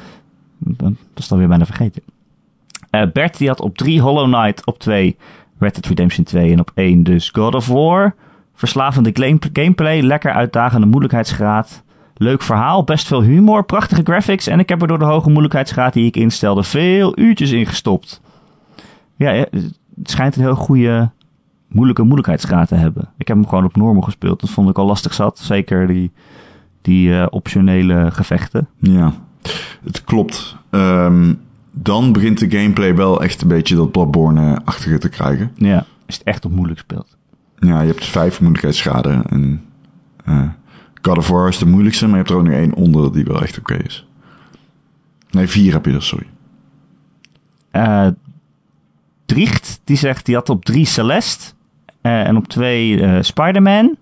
Dat 0.58 0.92
is 1.14 1.28
dan 1.28 1.38
weer 1.38 1.48
bijna 1.48 1.64
vergeten. 1.64 2.02
Eh, 2.90 3.02
Bert 3.12 3.38
die 3.38 3.48
had 3.48 3.60
op 3.60 3.76
3 3.76 4.00
Hollow 4.00 4.32
Knight, 4.32 4.66
op 4.66 4.78
2 4.78 5.16
Red 5.58 5.74
Dead 5.74 5.86
Redemption 5.86 6.24
2 6.24 6.52
en 6.52 6.60
op 6.60 6.70
1 6.74 7.02
dus 7.02 7.30
God 7.30 7.54
of 7.54 7.66
War. 7.66 8.14
Verslavende 8.54 9.10
game- 9.12 9.38
gameplay, 9.52 10.00
lekker 10.00 10.32
uitdagende 10.32 10.86
moeilijkheidsgraad. 10.86 11.82
Leuk 12.14 12.42
verhaal, 12.42 12.84
best 12.84 13.06
veel 13.06 13.22
humor, 13.22 13.64
prachtige 13.64 14.02
graphics 14.04 14.46
en 14.46 14.58
ik 14.58 14.68
heb 14.68 14.82
er 14.82 14.88
door 14.88 14.98
de 14.98 15.04
hoge 15.04 15.30
moeilijkheidsgraad 15.30 15.92
die 15.92 16.06
ik 16.06 16.16
instelde 16.16 16.62
veel 16.62 17.18
uurtjes 17.18 17.50
in 17.50 17.66
gestopt. 17.66 18.20
Ja, 19.16 19.32
eh, 19.32 19.42
het 19.50 20.10
schijnt 20.10 20.36
een 20.36 20.42
heel 20.42 20.54
goede 20.54 21.10
moeilijke 21.68 22.02
moeilijkheidsgraad 22.02 22.68
te 22.68 22.74
hebben. 22.74 23.08
Ik 23.18 23.28
heb 23.28 23.36
hem 23.36 23.48
gewoon 23.48 23.64
op 23.64 23.76
normal 23.76 24.02
gespeeld, 24.02 24.40
dat 24.40 24.50
vond 24.50 24.68
ik 24.68 24.78
al 24.78 24.86
lastig 24.86 25.14
zat. 25.14 25.38
Zeker 25.38 25.86
die, 25.86 26.12
die 26.82 27.14
eh, 27.20 27.26
optionele 27.30 28.10
gevechten. 28.10 28.68
Ja, 28.80 29.12
het 29.84 30.04
klopt. 30.04 30.56
Ehm, 30.70 31.34
dan 31.82 32.12
begint 32.12 32.38
de 32.38 32.50
gameplay 32.50 32.94
wel 32.94 33.22
echt 33.22 33.42
een 33.42 33.48
beetje 33.48 33.76
dat 33.76 33.92
Bloodborne-achtige 33.92 34.98
te 34.98 35.08
krijgen. 35.08 35.50
Ja, 35.54 35.86
je 36.06 36.12
het 36.12 36.22
echt 36.22 36.44
op 36.44 36.52
moeilijk 36.52 36.80
speelt. 36.80 37.16
Ja, 37.58 37.80
je 37.80 37.86
hebt 37.86 38.04
vijf 38.04 38.40
moeilijkheidsgraden. 38.40 39.26
En 39.26 39.64
eh 40.24 40.48
God 41.02 41.18
of 41.18 41.28
War 41.28 41.48
is 41.48 41.58
de 41.58 41.66
moeilijkste, 41.66 42.04
maar 42.04 42.12
je 42.12 42.18
hebt 42.18 42.30
er 42.30 42.36
ook 42.36 42.44
nog 42.44 42.54
één 42.54 42.74
onder 42.74 43.12
die 43.12 43.24
wel 43.24 43.42
echt 43.42 43.58
oké 43.58 43.74
is. 43.74 44.06
Nee, 45.30 45.46
vier 45.46 45.72
heb 45.72 45.84
je 45.84 45.92
er, 45.92 46.02
sorry. 46.02 46.26
Eh 47.70 48.06
Driecht, 49.26 49.80
die 49.84 49.96
zegt, 49.96 50.26
die 50.26 50.34
had 50.34 50.48
op 50.48 50.64
drie 50.64 50.84
Celeste 50.84 51.52
eh, 52.00 52.26
en 52.26 52.36
op 52.36 52.48
twee 52.48 53.22
Spider-Man. 53.22 53.96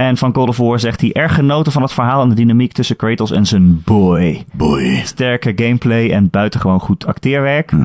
En 0.00 0.16
van 0.16 0.34
God 0.34 0.48
of 0.48 0.56
War 0.56 0.80
zegt 0.80 1.00
hij 1.00 1.12
erg 1.12 1.34
genoten 1.34 1.72
van 1.72 1.82
het 1.82 1.92
verhaal 1.92 2.22
en 2.22 2.28
de 2.28 2.34
dynamiek 2.34 2.72
tussen 2.72 2.96
Kratos 2.96 3.30
en 3.30 3.46
zijn 3.46 3.82
boy. 3.84 4.44
Boy. 4.52 5.00
Sterke 5.04 5.52
gameplay 5.56 6.10
en 6.10 6.30
buitengewoon 6.30 6.80
goed 6.80 7.06
acteerwerk. 7.06 7.70
Hm. 7.70 7.84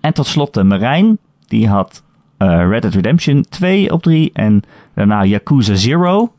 En 0.00 0.14
tot 0.14 0.26
slot 0.26 0.54
de 0.54 0.64
Marijn, 0.64 1.18
die 1.48 1.68
had 1.68 2.02
eh, 2.36 2.68
Red 2.68 2.82
Dead 2.82 2.94
Redemption 2.94 3.44
2 3.48 3.92
op 3.92 4.02
3 4.02 4.30
en 4.32 4.62
daarna 4.94 5.24
Yakuza 5.24 5.74
Zero. 5.74 6.32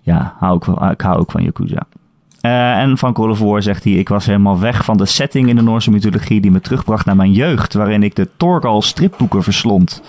Ja, 0.00 0.34
hou 0.38 0.56
ik, 0.56 0.64
wel, 0.64 0.90
ik 0.90 1.00
hou 1.00 1.18
ook 1.18 1.30
van 1.30 1.42
Yakuza. 1.42 1.86
Eh, 2.40 2.78
en 2.78 2.98
van 2.98 3.14
God 3.14 3.30
of 3.30 3.38
War 3.38 3.62
zegt 3.62 3.84
hij: 3.84 3.92
Ik 3.92 4.08
was 4.08 4.26
helemaal 4.26 4.60
weg 4.60 4.84
van 4.84 4.96
de 4.96 5.06
setting 5.06 5.48
in 5.48 5.56
de 5.56 5.62
Noorse 5.62 5.90
mythologie 5.90 6.40
die 6.40 6.50
me 6.50 6.60
terugbracht 6.60 7.06
naar 7.06 7.16
mijn 7.16 7.32
jeugd, 7.32 7.74
waarin 7.74 8.02
ik 8.02 8.14
de 8.14 8.28
Torgal 8.36 8.82
stripboeken 8.82 9.42
verslond. 9.42 10.02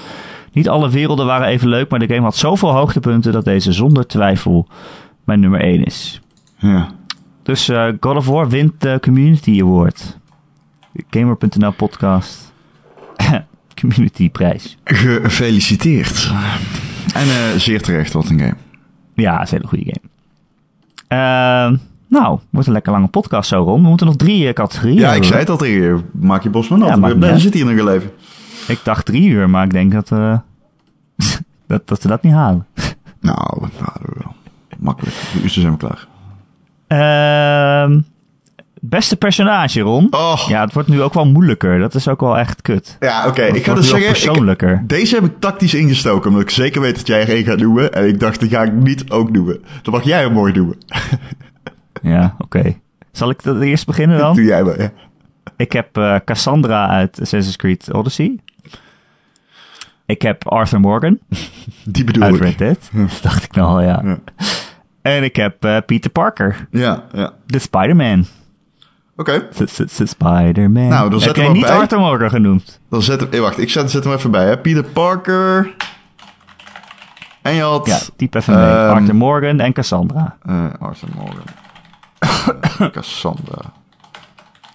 Niet 0.53 0.69
alle 0.69 0.89
werelden 0.89 1.25
waren 1.25 1.47
even 1.47 1.67
leuk, 1.67 1.89
maar 1.89 1.99
de 1.99 2.07
game 2.07 2.21
had 2.21 2.35
zoveel 2.35 2.71
hoogtepunten 2.71 3.31
dat 3.31 3.45
deze 3.45 3.71
zonder 3.71 4.07
twijfel 4.07 4.67
mijn 5.23 5.39
nummer 5.39 5.59
1 5.61 5.83
is. 5.83 6.21
Ja. 6.57 6.87
Dus 7.43 7.69
eh, 7.69 7.87
God 7.99 8.15
of 8.15 8.25
War 8.27 8.49
wint 8.49 8.81
de 8.81 8.97
Community 9.01 9.61
Award. 9.61 10.17
Gamer.nl 11.09 11.71
podcast. 11.71 12.53
Community 13.81 14.29
prijs. 14.29 14.77
Gefeliciteerd. 14.83 16.31
En 17.13 17.21
eh, 17.27 17.57
zeer 17.57 17.81
terecht, 17.81 18.13
wat 18.13 18.29
een 18.29 18.39
game. 18.39 18.55
Ja, 19.13 19.41
is 19.41 19.51
een 19.51 19.57
hele 19.57 19.67
goede 19.69 19.85
game. 19.93 20.11
Ehm, 21.07 21.75
nou, 22.07 22.39
wordt 22.49 22.67
een 22.67 22.73
lekker 22.73 22.91
lange 22.91 23.07
podcast 23.07 23.49
zo 23.49 23.63
rond. 23.63 23.81
We 23.81 23.87
moeten 23.87 24.07
nog 24.07 24.15
drie 24.15 24.47
eh, 24.47 24.53
categorieën 24.53 24.99
Ja, 24.99 25.13
ik 25.13 25.23
zei 25.23 25.39
het 25.39 25.49
al 25.49 25.57
tegen 25.57 25.81
je. 25.81 25.99
Maak 26.11 26.43
je 26.43 26.49
bosman 26.49 26.79
Ja, 26.79 26.93
op. 26.93 26.99
maakt 26.99 27.13
Ja, 27.13 27.19
Dan 27.19 27.39
zit 27.39 27.53
hier 27.53 27.65
nog 27.65 27.77
een 27.77 27.83
leven. 27.83 28.11
Ik 28.67 28.79
dacht 28.83 29.05
drie 29.05 29.27
uur, 29.29 29.49
maar 29.49 29.63
ik 29.65 29.71
denk 29.71 29.91
dat, 29.91 30.11
eh, 30.11 30.37
dat, 31.67 31.87
dat 31.87 32.01
we 32.03 32.07
dat 32.09 32.23
niet 32.23 32.33
halen. 32.33 32.65
Nou, 33.21 33.59
dat 33.59 33.71
hadden 33.89 34.09
we 34.13 34.19
wel. 34.23 34.35
Makkelijk. 34.79 35.15
De 35.33 35.39
uurtjes 35.41 35.61
zijn 35.63 35.77
we 35.77 35.87
klaar. 35.87 36.07
Ehm, 36.87 37.99
beste 38.81 39.15
personage, 39.15 39.79
Ron. 39.79 40.07
Oh. 40.11 40.45
Ja, 40.47 40.61
het 40.63 40.73
wordt 40.73 40.89
nu 40.89 41.01
ook 41.01 41.13
wel 41.13 41.25
moeilijker. 41.25 41.79
Dat 41.79 41.95
is 41.95 42.07
ook 42.07 42.19
wel 42.19 42.37
echt 42.37 42.61
kut. 42.61 42.97
Ja, 42.99 43.27
oké. 43.27 43.41
Het 43.41 43.55
Ik 43.55 43.63
ga 43.63 43.71
wordt 43.73 43.81
dus 43.81 43.89
zeggen... 43.89 44.07
ik- 44.07 44.13
persoonlijker. 44.23 44.83
deze 44.87 45.15
heb 45.15 45.23
ik 45.23 45.39
tactisch 45.39 45.73
ingestoken, 45.73 46.29
omdat 46.29 46.43
ik 46.43 46.49
zeker 46.49 46.81
weet 46.81 46.95
dat 46.95 47.07
jij 47.07 47.21
er 47.21 47.29
één 47.29 47.43
gaat 47.43 47.59
noemen. 47.59 47.93
En 47.93 48.07
ik 48.07 48.19
dacht, 48.19 48.39
die 48.39 48.49
ga 48.49 48.63
ik 48.63 48.73
niet 48.73 49.09
ook 49.09 49.31
noemen. 49.31 49.63
Dan 49.81 49.93
mag 49.93 50.03
jij 50.03 50.21
hem 50.21 50.33
mooi 50.33 50.53
noemen. 50.53 50.77
Ja, 52.01 52.35
oké. 52.39 52.75
Zal 53.11 53.29
ik 53.29 53.43
dat 53.43 53.61
eerst 53.61 53.85
beginnen 53.85 54.17
dan? 54.17 54.35
Doe 54.35 54.43
jij 54.45 54.63
maar, 54.63 54.81
ja. 54.81 54.91
Ik 55.57 55.71
heb 55.71 55.97
eh, 55.97 56.15
Cassandra 56.25 56.87
uit 56.87 57.21
Assassin's 57.21 57.55
Creed 57.55 57.93
Odyssey. 57.93 58.39
Ik 60.05 60.21
heb 60.21 60.47
Arthur 60.47 60.79
Morgan 60.79 61.19
Die 61.85 62.03
bedoel 62.03 62.23
uit 62.23 62.35
ik. 62.35 62.41
Red 62.41 62.57
Dead. 62.57 62.89
Dat 62.91 63.19
dacht 63.21 63.43
ik 63.43 63.55
nou 63.55 63.67
al, 63.67 63.81
ja. 63.81 64.01
Ja. 64.03 64.17
En 65.01 65.23
ik 65.23 65.35
heb 65.35 65.63
eh, 65.65 65.77
Peter 65.85 66.09
Parker, 66.11 66.67
Ja, 66.71 67.03
ja. 67.13 67.33
de 67.45 67.59
Spider-Man. 67.59 68.25
Oké, 69.17 69.47
Spider-Man. 70.07 70.87
Nou, 70.87 71.09
dan 71.09 71.19
jij 71.35 71.45
we 71.47 71.57
niet 71.57 71.65
bij. 71.67 71.75
Arthur 71.75 71.99
Morgan 71.99 72.29
genoemd? 72.29 72.79
dan 72.89 73.01
zet 73.01 73.19
hem... 73.19 73.29
eh, 73.31 73.39
wacht, 73.39 73.57
ik 73.57 73.69
zet, 73.69 73.91
zet 73.91 74.03
hem 74.03 74.13
even 74.13 74.31
bij. 74.31 74.45
Hè. 74.45 74.57
Peter 74.57 74.83
Parker. 74.83 75.75
En 77.41 77.53
je 77.53 77.61
had... 77.61 77.85
Ja, 77.87 77.99
typ 78.15 78.33
even 78.35 78.53
mee. 78.55 78.63
Ehm, 78.63 78.89
Arthur 78.95 79.15
Morgan 79.15 79.59
en 79.59 79.73
Cassandra. 79.73 80.37
eh, 80.45 80.65
Arthur 80.79 81.09
Morgan. 81.15 81.43
Eh, 82.19 82.87
Cassandra. 82.91 83.61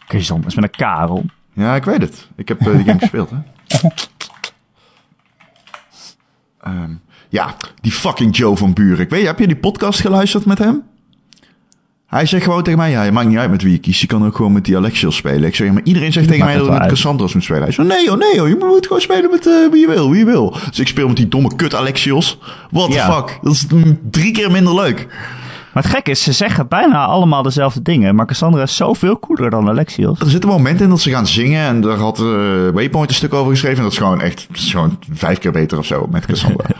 Cassandra 0.06 0.48
is 0.48 0.54
met 0.54 0.64
een 0.64 0.70
Karel. 0.70 1.24
Ja, 1.52 1.74
ik 1.74 1.84
weet 1.84 2.00
het. 2.00 2.28
Ik 2.36 2.48
heb 2.48 2.58
die 2.58 2.84
game 2.84 2.98
gespeeld, 2.98 3.30
hè. 3.30 3.36
Ehm, 6.68 6.90
ja, 7.28 7.54
die 7.80 7.92
fucking 7.92 8.36
Joe 8.36 8.56
van 8.56 8.72
Buren. 8.72 9.00
Ik 9.04 9.10
weet, 9.10 9.26
heb 9.26 9.38
je 9.38 9.46
die 9.46 9.56
podcast 9.56 10.00
geluisterd 10.00 10.44
met 10.44 10.58
hem? 10.58 10.82
Hij 12.06 12.26
zegt 12.26 12.44
gewoon 12.44 12.62
tegen 12.62 12.78
mij, 12.78 12.90
ja, 12.90 13.02
je 13.02 13.12
maakt 13.12 13.28
niet 13.28 13.38
uit 13.38 13.50
met 13.50 13.62
wie 13.62 13.72
je 13.72 13.78
kiest. 13.78 14.00
Je 14.00 14.06
kan 14.06 14.26
ook 14.26 14.36
gewoon 14.36 14.52
met 14.52 14.64
die 14.64 14.76
Alexios 14.76 15.16
spelen. 15.16 15.44
Ik 15.44 15.54
zeg, 15.54 15.66
ja, 15.66 15.72
maar 15.72 15.82
iedereen 15.84 16.12
zegt 16.12 16.28
tegen 16.28 16.44
mij 16.44 16.56
dat 16.56 16.66
ik 16.66 16.78
met. 16.78 16.88
Cassandra's 16.88 17.34
moet 17.34 17.42
spelen. 17.44 17.62
Hij 17.62 17.72
zegt, 17.72 17.88
nee 17.88 18.04
joh, 18.04 18.18
nee 18.18 18.34
joh, 18.34 18.48
je 18.48 18.56
moet 18.58 18.86
gewoon 18.86 19.02
spelen 19.02 19.30
met 19.30 19.46
eh, 19.46 19.70
wie 19.70 19.80
je 19.80 19.86
wil, 19.86 20.10
wie 20.10 20.18
je 20.18 20.24
wil. 20.24 20.56
Dus 20.68 20.78
ik 20.78 20.88
speel 20.88 21.06
met 21.08 21.16
die 21.16 21.28
domme 21.28 21.56
kut 21.56 21.74
Alexios. 21.74 22.38
What 22.70 22.90
the 22.90 22.96
Ja. 22.96 23.14
fuck? 23.14 23.38
Dat 23.42 23.52
is 23.52 23.66
drie 24.10 24.32
keer 24.32 24.50
minder 24.50 24.74
leuk. 24.74 25.06
Maar 25.72 25.82
het 25.82 25.92
gekke 25.92 26.10
is, 26.10 26.22
ze 26.22 26.32
zeggen 26.32 26.68
bijna 26.68 27.04
allemaal 27.04 27.42
dezelfde 27.42 27.82
dingen. 27.82 28.14
Maar 28.14 28.26
Cassandra 28.26 28.62
is 28.62 28.76
zoveel 28.76 29.18
cooler 29.18 29.50
dan 29.50 29.68
Alexios. 29.68 30.20
Er 30.20 30.30
zitten 30.30 30.50
momenten 30.50 30.84
in 30.84 30.90
dat 30.90 31.00
ze 31.00 31.10
gaan 31.10 31.26
zingen 31.26 31.66
en 31.66 31.80
daar 31.80 31.96
had 31.98 32.18
eh, 32.18 32.24
Waypoint 32.72 33.08
een 33.08 33.14
stuk 33.14 33.34
over 33.34 33.50
geschreven. 33.52 33.76
En 33.76 33.82
dat 33.82 33.92
is 33.92 33.98
gewoon 33.98 34.20
echt 34.20 34.48
is 34.52 34.70
gewoon 34.70 34.98
vijf 35.12 35.38
keer 35.38 35.52
beter 35.52 35.78
of 35.78 35.86
zo 35.86 36.06
met 36.10 36.26
Cassandra. 36.26 36.66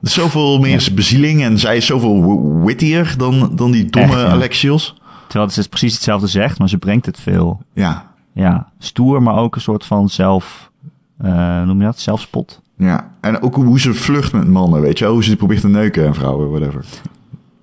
Zoveel 0.00 0.58
meer 0.58 0.88
bezieling 0.94 1.42
en 1.42 1.58
zij 1.58 1.76
is 1.76 1.86
zoveel 1.86 2.40
wittier 2.64 3.14
dan, 3.18 3.50
dan 3.56 3.70
die 3.70 3.90
domme 3.90 4.12
Echt, 4.12 4.20
ja. 4.20 4.26
Alexios. 4.32 4.94
Terwijl 5.28 5.50
ze 5.50 5.68
precies 5.68 5.94
hetzelfde 5.94 6.26
zegt, 6.26 6.58
maar 6.58 6.68
ze 6.68 6.78
brengt 6.78 7.06
het 7.06 7.20
veel 7.20 7.60
Ja, 7.74 8.12
ja, 8.34 8.72
stoer, 8.78 9.22
maar 9.22 9.36
ook 9.36 9.54
een 9.54 9.60
soort 9.60 9.84
van 9.84 10.08
zelf... 10.08 10.70
eh, 11.18 11.62
noem 11.62 11.78
je 11.78 11.84
dat? 11.84 11.98
Zelfspot. 11.98 12.60
ja. 12.78 13.10
En 13.20 13.42
ook 13.42 13.54
hoe 13.54 13.80
ze 13.80 13.94
flirt 13.94 14.32
met 14.32 14.48
mannen, 14.48 14.80
weet 14.80 14.98
je 14.98 15.04
wel. 15.04 15.12
Hoe 15.12 15.24
ze 15.24 15.36
probeert 15.36 15.60
te 15.60 15.68
neuken 15.68 16.06
en 16.06 16.14
vrouwen, 16.14 16.50
whatever. 16.50 16.84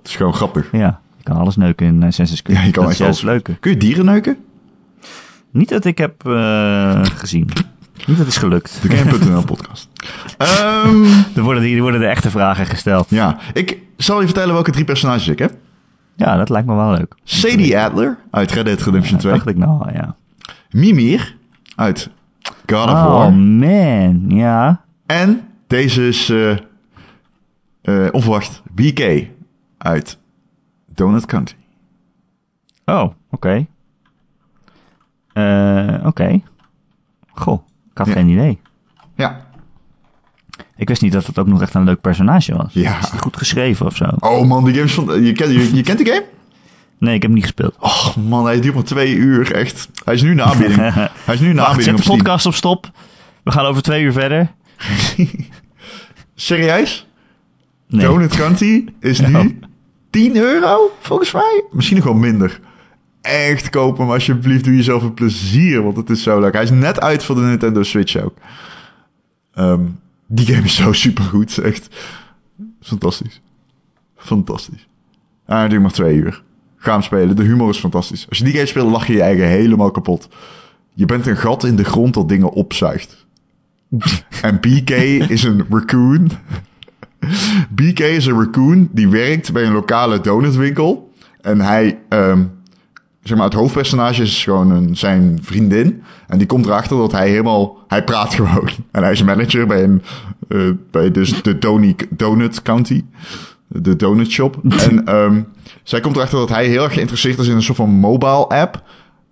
Het 0.01 0.09
is 0.09 0.15
gewoon 0.15 0.33
grappig. 0.33 0.69
Ja, 0.71 0.99
je 1.17 1.23
kan 1.23 1.37
alles 1.37 1.55
neuken 1.55 1.85
in 1.87 2.03
Assassin's 2.03 2.41
Creed. 2.41 2.57
Ja, 2.57 2.63
je 2.63 2.71
kan 2.71 2.83
dat 2.83 2.91
echt 2.91 3.01
alles. 3.01 3.21
leuke. 3.21 3.53
Kun 3.59 3.71
je 3.71 3.77
dieren 3.77 4.05
neuken? 4.05 4.37
Niet 5.51 5.69
dat 5.69 5.85
ik 5.85 5.97
heb 5.97 6.25
eh, 6.27 6.99
gezien. 7.03 7.49
Niet 8.07 8.17
dat 8.17 8.27
is 8.27 8.37
gelukt. 8.37 8.79
De 8.81 8.95
Game.nl 8.95 9.43
podcast. 9.43 9.89
Ehm, 10.37 11.03
Er 11.35 11.41
worden, 11.43 11.63
hier 11.63 11.81
worden 11.81 11.99
de 11.99 12.05
echte 12.05 12.29
vragen 12.29 12.65
gesteld. 12.65 13.09
ja, 13.09 13.37
ik 13.53 13.77
zal 13.97 14.19
je 14.19 14.25
vertellen 14.25 14.53
welke 14.53 14.71
drie 14.71 14.85
personages 14.85 15.27
ik 15.27 15.39
heb. 15.39 15.53
Ja, 16.15 16.37
dat 16.37 16.49
lijkt 16.49 16.67
me 16.67 16.75
wel 16.75 16.91
leuk. 16.91 17.15
Sadie 17.23 17.77
Adler 17.79 18.17
uit 18.31 18.51
Red 18.51 18.65
Dead 18.65 18.81
Redemption 18.81 19.11
Dat 19.13 19.21
2. 19.21 19.33
dacht 19.33 19.47
ik 19.47 19.57
nou, 19.57 19.93
ja. 19.93 20.15
Mimir 20.69 21.35
uit 21.75 22.09
God 22.65 22.83
of 22.85 22.89
Oh 22.91 23.05
War. 23.05 23.33
man, 23.33 24.23
ja. 24.27 24.81
En 25.05 25.41
deze 25.67 26.07
is 26.07 26.29
eh 26.29 26.51
eh, 27.81 28.07
onverwacht 28.11 28.61
BK 28.73 28.99
uit 29.84 30.17
Donut 30.88 31.25
County. 31.25 31.53
Oh, 32.86 33.13
oké. 33.32 33.65
Eh, 35.34 35.95
oké. 36.05 36.41
Goh, 37.34 37.67
ik 37.91 37.97
had 37.97 38.07
Ja. 38.07 38.13
geen 38.13 38.27
idee. 38.27 38.59
Ja. 39.15 39.45
Ik 40.75 40.88
wist 40.88 41.01
niet 41.01 41.11
dat 41.11 41.25
het 41.25 41.39
ook 41.39 41.47
nog 41.47 41.61
echt 41.61 41.73
een 41.73 41.84
leuk 41.84 42.01
personage 42.01 42.55
was. 42.55 42.73
Ja. 42.73 42.99
Is 42.99 43.05
goed 43.09 43.38
geschreven 43.38 43.86
of 43.86 43.95
zo? 43.95 44.05
Oh 44.19 44.47
man, 44.47 44.63
die 44.63 44.73
game 44.73 44.86
is 44.86 44.93
van... 44.93 45.23
Je 45.23 45.32
kent, 45.32 45.51
je, 45.51 45.75
je 45.75 45.84
kent 45.84 45.97
die 45.97 46.07
game? 46.07 46.25
Nee, 46.97 47.15
ik 47.15 47.21
heb 47.21 47.32
hem 47.32 47.39
niet 47.39 47.43
gespeeld. 47.49 47.75
Oh 47.79 48.15
man, 48.15 48.45
hij 48.45 48.61
duurt 48.61 48.73
maar 48.75 48.84
twee 48.84 49.15
uur, 49.15 49.51
echt. 49.53 49.89
Hij 50.05 50.13
is 50.13 50.21
nu 50.21 50.32
een 50.32 50.41
aanbieding. 50.41 50.77
hij 51.25 51.34
is 51.34 51.39
nu 51.39 51.49
een 51.49 51.55
Wacht, 51.55 51.67
aanbieding 51.69 51.97
zet 51.97 52.07
de 52.07 52.11
podcast 52.17 52.45
op 52.45 52.53
stop. 52.53 52.91
We 53.43 53.51
gaan 53.51 53.65
over 53.65 53.82
twee 53.82 54.03
uur 54.03 54.11
verder. 54.11 54.51
Serieus? 56.36 57.07
Nee. 57.88 58.05
Donut 58.05 58.36
County 58.36 58.86
is 58.99 59.19
nu 59.27 59.36
Oh. 59.36 59.45
10 60.12 60.36
euro, 60.36 60.91
volgens 60.99 61.32
mij. 61.32 61.64
Misschien 61.72 61.97
nog 61.97 62.05
wel 62.05 62.14
minder. 62.14 62.59
Echt 63.22 63.70
kopen 63.70 64.03
hem 64.03 64.14
alsjeblieft. 64.14 64.64
Doe 64.64 64.76
jezelf 64.76 65.03
een 65.03 65.14
plezier, 65.14 65.84
want 65.84 65.97
het 65.97 66.09
is 66.09 66.24
zo 66.24 66.39
leuk. 66.39 66.53
Hij 66.53 66.64
is 66.64 66.70
net 66.70 66.99
uit 66.99 67.24
voor 67.24 67.36
de 67.36 67.41
Nintendo 67.41 67.84
Switch 67.84 68.16
ook. 68.16 68.38
Ehm, 69.53 69.84
die 70.28 70.45
game 70.45 70.66
is 70.66 70.76
zo 70.76 70.93
supergoed, 70.93 71.57
echt. 71.57 71.88
Fantastisch. 72.82 73.41
Fantastisch. 74.16 74.88
Ah, 75.45 75.70
duurt 75.70 75.82
maar 75.82 75.91
twee 75.91 76.16
uur. 76.16 76.43
Ga 76.78 76.91
hem 76.91 77.01
spelen. 77.01 77.36
De 77.36 77.43
humor 77.43 77.70
is 77.70 77.78
fantastisch. 77.78 78.26
Als 78.30 78.38
je 78.38 78.43
die 78.43 78.53
game 78.53 78.66
speelt, 78.66 78.91
lach 78.91 79.07
je 79.07 79.14
je 79.14 79.22
eigen 79.22 79.47
helemaal 79.47 79.91
kapot. 79.91 80.30
Je 80.93 81.05
bent 81.05 81.28
een 81.28 81.38
gat 81.38 81.64
in 81.64 81.76
de 81.76 81.84
grond 81.84 82.14
dat 82.14 82.30
dingen 82.30 82.51
opzuigt. 82.51 83.26
en 84.41 84.59
BK 84.59 84.89
is 85.30 85.43
een 85.43 85.66
raccoon. 85.70 86.32
BK 87.76 87.99
is 87.99 88.26
een 88.26 88.39
raccoon 88.39 88.89
die 88.91 89.09
werkt 89.09 89.51
bij 89.51 89.65
een 89.65 89.74
lokale 89.74 90.22
donutwinkel. 90.22 91.11
En 91.41 91.61
hij, 91.61 91.99
ehm, 92.09 92.43
zeg 93.24 93.38
maar, 93.38 93.45
het 93.45 93.55
hoofdpersonage 93.55 94.22
is 94.22 94.43
gewoon 94.43 94.72
een, 94.72 94.95
zijn 94.97 95.39
vriendin. 95.41 96.03
En 96.28 96.38
die 96.38 96.47
komt 96.47 96.65
erachter 96.65 96.97
dat 96.97 97.11
hij 97.11 97.30
helemaal, 97.30 97.78
hij 97.88 98.03
praat 98.03 98.34
gewoon. 98.39 98.69
En 98.91 99.03
hij 99.03 99.11
is 99.11 99.24
manager 99.24 99.67
bij 99.67 99.84
een, 99.84 100.01
eh, 100.47 100.59
bij 100.91 101.11
dus 101.11 101.41
de 101.41 101.57
Doni, 101.57 101.95
Donut 102.09 102.61
County. 102.61 103.03
De 103.67 103.95
donut 103.95 104.32
shop. 104.32 104.59
en 104.89 105.05
ehm, 105.05 105.41
zij 105.84 105.99
komt 105.99 106.15
erachter 106.15 106.39
dat 106.39 106.49
hij 106.49 106.65
heel 106.65 106.84
erg 106.84 106.93
geïnteresseerd 106.93 107.39
is 107.39 107.47
in 107.47 107.55
een 107.55 107.63
soort 107.63 107.78
van 107.78 107.89
mobile 107.89 108.47
app. 108.47 108.84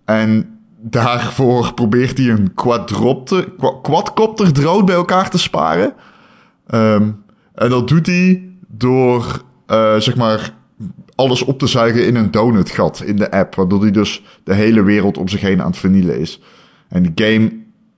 En 0.05 0.59
daarvoor 0.81 1.73
probeert 1.73 2.17
hij 2.17 2.29
een 2.29 2.53
quadropter, 2.53 3.51
qua- 3.57 3.79
quadcopter 3.81 4.53
drone 4.53 4.83
bij 4.83 4.95
elkaar 4.95 5.29
te 5.29 5.37
sparen. 5.37 5.93
Ehm, 6.67 7.09
en 7.59 7.69
dat 7.69 7.87
doet 7.87 8.05
hij 8.05 8.49
door, 8.67 9.41
eh, 9.65 9.95
zeg 9.95 10.15
maar, 10.15 10.53
alles 11.15 11.43
op 11.43 11.59
te 11.59 11.67
zuigen 11.67 12.05
in 12.05 12.15
een 12.15 12.31
donutgat 12.31 13.01
in 13.05 13.15
de 13.15 13.31
app. 13.31 13.55
Waardoor 13.55 13.81
hij 13.81 13.91
dus 13.91 14.23
de 14.43 14.53
hele 14.53 14.83
wereld 14.83 15.17
om 15.17 15.27
zich 15.27 15.41
heen 15.41 15.61
aan 15.61 15.69
het 15.69 15.77
vernielen 15.77 16.19
is. 16.19 16.41
En 16.87 17.03
de 17.03 17.25
game 17.25 17.51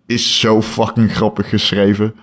is 0.06 0.40
zo 0.40 0.62
fucking 0.62 1.16
grappig 1.16 1.50
geschreven. 1.50 2.16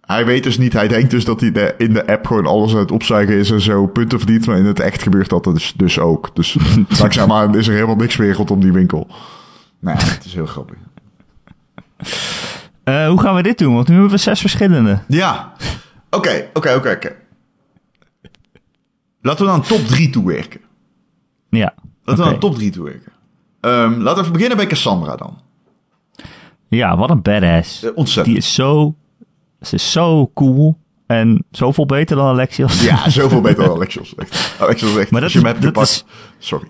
Hij 0.00 0.26
weet 0.26 0.42
dus 0.42 0.58
niet, 0.58 0.72
hij 0.72 0.88
denkt 0.88 1.10
dus 1.10 1.24
dat 1.24 1.40
hij 1.40 1.52
de, 1.52 1.74
in 1.78 1.92
de 1.92 2.06
app 2.06 2.26
gewoon 2.26 2.46
alles 2.46 2.72
aan 2.72 2.78
het 2.78 2.92
opzuigen 2.92 3.34
is 3.34 3.50
en 3.50 3.60
zo 3.60 3.86
punten 3.86 4.18
verdient. 4.18 4.46
Maar 4.46 4.58
in 4.58 4.64
het 4.64 4.80
echt 4.80 5.02
gebeurt 5.02 5.28
dat 5.28 5.44
dus, 5.44 5.72
dus 5.76 5.98
ook. 5.98 6.36
Dus 6.36 6.56
langzaam 7.00 7.28
maar 7.28 7.56
is 7.56 7.68
er 7.68 7.74
helemaal 7.74 7.96
niks 7.96 8.16
meer 8.16 8.34
rondom 8.34 8.60
die 8.60 8.72
winkel. 8.72 9.06
Nou 9.78 9.98
ja, 9.98 10.04
het 10.04 10.24
is 10.24 10.34
heel 10.34 10.46
grappig. 10.46 10.76
Eh, 12.84 13.08
hoe 13.08 13.20
gaan 13.20 13.34
we 13.34 13.42
dit 13.42 13.58
doen? 13.58 13.74
Want 13.74 13.88
nu 13.88 13.94
hebben 13.94 14.12
we 14.12 14.18
zes 14.18 14.40
verschillende. 14.40 14.98
Ja. 15.08 15.52
Oké, 16.14 16.48
oké, 16.54 16.74
oké, 16.74 16.90
oké. 16.90 17.12
Laten 19.20 19.44
we 19.44 19.50
naar 19.50 19.60
een 19.60 19.66
top 19.66 19.86
3 19.86 20.10
toewerken. 20.10 20.60
Ja. 21.50 21.74
Laten 22.04 22.22
we 22.22 22.24
naar 22.24 22.32
een 22.34 22.40
top 22.40 22.54
3 22.54 22.70
toewerken. 22.70 23.12
Ehm 23.60 23.92
laten 23.92 24.14
we 24.14 24.20
even 24.20 24.32
beginnen 24.32 24.56
bij 24.56 24.66
Cassandra 24.66 25.16
dan. 25.16 25.38
Ja, 26.68 26.96
wat 26.96 27.10
een 27.10 27.22
badass. 27.22 27.82
Eh, 27.82 27.90
ontzettend. 27.94 28.26
Die 28.36 28.44
is 28.44 28.54
zo... 28.54 28.94
Ze 29.60 29.74
is 29.74 29.92
zo 29.92 30.30
cool. 30.34 30.78
En 31.06 31.44
zoveel 31.50 31.86
beter 31.86 32.16
dan 32.16 32.26
Alexios. 32.26 32.82
Ja, 32.84 33.08
zoveel 33.20 33.40
beter 33.40 33.64
dan 33.64 33.74
Alexios. 33.74 34.14
Echt. 34.14 34.56
Alexios 34.60 34.96
echt, 34.96 35.10
Maar 35.10 35.20
dat 35.20 35.32
je 35.32 35.38
is- 35.38 35.44
hebt 35.44 35.56
dat 35.56 35.64
gepakt... 35.66 35.88
is- 35.88 36.04
Sorry. 36.38 36.68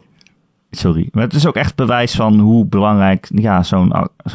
Sorry. 0.70 1.08
Maar 1.12 1.22
het 1.22 1.34
is 1.34 1.46
ook 1.46 1.56
echt 1.56 1.74
bewijs 1.76 2.14
van 2.14 2.38
hoe 2.38 2.66
belangrijk 2.66 3.28
ja, 3.34 3.62
zo'n 3.62 3.92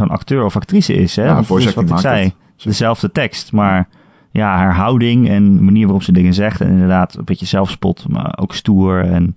acteur 0.10 0.44
of 0.46 0.56
actrice 0.56 0.94
is. 0.94 1.16
Hè? 1.16 1.24
Ja, 1.26 1.44
voice 1.44 1.68
is 1.68 1.74
wat 1.74 1.90
ik 1.90 1.98
zei. 1.98 2.24
het. 2.24 2.34
Dezelfde 2.64 3.12
tekst, 3.12 3.52
maar 3.52 3.88
ja, 4.32 4.58
haar 4.58 4.76
houding 4.76 5.30
en 5.30 5.56
de 5.56 5.62
manier 5.62 5.84
waarop 5.84 6.04
ze 6.04 6.12
dingen 6.12 6.34
zegt. 6.34 6.62
En 6.62 6.70
inderdaad 6.70 7.18
een 7.18 7.26
beetje 7.26 7.46
zelfspot, 7.46 8.06
maar 8.08 8.38
ook 8.38 8.54
stoer. 8.54 9.04
En 9.04 9.36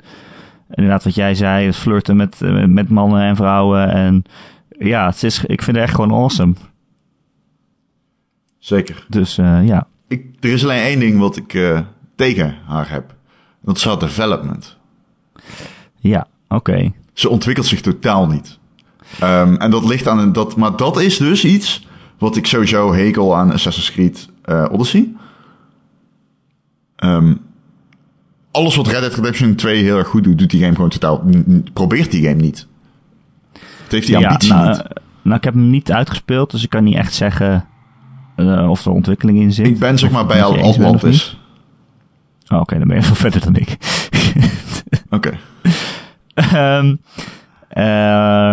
inderdaad 0.71 1.05
wat 1.05 1.15
jij 1.15 1.35
zei, 1.35 1.67
het 1.67 1.77
flirten 1.77 2.17
met, 2.17 2.43
eh, 2.43 2.65
met 2.65 2.89
mannen 2.89 3.23
en 3.23 3.37
vrouwen. 3.37 3.91
En 3.91 4.25
ja, 4.79 5.07
het 5.07 5.23
is, 5.23 5.45
ik 5.45 5.63
vind 5.63 5.77
het 5.77 5.85
echt 5.87 5.95
gewoon 5.95 6.13
awesome. 6.13 6.55
Zeker. 8.59 9.07
Dus 9.09 9.39
eh, 9.39 9.67
ja. 9.67 9.87
Ik, 10.09 10.27
er 10.41 10.51
is 10.51 10.63
alleen 10.65 10.83
één 10.83 11.01
ding 11.01 11.19
wat 11.19 11.37
ik 11.37 11.55
eh, 11.55 11.81
tegen 12.17 12.57
haar 12.67 12.91
heb. 12.91 13.15
Dat 13.63 13.77
is 13.77 13.85
haar 13.85 13.99
development. 13.99 14.77
Ja, 15.99 16.27
oké. 16.49 16.93
Ze 17.13 17.29
ontwikkelt 17.29 17.67
zich 17.67 17.81
totaal 17.81 18.27
niet. 18.27 18.59
Ehm, 19.21 19.55
en 19.55 19.71
dat 19.71 19.85
ligt 19.85 20.09
aan 20.09 20.19
een, 20.19 20.33
dat, 20.33 20.57
maar 20.57 20.77
dat 20.77 21.01
is 21.01 21.17
dus 21.17 21.45
iets 21.45 21.87
wat 22.19 22.37
ik 22.37 22.47
sowieso 22.47 22.95
hekel 22.95 23.37
aan 23.37 23.53
Assassin's 23.53 23.93
Creed 23.93 24.29
eh, 24.43 24.65
Odyssey. 24.71 25.09
Ehm, 26.97 27.35
alles 28.51 28.77
wat 28.77 28.87
Red 28.87 29.01
Dead 29.01 29.15
Redemption 29.15 29.55
2 29.55 29.83
heel 29.83 29.99
erg 29.99 30.09
goed 30.09 30.25
doet, 30.25 30.39
doet 30.39 30.51
die 30.51 30.61
game 30.63 30.75
gewoon 30.75 30.91
totaal. 30.91 31.25
Probeert 31.73 32.11
die 32.11 32.23
game 32.29 32.41
niet. 32.43 32.67
Het 33.83 33.93
heeft 33.93 34.07
die 34.07 34.19
Ja, 34.19 34.27
ambitie 34.29 34.53
nou, 34.53 34.69
niet. 34.69 34.79
eh, 34.81 34.85
nou, 35.23 35.37
ik 35.37 35.45
heb 35.45 35.55
hem 35.55 35.71
niet 35.71 35.93
uitgespeeld, 35.93 36.51
dus 36.51 36.63
ik 36.63 36.71
kan 36.71 36.85
niet 36.85 36.95
echt 36.97 37.15
zeggen 37.15 37.67
eh, 38.37 38.71
of 38.71 38.85
er 38.85 38.93
ontwikkeling 38.93 39.39
in 39.39 39.53
zit. 39.53 39.67
Ik 39.67 39.79
ben 39.79 39.99
zeg 39.99 40.11
maar 40.11 40.27
bij 40.27 40.43
al 40.43 40.55
niet. 40.55 40.65
Atlantis. 40.65 41.39
Oh, 42.49 42.61
Oké, 42.61 42.79
dan 42.79 42.89
ben 42.89 42.97
je 42.97 43.03
veel 43.13 43.15
verder 43.15 43.41
dan 43.41 43.57
ik. 43.57 43.77
Oké. 45.11 45.31
Ehm, 46.35 46.97
Eh, 47.73 47.85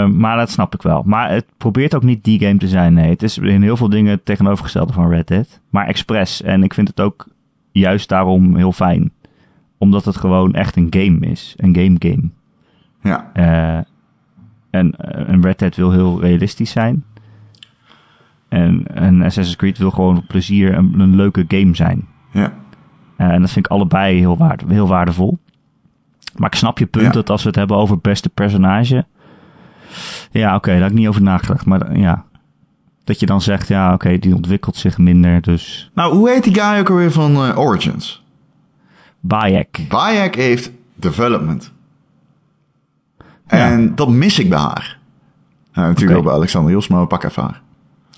maar 0.08 0.38
dat 0.38 0.50
snap 0.50 0.74
ik 0.74 0.82
wel. 0.82 1.04
Maar 1.06 1.32
het 1.32 1.46
probeert 1.58 1.96
ook 1.96 2.04
niet 2.04 2.24
die 2.24 2.40
game 2.40 2.58
te 2.58 2.68
zijn. 2.68 2.94
Nee, 2.94 3.10
het 3.10 3.24
is 3.24 3.38
in 3.38 3.62
heel 3.62 3.78
veel 3.78 3.90
dingen 3.90 4.12
het 4.12 4.26
tegenovergestelde 4.26 4.94
van 4.94 5.10
Red 5.10 5.28
Dead. 5.28 5.60
Maar 5.70 5.88
expres. 5.88 6.42
En 6.42 6.64
ik 6.64 6.74
vind 6.74 6.88
het 6.88 7.00
ook 7.00 7.28
juist 7.72 8.10
daarom 8.10 8.56
heel 8.56 8.72
fijn. 8.72 9.12
Omdat 9.78 10.06
het 10.06 10.18
gewoon 10.18 10.54
echt 10.54 10.76
een 10.76 10.88
game 10.90 11.20
is. 11.20 11.54
Een 11.58 11.76
game 11.76 11.96
game. 12.00 12.30
Ja. 13.02 13.30
Eh, 13.34 13.84
en 14.70 14.96
eh, 14.98 15.28
een 15.28 15.42
Red 15.42 15.60
Dead 15.60 15.76
wil 15.76 15.92
heel 15.92 16.22
realistisch 16.22 16.72
zijn. 16.72 17.04
En 18.50 18.84
een 18.88 19.24
Assassin's 19.24 19.56
Creed 19.56 19.78
wil 19.78 19.92
gewoon 19.92 20.26
plezier 20.28 20.74
en 20.74 21.00
een 21.00 21.16
leuke 21.16 21.46
game 21.48 21.76
zijn. 21.76 22.08
Ja. 22.32 22.54
En 23.16 23.42
dat 23.42 23.52
vind 23.52 23.66
ik 23.66 23.72
allebei 23.72 24.18
heel, 24.18 24.38
waard, 24.38 24.64
heel 24.68 24.88
waardevol. 24.88 25.38
Maar 26.36 26.50
ik 26.50 26.58
snap 26.58 26.78
je 26.80 26.86
punt 26.86 27.06
Ja. 27.06 27.12
dat 27.12 27.30
als 27.30 27.42
we 27.42 27.48
het 27.48 27.58
hebben 27.58 27.78
over 27.78 28.00
beste 28.00 28.30
personage. 28.30 29.06
Ja, 30.32 30.56
oké, 30.56 30.72
daar 30.72 30.82
heb 30.82 30.90
ik 30.92 30.98
niet 30.98 31.08
over 31.08 31.22
nagedacht. 31.22 31.66
Maar 31.66 31.82
eh, 31.82 32.02
ja, 32.02 32.26
dat 33.04 33.20
je 33.20 33.26
dan 33.26 33.42
zegt, 33.42 33.68
ja, 33.68 33.94
oké, 33.94 34.18
die 34.18 34.36
ontwikkelt 34.36 34.76
zich 34.76 34.98
minder. 34.98 35.42
Dus 35.42 35.92
Nou, 35.94 36.16
hoe 36.16 36.30
heet 36.30 36.44
die 36.44 36.54
guy 36.54 36.80
ook 36.80 36.90
alweer 36.90 37.12
van 37.12 37.36
eh, 37.36 37.58
Origins? 37.58 38.24
Bayek. 39.20 39.86
Bayek 39.90 40.36
heeft 40.36 40.72
development. 40.96 41.72
En 43.48 43.96
dat 43.96 44.10
mis 44.10 44.40
ik 44.40 44.50
bij 44.50 44.60
haar. 44.60 44.98
Nou, 45.74 45.88
natuurlijk 45.88 46.18
ook 46.20 46.26
bij 46.26 46.34
Alexander 46.34 46.72
Jos, 46.72 46.88
maar 46.88 47.02
we 47.02 47.08
pakken 47.08 47.30
even 47.30 47.44
haar. 47.44 47.62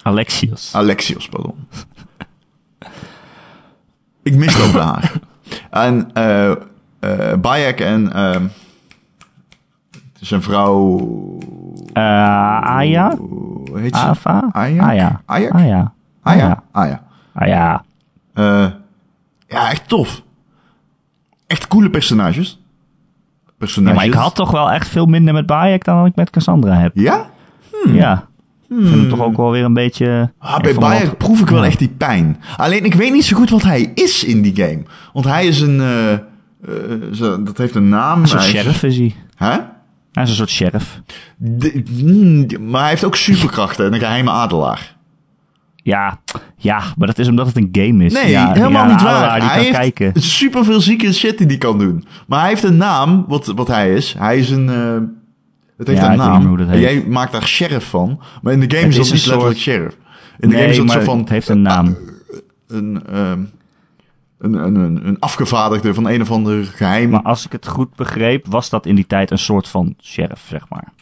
Alexios. 0.03 0.76
Alexios, 0.76 1.28
pardon. 1.30 1.55
ik 4.24 4.36
mis 4.36 4.62
ook 4.66 4.72
bij 4.72 4.82
haar. 4.82 5.14
En 5.70 6.14
eh 6.14 6.51
eh 7.01 7.33
Bayek 7.41 7.79
en 7.79 8.13
ehm 8.13 8.43
zijn 10.19 10.41
vrouw... 10.41 10.97
Eh, 11.93 12.03
Aya? 12.61 13.15
Hoe 13.17 13.79
heet 13.79 13.95
ze? 13.95 14.01
Ava? 14.01 14.49
Aya? 14.51 14.83
Aya. 14.83 15.21
Aya. 15.25 15.49
Aya? 16.23 16.63
Aya. 16.71 17.01
Aya. 17.33 17.83
Eh, 18.33 18.65
ja, 19.47 19.69
echt 19.71 19.87
tof. 19.87 20.21
Echt 21.47 21.67
coole 21.67 21.89
personages. 21.89 22.59
Ja, 23.45 23.51
Personages. 23.57 23.95
maar 23.97 24.05
ik 24.05 24.13
had 24.13 24.35
toch 24.35 24.51
wel 24.51 24.71
echt 24.71 24.87
veel 24.87 25.05
minder 25.05 25.33
met 25.33 25.45
Bayek 25.45 25.83
dan 25.83 26.05
ik 26.05 26.15
met 26.15 26.29
Cassandra 26.29 26.73
heb. 26.73 26.91
Ja? 26.95 27.29
Ja. 27.87 28.27
Ik 28.69 28.77
vind 28.77 28.89
hem 28.89 29.09
toch 29.09 29.21
ook 29.21 29.37
wel 29.37 29.51
weer 29.51 29.63
een 29.63 29.73
beetje... 29.73 30.31
Ah, 30.37 30.59
bij 30.59 30.73
Bayek 30.75 31.05
wat- 31.05 31.17
proef 31.17 31.39
ik 31.41 31.47
wel 31.49 31.65
echt 31.65 31.79
die 31.79 31.89
pijn. 31.97 32.41
Alleen 32.57 32.85
ik 32.85 32.93
weet 32.93 33.11
niet 33.11 33.25
zo 33.25 33.37
goed 33.37 33.49
wat 33.49 33.63
hij 33.63 33.81
is 33.95 34.23
in 34.23 34.41
die 34.41 34.55
game. 34.55 34.83
Want 35.13 35.25
hij 35.25 35.45
is 35.45 35.61
een... 35.61 35.81
eh, 35.81 36.17
eh, 36.68 36.74
zo- 37.14 37.43
dat 37.43 37.57
heeft 37.57 37.76
een 37.76 37.89
naam. 37.89 38.22
Een 38.22 38.28
soort 38.28 38.43
sheriff 38.43 38.84
is 38.84 38.97
hij. 38.97 39.16
Hè? 39.36 39.57
Hij 40.12 40.24
is 40.24 40.30
een 40.30 40.36
soort 40.36 40.49
sheriff. 40.49 41.01
De- 41.38 41.84
mm, 42.03 42.47
maar 42.70 42.82
hij 42.82 42.89
heeft 42.89 43.03
ook 43.03 43.16
superkrachten 43.16 43.86
en 43.86 43.93
een 43.93 43.99
geheime 43.99 44.32
adelaar. 44.32 44.95
Ja, 45.84 46.20
ja, 46.57 46.82
maar 46.97 47.07
dat 47.07 47.20
is 47.20 47.28
omdat 47.28 47.47
het 47.47 47.55
een 47.57 47.70
game 47.72 48.05
is. 48.05 48.14
Nee, 48.14 48.30
ja, 48.30 48.53
helemaal 48.53 48.84
ja, 48.86 48.91
niet 48.91 48.99
een 48.99 49.05
waar. 49.05 49.16
adelaar 49.16 49.39
Die 49.39 49.49
hij 49.49 49.55
kan 49.55 49.66
heeft 49.66 49.78
kijken. 49.95 50.22
superveel 50.22 50.82
zieke 50.82 51.14
shit 51.14 51.38
die 51.38 51.47
hij 51.47 51.57
kan 51.57 51.78
doen. 51.80 52.05
Maar 52.28 52.39
hij 52.39 52.49
heeft 52.49 52.64
een 52.64 52.78
naam, 52.78 53.26
wat, 53.28 53.45
wat 53.45 53.68
hij 53.68 53.93
is. 53.93 54.16
Hij 54.18 54.38
is 54.38 54.49
een... 54.49 54.70
eh, 54.70 54.93
het 55.78 55.88
heeft 55.88 56.01
Ja, 56.01 56.12
een 56.12 56.18
naam. 56.18 56.59
En 56.59 56.80
jij 56.80 57.05
maakt 57.07 57.32
daar 57.32 57.47
sheriff 57.47 57.89
van. 57.89 58.22
Maar 58.41 58.53
in 58.53 58.59
de 58.59 58.76
game 58.76 58.88
Het 58.88 58.97
is 58.97 58.97
dat 58.97 59.14
niet 59.14 59.24
een 59.24 59.30
letterlijk 59.30 59.57
soort- 59.59 59.76
sheriff. 59.76 59.95
In 60.39 60.49
de 60.49 60.55
game 60.55 60.68
is 60.68 60.78
Nee, 60.78 60.86
dat 60.86 60.95
zo 60.95 61.01
van... 61.01 61.20
het 61.20 61.30
heeft 61.30 61.49
een 61.49 61.62
naam. 61.62 61.97
een, 62.68 63.03
ehm, 63.12 63.22
een, 63.32 63.49
een, 64.41 64.53
een, 64.53 65.07
een 65.07 65.19
afgevaardigde 65.19 65.93
van 65.93 66.07
een 66.07 66.21
of 66.21 66.31
ander 66.31 66.65
geheim. 66.65 67.09
Maar 67.09 67.21
als 67.21 67.45
ik 67.45 67.51
het 67.51 67.67
goed 67.67 67.95
begreep, 67.95 68.47
was 68.47 68.69
dat 68.69 68.85
in 68.85 68.95
die 68.95 69.07
tijd 69.07 69.31
een 69.31 69.37
soort 69.37 69.67
van 69.67 69.95
sheriff, 70.01 70.47
zeg 70.47 70.69
maar. 70.69 70.93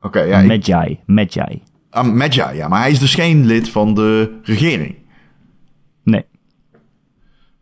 Oké, 0.00 0.20
ja. 0.20 0.38
ik- 0.38 0.66
Magi, 0.66 0.98
Magi. 1.06 1.62
ah, 1.90 2.12
Magi, 2.14 2.54
ja. 2.56 2.68
Maar 2.68 2.80
hij 2.80 2.90
is 2.90 2.98
dus 2.98 3.14
geen 3.14 3.44
lid 3.46 3.68
van 3.68 3.94
de 3.94 4.38
regering. 4.42 4.96
Nee. 6.02 6.24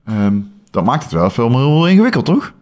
Ehm, 0.04 0.38
dat 0.70 0.84
maakt 0.84 1.02
het 1.02 1.12
wel 1.12 1.30
veel 1.30 1.48
meer 1.48 1.88
ingewikkeld, 1.90 2.24
toch? 2.24 2.52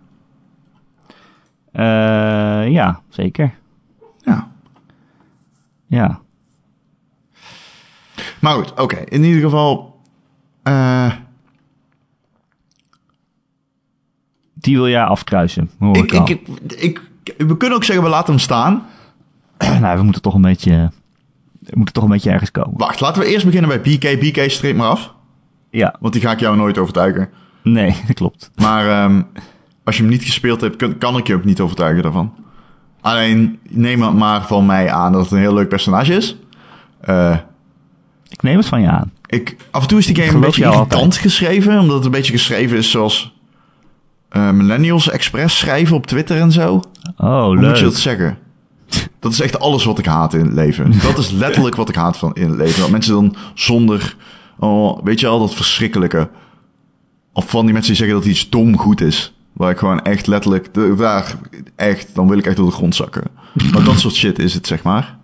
Eh, 1.72 2.68
ja, 2.70 3.01
zeker. 3.09 3.55
Ja. 4.18 4.51
Ja. 5.86 6.20
Maar 8.41 8.55
goed, 8.55 8.80
oké. 8.80 8.97
In 8.97 9.24
ieder 9.24 9.41
geval... 9.41 9.89
eh, 10.63 11.13
Die 14.55 14.77
wil 14.77 14.89
jij 14.89 15.03
afkruisen, 15.05 15.71
hoor 15.79 15.97
ik, 15.97 16.13
ik, 16.13 16.19
al. 16.21 16.29
ik, 16.29 16.49
ik, 16.77 17.01
we 17.37 17.57
kunnen 17.57 17.77
ook 17.79 17.85
zeggen, 17.85 18.05
we 18.05 18.11
laten 18.11 18.33
hem 18.33 18.43
staan. 18.43 18.87
nou, 19.81 19.97
we 19.99 20.03
moeten 20.03 20.23
toch 20.23 20.35
een 20.35 20.43
beetje... 20.43 20.91
We 21.61 21.73
moeten 21.77 21.95
toch 21.95 22.05
een 22.05 22.11
beetje 22.11 22.31
ergens 22.31 22.51
komen. 22.51 22.79
Wacht, 22.79 23.01
laten 23.01 23.23
we 23.23 23.29
eerst 23.29 23.45
beginnen 23.45 23.69
bij 23.71 23.81
BK. 23.81 24.21
BK, 24.21 24.51
streep 24.51 24.77
maar 24.77 24.89
af. 24.89 25.15
Ja, 25.71 25.97
Want 26.01 26.13
die 26.13 26.23
ga 26.23 26.33
ik 26.33 26.41
jou 26.41 26.57
nooit 26.57 26.79
overtuigen. 26.79 27.29
nee, 27.63 27.95
dat 28.07 28.17
klopt. 28.17 28.51
Maar 28.57 28.89
ehm, 28.89 29.23
als 29.85 29.97
je 29.97 30.03
hem 30.03 30.11
niet 30.11 30.23
gespeeld 30.25 30.61
hebt, 30.61 30.99
kan 30.99 31.17
ik 31.17 31.27
je 31.27 31.35
ook 31.35 31.45
niet 31.45 31.61
overtuigen 31.61 32.03
daarvan. 32.03 32.35
Alleen 33.01 33.59
neem 33.69 34.03
het 34.03 34.15
maar 34.15 34.47
van 34.47 34.67
mij 34.67 34.91
aan 34.91 35.13
dat 35.13 35.23
het 35.23 35.31
een 35.31 35.39
heel 35.39 35.55
leuk 35.55 35.69
personage 35.69 36.15
is. 36.15 36.37
Eh, 37.01 37.37
Ik 38.29 38.43
neem 38.43 38.57
het 38.57 38.67
van 38.67 38.81
je 38.81 38.89
aan. 38.89 39.13
Ik, 39.31 39.57
af 39.70 39.83
en 39.83 39.89
toe 39.89 39.99
is 39.99 40.07
die 40.07 40.16
game 40.16 40.35
een 40.35 40.41
beetje 40.41 40.62
irritant 40.62 40.93
altijd. 40.95 41.16
geschreven. 41.16 41.78
Omdat 41.78 41.97
het 41.97 42.05
een 42.05 42.11
beetje 42.11 42.33
geschreven 42.33 42.76
is 42.76 42.91
zoals 42.91 43.35
eh, 44.28 44.51
Millennials 44.51 45.11
Express 45.11 45.59
schrijven 45.59 45.97
op 45.97 46.07
Twitter 46.07 46.41
en 46.41 46.53
zo. 46.53 46.83
Oh, 47.16 47.45
Hoe 47.45 47.57
leuk. 47.57 47.68
moet 47.68 47.78
je 47.78 47.85
dat 47.85 47.95
zeggen? 47.97 48.39
Dat 49.18 49.33
is 49.33 49.41
echt 49.41 49.61
alles 49.61 49.85
wat 49.85 49.99
ik 49.99 50.07
haat 50.07 50.35
in 50.35 50.45
het 50.45 50.53
leven. 50.53 50.93
Dat 51.03 51.18
is 51.18 51.31
letterlijk 51.31 51.76
wat 51.76 51.89
ik 51.89 51.95
haat 51.95 52.18
van 52.18 52.35
in 52.35 52.49
het 52.49 52.59
leven. 52.59 52.81
Dat 52.81 52.91
mensen 52.91 53.14
dan 53.14 53.35
zonder... 53.55 54.16
Oh, 54.59 55.03
weet 55.05 55.20
je 55.20 55.26
al, 55.26 55.39
dat 55.39 55.55
verschrikkelijke... 55.55 56.31
Of 57.33 57.51
van 57.51 57.64
die 57.64 57.72
mensen 57.72 57.93
die 57.93 58.01
zeggen 58.05 58.20
dat 58.20 58.31
iets 58.31 58.49
dom 58.49 58.78
goed 58.78 59.01
is. 59.01 59.35
Waar 59.53 59.70
ik 59.70 59.78
gewoon 59.78 60.03
echt 60.03 60.26
letterlijk... 60.26 60.74
Daar, 60.99 61.35
echt, 61.76 62.14
dan 62.14 62.28
wil 62.28 62.39
ik 62.39 62.47
echt 62.47 62.57
door 62.57 62.66
de 62.66 62.72
grond 62.72 62.95
zakken. 62.95 63.24
Maar 63.72 63.85
dat 63.85 63.99
soort 63.99 64.14
shit 64.14 64.39
is 64.39 64.55
het, 64.55 64.66
zeg 64.66 64.83
maar. 64.83 65.18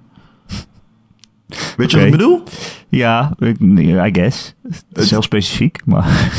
Weet 1.76 1.90
je 1.90 1.97
wat 1.97 2.07
ik 2.07 2.11
bedoel? 2.12 2.42
Ja, 2.88 3.32
I 3.40 4.09
guess. 4.12 4.55
Het 4.68 4.84
is 5.05 5.11
heel 5.11 5.22
specifiek, 5.22 5.80
maar... 5.84 6.30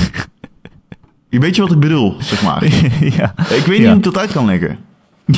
Je 1.29 1.39
weet 1.39 1.55
je 1.55 1.61
wat 1.61 1.71
ik 1.71 1.79
bedoel, 1.79 2.15
zeg 2.19 2.43
maar. 2.43 2.65
ja. 3.17 3.33
Ik 3.37 3.47
weet 3.47 3.67
niet 3.67 3.77
Ja. 3.77 3.87
hoe 3.87 3.97
ik 3.97 4.03
dat 4.03 4.17
uit 4.17 4.31
kan 4.31 4.45
leggen. 4.45 4.77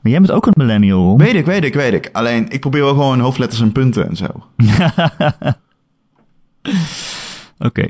Maar 0.00 0.14
jij 0.14 0.20
bent 0.20 0.32
ook 0.32 0.46
een 0.46 0.52
millennial, 0.56 1.02
Ron. 1.02 1.18
Weet 1.18 1.34
ik, 1.34 1.46
weet 1.46 1.64
ik, 1.64 1.74
weet 1.74 1.92
ik. 1.92 2.08
Alleen, 2.12 2.48
ik 2.48 2.60
probeer 2.60 2.80
wel 2.80 2.90
gewoon 2.90 3.20
hoofdletters 3.20 3.60
en 3.60 3.72
punten 3.72 4.08
en 4.08 4.16
zo. 4.16 4.26
Oké. 7.58 7.86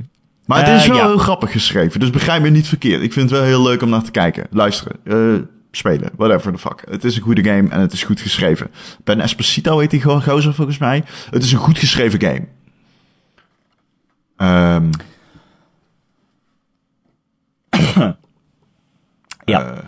Maar 0.46 0.58
het 0.58 0.68
Eh, 0.68 0.74
is 0.76 0.86
wel 0.86 0.96
ja. 0.96 1.06
heel 1.06 1.18
grappig 1.18 1.52
geschreven, 1.52 2.00
dus 2.00 2.10
begrijp 2.10 2.42
me 2.42 2.48
niet 2.48 2.68
verkeerd. 2.68 3.02
Ik 3.02 3.12
vind 3.12 3.30
het 3.30 3.38
wel 3.38 3.48
heel 3.48 3.62
leuk 3.62 3.82
om 3.82 3.88
naar 3.88 4.02
te 4.02 4.10
kijken, 4.10 4.46
luisteren, 4.50 4.96
eh, 5.04 5.34
spelen, 5.76 6.10
whatever 6.16 6.52
the 6.52 6.58
fuck. 6.58 6.82
Het 6.88 7.04
is 7.04 7.16
een 7.16 7.22
goede 7.22 7.44
game 7.44 7.68
en 7.68 7.80
het 7.80 7.92
is 7.92 8.02
goed 8.02 8.20
geschreven. 8.20 8.70
Ben 9.04 9.20
Esposito 9.20 9.78
heet 9.78 9.90
die 9.90 10.00
go- 10.02 10.20
gozer 10.20 10.54
volgens 10.54 10.78
mij. 10.78 11.04
Het 11.30 11.42
is 11.42 11.52
een 11.52 11.58
goed 11.58 11.78
geschreven 11.78 12.20
game. 12.20 12.46
Ehm, 14.36 14.90
Ja. 19.44 19.64
Eh, 19.74 19.78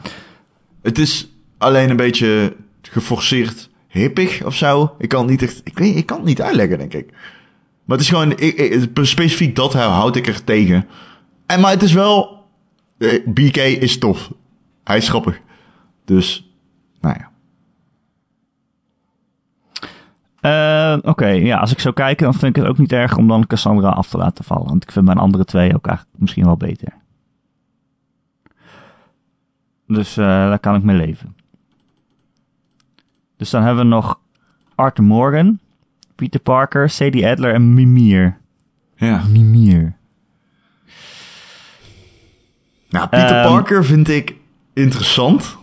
het 0.82 0.98
is 0.98 1.28
alleen 1.58 1.90
een 1.90 1.96
beetje 1.96 2.56
geforceerd 2.82 3.70
hippig 3.88 4.44
of 4.44 4.54
zo. 4.54 4.94
Ik 4.98 5.08
kan 5.08 5.20
het 5.20 5.30
niet 5.30 5.42
echt, 5.42 5.60
ik 5.64 5.78
weet, 5.78 5.96
ik 5.96 6.06
kan 6.06 6.16
het 6.16 6.26
niet 6.26 6.42
uitleggen, 6.42 6.78
denk 6.78 6.94
ik. 6.94 7.10
Maar 7.84 7.96
het 7.96 8.00
is 8.06 8.08
gewoon, 8.08 8.30
ik, 8.30 8.54
ik- 8.56 8.88
specifiek 9.06 9.56
dat 9.56 9.72
houd 9.72 10.16
ik 10.16 10.26
er 10.26 10.44
tegen. 10.44 10.86
En 11.46 11.60
maar 11.60 11.70
het 11.70 11.82
is 11.82 11.92
wel, 11.92 12.44
eh, 12.98 13.22
BK 13.26 13.56
is 13.56 13.98
tof. 13.98 14.30
Hij 14.84 14.96
is 14.96 15.08
grappig. 15.08 15.40
Dus, 16.08 16.50
nou 17.00 17.16
ja. 17.18 17.30
Eh, 20.40 20.98
Oké, 21.02 21.26
ja, 21.26 21.58
als 21.58 21.72
ik 21.72 21.78
zou 21.78 21.94
kijken, 21.94 22.24
dan 22.24 22.34
vind 22.34 22.56
ik 22.56 22.62
het 22.62 22.70
ook 22.70 22.78
niet 22.78 22.92
erg 22.92 23.16
om 23.16 23.28
dan 23.28 23.46
Cassandra 23.46 23.88
af 23.88 24.08
te 24.08 24.16
laten 24.18 24.44
vallen. 24.44 24.66
Want 24.68 24.82
ik 24.82 24.92
vind 24.92 25.04
mijn 25.04 25.18
andere 25.18 25.44
twee 25.44 25.74
ook 25.74 25.86
eigenlijk 25.86 26.18
misschien 26.18 26.44
wel 26.44 26.56
beter. 26.56 26.92
Dus 29.86 30.16
eh, 30.16 30.24
daar 30.24 30.58
kan 30.58 30.74
ik 30.74 30.82
mee 30.82 30.96
leven. 30.96 31.36
Dus 33.36 33.50
dan 33.50 33.62
hebben 33.62 33.84
we 33.84 33.90
nog 33.90 34.20
Arthur 34.74 35.04
Morgan, 35.04 35.58
Peter 36.14 36.40
Parker, 36.40 36.90
Sadie 36.90 37.26
Adler 37.26 37.54
en 37.54 37.74
Mimir. 37.74 38.38
Ja. 38.96 39.22
Mimir. 39.24 39.96
Nou, 42.88 43.08
Peter 43.08 43.36
Ehm, 43.36 43.48
Parker 43.48 43.84
vind 43.84 44.08
ik 44.08 44.34
interessant. 44.72 45.56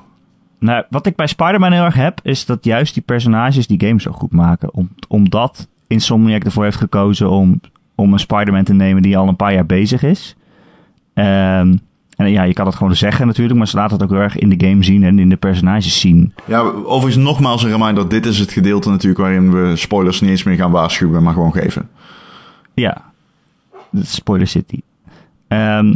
Nou, 0.60 0.84
wat 0.90 1.06
ik 1.06 1.16
bij 1.16 1.28
Spider-Man 1.28 1.72
heel 1.72 1.84
erg 1.84 1.96
heb, 1.96 2.20
is 2.24 2.46
dat 2.46 2.66
juist 2.66 2.94
die 2.94 3.04
personages 3.04 3.68
die 3.68 3.88
game 3.88 4.02
zo 4.02 4.12
goed 4.12 4.32
maken. 4.32 4.74
Om, 4.74 4.90
omdat 5.08 5.68
Insomniac 5.88 6.44
ervoor 6.44 6.64
heeft 6.64 6.78
gekozen 6.78 7.30
om, 7.30 7.60
om 7.96 8.14
een 8.14 8.20
Spider-Man 8.20 8.64
te 8.64 8.74
nemen 8.74 9.02
die 9.02 9.18
al 9.18 9.28
een 9.28 9.36
paar 9.36 9.54
jaar 9.54 9.66
bezig 9.66 10.04
is. 10.04 10.36
Ehm, 11.14 11.76
En 12.16 12.32
ja, 12.32 12.44
je 12.44 12.54
kan 12.54 12.66
het 12.66 12.76
gewoon 12.76 12.96
zeggen 12.96 13.28
natuurlijk, 13.28 13.58
maar 13.58 13.68
ze 13.68 13.76
laten 13.76 13.94
het 13.94 14.04
ook 14.04 14.12
heel 14.12 14.20
erg 14.22 14.38
in 14.38 14.50
de 14.50 14.68
game 14.68 14.84
zien 14.84 15.04
en 15.04 15.20
in 15.20 15.30
de 15.30 15.36
personages 15.36 16.00
zien. 16.00 16.34
Ja, 16.46 16.60
overigens 16.62 17.24
nogmaals 17.26 17.64
een 17.64 17.70
reminder. 17.72 18.10
Dit 18.10 18.26
is 18.26 18.40
het 18.40 18.52
gedeelte 18.52 18.90
natuurlijk 18.90 19.22
waarin 19.22 19.52
we 19.52 19.76
spoilers 19.76 20.22
niet 20.22 20.30
eens 20.30 20.44
meer 20.44 20.56
gaan 20.56 20.72
waarschuwen, 20.72 21.24
maar 21.24 21.34
gewoon 21.34 21.52
geven. 21.54 21.90
Ja, 22.74 23.02
Spoiler 24.02 24.48
City. 24.48 24.80
Ehm, 25.48 25.96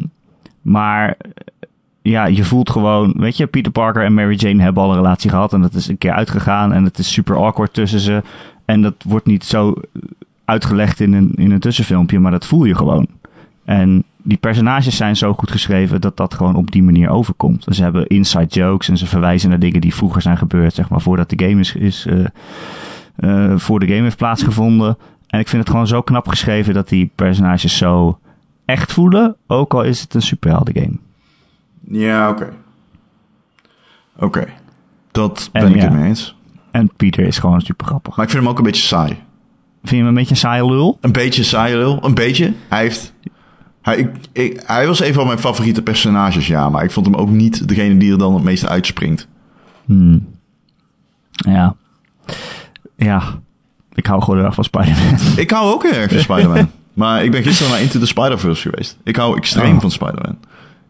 maar 0.61 1.17
ja, 2.01 2.25
je 2.25 2.43
voelt 2.43 2.69
gewoon, 2.69 3.13
weet 3.17 3.37
je, 3.37 3.47
Peter 3.47 3.71
Parker 3.71 4.03
en 4.03 4.13
Mary 4.13 4.35
Jane 4.35 4.63
hebben 4.63 4.83
al 4.83 4.89
een 4.89 4.95
relatie 4.95 5.29
gehad 5.29 5.53
en 5.53 5.61
dat 5.61 5.73
is 5.73 5.87
een 5.87 5.97
keer 5.97 6.11
uitgegaan 6.11 6.73
en 6.73 6.83
het 6.83 6.97
is 6.97 7.13
super 7.13 7.35
awkward 7.35 7.73
tussen 7.73 7.99
ze. 7.99 8.21
En 8.65 8.81
dat 8.81 8.93
wordt 9.05 9.25
niet 9.25 9.43
zo 9.43 9.73
uitgelegd 10.45 10.99
in 10.99 11.13
een, 11.13 11.31
in 11.35 11.51
een 11.51 11.59
tussenfilmpje, 11.59 12.19
maar 12.19 12.31
dat 12.31 12.45
voel 12.45 12.65
je 12.65 12.75
gewoon. 12.75 13.07
En 13.65 14.03
die 14.23 14.37
personages 14.37 14.95
zijn 14.95 15.15
zo 15.15 15.33
goed 15.33 15.51
geschreven 15.51 16.01
dat 16.01 16.17
dat 16.17 16.33
gewoon 16.33 16.55
op 16.55 16.71
die 16.71 16.83
manier 16.83 17.09
overkomt. 17.09 17.65
Ze 17.69 17.83
hebben 17.83 18.07
inside 18.07 18.45
jokes 18.45 18.89
en 18.89 18.97
ze 18.97 19.05
verwijzen 19.05 19.49
naar 19.49 19.59
dingen 19.59 19.81
die 19.81 19.95
vroeger 19.95 20.21
zijn 20.21 20.37
gebeurd, 20.37 20.73
zeg 20.73 20.89
maar, 20.89 21.01
voordat 21.01 21.29
de 21.29 21.45
game 21.45 21.59
is, 21.59 21.75
is 21.75 22.05
uh, 22.05 22.25
uh, 23.19 23.57
voor 23.57 23.79
de 23.79 23.87
game 23.87 24.01
heeft 24.01 24.17
plaatsgevonden. 24.17 24.97
En 25.27 25.39
ik 25.39 25.47
vind 25.47 25.61
het 25.61 25.71
gewoon 25.71 25.87
zo 25.87 26.01
knap 26.01 26.27
geschreven 26.27 26.73
dat 26.73 26.89
die 26.89 27.11
personages 27.15 27.77
zo 27.77 28.19
echt 28.65 28.93
voelen, 28.93 29.35
ook 29.47 29.73
al 29.73 29.83
is 29.83 30.01
het 30.01 30.13
een 30.13 30.21
superhelden 30.21 30.75
game. 30.75 30.97
Ja, 31.89 32.29
oké. 32.29 32.53
Oké. 34.15 34.25
Okay. 34.25 34.53
Dat 35.11 35.49
ben 35.51 35.61
en, 35.61 35.69
ik 35.69 35.75
ja. 35.75 35.81
het 35.81 35.93
mee 35.93 36.07
eens. 36.07 36.35
En 36.71 36.89
Pieter 36.95 37.23
is 37.23 37.39
gewoon 37.39 37.61
super 37.61 37.85
grappig. 37.85 38.15
Maar 38.15 38.25
ik 38.25 38.31
vind 38.31 38.43
hem 38.43 38.51
ook 38.51 38.57
een 38.57 38.63
beetje 38.63 38.87
saai. 38.87 39.17
Vind 39.79 39.89
je 39.89 39.97
hem 39.97 40.07
een 40.07 40.13
beetje 40.13 40.29
een 40.31 40.37
saaie 40.37 40.65
lul? 40.65 40.97
Een 41.01 41.11
beetje 41.11 41.43
saai 41.43 41.75
lul. 41.75 42.05
Een 42.05 42.13
beetje. 42.13 42.53
Hij 42.69 42.81
heeft... 42.81 43.13
Hij, 43.81 43.97
ik, 43.97 44.09
ik, 44.31 44.63
hij 44.65 44.87
was 44.87 44.99
een 45.01 45.13
van 45.13 45.25
mijn 45.25 45.39
favoriete 45.39 45.81
personages, 45.81 46.47
ja. 46.47 46.69
Maar 46.69 46.83
ik 46.83 46.91
vond 46.91 47.05
hem 47.05 47.15
ook 47.15 47.29
niet 47.29 47.67
degene 47.67 47.97
die 47.97 48.11
er 48.11 48.17
dan 48.17 48.33
het 48.33 48.43
meeste 48.43 48.67
uitspringt. 48.67 49.27
Hmm. 49.85 50.27
Ja. 51.31 51.75
Ja. 52.95 53.23
Ik 53.93 54.05
hou 54.05 54.21
gewoon 54.21 54.45
erg 54.45 54.53
van 54.53 54.63
Spider-Man. 54.63 55.19
Ik 55.43 55.51
hou 55.51 55.73
ook 55.73 55.83
erg 55.83 56.11
van 56.11 56.19
Spider-Man. 56.19 56.69
maar 56.93 57.23
ik 57.23 57.31
ben 57.31 57.43
gisteren 57.43 57.71
naar 57.71 57.81
Into 57.81 57.99
the 57.99 58.05
Spider-Verse 58.05 58.69
geweest. 58.69 58.97
Ik 59.03 59.15
hou 59.15 59.37
extreem 59.37 59.75
oh. 59.75 59.81
van 59.81 59.91
Spider-Man. 59.91 60.37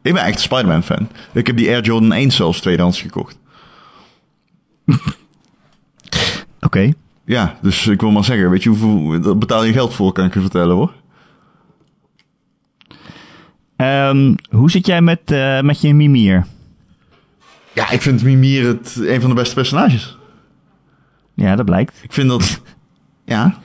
Ik 0.01 0.13
ben 0.13 0.23
echt 0.23 0.35
een 0.35 0.41
Spider-Man 0.41 0.83
fan. 0.83 1.09
Ik 1.33 1.47
heb 1.47 1.57
die 1.57 1.67
Air 1.67 1.83
Jordan 1.83 2.13
1 2.13 2.31
zelfs 2.31 2.61
tweedehands 2.61 3.01
gekocht. 3.01 3.37
Oké. 4.85 5.05
Okay. 6.61 6.93
Ja, 7.25 7.57
dus 7.61 7.87
ik 7.87 8.01
wil 8.01 8.11
maar 8.11 8.23
zeggen, 8.23 8.49
weet 8.49 8.63
je 8.63 8.69
hoeveel 8.69 9.21
dat 9.21 9.39
betaal 9.39 9.63
je 9.63 9.73
geld 9.73 9.93
voor, 9.93 10.11
kan 10.11 10.25
ik 10.25 10.33
je 10.33 10.41
vertellen 10.41 10.75
hoor. 10.75 10.93
Um, 13.77 14.35
hoe 14.49 14.71
zit 14.71 14.85
jij 14.85 15.01
met, 15.01 15.31
uh, 15.31 15.61
met 15.61 15.81
je 15.81 15.93
Mimier? 15.93 16.45
Ja, 17.73 17.89
ik 17.89 18.01
vind 18.01 18.23
Mimier 18.23 18.67
het 18.67 18.95
een 18.99 19.21
van 19.21 19.29
de 19.29 19.35
beste 19.35 19.55
personages. 19.55 20.17
Ja, 21.33 21.55
dat 21.55 21.65
blijkt. 21.65 21.99
Ik 22.03 22.13
vind 22.13 22.29
dat. 22.29 22.61
ja. 23.25 23.59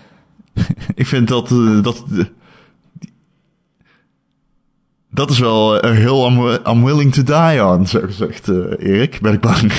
ik 0.95 1.07
vind 1.07 1.29
dat. 1.29 1.51
Uh, 1.51 1.83
dat 1.83 2.05
uh, 2.11 2.25
dat 5.15 5.31
is 5.31 5.39
wel 5.39 5.85
uh, 5.85 5.91
heel 5.91 6.27
I'm, 6.67 6.85
willing 6.85 7.13
to 7.13 7.23
die 7.23 7.67
on, 7.67 7.87
zo 7.87 8.01
gezegd, 8.01 8.49
Erik. 8.79 9.21
Ben 9.21 9.33
ik 9.33 9.41
bang. 9.41 9.73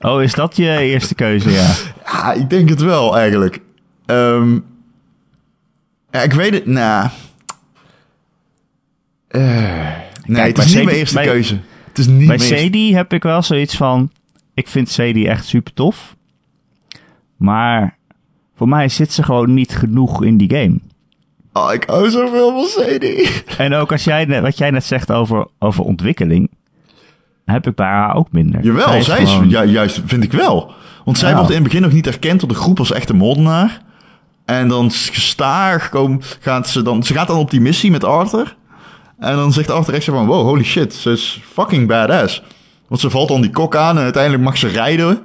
Oh, 0.00 0.22
is 0.22 0.34
dat 0.34 0.56
je 0.56 0.78
eerste 0.78 1.14
keuze, 1.14 1.50
ja? 1.50 1.74
ja, 2.06 2.32
ik 2.32 2.50
denk 2.50 2.68
het 2.68 2.80
wel, 2.80 3.16
eigenlijk. 3.16 3.60
Um, 4.06 4.64
ja, 6.10 6.20
ik 6.20 6.32
weet 6.32 6.54
het, 6.54 6.66
nou... 6.66 7.08
Uh, 9.30 9.42
nee, 10.26 10.36
Kijk, 10.36 10.56
het 10.56 10.66
is 10.66 10.74
niet 10.74 10.84
mijn 10.84 10.96
eerste 10.96 11.14
bij, 11.14 11.24
keuze. 11.24 11.58
Het 11.88 11.98
is 11.98 12.06
niet 12.06 12.26
bij 12.26 12.38
Sadie 12.38 12.96
heb 12.96 13.12
ik 13.12 13.22
wel 13.22 13.42
zoiets 13.42 13.76
van... 13.76 14.10
Ik 14.54 14.68
vind 14.68 14.88
Sadie 14.88 15.28
echt 15.28 15.46
super 15.46 15.72
tof. 15.72 16.16
Maar 17.36 17.96
voor 18.56 18.68
mij 18.68 18.88
zit 18.88 19.12
ze 19.12 19.22
gewoon 19.22 19.54
niet 19.54 19.76
genoeg 19.76 20.24
in 20.24 20.36
die 20.36 20.50
game. 20.54 20.78
Oh, 21.56 21.72
ik 21.72 21.84
hou 21.86 22.10
zoveel 22.10 22.50
van 22.50 22.66
Sadie. 22.66 23.30
En 23.58 23.74
ook 23.74 23.92
als 23.92 24.04
jij, 24.04 24.42
wat 24.42 24.58
jij 24.58 24.70
net 24.70 24.84
zegt 24.84 25.12
over, 25.12 25.46
over 25.58 25.84
ontwikkeling... 25.84 26.50
heb 27.44 27.66
ik 27.66 27.74
bij 27.74 27.86
haar 27.86 28.14
ook 28.14 28.32
minder. 28.32 28.64
Jawel, 28.64 28.88
zij 28.88 28.98
is, 28.98 29.06
zij 29.06 29.22
is 29.22 29.30
gewoon... 29.30 29.68
juist, 29.70 30.02
vind 30.06 30.24
ik 30.24 30.32
wel. 30.32 30.72
Want 31.04 31.18
zij 31.18 31.30
ja. 31.30 31.34
wordt 31.34 31.50
in 31.50 31.56
het 31.56 31.64
begin 31.64 31.82
nog 31.82 31.92
niet 31.92 32.06
erkend 32.06 32.40
door 32.40 32.48
de 32.48 32.54
groep 32.54 32.78
als 32.78 32.92
echte 32.92 33.14
moordenaar. 33.14 33.82
En 34.44 34.68
dan 34.68 34.90
gestaag 34.90 35.88
komen, 35.88 36.20
gaat 36.40 36.68
ze 36.68 36.82
dan... 36.82 37.02
Ze 37.02 37.14
gaat 37.14 37.26
dan 37.26 37.38
op 37.38 37.50
die 37.50 37.60
missie 37.60 37.90
met 37.90 38.04
Arthur... 38.04 38.56
En 39.18 39.36
dan 39.36 39.52
zegt 39.52 39.70
Arthur 39.70 39.94
echt 39.94 40.04
zo 40.04 40.12
van, 40.12 40.26
wow, 40.26 40.46
holy 40.46 40.64
shit, 40.64 40.94
ze 40.94 41.10
is 41.10 41.40
fucking 41.52 41.88
badass. 41.88 42.42
Want 42.88 43.00
ze 43.00 43.10
valt 43.10 43.28
dan 43.28 43.40
die 43.40 43.50
kok 43.50 43.76
aan 43.76 43.96
en 43.96 44.02
uiteindelijk 44.02 44.42
mag 44.42 44.56
ze 44.56 44.68
rijden. 44.68 45.18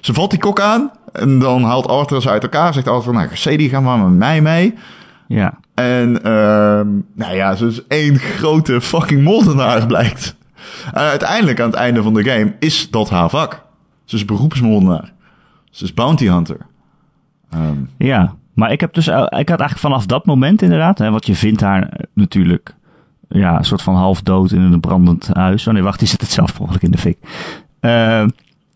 Ze 0.00 0.12
valt 0.12 0.30
die 0.30 0.38
kok 0.38 0.60
aan 0.60 0.90
en 1.12 1.38
dan 1.38 1.62
haalt 1.62 1.88
Arthur 1.88 2.22
ze 2.22 2.30
uit 2.30 2.42
elkaar. 2.42 2.72
Zegt 2.74 2.88
Arthur, 2.88 3.12
nou, 3.12 3.28
Sadie, 3.32 3.68
ga 3.68 3.80
maar 3.80 3.98
met 3.98 4.18
mij 4.18 4.40
mee. 4.40 4.74
Ja. 5.28 5.58
En, 5.74 6.10
uh, 6.10 6.80
nou 7.14 7.34
ja, 7.34 7.54
ze 7.54 7.66
is 7.66 7.86
één 7.86 8.18
grote 8.18 8.80
fucking 8.80 9.22
moordenaar, 9.22 9.86
blijkt. 9.86 10.36
En 10.92 11.02
uiteindelijk, 11.02 11.60
aan 11.60 11.70
het 11.70 11.78
einde 11.78 12.02
van 12.02 12.14
de 12.14 12.24
game, 12.24 12.54
is 12.58 12.90
dat 12.90 13.10
haar 13.10 13.30
vak. 13.30 13.62
Ze 14.04 14.16
is 14.16 14.24
beroepsmoordenaar. 14.24 15.12
Ze 15.70 15.84
is 15.84 15.94
bounty 15.94 16.26
hunter. 16.26 16.56
Um, 17.54 17.90
ja, 17.98 18.34
maar 18.54 18.72
ik 18.72 18.80
heb 18.80 18.94
dus, 18.94 19.06
ik 19.06 19.14
had 19.14 19.30
eigenlijk 19.32 19.78
vanaf 19.78 20.06
dat 20.06 20.26
moment 20.26 20.62
inderdaad, 20.62 20.98
hè, 20.98 21.10
want 21.10 21.26
je 21.26 21.34
vindt 21.34 21.60
haar 21.60 22.00
natuurlijk 22.14 22.74
ja, 23.28 23.58
een 23.58 23.64
soort 23.64 23.82
van 23.82 23.94
half 23.94 24.22
dood 24.22 24.52
in 24.52 24.60
een 24.60 24.80
brandend 24.80 25.30
huis. 25.32 25.66
Oh 25.66 25.74
nee, 25.74 25.82
wacht, 25.82 25.98
die 25.98 26.08
zit 26.08 26.20
het 26.20 26.30
zelf 26.30 26.58
mogelijk 26.58 26.84
in 26.84 26.90
de 26.90 26.98
fik. 26.98 27.18
Uh, 27.80 28.26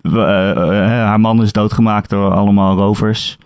haar 0.03 1.21
man 1.21 1.43
is 1.43 1.53
doodgemaakt 1.53 2.11
door 2.11 2.33
allemaal 2.33 2.77
rovers. 2.77 3.39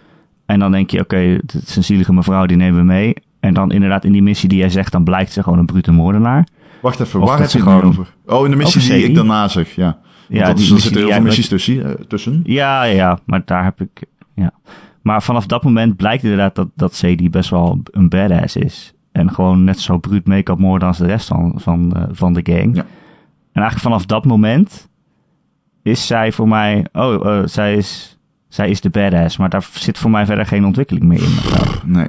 En 0.47 0.59
dan 0.59 0.73
denk 0.73 0.91
je, 0.91 1.01
oké, 1.01 1.15
okay, 1.15 1.33
het 1.33 1.55
is 1.55 1.77
een 1.77 1.85
zielige 1.85 2.13
mevrouw, 2.13 2.47
die 2.47 2.57
nemen 2.57 2.79
we 2.79 2.85
mee. 2.85 3.15
En 3.41 3.55
dan 3.55 3.73
inderdaad 3.73 4.05
in 4.05 4.13
die 4.13 4.23
missie 4.23 4.49
die 4.49 4.59
jij 4.59 4.69
zegt, 4.69 4.93
dan 4.93 5.05
blijkt 5.05 5.33
ze 5.33 5.43
gewoon 5.43 5.59
een 5.59 5.67
brute 5.67 5.93
moordenaar. 5.93 6.47
Wacht 6.83 7.01
even, 7.01 7.21
waar 7.21 7.39
heb 7.39 7.51
je 7.51 7.71
het 7.71 7.85
over? 7.85 8.15
Oh, 8.27 8.45
in 8.45 8.51
de 8.51 8.57
missie 8.57 8.93
die 8.93 9.05
ik 9.05 9.15
daarna 9.15 9.49
zeg, 9.49 9.75
ja. 9.75 9.99
Ja, 10.29 10.53
die, 10.53 10.75
er 10.75 10.81
zitten 10.81 11.01
heel 11.01 11.11
veel 11.11 11.23
missies 11.23 11.49
tussen, 11.49 12.09
tussen. 12.09 12.41
Ja, 12.45 12.83
ja, 12.83 13.19
maar 13.25 13.43
daar 13.45 13.65
heb 13.65 13.81
ik... 13.81 14.05
Ja. 14.35 14.53
Maar 15.03 15.23
vanaf 15.23 15.47
dat 15.47 15.63
moment 15.63 15.97
blijkt 15.97 16.23
inderdaad 16.23 16.55
dat, 16.55 16.69
dat 16.75 16.95
Sadie 16.95 17.31
best 17.31 17.51
wel 17.51 17.83
een 17.91 18.09
badass 18.09 18.57
is. 18.57 18.95
En 19.13 19.33
gewoon 19.33 19.65
net 19.65 19.81
zo 19.81 19.99
bruut 19.99 20.27
make-up 20.27 20.59
moorden 20.59 20.89
als 20.89 20.99
de 20.99 21.07
rest 21.07 21.29
van, 21.29 21.53
van, 21.57 21.93
uh, 21.97 22.03
van 22.11 22.33
de 22.33 22.41
gang. 22.43 22.77
Ja. 22.77 22.83
En 23.53 23.63
eigenlijk 23.63 23.83
vanaf 23.83 24.07
dat 24.07 24.25
moment 24.25 24.89
is 25.83 26.07
zij 26.07 26.33
voor 26.33 26.49
mij... 26.49 26.87
Oh, 26.93 27.25
uh, 27.27 27.41
zij, 27.45 27.75
is, 27.77 28.16
zij 28.57 28.71
is 28.71 28.81
de 28.81 28.91
badass. 28.91 29.37
Maar 29.37 29.49
daar 29.49 29.69
zit 29.73 29.99
voor 29.99 30.11
mij 30.11 30.27
verder 30.27 30.47
geen 30.47 30.65
ontwikkeling 30.65 31.05
meer 31.05 31.23
in. 31.23 31.39
Nee. 31.85 32.09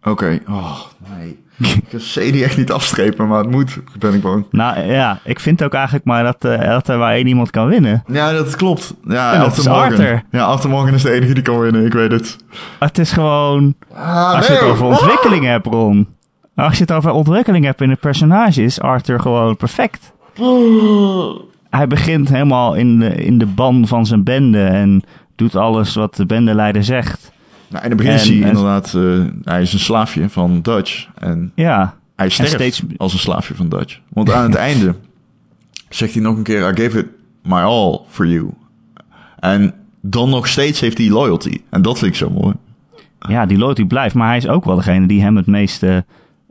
Oké. 0.00 0.10
Okay. 0.10 0.40
Oh, 0.48 0.78
nee. 1.16 1.38
ik 1.74 1.84
kan 1.90 2.00
die 2.30 2.44
echt 2.44 2.56
niet 2.56 2.72
afstrepen, 2.72 3.28
maar 3.28 3.38
het 3.38 3.50
moet, 3.50 3.78
ben 3.98 4.14
ik 4.14 4.22
bang. 4.22 4.44
Nou 4.50 4.80
ja, 4.80 5.18
ik 5.24 5.40
vind 5.40 5.62
ook 5.62 5.74
eigenlijk 5.74 6.04
maar 6.04 6.22
dat, 6.22 6.44
uh, 6.44 6.68
dat 6.68 6.88
er 6.88 6.98
maar 6.98 7.12
één 7.12 7.26
iemand 7.26 7.50
kan 7.50 7.66
winnen. 7.66 8.02
Ja, 8.06 8.32
dat 8.32 8.56
klopt. 8.56 8.94
Ja, 9.04 9.32
en 9.32 9.40
dat 9.40 9.56
is 9.56 9.66
Arthur. 9.66 10.22
Ja, 10.30 10.44
Arthur 10.44 10.70
Morgan 10.70 10.94
is 10.94 11.02
de 11.02 11.10
enige 11.10 11.34
die 11.34 11.42
kan 11.42 11.60
winnen, 11.60 11.84
ik 11.84 11.92
weet 11.92 12.10
het. 12.10 12.36
Het 12.78 12.98
is 12.98 13.12
gewoon... 13.12 13.74
Ah, 13.94 14.34
als 14.34 14.48
nee, 14.48 14.58
je 14.58 14.62
het 14.62 14.72
over 14.72 14.86
ontwikkeling 14.86 15.44
ah. 15.44 15.50
hebt, 15.50 15.66
Ron. 15.66 16.08
Als 16.54 16.74
je 16.74 16.80
het 16.80 16.92
over 16.92 17.10
ontwikkeling 17.10 17.64
hebt 17.64 17.80
in 17.80 17.88
de 17.88 17.96
personage, 17.96 18.62
is 18.62 18.80
Arthur 18.80 19.20
gewoon 19.20 19.56
perfect. 19.56 20.12
Hij 21.70 21.86
begint 21.86 22.28
helemaal 22.28 22.74
in 22.74 22.98
de, 22.98 23.14
in 23.14 23.38
de 23.38 23.46
ban 23.46 23.86
van 23.86 24.06
zijn 24.06 24.24
bende 24.24 24.64
en 24.64 25.02
doet 25.40 25.56
alles 25.56 25.94
wat 25.94 26.14
de 26.14 26.26
bendeleider 26.26 26.84
zegt. 26.84 27.32
Nou, 27.68 27.84
in 27.84 27.88
het 27.88 27.98
begin 27.98 28.14
is 28.14 28.28
hij 28.28 28.36
inderdaad, 28.36 28.92
uh, 28.96 29.24
hij 29.44 29.62
is 29.62 29.72
een 29.72 29.78
slaafje 29.78 30.28
van 30.28 30.62
Dutch. 30.62 31.08
En 31.14 31.52
ja, 31.54 31.94
hij 32.16 32.28
sterft 32.28 32.52
steeds... 32.52 32.82
als 32.96 33.12
een 33.12 33.18
slaafje 33.18 33.54
van 33.54 33.68
Dutch. 33.68 33.98
Want 34.08 34.32
aan 34.32 34.42
het 34.42 34.54
einde 34.70 34.94
zegt 35.88 36.12
hij 36.12 36.22
nog 36.22 36.36
een 36.36 36.42
keer, 36.42 36.60
I 36.60 36.82
gave 36.82 36.98
it 36.98 37.06
my 37.42 37.60
all 37.60 38.00
for 38.08 38.26
you. 38.26 38.50
En 39.38 39.74
dan 40.00 40.30
nog 40.30 40.48
steeds 40.48 40.80
heeft 40.80 40.98
hij 40.98 41.08
loyalty. 41.08 41.60
En 41.70 41.82
dat 41.82 41.98
vind 41.98 42.10
ik 42.10 42.16
zo 42.16 42.30
mooi. 42.30 42.54
Ja, 43.28 43.46
die 43.46 43.58
loyalty 43.58 43.84
blijft. 43.84 44.14
Maar 44.14 44.28
hij 44.28 44.36
is 44.36 44.48
ook 44.48 44.64
wel 44.64 44.76
degene 44.76 45.06
die 45.06 45.22
hem 45.22 45.36
het 45.36 45.46
meeste, 45.46 46.04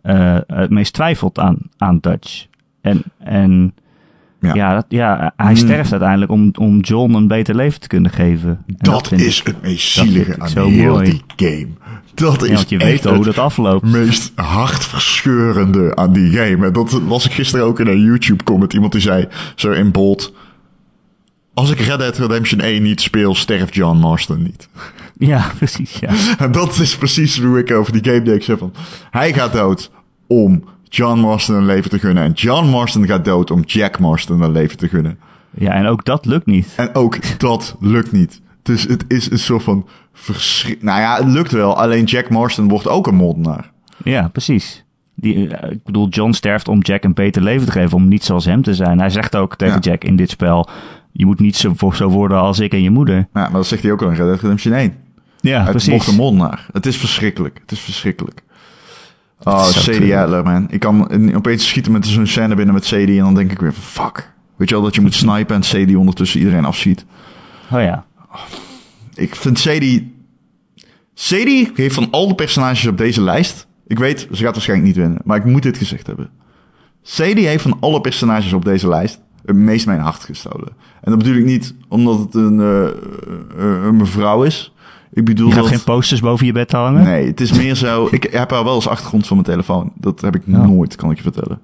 uh, 0.04 0.38
het 0.48 0.70
meest 0.70 0.94
twijfelt 0.94 1.40
aan, 1.40 1.58
aan 1.78 1.98
Dutch. 2.00 2.46
En, 2.82 3.04
en 3.18 3.74
ja, 4.40 4.54
ja, 4.54 4.74
dat, 4.74 4.86
ja 4.88 5.34
hij 5.36 5.46
hmm. 5.46 5.56
sterft 5.56 5.92
uiteindelijk 5.92 6.32
om, 6.32 6.52
om 6.60 6.80
John 6.80 7.14
een 7.14 7.28
beter 7.28 7.56
leven 7.56 7.80
te 7.80 7.88
kunnen 7.88 8.12
geven. 8.12 8.64
dat, 8.66 9.10
dat 9.10 9.20
is 9.20 9.40
ik, 9.40 9.48
het 9.48 9.62
meest 9.62 9.92
zielige 9.92 10.36
aan 10.40 10.52
heel 10.52 10.70
mooi. 10.70 11.22
die 11.36 11.50
game. 11.50 11.68
Dat 12.14 12.44
is 12.44 12.66
je 12.68 12.78
weet 12.78 13.04
hoe 13.04 13.24
dat 13.24 13.38
afloopt. 13.38 13.82
Het 13.82 13.92
meest 13.92 14.32
hartverscheurende 14.36 15.96
aan 15.96 16.14
die 16.14 16.32
game. 16.32 16.66
En 16.66 16.74
dat 16.74 16.92
was 16.92 17.26
ik 17.26 17.32
gisteren 17.32 17.66
ook 17.66 17.80
in 17.80 17.88
een 17.88 18.04
YouTube 18.04 18.44
comment. 18.44 18.74
Iemand 18.74 18.92
die 18.92 19.02
zei, 19.02 19.28
zo 19.56 19.72
in 19.72 19.92
bold... 19.92 20.34
Als 21.54 21.72
ik 21.72 21.80
Red 21.80 22.00
Dead 22.00 22.18
Redemption 22.18 22.60
1 22.60 22.84
niet 22.84 23.02
speel, 23.02 23.36
sterft 23.36 23.76
John 23.76 23.98
Marston 23.98 24.44
niet. 24.44 24.70
Ja, 25.18 25.52
precies, 25.58 25.98
ja. 26.00 26.14
En 26.38 26.52
dat 26.52 26.80
is 26.80 26.98
precies 26.98 27.40
hoe 27.40 27.60
ik 27.60 27.72
over 27.72 28.02
die 28.02 28.14
game 28.14 28.22
denk. 28.22 28.44
Van, 28.44 28.74
hij 29.10 29.34
gaat 29.34 29.54
dood 29.54 29.92
om 30.28 30.64
John 30.90 31.20
Marston 31.20 31.56
een 31.56 31.66
leven 31.66 31.90
te 31.90 32.00
gunnen. 32.00 32.24
En 32.24 32.32
John 32.32 32.68
Marston 32.70 33.06
gaat 33.06 33.26
dood 33.26 33.52
om 33.52 33.62
Jack 33.62 34.00
Marston 34.00 34.42
een 34.42 34.52
leven 34.52 34.78
te 34.78 34.88
gunnen. 34.88 35.20
Ja, 35.58 35.72
en 35.72 35.86
ook 35.86 36.06
dat 36.06 36.26
lukt 36.26 36.46
niet. 36.46 36.74
En 36.78 36.96
ook 36.96 37.40
dat 37.40 37.76
lukt 37.80 38.12
niet. 38.12 38.42
Dus 38.64 38.84
het 38.84 39.06
is 39.08 39.32
een 39.32 39.40
soort 39.40 39.64
van 39.64 39.88
verschrik... 40.14 40.84
Nou 40.84 41.00
ja, 41.00 41.16
het 41.16 41.28
lukt 41.28 41.52
wel. 41.52 41.78
Alleen 41.78 42.04
Jack 42.04 42.30
Marston 42.30 42.68
wordt 42.68 42.88
ook 42.88 43.08
een 43.08 43.16
moordenaar. 43.16 43.72
Ja, 44.04 44.28
precies. 44.28 44.84
Die, 45.16 45.56
eh, 45.56 45.72
ik 45.72 45.84
bedoel, 45.84 46.08
John 46.08 46.32
sterft 46.32 46.68
om 46.68 46.80
Jack 46.82 47.04
een 47.04 47.14
beter 47.14 47.42
leven 47.42 47.66
te 47.66 47.72
geven, 47.72 47.98
om 47.98 48.08
niet 48.08 48.24
zoals 48.24 48.46
hem 48.46 48.62
te 48.62 48.74
zijn. 48.74 49.00
Hij 49.00 49.10
zegt 49.10 49.36
ook 49.36 49.56
tegen 49.56 49.74
Ja. 49.74 49.80
Jack 49.92 50.04
in 50.04 50.16
dit 50.16 50.30
spel, 50.30 50.70
je 51.12 51.26
moet 51.26 51.40
niet 51.40 51.56
zo, 51.56 51.74
zo 51.94 52.10
worden 52.10 52.38
als 52.38 52.60
ik 52.60 52.74
en 52.74 52.82
je 52.82 52.90
moeder. 52.90 53.16
Ja, 53.16 53.28
maar 53.34 53.52
dat 53.52 53.68
zegt 53.68 53.82
hij 53.84 53.92
ook 53.92 54.02
al 54.02 54.10
in 54.10 54.16
Red 54.16 54.26
Dead 54.26 54.42
Redemption 54.42 54.74
1. 54.74 54.94
Ja, 55.42 55.62
Het 55.62 55.70
precies. 55.70 55.90
wordt 55.90 56.08
een 56.08 56.16
moordenaar. 56.16 56.66
Het 56.72 56.86
is 56.86 56.98
verschrikkelijk. 56.98 57.58
Het 57.62 57.72
is 57.72 57.80
verschrikkelijk. 57.80 58.44
Oh, 59.44 59.68
treurig. 59.68 60.16
Adler, 60.16 60.44
man. 60.44 60.68
Ik 60.70 60.80
kan 60.80 61.36
opeens 61.36 61.68
schieten 61.68 61.92
met 61.92 62.06
zo'n 62.06 62.28
scène 62.28 62.56
binnen 62.56 62.74
met 62.74 62.84
CD 62.84 62.92
en 62.92 63.18
dan 63.18 63.36
denk 63.36 63.52
ik 63.52 63.60
weer 63.60 63.74
van 63.74 64.06
fuck. 64.06 64.32
Weet 64.56 64.70
je 64.70 64.76
wel, 64.76 64.84
dat 64.84 64.96
je 64.96 65.02
moet 65.02 65.14
snipen 65.14 65.56
en 65.56 65.62
CD 65.62 65.96
ondertussen 65.96 66.40
iedereen 66.40 66.66
afschiet. 66.66 67.06
Oh 67.72 67.82
ja. 67.82 68.06
Ik 69.14 69.36
vind 69.36 69.60
CD... 69.60 70.02
CD 71.14 71.78
heeft 71.78 71.96
van 71.96 72.08
al 72.12 72.28
de 72.28 72.36
personages 72.36 72.86
op 72.86 72.98
deze 72.98 73.22
lijst... 73.22 73.68
Ik 73.88 74.00
weet, 74.00 74.20
ze 74.20 74.44
gaat 74.44 74.54
waarschijnlijk 74.54 74.88
niet 74.88 74.98
winnen, 74.98 75.22
maar 75.24 75.38
ik 75.38 75.46
moet 75.46 75.64
dit 75.64 75.78
gezegd 75.78 76.08
hebben. 76.08 76.30
CD 77.04 77.34
heeft 77.34 77.62
van 77.62 77.78
alle 77.80 78.02
personages 78.02 78.54
op 78.54 78.66
deze 78.66 78.88
lijst 78.88 79.22
het 79.46 79.56
meest 79.56 79.86
mijn 79.86 80.00
hart 80.00 80.24
gestolen. 80.24 80.68
En 81.02 81.12
dat 81.12 81.18
bedoel 81.18 81.36
ik 81.36 81.46
niet 81.46 81.76
omdat 81.88 82.20
het 82.20 82.36
een, 82.36 82.60
eh, 82.60 82.88
eh, 82.88 83.84
een 83.84 83.98
mevrouw 83.98 84.44
is. 84.44 84.74
Ik 85.14 85.26
bedoel 85.26 85.48
Je 85.48 85.54
gaat 85.54 85.62
dat... 85.64 85.72
geen 85.72 85.84
posters 85.84 86.20
boven 86.22 86.46
je 86.46 86.52
bed 86.52 86.72
hangen? 86.72 87.04
Nee, 87.04 87.28
het 87.28 87.42
is 87.42 87.52
meer 87.54 87.76
zo. 87.76 88.08
Ik 88.12 88.24
heb 88.24 88.52
haar 88.52 88.64
wel 88.64 88.74
als 88.74 88.88
achtergrond 88.88 89.28
van 89.28 89.36
mijn 89.38 89.50
telefoon. 89.50 89.92
Dat 89.96 90.22
heb 90.22 90.36
ik 90.36 90.44
Oh. 90.48 90.54
nooit, 90.68 90.96
kan 90.96 91.12
ik 91.12 91.18
je 91.18 91.24
vertellen. 91.24 91.62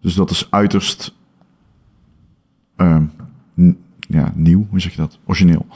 Dus 0.00 0.14
dat 0.14 0.30
is 0.30 0.46
uiterst. 0.50 1.14
ehm, 2.76 3.02
ja, 4.08 4.32
nieuw. 4.34 4.66
Hoe 4.70 4.80
zeg 4.80 4.92
je 4.94 5.00
dat? 5.00 5.18
Origineel. 5.26 5.66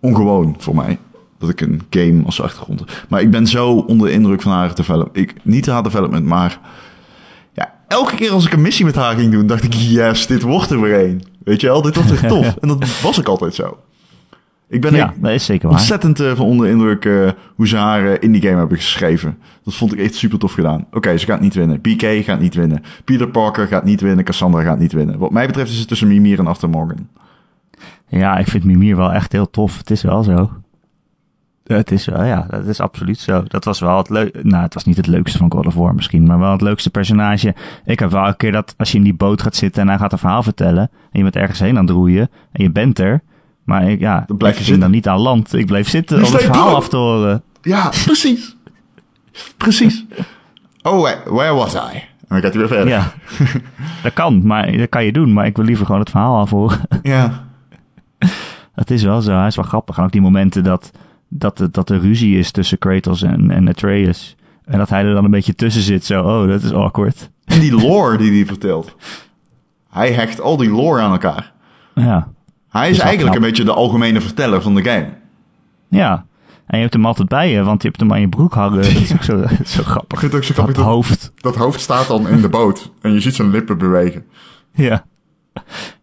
Ongewoon 0.00 0.54
voor 0.58 0.74
mij. 0.74 0.98
Dat 1.38 1.48
ik 1.48 1.60
een 1.60 1.80
game 1.90 2.22
als 2.24 2.40
achtergrond 2.40 2.78
heb. 2.80 3.06
Maar 3.08 3.20
ik 3.20 3.30
ben 3.30 3.46
zo 3.46 3.70
onder 3.72 4.06
de 4.06 4.12
indruk 4.12 4.42
van 4.42 4.52
haar 4.52 4.74
development. 4.74 5.16
Ik, 5.16 5.34
niet 5.44 5.66
haar 5.66 5.82
development, 5.82 6.24
maar. 6.24 6.60
Ja, 7.52 7.74
elke 7.88 8.14
keer 8.14 8.30
als 8.30 8.46
ik 8.46 8.52
een 8.52 8.60
missie 8.62 8.84
met 8.84 8.94
haar 8.94 9.14
ging 9.16 9.32
doen, 9.32 9.46
dacht 9.46 9.62
ik: 9.64 9.72
yes, 9.72 10.26
dit 10.26 10.42
wordt 10.42 10.70
er 10.70 10.80
weer 10.80 11.04
een. 11.08 11.22
Weet 11.44 11.60
je 11.60 11.66
wel, 11.66 11.82
dit 11.82 11.94
wordt 11.96 12.10
echt 12.10 12.28
tof. 12.34 12.56
en 12.56 12.68
dat 12.68 13.00
was 13.00 13.18
ik 13.18 13.26
altijd 13.28 13.54
zo. 13.54 13.78
Ik 14.68 14.80
ben 14.80 14.94
Ja, 14.94 15.14
dat 15.16 15.30
is 15.30 15.44
zeker 15.44 15.68
waar. 15.68 15.78
ontzettend 15.78 16.20
eh, 16.20 16.34
van 16.34 16.46
onder 16.46 16.66
de 16.66 16.72
indruk 16.72 17.04
eh, 17.04 17.30
hoe 17.54 17.68
ze 17.68 17.76
haar 17.76 18.06
eh, 18.06 18.16
in 18.20 18.32
die 18.32 18.42
game 18.42 18.56
hebben 18.56 18.76
geschreven. 18.76 19.38
Dat 19.64 19.74
vond 19.74 19.92
ik 19.92 19.98
echt 19.98 20.14
super 20.14 20.38
tof 20.38 20.52
gedaan. 20.52 20.86
Oké, 20.92 21.16
ze 21.16 21.26
gaat 21.26 21.40
niet 21.40 21.54
winnen. 21.54 21.80
BK 21.80 22.02
gaat 22.02 22.40
niet 22.40 22.54
winnen. 22.54 22.82
Peter 23.04 23.28
Parker 23.28 23.66
gaat 23.66 23.84
niet 23.84 24.00
winnen. 24.00 24.24
Cassandra 24.24 24.62
gaat 24.62 24.78
niet 24.78 24.92
winnen. 24.92 25.18
Wat 25.18 25.30
mij 25.30 25.46
betreft 25.46 25.70
is 25.70 25.78
het 25.78 25.88
tussen 25.88 26.08
Mimir 26.08 26.38
en 26.38 26.46
Arthur 26.46 26.70
Morgan. 26.70 27.08
Ja, 28.08 28.38
ik 28.38 28.46
vind 28.46 28.64
Mimir 28.64 28.96
wel 28.96 29.12
echt 29.12 29.32
heel 29.32 29.50
tof. 29.50 29.78
Het 29.78 29.90
is 29.90 30.02
wel 30.02 30.22
zo. 30.22 30.50
Het 31.64 31.90
is 31.90 32.04
wel, 32.06 32.24
ja, 32.24 32.46
dat 32.50 32.66
is 32.66 32.80
absoluut 32.80 33.18
zo. 33.18 33.42
Dat 33.48 33.64
was 33.64 33.80
wel 33.80 33.96
het 33.98 34.08
leuk. 34.08 34.44
Nou, 34.44 34.62
het 34.62 34.74
was 34.74 34.84
niet 34.84 34.96
het 34.96 35.06
leukste 35.06 35.38
van 35.38 35.52
God 35.52 35.66
of 35.66 35.74
War 35.74 35.94
misschien, 35.94 36.26
maar 36.26 36.38
wel 36.38 36.52
het 36.52 36.60
leukste 36.60 36.90
personage. 36.90 37.54
Ik 37.84 37.98
heb 37.98 38.10
wel 38.10 38.26
een 38.26 38.36
keer 38.36 38.52
dat 38.52 38.74
als 38.76 38.92
je 38.92 38.98
in 38.98 39.04
die 39.04 39.14
boot 39.14 39.42
gaat 39.42 39.56
zitten 39.56 39.82
en 39.82 39.88
hij 39.88 39.98
gaat 39.98 40.12
een 40.12 40.18
verhaal 40.18 40.42
vertellen. 40.42 40.90
En 41.10 41.18
je 41.18 41.22
bent 41.22 41.36
ergens 41.36 41.58
heen 41.58 41.78
aan 41.78 41.86
het 41.86 41.94
roeien 41.94 42.30
en 42.52 42.62
je 42.62 42.70
bent 42.70 42.98
er. 42.98 43.22
Maar 43.66 43.90
ik, 43.90 44.00
ja, 44.00 44.24
Dan 44.26 44.36
blijf 44.36 44.56
je 44.58 44.62
zitten. 44.64 44.80
dan 44.82 44.90
niet 44.90 45.08
aan 45.08 45.18
land. 45.18 45.52
Ik 45.54 45.66
bleef 45.66 45.88
zitten 45.88 46.18
Nu 46.18 46.24
om 46.24 46.32
het 46.32 46.42
verhaal 46.42 46.74
af 46.76 46.88
te 46.88 46.96
horen. 46.96 47.42
Ja, 47.62 47.88
precies. 48.04 48.56
precies. 49.56 50.04
Oh, 50.82 51.00
where, 51.02 51.34
where 51.34 51.52
was 51.54 51.74
I? 51.74 51.78
En 51.78 52.02
dan 52.28 52.40
gaat 52.40 52.50
hij 52.54 52.58
weer 52.58 52.68
verder. 52.68 52.88
Ja, 52.88 53.12
dat 54.02 54.12
kan, 54.12 54.46
maar 54.46 54.76
dat 54.76 54.88
kan 54.88 55.04
je 55.04 55.12
doen. 55.12 55.32
Maar 55.32 55.46
ik 55.46 55.56
wil 55.56 55.64
liever 55.64 55.86
gewoon 55.86 56.00
het 56.00 56.10
verhaal 56.10 56.40
afhoren. 56.40 56.80
ja. 57.02 57.44
Het 58.74 58.90
is 58.90 59.02
wel 59.02 59.20
zo, 59.22 59.32
hij 59.36 59.46
is 59.46 59.56
wel 59.56 59.64
grappig. 59.64 59.98
En 59.98 60.04
ook 60.04 60.12
die 60.12 60.20
momenten 60.20 60.64
dat, 60.64 60.90
dat, 61.28 61.60
er- 61.60 61.70
dat 61.72 61.90
er 61.90 62.00
ruzie 62.00 62.38
is 62.38 62.50
tussen 62.50 62.78
Kratos 62.78 63.22
en, 63.22 63.50
en 63.50 63.68
Atreus. 63.68 64.36
En 64.64 64.78
dat 64.78 64.88
hij 64.88 65.04
er 65.04 65.14
dan 65.14 65.24
een 65.24 65.30
beetje 65.30 65.54
tussen 65.54 65.82
zit, 65.82 66.04
zo, 66.04 66.22
oh, 66.22 66.48
dat 66.48 66.62
is 66.62 66.72
awkward. 66.72 67.30
En 67.44 67.60
die 67.60 67.72
lore 67.82 68.16
die 68.16 68.30
hij 68.32 68.46
vertelt. 68.46 68.96
Hij 69.90 70.12
hecht 70.12 70.40
al 70.40 70.56
die 70.56 70.70
lore 70.70 71.00
aan 71.00 71.10
elkaar. 71.12 71.52
Ja, 71.94 72.28
Hij 72.76 72.90
is 72.90 72.98
eigenlijk 72.98 73.20
knap. 73.30 73.34
een 73.34 73.48
beetje 73.50 73.64
de 73.64 73.72
algemene 73.72 74.20
verteller 74.20 74.62
van 74.62 74.74
de 74.74 74.82
game. 74.84 75.08
ja. 75.88 76.24
En 76.66 76.76
je 76.76 76.82
hebt 76.82 76.94
hem 76.94 77.06
altijd 77.06 77.28
bij 77.28 77.50
je, 77.50 77.62
want 77.62 77.82
je 77.82 77.88
hebt 77.88 78.00
hem 78.00 78.12
aan 78.12 78.20
je 78.20 78.28
broek 78.28 78.54
hangen. 78.54 78.76
Dat 78.82 78.86
is 78.86 79.12
ook 79.12 79.22
zo, 79.22 79.44
zo 79.76 79.82
grappig. 79.82 80.12
Ik 80.12 80.18
vind 80.18 80.32
het 80.32 80.34
ook 80.34 80.42
zo 80.42 80.48
Dat 80.54 80.64
grappig 80.64 80.76
dat, 80.76 80.84
hoofd. 80.84 81.32
dat 81.36 81.56
hoofd 81.56 81.80
staat 81.80 82.06
dan 82.06 82.28
in 82.28 82.40
de 82.40 82.48
boot. 82.48 82.90
En 83.00 83.12
je 83.12 83.20
ziet 83.20 83.34
zijn 83.34 83.50
lippen 83.50 83.78
bewegen. 83.78 84.24
Ja. 84.72 85.04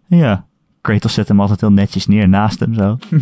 Ja. 0.07 0.45
Kratos 0.81 1.13
zet 1.13 1.27
hem 1.27 1.41
altijd 1.41 1.61
heel 1.61 1.71
netjes 1.71 2.07
neer 2.07 2.29
naast 2.29 2.59
hem, 2.59 2.73
zo. 2.73 2.97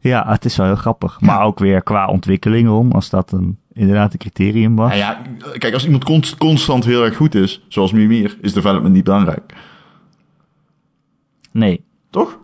ja, 0.00 0.24
het 0.28 0.44
is 0.44 0.56
wel 0.56 0.66
heel 0.66 0.76
grappig. 0.76 1.20
Maar 1.20 1.42
ook 1.42 1.58
weer 1.58 1.82
qua 1.82 2.06
ontwikkeling, 2.06 2.68
om 2.68 2.92
als 2.92 3.10
dat 3.10 3.32
een, 3.32 3.58
inderdaad 3.72 4.12
een 4.12 4.18
criterium 4.18 4.76
was. 4.76 4.88
Nou 4.88 5.00
ja, 5.00 5.22
kijk, 5.58 5.74
als 5.74 5.84
iemand 5.84 6.04
const- 6.04 6.36
constant 6.38 6.84
heel 6.84 7.04
erg 7.04 7.16
goed 7.16 7.34
is, 7.34 7.64
zoals 7.68 7.92
Mimir, 7.92 8.36
is 8.40 8.52
development 8.52 8.94
niet 8.94 9.04
belangrijk. 9.04 9.52
Nee, 11.58 11.84
Toch? 12.10 12.38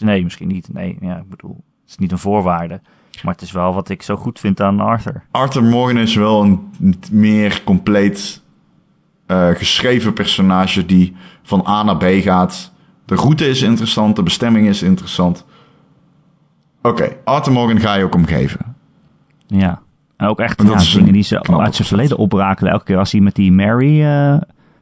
Nee, 0.00 0.24
misschien 0.24 0.48
niet. 0.48 0.72
Nee, 0.72 0.96
ja, 1.00 1.16
ik 1.16 1.28
bedoel, 1.28 1.64
het 1.80 1.90
is 1.90 1.96
niet 1.96 2.12
een 2.12 2.18
voorwaarde. 2.18 2.80
Maar 3.22 3.32
het 3.32 3.42
is 3.42 3.52
wel 3.52 3.74
wat 3.74 3.88
ik 3.88 4.02
zo 4.02 4.16
goed 4.16 4.38
vind 4.38 4.60
aan 4.60 4.80
Arthur. 4.80 5.22
Arthur 5.30 5.64
Morgan 5.64 5.98
is 5.98 6.14
wel 6.14 6.42
een 6.42 6.70
meer 7.12 7.62
compleet 7.64 8.42
eh, 9.26 9.48
geschreven 9.48 10.12
personage 10.12 10.86
die 10.86 11.16
van 11.42 11.66
A 11.66 11.82
naar 11.82 11.96
B 11.96 12.04
gaat. 12.04 12.72
De 13.04 13.14
route 13.14 13.48
is 13.48 13.62
interessant, 13.62 14.16
de 14.16 14.22
bestemming 14.22 14.66
is 14.66 14.82
interessant. 14.82 15.44
Oké, 16.82 17.16
Arthur 17.24 17.52
Morgan 17.52 17.80
ga 17.80 17.94
je 17.94 18.04
ook 18.04 18.14
omgeven. 18.14 18.76
Ja. 19.46 19.82
En 20.16 20.26
ook 20.26 20.40
echt 20.40 20.58
En 20.58 20.66
dat 20.66 20.88
ja, 20.88 20.98
dingen 20.98 21.12
die 21.12 21.22
ze 21.22 21.42
uit 21.42 21.74
zijn 21.74 21.88
verleden 21.88 22.16
oprakelen. 22.16 22.72
Elke 22.72 22.84
keer 22.84 22.98
als 22.98 23.12
hij 23.12 23.20
met 23.20 23.34
die 23.34 23.52
Mary, 23.52 24.02
eh, 24.02 24.32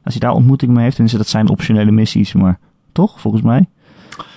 als 0.05 0.15
hij 0.15 0.19
daar 0.19 0.33
ontmoeting 0.33 0.73
mee 0.73 0.85
heeft, 0.85 0.97
dan 0.97 1.07
is 1.07 1.13
dat 1.13 1.29
zijn 1.29 1.49
optionele 1.49 1.91
missies. 1.91 2.33
Maar 2.33 2.59
toch, 2.97 3.21
volgens 3.21 3.43
mij? 3.43 3.67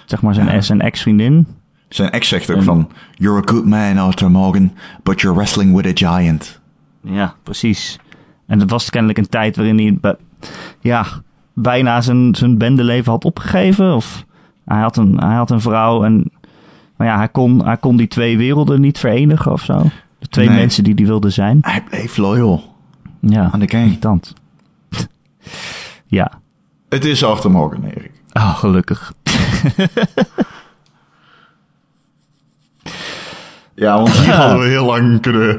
Zeg 0.05 0.21
maar 0.21 0.33
zijn, 0.33 0.47
Ja. 0.47 0.61
zijn 0.61 0.81
ex-vriendin. 0.81 1.47
Zijn 1.89 2.09
ex 2.11 2.27
zegt 2.27 2.49
ook 2.51 2.57
En- 2.57 2.63
van... 2.63 2.89
You're 3.13 3.37
a 3.39 3.51
good 3.51 3.65
man, 3.65 3.97
Arthur 3.97 4.31
Morgan, 4.31 4.71
but 5.03 5.21
you're 5.21 5.37
wrestling 5.37 5.75
with 5.75 6.03
a 6.03 6.11
giant. 6.13 6.59
Ja, 7.01 7.33
precies. 7.43 7.99
En 8.47 8.59
dat 8.59 8.69
was 8.69 8.89
kennelijk 8.89 9.19
een 9.19 9.29
tijd 9.29 9.55
waarin 9.55 9.77
hij 10.01 10.15
ja, 10.79 11.05
bijna 11.53 12.01
zijn, 12.01 12.35
zijn 12.35 12.57
bendeleven 12.57 13.11
had 13.11 13.25
opgegeven. 13.25 13.95
Of 13.95 14.25
hij 14.65 14.79
had 14.79 14.97
een, 14.97 15.17
hij 15.19 15.35
had 15.35 15.51
een 15.51 15.61
vrouw 15.61 16.03
en 16.03 16.31
maar 16.95 17.07
ja, 17.07 17.17
hij 17.17 17.29
kon, 17.29 17.65
hij 17.65 17.77
kon 17.77 17.95
die 17.97 18.07
twee 18.07 18.37
werelden 18.37 18.81
niet 18.81 18.99
verenigen 18.99 19.51
of 19.51 19.61
zo. 19.63 19.83
De 20.19 20.27
twee 20.27 20.47
Nee. 20.47 20.57
mensen 20.57 20.83
die 20.83 20.93
hij 20.93 21.05
wilde 21.05 21.29
zijn. 21.29 21.57
Hij 21.61 21.83
bleef 21.83 22.17
loyal 22.17 22.75
Ja, 23.19 23.49
aan 23.51 23.59
de 23.59 23.67
irritant. 23.67 24.33
ja. 26.07 26.31
Het 26.89 27.05
is 27.05 27.23
Arthur 27.23 27.51
Morgan, 27.51 27.83
Erik. 27.83 28.11
Oh, 28.33 28.55
gelukkig. 28.57 29.13
Ja, 33.75 33.95
want 33.97 34.11
hier 34.11 34.33
hadden 34.33 34.59
we 34.59 34.65
heel 34.75 34.85
lang 34.85 35.21
kunnen... 35.21 35.57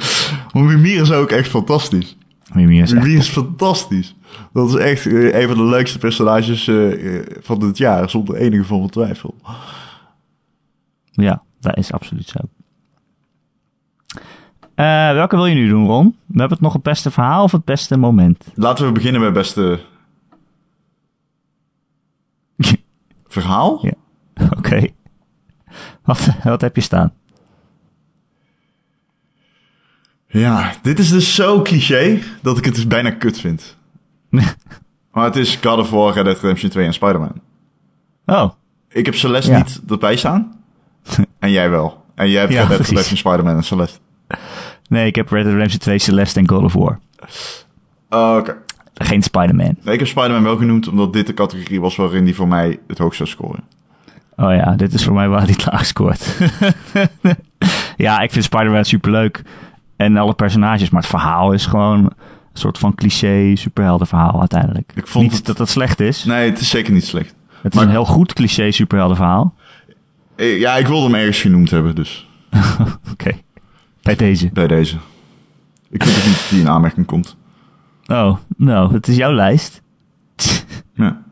Want 0.53 0.67
Mimir 0.67 1.01
is 1.01 1.13
ook 1.13 1.31
echt 1.31 1.49
fantastisch. 1.49 2.17
Mimir 2.53 2.83
is 2.83 2.93
echt- 2.93 3.07
is 3.07 3.29
fantastisch. 3.29 4.15
Dat 4.53 4.69
is 4.69 4.75
echt 4.75 5.07
eh, 5.07 5.41
een 5.41 5.49
van 5.49 5.57
de 5.57 5.65
leukste 5.65 5.99
personages 5.99 6.69
eh, 6.69 7.17
eh, 7.19 7.27
van 7.41 7.59
dit 7.61 7.79
jaar, 7.79 8.11
zonder 8.11 8.35
enige 8.35 8.65
vorm 8.65 8.81
van 8.81 8.91
twijfel. 8.91 9.35
Ja, 11.11 11.43
dat 11.61 11.77
is 11.77 11.93
absoluut 11.93 12.29
zo. 12.29 12.39
Welke 15.15 15.37
wil 15.37 15.47
je 15.47 15.55
nu 15.55 15.69
doen, 15.69 15.87
Ron? 15.87 16.17
We 16.27 16.39
hebben 16.39 16.51
het 16.57 16.61
nog 16.61 16.73
het 16.73 16.83
beste 16.83 17.11
verhaal 17.11 17.43
of 17.43 17.53
het 17.53 17.65
beste 17.65 17.97
moment? 17.97 18.45
Laten 18.55 18.87
we 18.87 18.93
beginnen 18.93 19.21
met 19.21 19.33
beste 19.33 19.81
verhaal. 23.33 23.79
Ja. 23.83 23.93
Oké. 24.59 24.87
Wat, 26.05 26.29
wat 26.45 26.61
heb 26.61 26.75
je 26.77 26.83
staan? 26.83 27.13
Ja, 30.27 30.73
dit 30.83 30.99
is 30.99 31.11
dus 31.11 31.35
zo 31.35 31.63
cliché 31.63 32.19
dat 32.43 32.59
ik 32.59 32.65
het 32.65 32.75
dus 32.75 32.87
bijna 32.87 33.11
kut 33.11 33.41
vind. 33.41 33.77
Maar 35.13 35.25
het 35.25 35.37
is 35.37 35.57
God 35.57 35.79
of 35.79 35.91
War, 35.91 36.13
Red 36.13 36.25
Dead 36.25 36.41
Redemption 36.41 36.71
2 36.71 36.87
en 36.87 36.93
Spider-Man. 36.93 37.41
Oh, 38.27 38.51
Ik 38.89 39.05
heb 39.07 39.15
Celeste 39.15 39.51
Ja. 39.51 39.57
niet 39.59 39.81
erbij 39.89 40.17
staan. 40.17 40.63
en 41.39 41.51
jij 41.51 41.71
wel. 41.71 42.05
En 42.15 42.31
jij 42.31 42.41
hebt 42.41 42.53
Ja, 42.53 42.61
Red 42.61 42.69
Dead. 42.69 42.81
Redemption, 42.87 43.17
Spider-Man 43.17 43.57
en 43.57 43.63
Celeste. 43.65 43.99
nee, 44.89 45.07
ik 45.07 45.15
heb 45.15 45.29
Red 45.31 45.43
Dead 45.43 45.53
Redemption 45.55 45.81
2 45.81 45.99
Celeste 45.99 46.41
en 46.41 46.49
God 46.49 46.63
of 46.63 46.73
War. 46.73 46.99
Oh, 48.09 48.37
Oké. 48.39 48.57
Geen 49.03 49.23
Spider-Man. 49.23 49.77
Nee, 49.85 49.93
ik 49.95 49.99
heb 50.01 50.09
Spider-Man 50.09 50.43
wel 50.43 50.57
genoemd 50.57 50.89
omdat 50.89 51.13
dit 51.13 51.27
de 51.27 51.35
categorie 51.35 51.81
was 51.81 51.97
waarin 51.97 52.25
die 52.25 52.35
voor 52.35 52.49
mij 52.49 52.79
het 52.87 52.99
hoogst 52.99 53.17
zou 53.17 53.29
scoren. 53.29 53.63
Oh 54.37 54.55
ja, 54.55 54.75
dit 54.77 54.93
is 54.95 55.05
voor 55.05 55.15
mij 55.15 55.29
waar 55.29 55.41
hij 55.41 55.51
het 55.51 55.67
laag 55.73 55.87
scoort. 55.87 56.37
ja, 57.97 58.21
ik 58.21 58.31
vind 58.33 58.45
Spider-Man 58.45 58.85
superleuk. 58.85 59.43
en 59.97 60.17
alle 60.17 60.35
personages. 60.35 60.91
Maar 60.91 61.01
het 61.01 61.11
verhaal 61.11 61.53
is 61.53 61.67
gewoon 61.67 61.99
een 62.05 62.13
soort 62.53 62.79
van 62.79 62.95
cliché 62.95 63.53
superheldenverhaal 63.57 64.39
uiteindelijk. 64.41 64.93
Ik 64.95 65.07
vond 65.07 65.25
Niet 65.25 65.37
het- 65.37 65.47
dat 65.47 65.57
dat 65.57 65.69
slecht 65.69 66.01
is. 66.01 66.25
Nee, 66.25 66.51
het 66.51 66.61
is 66.61 66.71
zeker 66.71 66.93
niet 66.93 67.05
slecht. 67.07 67.35
Het 67.63 67.75
is 67.75 67.81
een 67.81 67.91
heel 67.91 68.05
goed 68.05 68.33
cliché 68.33 68.71
superheldenverhaal. 68.71 69.55
Eh, 70.37 70.59
Ja, 70.59 70.77
ik 70.77 70.87
wilde 70.87 71.05
hem 71.05 71.15
ergens 71.15 71.41
genoemd 71.41 71.71
hebben, 71.71 71.95
dus 71.95 72.29
Oké. 73.13 73.31
Bij 74.03 74.17
deze. 74.17 74.51
bij 74.53 74.67
deze. 74.67 74.97
Ik 75.91 76.03
vind 76.03 76.17
het 76.17 76.25
niet 76.27 76.35
dat 76.37 76.47
die 76.51 76.61
in 76.61 76.69
aanmerking 76.69 77.07
komt. 77.07 77.37
Oh, 78.11 78.37
nou, 78.57 78.93
het 78.93 79.09
is 79.09 79.17
jouw 79.17 79.33
lijst. 79.33 79.83
Ja. 80.95 81.23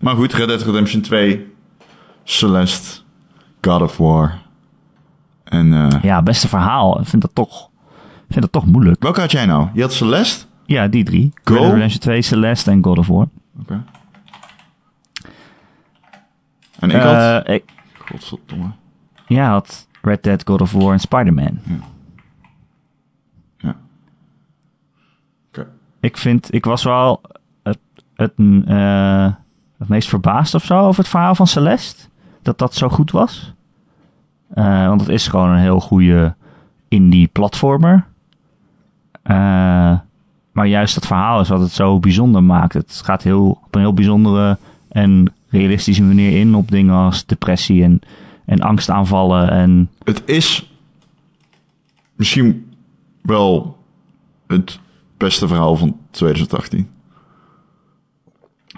Maar 0.00 0.14
goed, 0.14 0.32
Red 0.32 0.48
Dead 0.48 0.62
Redemption 0.62 1.00
2, 1.02 1.52
Celeste, 2.24 3.00
God 3.60 3.82
of 3.82 3.96
War. 3.96 4.38
En 5.44 5.72
eh, 5.72 6.02
Ja, 6.02 6.22
beste 6.22 6.48
verhaal. 6.48 7.00
Ik 7.00 7.06
vind 7.06 7.22
dat 7.22 7.34
toch, 7.34 7.70
ik 8.26 8.32
vind 8.32 8.40
dat 8.40 8.52
toch 8.52 8.66
moeilijk. 8.66 9.02
welke 9.02 9.20
had 9.20 9.30
jij 9.30 9.46
nou? 9.46 9.68
Je 9.74 9.80
had 9.80 9.92
Celeste? 9.92 10.46
Ja, 10.66 10.88
die 10.88 11.04
drie. 11.04 11.32
Go. 11.44 11.52
Red 11.54 11.62
Dead 11.62 11.72
Redemption 11.72 12.00
2, 12.00 12.22
Celeste 12.22 12.70
en 12.70 12.84
God 12.84 12.98
of 12.98 13.06
War. 13.06 13.28
Oké. 13.60 13.84
En 16.78 16.90
ik 16.90 17.02
had... 17.02 17.44
Eh, 17.44 17.54
ik, 17.54 17.64
Godverdomme. 17.98 18.70
jij 19.26 19.44
had 19.44 19.86
Red 20.02 20.22
Dead, 20.22 20.42
God 20.46 20.60
of 20.60 20.72
War 20.72 20.92
en 20.92 21.00
Spider-Man. 21.00 21.58
Ja. 23.58 23.76
Oké. 25.48 25.66
Ik 26.00 26.16
vind, 26.16 26.54
ik 26.54 26.64
was 26.64 26.82
wel 26.82 27.20
het, 27.62 27.78
het, 28.14 28.32
eh, 28.66 29.32
het 29.78 29.88
meest 29.88 30.08
verbaasd 30.08 30.54
of 30.54 30.64
zo 30.64 30.78
over 30.78 31.00
het 31.00 31.10
verhaal 31.10 31.34
van 31.34 31.46
Celeste. 31.46 32.08
Dat 32.42 32.58
dat 32.58 32.74
zo 32.74 32.88
goed 32.88 33.10
was. 33.10 33.52
Eh, 34.54 34.86
want 34.86 35.00
het 35.00 35.10
is 35.10 35.28
gewoon 35.28 35.50
een 35.50 35.60
heel 35.60 35.80
goede 35.80 36.34
indie 36.88 37.26
platformer. 37.26 38.04
Eh, 39.22 39.98
maar 40.52 40.66
juist 40.66 40.94
het 40.94 41.06
verhaal 41.06 41.40
is 41.40 41.48
wat 41.48 41.60
het 41.60 41.72
zo 41.72 41.98
bijzonder 41.98 42.42
maakt. 42.42 42.72
Het 42.72 43.00
gaat 43.04 43.22
heel, 43.22 43.48
op 43.50 43.74
een 43.74 43.80
heel 43.80 43.94
bijzondere 43.94 44.58
en 44.88 45.32
realistische 45.48 46.02
manier 46.02 46.38
in 46.38 46.54
op 46.54 46.70
dingen 46.70 46.94
als 46.94 47.26
depressie 47.26 47.82
en, 47.82 48.00
en 48.44 48.60
angstaanvallen. 48.60 49.50
En 49.50 49.90
Het 50.04 50.22
is 50.24 50.72
misschien 52.16 52.72
wel 53.22 53.76
het 54.46 54.80
beste 55.20 55.48
verhaal 55.48 55.76
van 55.76 55.96
2018. 56.10 56.88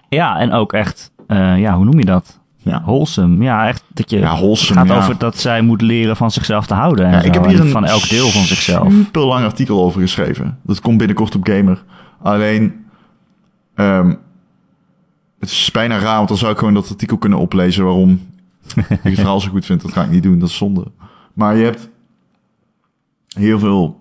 ja, 0.08 0.38
en 0.38 0.52
ook 0.52 0.72
echt, 0.72 1.10
eh, 1.26 1.58
ja, 1.58 1.76
hoe 1.76 1.84
noem 1.84 1.98
je 1.98 2.04
dat? 2.04 2.40
Ja. 2.56 2.82
Wholesome. 2.82 3.44
Ja, 3.44 3.68
echt 3.68 3.84
dat 3.88 4.10
je... 4.10 4.18
Ja, 4.18 4.36
wholesome, 4.36 4.80
Het 4.80 4.88
gaat 4.88 4.98
ja. 4.98 5.02
over 5.02 5.18
dat 5.18 5.36
zij 5.36 5.62
moet 5.62 5.80
leren 5.80 6.16
van 6.16 6.30
zichzelf 6.30 6.66
te 6.66 6.74
houden. 6.74 7.06
En 7.06 7.12
Ja, 7.12 7.22
ik 7.22 7.34
heb 7.34 7.46
hier 7.46 7.60
en 7.60 7.66
een 7.66 7.72
van 7.72 7.84
elk 7.84 8.08
deel 8.08 8.28
van 8.28 8.42
zichzelf. 8.42 8.92
super 8.92 9.22
lang 9.22 9.44
artikel 9.44 9.84
over 9.84 10.00
geschreven. 10.00 10.58
Dat 10.62 10.80
komt 10.80 10.98
binnenkort 10.98 11.34
op 11.34 11.46
Gamer. 11.46 11.84
Alleen, 12.22 12.84
ehm, 13.74 14.14
het 15.38 15.50
is 15.50 15.70
bijna 15.70 15.98
raar, 15.98 16.16
want 16.16 16.28
dan 16.28 16.36
zou 16.36 16.52
ik 16.52 16.58
gewoon 16.58 16.74
dat 16.74 16.90
artikel 16.90 17.18
kunnen 17.18 17.38
oplezen 17.38 17.84
waarom 17.84 18.10
ik 18.76 18.84
het 18.88 19.14
verhaal 19.14 19.40
zo 19.40 19.50
goed 19.50 19.66
vind. 19.66 19.82
Dat 19.82 19.92
ga 19.92 20.02
ik 20.04 20.10
niet 20.10 20.22
doen, 20.22 20.38
dat 20.38 20.48
is 20.48 20.56
zonde. 20.56 20.84
Maar 21.32 21.56
je 21.56 21.64
hebt 21.64 21.88
heel 23.28 23.58
veel 23.58 24.00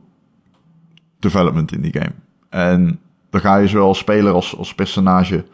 development 1.20 1.72
in 1.72 1.82
die 1.82 1.94
game. 1.94 2.14
En 2.52 3.00
dan 3.30 3.42
ga 3.42 3.58
je 3.58 3.68
zowel 3.68 3.94
speler 3.94 4.34
als, 4.34 4.58
als 4.58 4.76
personage, 4.76 5.46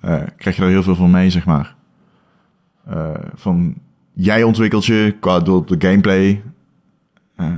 eh, 0.00 0.22
krijg 0.36 0.56
je 0.56 0.62
er 0.62 0.68
heel 0.68 0.82
veel 0.82 0.94
van 0.94 1.10
mee, 1.10 1.30
zeg 1.30 1.44
maar. 1.44 1.74
Eh, 2.86 3.10
van, 3.34 3.74
jij 4.12 4.42
ontwikkelt 4.42 4.86
je 4.86 5.16
qua 5.20 5.40
door 5.40 5.66
de 5.66 5.76
gameplay, 5.78 6.42
eh, 7.36 7.56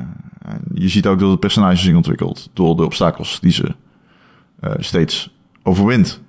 je 0.74 0.88
ziet 0.88 1.06
ook 1.06 1.18
dat 1.18 1.30
de 1.30 1.38
personages 1.38 1.82
zich 1.82 1.94
ontwikkelt 1.94 2.50
door 2.52 2.76
de 2.76 2.84
obstakels 2.84 3.40
die 3.40 3.52
ze 3.52 3.74
steeds 4.78 5.34
overwint. 5.62 6.22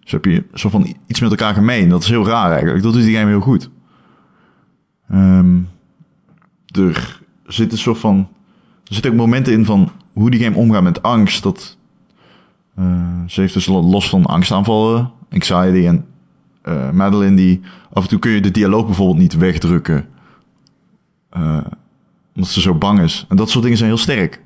Dus 0.00 0.12
heb 0.12 0.24
je 0.24 0.44
zo 0.54 0.68
van 0.68 0.94
iets 1.06 1.20
met 1.20 1.30
elkaar 1.30 1.54
gemeen. 1.54 1.88
Dat 1.88 2.02
is 2.02 2.08
heel 2.08 2.26
raar 2.26 2.50
eigenlijk. 2.50 2.82
Dat 2.82 2.92
doet 2.92 3.02
die 3.02 3.16
game 3.16 3.28
heel 3.30 3.40
goed. 3.40 3.70
Ehm, 5.08 5.58
er 6.66 7.20
zit 7.46 7.72
een 7.72 7.78
soort 7.78 7.98
van. 7.98 8.28
Er 8.84 8.94
zitten 8.94 9.10
ook 9.10 9.16
momenten 9.16 9.52
in 9.52 9.64
van 9.64 9.90
hoe 10.20 10.30
die 10.30 10.40
game 10.44 10.56
omgaat 10.56 10.82
met 10.82 11.02
angst. 11.02 11.42
Dat, 11.42 11.76
eh, 12.74 13.20
ze 13.26 13.40
heeft 13.40 13.54
dus 13.54 13.66
lo- 13.66 13.82
los 13.82 14.08
van 14.08 14.26
angstaanvallen, 14.26 15.10
anxiety 15.30 15.86
en 15.86 16.04
eh 16.62 16.90
Madeline 16.90 17.36
die 17.36 17.60
af 17.92 18.02
en 18.02 18.08
toe 18.08 18.18
kun 18.18 18.30
je 18.30 18.40
de 18.40 18.50
dialoog 18.50 18.86
bijvoorbeeld 18.86 19.18
niet 19.18 19.36
wegdrukken. 19.36 20.08
Eh, 21.30 21.58
omdat 22.34 22.50
ze 22.50 22.60
zo 22.60 22.74
bang 22.74 23.00
is. 23.00 23.26
En 23.28 23.36
dat 23.36 23.50
soort 23.50 23.62
dingen 23.62 23.78
zijn 23.78 23.90
heel 23.90 23.98
sterk. 23.98 24.42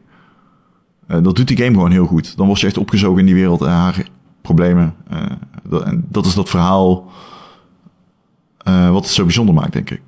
Dat 1.07 1.37
doet 1.37 1.49
die 1.49 1.57
game 1.57 1.71
gewoon 1.71 1.91
heel 1.91 2.07
goed. 2.07 2.37
Dan 2.37 2.47
word 2.47 2.61
je 2.61 2.67
echt 2.67 2.79
opgezogen 2.79 3.19
in 3.21 3.27
die 3.27 3.35
wereld 3.35 3.61
en 3.63 3.71
haar 3.71 4.09
problemen. 4.43 4.95
Dat, 5.69 5.83
en 5.83 6.05
dat 6.09 6.27
is 6.27 6.35
dat 6.35 6.49
verhaal 6.49 7.11
wat 8.65 9.05
het 9.05 9.07
zo 9.07 9.25
bijzonder 9.25 9.55
maakt, 9.55 9.73
denk 9.73 9.91
ik. 9.91 10.03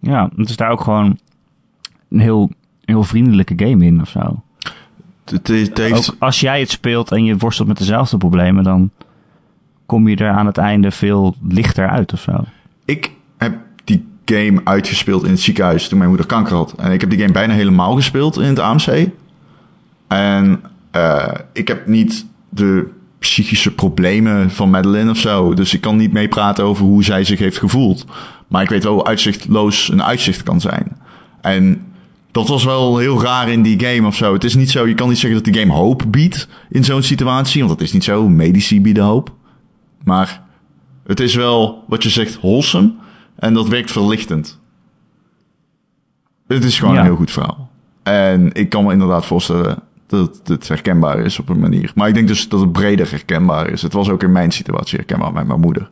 Ja, 0.00 0.30
het 0.36 0.48
is 0.48 0.56
daar 0.56 0.70
ook 0.70 0.80
gewoon 0.80 1.18
een 2.08 2.20
heel, 2.20 2.50
heel 2.84 3.02
vriendelijke 3.02 3.54
game 3.66 3.84
in 3.84 4.00
of 4.00 4.08
zo. 4.08 4.42
Het, 5.30 5.48
het, 5.48 5.68
het 5.68 5.78
heeft, 5.78 6.10
Ook 6.10 6.16
als 6.18 6.40
jij 6.40 6.60
het 6.60 6.70
speelt 6.70 7.12
en 7.12 7.24
je 7.24 7.36
worstelt 7.36 7.68
met 7.68 7.78
dezelfde 7.78 8.16
problemen, 8.16 8.64
dan 8.64 8.90
kom 9.86 10.08
je 10.08 10.16
er 10.16 10.30
aan 10.30 10.46
het 10.46 10.58
einde 10.58 10.90
veel 10.90 11.36
lichter 11.48 11.88
uit 11.88 12.12
of 12.12 12.20
zo. 12.20 12.44
Ik 12.84 13.10
heb 13.36 13.58
die 13.84 14.06
game 14.24 14.60
uitgespeeld 14.64 15.24
in 15.24 15.30
het 15.30 15.40
ziekenhuis 15.40 15.88
toen 15.88 15.98
mijn 15.98 16.10
moeder 16.10 16.26
kanker 16.26 16.56
had. 16.56 16.74
En 16.78 16.92
ik 16.92 17.00
heb 17.00 17.10
die 17.10 17.18
game 17.18 17.32
bijna 17.32 17.54
helemaal 17.54 17.94
gespeeld 17.94 18.38
in 18.38 18.44
het 18.48 18.58
AMC. 18.58 19.08
En 20.08 20.60
eh, 20.90 21.28
ik 21.52 21.68
heb 21.68 21.86
niet 21.86 22.26
de 22.48 22.88
psychische 23.18 23.74
problemen 23.74 24.50
van 24.50 24.70
Madeline 24.70 25.10
of 25.10 25.16
zo. 25.18 25.54
Dus 25.54 25.74
ik 25.74 25.80
kan 25.80 25.96
niet 25.96 26.12
meepraten 26.12 26.64
over 26.64 26.84
hoe 26.84 27.04
zij 27.04 27.24
zich 27.24 27.38
heeft 27.38 27.58
gevoeld. 27.58 28.06
Maar 28.48 28.62
ik 28.62 28.68
weet 28.68 28.84
wel 28.84 28.92
hoe 28.92 29.04
uitzichtloos 29.04 29.88
een 29.88 30.02
uitzicht 30.02 30.42
kan 30.42 30.60
zijn. 30.60 30.96
En 31.40 31.89
dat 32.30 32.48
was 32.48 32.64
wel 32.64 32.98
heel 32.98 33.22
raar 33.22 33.48
in 33.48 33.62
die 33.62 33.84
game 33.84 34.06
of 34.06 34.14
zo. 34.16 34.32
Het 34.32 34.44
is 34.44 34.54
niet 34.54 34.70
zo, 34.70 34.86
je 34.86 34.94
kan 34.94 35.08
niet 35.08 35.18
zeggen 35.18 35.42
dat 35.42 35.52
die 35.52 35.62
game 35.62 35.72
hoop 35.72 36.02
biedt 36.08 36.48
in 36.70 36.84
zo'n 36.84 37.02
situatie. 37.02 37.64
Want 37.64 37.78
dat 37.78 37.86
is 37.86 37.92
niet 37.92 38.04
zo. 38.04 38.28
Medici 38.28 38.80
bieden 38.80 39.04
hoop. 39.04 39.34
Maar 40.04 40.42
het 41.06 41.20
is 41.20 41.34
wel, 41.34 41.84
wat 41.86 42.02
je 42.02 42.08
zegt, 42.10 42.38
wholesome. 42.40 42.92
En 43.36 43.54
dat 43.54 43.68
werkt 43.68 43.90
verlichtend. 43.90 44.58
Het 46.46 46.64
is 46.64 46.78
gewoon 46.78 46.94
Ja. 46.94 47.00
een 47.00 47.06
heel 47.06 47.16
goed 47.16 47.30
verhaal. 47.30 47.70
En 48.02 48.52
ik 48.52 48.68
kan 48.68 48.84
me 48.84 48.92
inderdaad 48.92 49.26
voorstellen 49.26 49.78
dat 50.06 50.40
het 50.44 50.68
herkenbaar 50.68 51.18
is 51.18 51.38
op 51.38 51.48
een 51.48 51.60
manier. 51.60 51.92
Maar 51.94 52.08
ik 52.08 52.14
denk 52.14 52.28
dus 52.28 52.48
dat 52.48 52.60
het 52.60 52.72
breder 52.72 53.10
herkenbaar 53.10 53.68
is. 53.70 53.82
Het 53.82 53.92
was 53.92 54.08
ook 54.08 54.22
in 54.22 54.32
mijn 54.32 54.50
situatie 54.50 54.96
herkenbaar 54.96 55.32
met 55.32 55.46
mijn 55.46 55.60
moeder. 55.60 55.90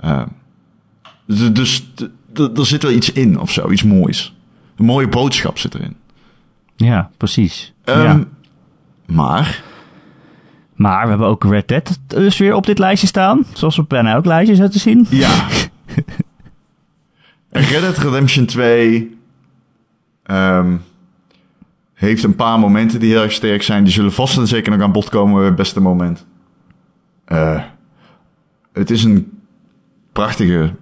Eh, 0.00 0.22
dus 1.26 1.52
dus 1.52 1.84
er 2.56 2.66
zit 2.66 2.82
wel 2.82 2.92
iets 2.92 3.12
in 3.12 3.40
of 3.40 3.50
zo, 3.50 3.70
iets 3.70 3.82
moois. 3.82 4.34
Mooie 4.80 5.08
boodschap 5.08 5.58
zit 5.58 5.74
erin. 5.74 5.96
Ja, 6.76 7.10
precies. 7.16 7.72
Ehm, 7.84 8.02
ja. 8.02 8.24
Maar, 9.06 9.62
Maar 10.74 11.02
we 11.02 11.08
hebben 11.08 11.26
ook 11.26 11.44
Red 11.44 11.68
Dead 11.68 11.98
dus 12.06 12.38
weer 12.38 12.54
op 12.54 12.66
dit 12.66 12.78
lijstje 12.78 13.06
staan. 13.06 13.44
Zoals 13.52 13.78
op 13.78 13.88
bijna 13.88 14.12
elk 14.12 14.24
lijstje 14.24 14.54
zo 14.56 14.68
te 14.68 14.78
zien. 14.78 15.06
ja. 15.10 15.46
Red 17.50 17.80
Dead 17.80 17.96
Redemption 17.98 18.46
2 18.46 19.18
ehm, 20.22 20.76
heeft 21.94 22.22
een 22.22 22.36
paar 22.36 22.58
momenten 22.58 23.00
die 23.00 23.10
heel 23.10 23.22
erg 23.22 23.32
sterk 23.32 23.62
zijn. 23.62 23.84
Die 23.84 23.92
zullen 23.92 24.12
vast 24.12 24.38
en 24.38 24.46
zeker 24.46 24.72
nog 24.72 24.80
aan 24.80 24.92
bod 24.92 25.08
komen 25.08 25.34
bij 25.34 25.44
het 25.44 25.56
beste 25.56 25.80
moment. 25.80 26.26
Eh, 27.24 27.62
het 28.72 28.90
is 28.90 29.04
een 29.04 29.40
prachtige, 30.12 30.74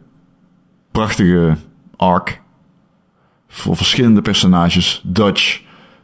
prachtige 0.90 1.56
arc. 1.96 2.40
Voor 3.58 3.76
verschillende 3.76 4.20
personages. 4.22 5.00
Dutch 5.04 5.60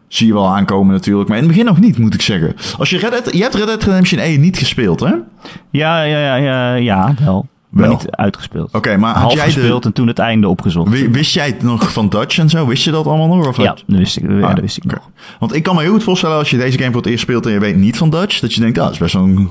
zie 0.08 0.26
je 0.26 0.32
wel 0.32 0.48
aankomen 0.48 0.92
natuurlijk. 0.94 1.28
Maar 1.28 1.38
in 1.38 1.42
het 1.44 1.52
begin 1.52 1.66
nog 1.68 1.80
niet, 1.80 1.98
moet 1.98 2.14
ik 2.14 2.22
zeggen. 2.22 2.54
Als 2.78 2.90
je, 2.90 2.98
Red 2.98 3.10
Dead, 3.10 3.32
je 3.34 3.42
hebt 3.42 3.54
Red 3.54 3.66
Dead 3.66 3.82
Redemption 3.82 4.20
1 4.20 4.40
niet 4.40 4.58
gespeeld, 4.58 5.00
hè? 5.00 5.06
Oké, 5.06 5.22
Ja, 5.70 6.02
ja, 6.02 6.18
ja, 6.18 6.34
ja, 6.36 6.74
ja 6.74 7.14
wel. 7.24 7.46
Maar 7.68 7.82
Wel. 7.88 7.92
niet 7.92 8.10
uitgespeeld. 8.10 8.72
maar 8.98 9.12
had 9.14 9.22
Half 9.22 9.34
jij 9.34 9.44
gespeeld 9.44 9.82
de... 9.82 9.88
en 9.88 9.94
toen 9.94 10.06
het 10.06 10.18
einde 10.18 10.48
opgezocht. 10.48 10.90
wi- 10.90 11.10
Wist 11.10 11.34
jij 11.34 11.46
het 11.46 11.62
nog 11.62 11.92
van 11.92 12.08
Dutch 12.08 12.38
en 12.38 12.48
zo? 12.50 12.66
Wist 12.66 12.84
je 12.84 12.90
dat 12.90 13.06
allemaal 13.06 13.36
nog? 13.36 13.46
Of 13.48 13.56
ja, 13.56 13.64
dat 13.64 13.82
wist 13.86 14.16
ik, 14.16 14.22
ja, 14.30 14.40
Ah, 14.40 14.50
dat 14.54 14.60
wist 14.60 14.76
ik 14.76 14.84
oké. 14.84 14.94
nog. 14.94 15.10
Want 15.38 15.54
ik 15.54 15.62
kan 15.62 15.74
me 15.74 15.82
heel 15.82 15.92
goed 15.92 16.02
voorstellen 16.02 16.36
als 16.36 16.50
je 16.50 16.56
deze 16.56 16.78
game 16.78 16.92
voor 16.92 17.00
het 17.00 17.10
eerst 17.10 17.22
speelt 17.22 17.46
en 17.46 17.52
je 17.52 17.58
weet 17.58 17.76
niet 17.76 17.96
van 17.96 18.10
Dutch, 18.10 18.40
dat 18.40 18.54
je 18.54 18.60
denkt, 18.60 18.78
ah, 18.78 18.84
dat 18.84 18.92
is 18.92 18.98
best 18.98 19.14
wel 19.14 19.22
een 19.22 19.50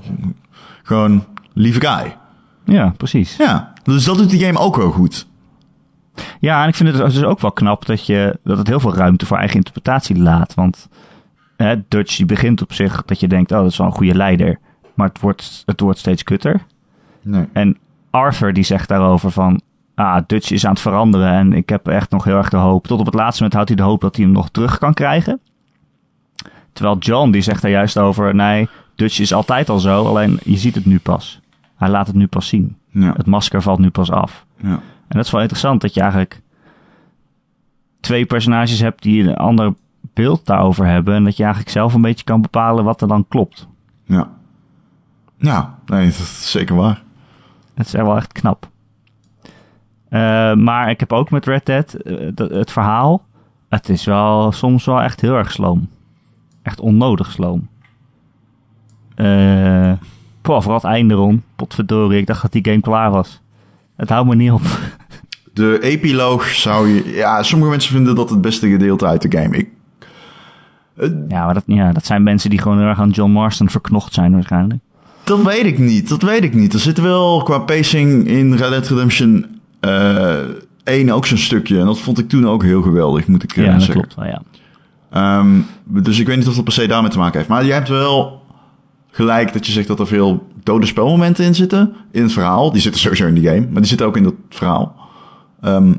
gewoon 0.83 1.25
lieve 1.53 1.79
guy. 1.79 2.15
Ja, 2.65 2.93
precies. 2.97 3.35
Ja, 3.37 3.73
dus 3.83 4.03
dat 4.03 4.17
doet 4.17 4.29
die 4.29 4.39
game 4.45 4.59
ook 4.59 4.75
wel 4.75 4.91
goed. 4.91 5.27
Ja, 6.39 6.63
en 6.63 6.67
ik 6.67 6.75
vind 6.75 6.89
het 6.97 7.13
dus 7.13 7.23
ook 7.23 7.39
wel 7.39 7.51
knap 7.51 7.85
dat, 7.85 8.05
je, 8.05 8.39
dat 8.43 8.57
het 8.57 8.67
heel 8.67 8.79
veel 8.79 8.95
ruimte 8.95 9.25
voor 9.25 9.37
eigen 9.37 9.55
interpretatie 9.55 10.17
laat. 10.17 10.53
Want 10.53 10.89
hè, 11.57 11.75
Dutch 11.87 12.15
die 12.15 12.25
begint 12.25 12.61
op 12.61 12.73
zich 12.73 13.03
dat 13.05 13.19
je 13.19 13.27
denkt, 13.27 13.51
oh, 13.51 13.57
dat 13.57 13.71
is 13.71 13.77
wel 13.77 13.87
een 13.87 13.93
goede 13.93 14.15
leider. 14.15 14.59
Maar 14.93 15.07
het 15.07 15.19
wordt, 15.19 15.63
het 15.65 15.79
wordt 15.79 15.99
steeds 15.99 16.23
kutter. 16.23 16.61
Nee. 17.21 17.45
En 17.53 17.77
Arthur 18.09 18.53
die 18.53 18.63
zegt 18.63 18.87
daarover 18.87 19.31
van, 19.31 19.61
ah, 19.95 20.21
Dutch 20.27 20.51
is 20.51 20.65
aan 20.65 20.71
het 20.71 20.81
veranderen 20.81 21.31
en 21.31 21.53
ik 21.53 21.69
heb 21.69 21.87
echt 21.87 22.11
nog 22.11 22.23
heel 22.23 22.37
erg 22.37 22.49
de 22.49 22.57
hoop. 22.57 22.87
Tot 22.87 22.99
op 22.99 23.05
het 23.05 23.15
laatste 23.15 23.43
moment 23.43 23.53
houdt 23.53 23.69
hij 23.69 23.77
de 23.77 23.83
hoop 23.83 24.01
dat 24.01 24.15
hij 24.15 24.25
hem 24.25 24.33
nog 24.33 24.49
terug 24.49 24.77
kan 24.77 24.93
krijgen. 24.93 25.39
Terwijl 26.73 26.97
John 26.97 27.31
die 27.31 27.41
zegt 27.41 27.61
daar 27.61 27.71
juist 27.71 27.97
over, 27.97 28.35
nee, 28.35 28.67
Dutch 28.95 29.19
is 29.19 29.33
altijd 29.33 29.69
al 29.69 29.79
zo, 29.79 30.05
alleen 30.05 30.39
je 30.43 30.57
ziet 30.57 30.75
het 30.75 30.85
nu 30.85 30.99
pas. 30.99 31.41
Hij 31.75 31.89
laat 31.89 32.07
het 32.07 32.15
nu 32.15 32.27
pas 32.27 32.47
zien. 32.47 32.77
Ja. 32.91 33.13
Het 33.17 33.25
masker 33.25 33.61
valt 33.61 33.79
nu 33.79 33.89
pas 33.89 34.11
af. 34.11 34.45
ja. 34.61 34.81
En 35.13 35.19
dat 35.19 35.25
is 35.25 35.31
wel 35.31 35.41
interessant 35.41 35.81
dat 35.81 35.93
je 35.93 36.01
eigenlijk 36.01 36.41
twee 37.99 38.25
personages 38.25 38.79
hebt 38.79 39.01
die 39.01 39.23
een 39.23 39.35
ander 39.35 39.73
beeld 40.13 40.45
daarover 40.45 40.85
hebben. 40.85 41.15
En 41.15 41.23
dat 41.23 41.37
je 41.37 41.43
eigenlijk 41.43 41.71
zelf 41.71 41.93
een 41.93 42.01
beetje 42.01 42.23
kan 42.23 42.41
bepalen 42.41 42.83
wat 42.83 43.01
er 43.01 43.07
dan 43.07 43.27
klopt. 43.27 43.67
Ja. 44.05 44.29
Ja, 45.37 45.79
nee, 45.85 46.05
dat 46.05 46.15
is 46.15 46.51
zeker 46.51 46.75
waar. 46.75 47.01
Dat 47.75 47.85
is 47.85 47.93
echt 47.93 48.05
wel 48.05 48.15
echt 48.15 48.31
knap. 48.31 48.69
Eh, 50.09 50.53
maar 50.53 50.89
ik 50.89 50.99
heb 50.99 51.13
ook 51.13 51.29
met 51.31 51.45
Red 51.45 51.65
Dead 51.65 51.93
eh, 51.93 52.27
het 52.35 52.71
verhaal. 52.71 53.25
Het 53.69 53.89
is 53.89 54.05
wel 54.05 54.51
soms 54.51 54.85
wel 54.85 55.01
echt 55.01 55.21
heel 55.21 55.35
erg 55.35 55.51
sloom. 55.51 55.89
Echt 56.61 56.79
onnodig 56.79 57.31
sloom. 57.31 57.69
Poh, 60.41 60.61
vooral 60.61 60.73
het 60.73 60.83
einde 60.83 61.13
rond. 61.13 61.41
Potverdorie, 61.55 62.19
ik 62.19 62.27
dacht 62.27 62.41
dat 62.41 62.51
die 62.51 62.65
game 62.65 62.81
klaar 62.81 63.11
was. 63.11 63.41
Het 63.95 64.09
houdt 64.09 64.29
me 64.29 64.35
niet 64.35 64.51
op. 64.51 64.61
De 65.53 65.79
epiloog 65.81 66.45
zou 66.47 66.87
je... 66.87 67.13
Ja, 67.15 67.43
sommige 67.43 67.71
mensen 67.71 67.93
vinden 67.93 68.15
dat 68.15 68.29
het 68.29 68.41
beste 68.41 68.69
gedeelte 68.69 69.05
uit 69.05 69.21
de 69.31 69.37
game. 69.37 69.57
Ik, 69.57 69.69
Ja, 71.27 71.45
maar 71.45 71.53
dat, 71.53 71.63
ja, 71.65 71.91
dat 71.91 72.05
zijn 72.05 72.23
mensen 72.23 72.49
die 72.49 72.61
gewoon 72.61 72.77
heel 72.77 72.87
erg 72.87 72.99
aan 72.99 73.09
John 73.09 73.31
Marston 73.31 73.69
verknocht 73.69 74.13
zijn 74.13 74.31
waarschijnlijk. 74.33 74.81
dat 75.23 75.41
weet 75.41 75.65
ik 75.65 75.77
niet. 75.79 76.09
Dat 76.09 76.21
weet 76.21 76.43
ik 76.43 76.53
niet. 76.53 76.73
Er 76.73 76.79
zit 76.79 76.99
wel 77.01 77.43
qua 77.43 77.59
pacing 77.59 78.27
in 78.27 78.53
Red 78.55 78.69
Dead 78.69 78.87
Redemption 78.87 79.45
eh 79.79 80.37
1 80.83 81.09
ook 81.11 81.25
zo'n 81.25 81.37
stukje. 81.37 81.79
En 81.79 81.85
dat 81.85 81.99
vond 81.99 82.19
ik 82.19 82.29
toen 82.29 82.47
ook 82.47 82.63
heel 82.63 82.81
geweldig, 82.81 83.27
moet 83.27 83.43
ik 83.43 83.55
eh, 83.57 83.65
Ja, 83.65 83.71
dat 83.71 83.81
zeggen. 83.81 83.99
klopt 83.99 84.15
wel, 84.15 84.25
ja. 84.25 84.41
Ehm, 85.09 85.59
dus 85.83 86.19
ik 86.19 86.27
weet 86.27 86.37
niet 86.37 86.47
of 86.47 86.55
dat 86.55 86.63
per 86.63 86.73
se 86.73 86.87
daarmee 86.87 87.11
te 87.11 87.17
maken 87.17 87.37
heeft. 87.37 87.49
Maar 87.49 87.65
je 87.65 87.71
hebt 87.71 87.89
wel 87.89 88.41
gelijk 89.11 89.53
dat 89.53 89.65
je 89.65 89.71
zegt 89.71 89.87
dat 89.87 89.99
er 89.99 90.07
veel 90.07 90.47
dode 90.63 90.85
spelmomenten 90.85 91.45
in 91.45 91.55
zitten. 91.55 91.93
In 92.11 92.21
het 92.23 92.31
verhaal. 92.31 92.71
Die 92.71 92.81
zitten 92.81 93.01
sowieso 93.01 93.25
in 93.27 93.33
die 93.33 93.47
game. 93.47 93.59
Maar 93.69 93.81
die 93.81 93.85
zitten 93.89 94.07
ook 94.07 94.17
in 94.17 94.23
dat 94.23 94.33
verhaal. 94.49 94.95
Ehm, 95.63 95.93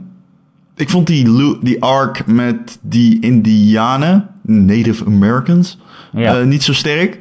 ik 0.76 0.90
vond 0.90 1.06
die, 1.06 1.58
die 1.62 1.82
arc 1.82 2.26
met 2.26 2.78
die 2.82 3.20
Indianen, 3.20 4.28
Native 4.42 5.04
Americans, 5.06 5.78
Ja. 6.12 6.38
eh, 6.40 6.46
niet 6.46 6.62
zo 6.62 6.72
sterk. 6.72 7.20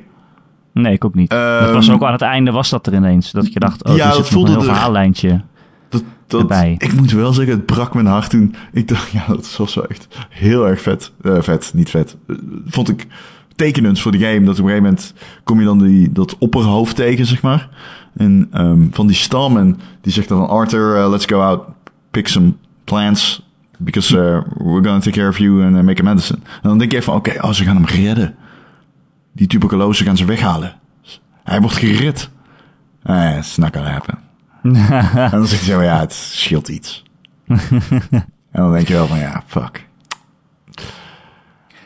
Nee, 0.74 0.94
ik 0.94 1.06
ook 1.06 1.15
niet. 1.15 1.32
Ehm, 1.32 1.64
dat 1.65 1.74
was 1.74 1.91
ook 1.91 2.03
aan 2.03 2.11
het 2.11 2.22
einde 2.22 2.52
was 2.52 2.70
dat 2.70 2.88
er 2.88 2.94
ineens. 2.94 3.32
Dat 3.32 3.53
je 3.53 3.60
dacht, 3.60 3.84
oh, 3.84 3.95
Ja, 3.95 4.06
dat 4.06 4.07
zit 4.07 4.18
nog 4.18 4.26
een 4.28 4.34
voelde 4.34 4.49
heel 4.52 4.60
er- 4.60 4.65
verhaallijntje. 4.65 5.41
Dat, 5.90 6.03
dat, 6.28 6.41
Erbij. 6.41 6.76
Ik 6.78 6.94
moet 6.95 7.11
wel 7.11 7.34
zeggen, 7.34 7.53
het 7.56 7.65
brak 7.65 7.94
mijn 7.94 8.06
hart 8.06 8.30
toen. 8.30 8.56
Ik 8.72 8.88
dacht, 8.88 9.11
ja, 9.11 9.24
dat 9.28 9.56
was 9.57 9.76
wel 9.76 9.86
echt 9.88 10.07
heel 10.30 10.68
erg 10.68 10.82
vet. 10.82 11.11
Eh, 11.22 11.38
vet, 11.41 11.72
niet 11.76 11.90
vet. 11.90 12.18
Eh, 12.28 12.36
vond 12.65 12.90
ik 12.90 13.07
tekenend 13.56 13.99
voor 13.99 14.11
de 14.11 14.18
game. 14.20 14.40
Dat 14.44 14.60
op 14.60 14.65
een 14.65 14.70
gegeven 14.70 14.84
moment 14.84 15.14
kom 15.44 15.60
je 15.60 15.65
dan 15.65 15.78
die, 15.80 16.11
dat 16.11 16.38
opperhoofd 16.38 16.95
tegen, 16.95 17.26
zeg 17.26 17.41
maar. 17.41 17.70
En 18.18 18.48
ehm, 18.52 18.82
van 18.91 19.07
die 19.07 19.15
stam. 19.15 19.57
En 19.57 19.80
die 20.02 20.14
zegt 20.14 20.28
dan 20.30 20.38
van 20.38 20.48
Arthur, 20.49 21.10
let's 21.10 21.26
go 21.26 21.40
out, 21.40 21.61
pick 22.14 22.27
some 22.27 22.53
plants. 22.84 23.41
Because 23.77 24.18
eh, 24.18 24.41
we're 24.57 24.84
gonna 24.84 24.99
take 24.99 25.15
care 25.15 25.27
of 25.27 25.38
you 25.38 25.64
and 25.64 25.76
eh, 25.76 25.81
make 25.81 26.02
a 26.02 26.03
medicine. 26.03 26.40
En 26.61 26.69
dan 26.69 26.77
denk 26.77 26.91
je 26.91 27.02
van, 27.02 27.15
oké, 27.15 27.38
oh, 27.41 27.52
ze 27.52 27.64
gaan 27.64 27.76
hem 27.76 27.85
redden. 27.85 28.35
Die 29.31 29.48
tuberculose 29.48 30.03
gaan 30.03 30.18
ze 30.18 30.26
weghalen. 30.26 30.76
Hij 31.44 31.61
wordt 31.61 31.76
gered. 31.76 32.30
Eh, 33.03 33.38
it's 33.38 33.57
not 33.57 33.76
gonna 33.76 33.91
happen. 33.91 34.18
En 35.14 35.31
dan 35.31 35.45
hij 35.45 35.57
zo, 35.57 35.81
ja, 35.81 35.99
het 35.99 36.14
scheelt 36.14 36.68
iets. 36.68 37.03
en 37.48 38.26
dan 38.52 38.72
denk 38.73 38.88
je 38.88 38.94
wel 38.94 39.07
van, 39.07 39.19
ja, 39.19 39.44
fuck. 39.45 39.88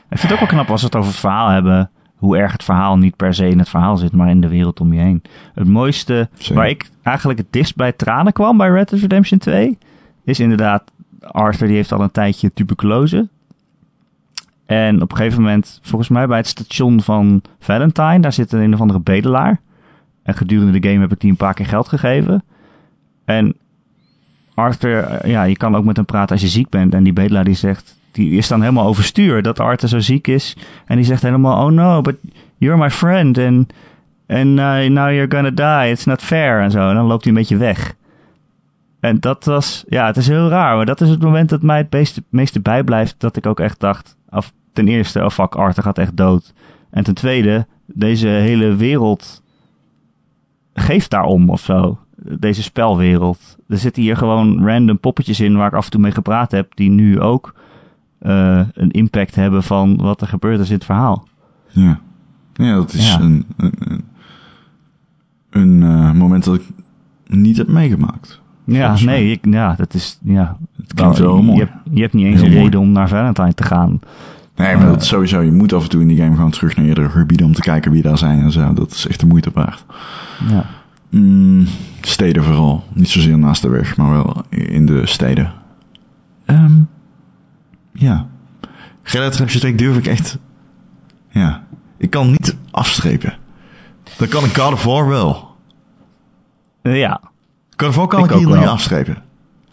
Ik 0.09 0.17
vind 0.17 0.21
het 0.21 0.31
ook 0.31 0.39
wel 0.39 0.47
knap 0.47 0.69
als 0.69 0.81
we 0.81 0.87
het 0.87 0.95
over 0.95 1.11
het 1.11 1.19
verhaal 1.19 1.49
hebben. 1.49 1.89
Hoe 2.15 2.37
erg 2.37 2.51
het 2.51 2.63
verhaal 2.63 2.97
niet 2.97 3.15
per 3.15 3.33
se 3.33 3.49
in 3.49 3.59
het 3.59 3.69
verhaal 3.69 3.97
zit, 3.97 4.11
maar 4.11 4.29
in 4.29 4.41
de 4.41 4.47
wereld 4.47 4.79
om 4.79 4.93
je 4.93 4.99
heen. 4.99 5.21
Het 5.53 5.67
mooiste, 5.67 6.29
waar 6.53 6.69
ik 6.69 6.89
eigenlijk 7.03 7.39
het 7.39 7.51
dichtst 7.51 7.75
bij 7.75 7.91
tranen 7.91 8.33
kwam 8.33 8.57
bij 8.57 8.69
Red 8.69 8.89
Dead 8.89 9.01
Redemption 9.01 9.39
2, 9.39 9.77
is 10.27 10.39
inderdaad, 10.39 10.91
Arthur 11.21 11.67
die 11.67 11.75
heeft 11.75 11.91
al 11.91 12.01
een 12.01 12.11
tijdje 12.11 12.53
tuberculose. 12.53 13.27
En 14.65 15.01
op 15.01 15.11
een 15.11 15.17
gegeven 15.17 15.41
moment, 15.41 15.79
volgens 15.83 16.09
mij 16.09 16.27
bij 16.27 16.37
het 16.37 16.47
station 16.47 17.01
van 17.01 17.41
Valentine, 17.59 18.19
daar 18.19 18.33
zit 18.33 18.51
een, 18.51 18.59
een 18.59 18.73
of 18.73 18.81
andere 18.81 18.99
bedelaar. 18.99 19.59
En 20.23 20.33
gedurende 20.33 20.79
de 20.79 20.89
game 20.89 21.01
heb 21.01 21.11
ik 21.11 21.19
die 21.19 21.29
een 21.29 21.37
paar 21.37 21.53
keer 21.53 21.65
geld 21.65 21.87
gegeven. 21.87 22.43
En 23.25 23.55
Arthur, 24.53 25.03
eh, 25.03 25.31
ja, 25.31 25.43
je 25.43 25.57
kan 25.57 25.75
ook 25.75 25.85
met 25.85 25.95
hem 25.95 26.05
praten 26.05 26.31
als 26.31 26.41
je 26.41 26.47
ziek 26.47 26.69
bent. 26.69 26.93
En 26.93 27.03
die 27.03 27.13
bedelaar 27.13 27.43
die 27.43 27.55
zegt, 27.55 27.95
die 28.11 28.31
is 28.31 28.47
dan 28.47 28.61
helemaal 28.61 28.87
overstuur 28.87 29.41
dat 29.41 29.59
Arthur 29.59 29.89
zo 29.89 29.99
ziek 29.99 30.27
is. 30.27 30.57
En 30.85 30.95
die 30.95 31.05
zegt 31.05 31.21
helemaal, 31.21 31.65
oh 31.65 31.71
no, 31.71 32.01
but 32.01 32.15
you're 32.57 32.77
my 32.77 32.89
friend. 32.89 33.37
And, 33.37 33.73
and 34.27 34.55
now 34.93 35.11
you're 35.11 35.27
gonna 35.29 35.49
die, 35.49 35.91
it's 35.91 36.05
not 36.05 36.21
fair. 36.21 36.61
En 36.61 36.71
zo, 36.71 36.89
en 36.89 36.95
dan 36.95 37.05
loopt 37.05 37.23
hij 37.23 37.33
een 37.33 37.39
beetje 37.39 37.57
weg. 37.57 37.95
En 38.99 39.19
dat 39.19 39.45
was, 39.45 39.83
ja, 39.87 40.05
het 40.05 40.17
is 40.17 40.27
heel 40.27 40.49
raar. 40.49 40.75
Maar 40.75 40.85
dat 40.85 41.01
is 41.01 41.09
het 41.09 41.21
moment 41.21 41.49
dat 41.49 41.61
mij 41.61 41.77
het 41.77 41.91
meeste, 41.91 42.23
meeste 42.29 42.59
bijblijft. 42.59 43.15
Dat 43.17 43.37
ik 43.37 43.45
ook 43.45 43.59
echt 43.59 43.79
dacht, 43.79 44.17
af, 44.29 44.53
ten 44.73 44.87
eerste, 44.87 45.23
oh 45.23 45.29
fuck, 45.29 45.55
Arthur 45.55 45.83
gaat 45.83 45.97
echt 45.97 46.17
dood. 46.17 46.53
En 46.89 47.03
ten 47.03 47.13
tweede, 47.13 47.67
deze 47.85 48.27
hele 48.27 48.75
wereld 48.75 49.43
geeft 50.73 51.09
daarom 51.09 51.49
of 51.49 51.61
zo. 51.61 51.97
Deze 52.15 52.63
spelwereld. 52.63 53.57
Er 53.67 53.77
zitten 53.77 54.01
hier 54.03 54.17
gewoon 54.17 54.65
random 54.67 54.99
poppetjes 54.99 55.39
in 55.39 55.55
waar 55.55 55.67
ik 55.67 55.73
af 55.73 55.85
en 55.85 55.91
toe 55.91 56.01
mee 56.01 56.11
gepraat 56.11 56.51
heb. 56.51 56.75
Die 56.75 56.89
nu 56.89 57.19
ook 57.21 57.53
eh, 58.19 58.61
een 58.73 58.91
impact 58.91 59.35
hebben 59.35 59.63
van 59.63 59.97
wat 59.97 60.21
er 60.21 60.27
gebeurd 60.27 60.59
is 60.59 60.67
in 60.69 60.75
het 60.75 60.85
verhaal. 60.85 61.27
Ja. 61.67 61.99
Ja, 62.53 62.73
dat 62.75 62.93
is 62.93 63.11
Ja. 63.13 63.19
een, 63.19 63.45
een, 63.57 63.73
een, 63.79 64.03
een, 65.49 65.83
eh, 65.83 66.11
moment 66.11 66.43
dat 66.43 66.55
ik 66.55 66.63
niet 67.27 67.57
heb 67.57 67.67
meegemaakt. 67.67 68.41
Ja, 68.75 68.95
nee, 69.05 69.31
ik, 69.31 69.39
ja, 69.45 69.73
dat 69.77 69.93
is. 69.93 70.19
Ja, 70.23 70.57
Het 70.77 70.93
klinkt 70.93 71.17
Nou, 71.17 71.29
wel 71.29 71.37
je, 71.37 71.43
mooi. 71.43 71.59
hebt, 71.59 71.71
je 71.91 72.01
hebt 72.01 72.13
niet 72.13 72.25
eens 72.25 72.35
Heel 72.35 72.45
een 72.45 72.51
mooi. 72.51 72.63
reden 72.63 72.79
om 72.79 72.91
naar 72.91 73.07
Valentine 73.07 73.53
te 73.53 73.63
gaan. 73.63 73.99
Nee, 74.55 74.75
maar 74.75 74.85
dat 74.85 75.01
is 75.01 75.07
sowieso. 75.07 75.41
Je 75.41 75.51
moet 75.51 75.73
af 75.73 75.83
en 75.83 75.89
toe 75.89 76.01
in 76.01 76.07
die 76.07 76.17
game 76.17 76.35
gewoon 76.35 76.51
terug 76.51 76.75
naar 76.75 76.85
eerdere 76.85 77.09
gebieden 77.09 77.45
om 77.45 77.53
te 77.53 77.61
kijken 77.61 77.91
wie 77.91 78.01
daar 78.01 78.17
zijn 78.17 78.39
en 78.41 78.51
zo. 78.51 78.73
Dat 78.73 78.91
is 78.91 79.07
echt 79.07 79.19
de 79.19 79.25
moeite 79.25 79.49
waard. 79.53 79.85
Ja. 80.49 80.65
Mm, 81.09 81.65
steden 82.01 82.43
vooral. 82.43 82.83
Niet 82.93 83.09
zozeer 83.09 83.37
naast 83.37 83.61
de 83.61 83.69
weg, 83.69 83.97
maar 83.97 84.11
wel 84.11 84.43
in 84.49 84.85
de 84.85 85.05
steden. 85.05 85.51
Ehm, 86.45 86.71
ja. 87.93 88.27
Red 89.03 89.11
Dead 89.21 89.31
Redemption 89.31 89.59
2 89.61 89.75
durf 89.75 89.97
ik 89.97 90.07
echt... 90.07 90.37
Ja. 91.29 91.63
Ik 91.97 92.09
kan 92.09 92.29
niet 92.29 92.55
afstrepen. 92.71 93.33
Dat 94.17 94.27
kan 94.27 94.43
ik 94.43 94.57
God 94.57 94.73
of 94.73 94.83
War 94.83 95.07
wel. 95.07 95.55
Eh, 96.81 96.99
ja, 96.99 97.21
War 97.77 98.07
kan 98.07 98.23
Ik 98.23 98.31
ik, 98.31 98.37
hier 98.37 98.57
niet 98.57 98.67
afstrepen. 98.67 99.17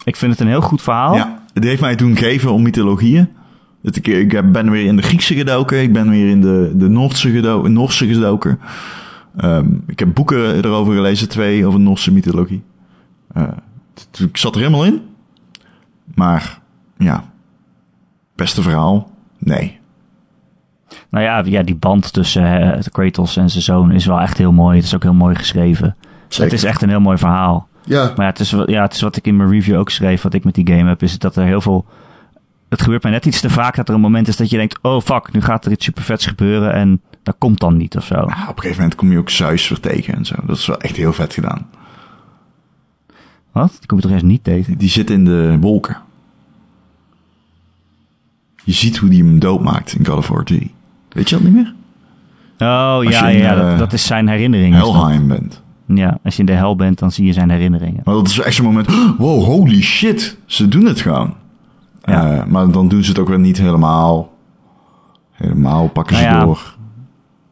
ik 0.03 0.15
vind 0.15 0.31
het 0.31 0.41
een 0.41 0.47
heel 0.47 0.61
goed 0.61 0.81
verhaal. 0.81 1.15
Ja, 1.15 1.43
het 1.53 1.63
heeft 1.63 1.81
mij 1.81 1.95
toen 1.95 2.17
gegeven 2.17 2.51
om 2.51 2.61
mythologieën. 2.61 3.29
Ik, 3.81 4.07
ik 4.07 4.51
ben 4.51 4.71
weer 4.71 4.85
in 4.85 4.95
de 4.95 5.01
Griekse 5.01 5.35
gedoken. 5.35 5.81
Ik 5.81 5.93
ben 5.93 6.09
weer 6.09 6.29
in 6.29 6.41
de, 6.41 6.71
de 6.75 6.89
Noorse 6.89 8.07
gedoken. 8.07 8.59
Ehm, 9.37 9.67
ik 9.87 9.99
heb 9.99 10.13
boeken 10.13 10.55
erover 10.55 10.93
gelezen, 10.93 11.29
twee 11.29 11.65
over 11.65 11.79
Noorse 11.79 12.11
mythologie. 12.11 12.63
Eh, 13.33 13.43
ik 14.19 14.37
zat 14.37 14.55
er 14.55 14.61
helemaal 14.61 14.85
in. 14.85 15.01
Maar, 16.15 16.59
ja. 16.97 17.23
Beste 18.35 18.61
verhaal? 18.61 19.09
Nee. 19.37 19.79
Nou 21.09 21.23
ja, 21.23 21.43
ja, 21.45 21.63
die 21.63 21.75
band 21.75 22.13
tussen 22.13 22.75
eh, 22.75 22.83
Kratos 22.91 23.37
en 23.37 23.49
zijn 23.49 23.63
zoon 23.63 23.91
is 23.91 24.05
wel 24.05 24.21
echt 24.21 24.37
heel 24.37 24.51
mooi. 24.51 24.75
Het 24.75 24.85
is 24.85 24.95
ook 24.95 25.03
heel 25.03 25.13
mooi 25.13 25.35
geschreven. 25.35 25.95
Het 26.37 26.53
is 26.53 26.63
echt 26.63 26.81
een 26.81 26.89
heel 26.89 26.99
mooi 26.99 27.17
verhaal. 27.17 27.67
Ja. 27.85 28.03
Maar 28.03 28.25
ja 28.25 28.31
het, 28.31 28.39
is, 28.39 28.49
ja, 28.65 28.81
het 28.81 28.93
is 28.93 29.01
wat 29.01 29.15
ik 29.15 29.27
in 29.27 29.35
mijn 29.35 29.49
review 29.49 29.77
ook 29.77 29.89
schreef, 29.89 30.21
wat 30.21 30.33
ik 30.33 30.43
met 30.43 30.55
die 30.55 30.67
game 30.67 30.87
heb, 30.87 31.03
is 31.03 31.19
dat 31.19 31.35
er 31.35 31.45
heel 31.45 31.61
veel... 31.61 31.85
Het 32.69 32.81
gebeurt 32.81 33.03
mij 33.03 33.11
net 33.11 33.25
iets 33.25 33.41
te 33.41 33.49
vaak 33.49 33.75
dat 33.75 33.87
er 33.89 33.95
een 33.95 34.01
moment 34.01 34.27
is 34.27 34.35
dat 34.35 34.49
je 34.49 34.57
denkt, 34.57 34.79
oh 34.81 35.01
fuck, 35.01 35.31
nu 35.31 35.41
gaat 35.41 35.65
er 35.65 35.71
iets 35.71 35.85
super 35.85 36.03
vets 36.03 36.25
gebeuren 36.25 36.73
en 36.73 37.01
dat 37.23 37.35
komt 37.37 37.59
dan 37.59 37.77
niet 37.77 37.95
of 37.95 38.05
zo. 38.05 38.15
Op 38.15 38.29
een 38.29 38.35
gegeven 38.37 38.75
moment 38.75 38.95
kom 38.95 39.11
je 39.11 39.17
ook 39.17 39.29
Zeus 39.29 39.69
weer 39.69 39.79
tegen 39.79 40.15
en 40.15 40.25
zo. 40.25 40.35
Dat 40.45 40.57
is 40.57 40.65
wel 40.65 40.79
echt 40.79 40.95
heel 40.95 41.13
vet 41.13 41.33
gedaan. 41.33 41.67
Wat? 43.51 43.75
Die 43.79 43.87
kom 43.87 43.97
je 43.97 44.03
toch 44.03 44.11
eerst 44.11 44.25
niet 44.25 44.43
tegen? 44.43 44.77
Die 44.77 44.89
zit 44.89 45.09
in 45.09 45.25
de 45.25 45.57
wolken. 45.59 45.97
Je 48.63 48.71
ziet 48.73 48.97
hoe 48.97 49.09
die 49.09 49.23
hem 49.23 49.39
doodmaakt 49.39 49.93
in 49.93 50.05
God 50.05 50.17
of 50.17 50.27
War 50.27 50.43
3. 50.43 50.73
Weet 51.09 51.29
je 51.29 51.35
dat 51.35 51.43
niet 51.43 51.53
meer? 51.53 51.73
Oh 52.57 52.95
Als 52.95 53.07
ja, 53.07 53.29
in, 53.29 53.37
ja, 53.37 53.55
eh, 53.55 53.69
dat, 53.69 53.77
dat 53.77 53.93
is 53.93 54.05
zijn 54.05 54.27
herinnering. 54.27 54.75
Helheim 54.75 55.27
bent. 55.27 55.61
Ja, 55.87 56.17
als 56.23 56.33
je 56.33 56.39
in 56.39 56.45
de 56.45 56.51
hel 56.51 56.75
bent, 56.75 56.99
dan 56.99 57.11
zie 57.11 57.25
je 57.25 57.33
zijn 57.33 57.49
herinneringen. 57.49 58.01
Maar 58.03 58.13
dat 58.13 58.27
is 58.27 58.39
echt 58.39 58.55
zo'n 58.55 58.65
moment. 58.65 58.87
Wow, 59.17 59.43
holy 59.43 59.81
shit. 59.81 60.37
Ze 60.45 60.67
doen 60.67 60.85
het 60.85 61.01
gewoon. 61.01 61.33
Ja. 62.03 62.31
Eh, 62.35 62.45
maar 62.45 62.71
dan 62.71 62.87
doen 62.87 63.03
ze 63.03 63.09
het 63.09 63.19
ook 63.19 63.27
weer 63.27 63.39
niet 63.39 63.57
helemaal. 63.57 64.33
Helemaal 65.31 65.87
pakken 65.87 66.15
ze 66.15 66.21
Nou 66.23 66.35
ja, 66.35 66.43
door. 66.45 66.75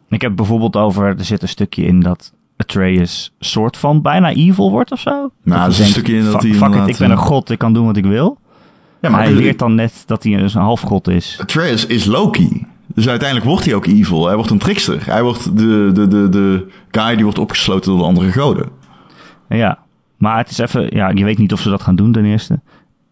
Ik 0.09 0.21
heb 0.21 0.35
bijvoorbeeld 0.35 0.75
over, 0.75 1.05
er 1.17 1.25
zit 1.25 1.41
een 1.41 1.47
stukje 1.47 1.83
in 1.85 1.99
dat 1.99 2.33
Atreus 2.57 3.33
soort 3.39 3.77
van 3.77 4.01
bijna 4.01 4.29
evil 4.33 4.71
wordt 4.71 4.91
of 4.91 4.99
zo. 4.99 5.11
Nou, 5.11 5.29
Dat 5.43 5.55
er 5.59 5.67
is 5.67 5.77
een 5.77 5.83
denkt, 5.83 5.91
stukje 5.91 6.15
in 6.15 6.25
dat 6.25 6.41
hij 6.41 6.51
fuck 6.53 6.75
it, 6.75 6.87
ik 6.87 6.97
ben 6.97 7.11
een 7.11 7.17
eh, 7.17 7.23
god, 7.23 7.49
ik 7.49 7.57
kan 7.57 7.73
doen 7.73 7.85
wat 7.85 7.97
ik 7.97 8.05
wil. 8.05 8.37
Ja, 9.01 9.09
Maar 9.09 9.21
hij 9.23 9.31
leert 9.31 9.59
dan 9.59 9.75
net 9.75 10.03
dat 10.05 10.23
hij 10.23 10.37
dus 10.37 10.53
een 10.53 10.61
halfgod 10.61 11.07
is. 11.07 11.37
Atreus 11.41 11.85
is 11.85 12.05
Loki. 12.05 12.65
Dus 12.95 13.07
uiteindelijk 13.09 13.49
wordt 13.49 13.65
hij 13.65 13.73
ook 13.75 13.85
evil. 13.85 14.25
Hij 14.25 14.35
wordt 14.35 14.51
een 14.51 14.57
trickster. 14.57 15.05
Hij 15.05 15.23
wordt 15.23 15.57
de, 15.57 15.89
de, 15.93 16.07
de, 16.07 16.29
de 16.29 16.67
guy 16.91 17.13
die 17.15 17.23
wordt 17.23 17.39
opgesloten 17.39 17.91
door 17.91 17.99
de 17.99 18.05
andere 18.05 18.31
goden. 18.31 18.69
Ja, 19.49 19.77
maar 20.17 20.37
het 20.37 20.49
is 20.49 20.57
even, 20.57 20.95
ja, 20.95 21.09
je 21.09 21.23
weet 21.23 21.37
niet 21.37 21.53
of 21.53 21.59
ze 21.59 21.69
dat 21.69 21.81
gaan 21.81 21.95
doen 21.95 22.11
ten 22.11 22.25
eerste. 22.25 22.59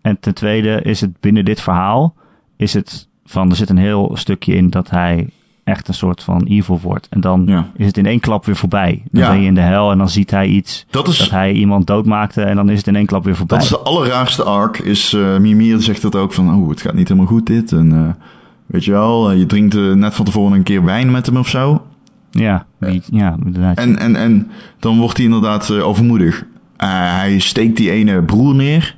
En 0.01 0.17
ten 0.19 0.33
tweede 0.33 0.81
is 0.81 1.01
het 1.01 1.19
binnen 1.19 1.45
dit 1.45 1.61
verhaal, 1.61 2.15
is 2.57 2.73
het 2.73 3.07
van, 3.25 3.49
er 3.49 3.55
zit 3.55 3.69
een 3.69 3.77
heel 3.77 4.11
stukje 4.13 4.53
in 4.55 4.69
dat 4.69 4.89
hij 4.89 5.27
echt 5.63 5.87
een 5.87 5.93
soort 5.93 6.23
van 6.23 6.43
evil 6.43 6.79
wordt. 6.81 7.07
En 7.09 7.21
dan 7.21 7.43
Ja. 7.45 7.67
is 7.75 7.85
het 7.85 7.97
in 7.97 8.05
één 8.05 8.19
klap 8.19 8.45
weer 8.45 8.55
voorbij. 8.55 9.01
Dan 9.11 9.21
Ja. 9.21 9.29
ben 9.29 9.39
je 9.41 9.47
in 9.47 9.53
de 9.55 9.61
hel 9.61 9.91
en 9.91 9.97
dan 9.97 10.09
ziet 10.09 10.31
hij 10.31 10.47
iets 10.47 10.85
Dat 10.89 11.07
is, 11.07 11.17
dat 11.17 11.29
hij 11.29 11.51
iemand 11.53 11.87
doodmaakte 11.87 12.41
en 12.41 12.55
dan 12.55 12.69
is 12.69 12.77
het 12.77 12.87
in 12.87 12.95
één 12.95 13.05
klap 13.05 13.23
weer 13.23 13.35
voorbij. 13.35 13.57
dat 13.57 13.65
is 13.65 13.71
de 13.73 13.79
allerraarste 13.79 14.43
arc. 14.43 14.77
Is, 14.79 15.13
eh 15.13 15.37
Mimir 15.37 15.81
zegt 15.81 16.01
dat 16.01 16.15
ook 16.15 16.33
van, 16.33 16.55
oh, 16.63 16.69
het 16.69 16.81
gaat 16.81 16.93
niet 16.93 17.07
helemaal 17.07 17.29
goed 17.29 17.45
dit. 17.45 17.71
En 17.71 17.91
eh, 17.93 18.23
weet 18.71 18.85
je 18.85 18.91
wel, 18.91 19.31
eh, 19.31 19.37
je 19.37 19.45
drinkt 19.45 19.75
eh, 19.75 19.91
net 19.93 20.13
van 20.15 20.25
tevoren 20.25 20.53
een 20.57 20.63
keer 20.63 20.83
wijn 20.83 21.11
met 21.11 21.25
hem 21.25 21.37
of 21.37 21.47
zo. 21.47 21.85
Ja, 22.31 22.65
die- 22.79 23.01
ja, 23.11 23.35
inderdaad. 23.45 23.77
En, 23.77 23.97
en, 23.97 24.15
en 24.15 24.51
dan 24.79 24.97
wordt 24.99 25.17
hij 25.17 25.25
inderdaad 25.25 25.69
eh, 25.69 25.87
overmoedig. 25.87 26.45
Eh, 26.77 26.89
hij 27.17 27.39
steekt 27.39 27.77
die 27.77 27.91
ene 27.91 28.23
broer 28.23 28.55
neer. 28.55 28.95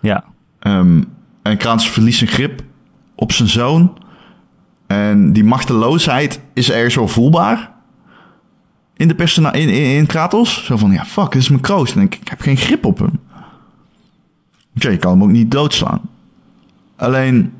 ja, 0.00 0.24
Ehm, 0.58 1.02
en 1.42 1.56
Kratos 1.56 1.90
verliest 1.90 2.18
zijn 2.18 2.30
grip 2.30 2.62
op 3.14 3.32
zijn 3.32 3.48
zoon. 3.48 3.98
En 4.86 5.32
die 5.32 5.44
machteloosheid 5.44 6.40
is 6.52 6.70
ergens 6.70 6.94
wel 6.94 7.08
voelbaar. 7.08 7.72
In, 8.96 9.08
de 9.08 9.14
persona 9.14 9.52
in, 9.52 9.68
in, 9.68 9.96
in 9.96 10.06
Kratos. 10.06 10.64
Zo 10.64 10.76
van, 10.76 10.90
ja, 10.92 11.04
fuck, 11.04 11.32
dit 11.32 11.42
is 11.42 11.48
mijn 11.48 11.60
kroost. 11.60 11.96
En 11.96 12.02
ik, 12.02 12.14
ik 12.14 12.28
heb 12.28 12.40
geen 12.40 12.56
grip 12.56 12.84
op 12.84 12.98
hem. 12.98 13.20
Oké, 14.76 14.88
je 14.88 14.96
kan 14.96 15.12
hem 15.12 15.22
ook 15.22 15.30
niet 15.30 15.50
doodslaan. 15.50 16.00
Alleen... 16.96 17.52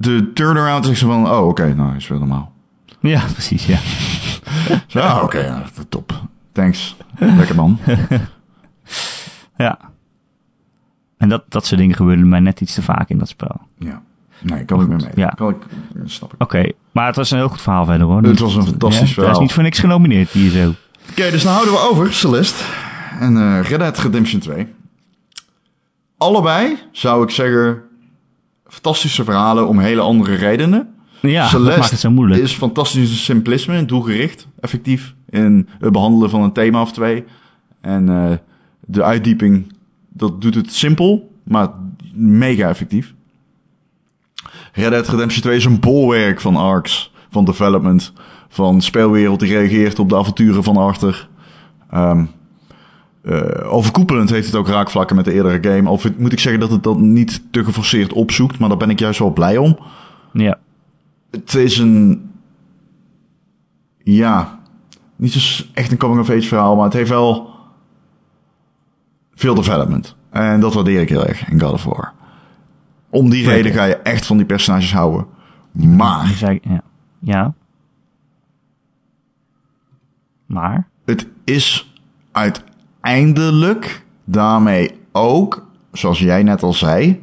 De 0.00 0.32
turnaround 0.32 0.86
is 0.86 0.98
van, 1.00 1.30
oh, 1.30 1.46
oké, 1.48 1.74
nou, 1.74 1.96
is 1.96 2.08
weer 2.08 2.18
normaal. 2.18 2.52
ja, 3.00 3.22
precies, 3.32 3.66
ja. 3.66 3.78
Zo, 4.86 5.18
oké, 5.22 5.38
ja, 5.38 5.62
top. 5.88 6.20
Thanks. 6.52 6.96
Lekker 7.18 7.54
man. 7.54 7.78
ja. 9.56 9.78
En 11.16 11.28
dat, 11.28 11.42
dat 11.48 11.66
soort 11.66 11.80
dingen 11.80 11.96
gebeuren 11.96 12.28
mij 12.28 12.40
net 12.40 12.60
iets 12.60 12.74
te 12.74 12.82
vaak 12.82 13.08
in 13.08 13.18
dat 13.18 13.28
spel. 13.28 13.60
Ja. 13.78 14.02
Nee, 14.42 14.64
kan 14.64 14.80
ik 14.80 14.88
meer 14.88 14.96
mee. 14.96 15.10
Ja. 15.14 15.28
Kan 15.28 15.50
ik, 15.50 15.56
snap 16.04 16.32
ik. 16.32 16.42
Oké, 16.42 16.72
maar 16.92 17.06
het 17.06 17.16
was 17.16 17.30
een 17.30 17.38
heel 17.38 17.48
goed 17.48 17.60
verhaal 17.60 17.84
verder 17.84 18.06
hoor. 18.06 18.22
Het 18.22 18.38
was 18.38 18.54
een 18.54 18.62
fantastisch 18.66 18.98
Ja, 18.98 19.04
Hij 19.04 19.14
verhaal. 19.14 19.32
is 19.32 19.38
niet 19.38 19.52
voor 19.52 19.62
niks 19.62 19.78
genomineerd 19.78 20.30
hier 20.30 20.50
zo. 20.50 20.74
Oké, 21.10 21.30
dus 21.30 21.42
dan 21.42 21.52
houden 21.52 21.74
we 21.74 21.80
over 21.90 22.12
Celeste 22.12 22.64
en 23.18 23.36
eh 23.36 23.60
Red 23.68 23.78
Dead 23.78 23.98
Redemption 23.98 24.40
2. 24.40 24.66
Allebei 26.18 26.78
zou 26.92 27.22
ik 27.22 27.30
zeggen 27.30 27.82
fantastische 28.70 29.24
verhalen 29.24 29.68
om 29.68 29.78
hele 29.78 30.00
andere 30.00 30.34
redenen. 30.34 30.88
Ja, 31.20 31.46
Celeste 31.46 31.70
dat 31.70 31.78
maakt 31.78 31.90
het 31.90 32.00
zo 32.00 32.10
moeilijk. 32.10 32.42
is 32.42 32.52
fantastisch 32.52 33.24
simplisme, 33.24 33.84
doelgericht, 33.84 34.46
effectief 34.60 35.14
in 35.28 35.68
het 35.78 35.92
behandelen 35.92 36.30
van 36.30 36.42
een 36.42 36.52
thema 36.52 36.80
of 36.80 36.92
twee. 36.92 37.24
En 37.80 38.08
eh, 38.08 38.36
de 38.80 39.02
uitdieping, 39.02 39.72
dat 40.08 40.40
doet 40.40 40.54
het 40.54 40.72
simpel, 40.72 41.32
maar 41.42 41.68
mega 42.14 42.68
effectief. 42.68 43.14
Red 44.72 44.90
Dead 44.90 45.08
Redemption 45.08 45.42
2 45.42 45.56
is 45.56 45.64
een 45.64 45.80
bolwerk 45.80 46.40
van 46.40 46.56
arcs, 46.56 47.12
van 47.30 47.44
development, 47.44 48.12
van 48.48 48.80
speelwereld 48.80 49.40
die 49.40 49.48
reageert 49.48 49.98
op 49.98 50.08
de 50.08 50.16
avonturen 50.16 50.64
van 50.64 50.76
Arthur. 50.76 51.28
Eh, 53.22 53.72
overkoepelend 53.72 54.30
heeft 54.30 54.46
het 54.46 54.54
ook 54.56 54.68
raakvlakken 54.68 55.16
met 55.16 55.24
de 55.24 55.32
eerdere 55.32 55.74
game. 55.74 55.90
Of 55.90 56.16
moet 56.16 56.32
ik 56.32 56.38
zeggen 56.40 56.60
dat 56.60 56.70
het 56.70 56.82
dat 56.82 56.98
niet 56.98 57.42
te 57.50 57.64
geforceerd 57.64 58.12
opzoekt, 58.12 58.58
maar 58.58 58.68
daar 58.68 58.78
ben 58.78 58.90
ik 58.90 58.98
juist 58.98 59.18
wel 59.18 59.32
blij 59.32 59.56
om. 59.56 59.78
Ja, 60.32 60.58
Het 61.30 61.54
is 61.54 61.78
een. 61.78 62.30
Ja. 64.02 64.58
Niet 65.16 65.32
zo 65.32 65.64
echt 65.74 65.90
een 65.92 65.98
coming-of-age 65.98 66.42
verhaal, 66.48 66.74
maar 66.76 66.84
het 66.84 66.92
heeft 66.92 67.10
wel. 67.10 67.50
veel 69.34 69.54
development. 69.54 70.16
En 70.30 70.60
dat 70.60 70.74
waardeer 70.74 71.00
ik 71.00 71.08
heel 71.08 71.26
erg 71.26 71.48
in 71.48 71.60
God 71.60 71.72
of 71.72 71.84
War. 71.84 72.12
Om 73.10 73.30
die 73.30 73.48
reden 73.48 73.72
ga 73.72 73.84
je 73.84 73.96
echt 73.96 74.26
van 74.26 74.36
die 74.36 74.46
personages 74.46 74.92
houden. 74.92 75.26
Maar 75.72 76.60
ja. 76.62 76.82
ja. 77.18 77.54
Maar, 80.46 80.88
het 81.04 81.26
is 81.44 81.92
uiteindelijk 83.00 84.04
daarmee 84.24 84.90
ook, 85.12 85.66
zoals 85.92 86.18
jij 86.18 86.42
net 86.42 86.62
al 86.62 86.72
zei. 86.72 87.22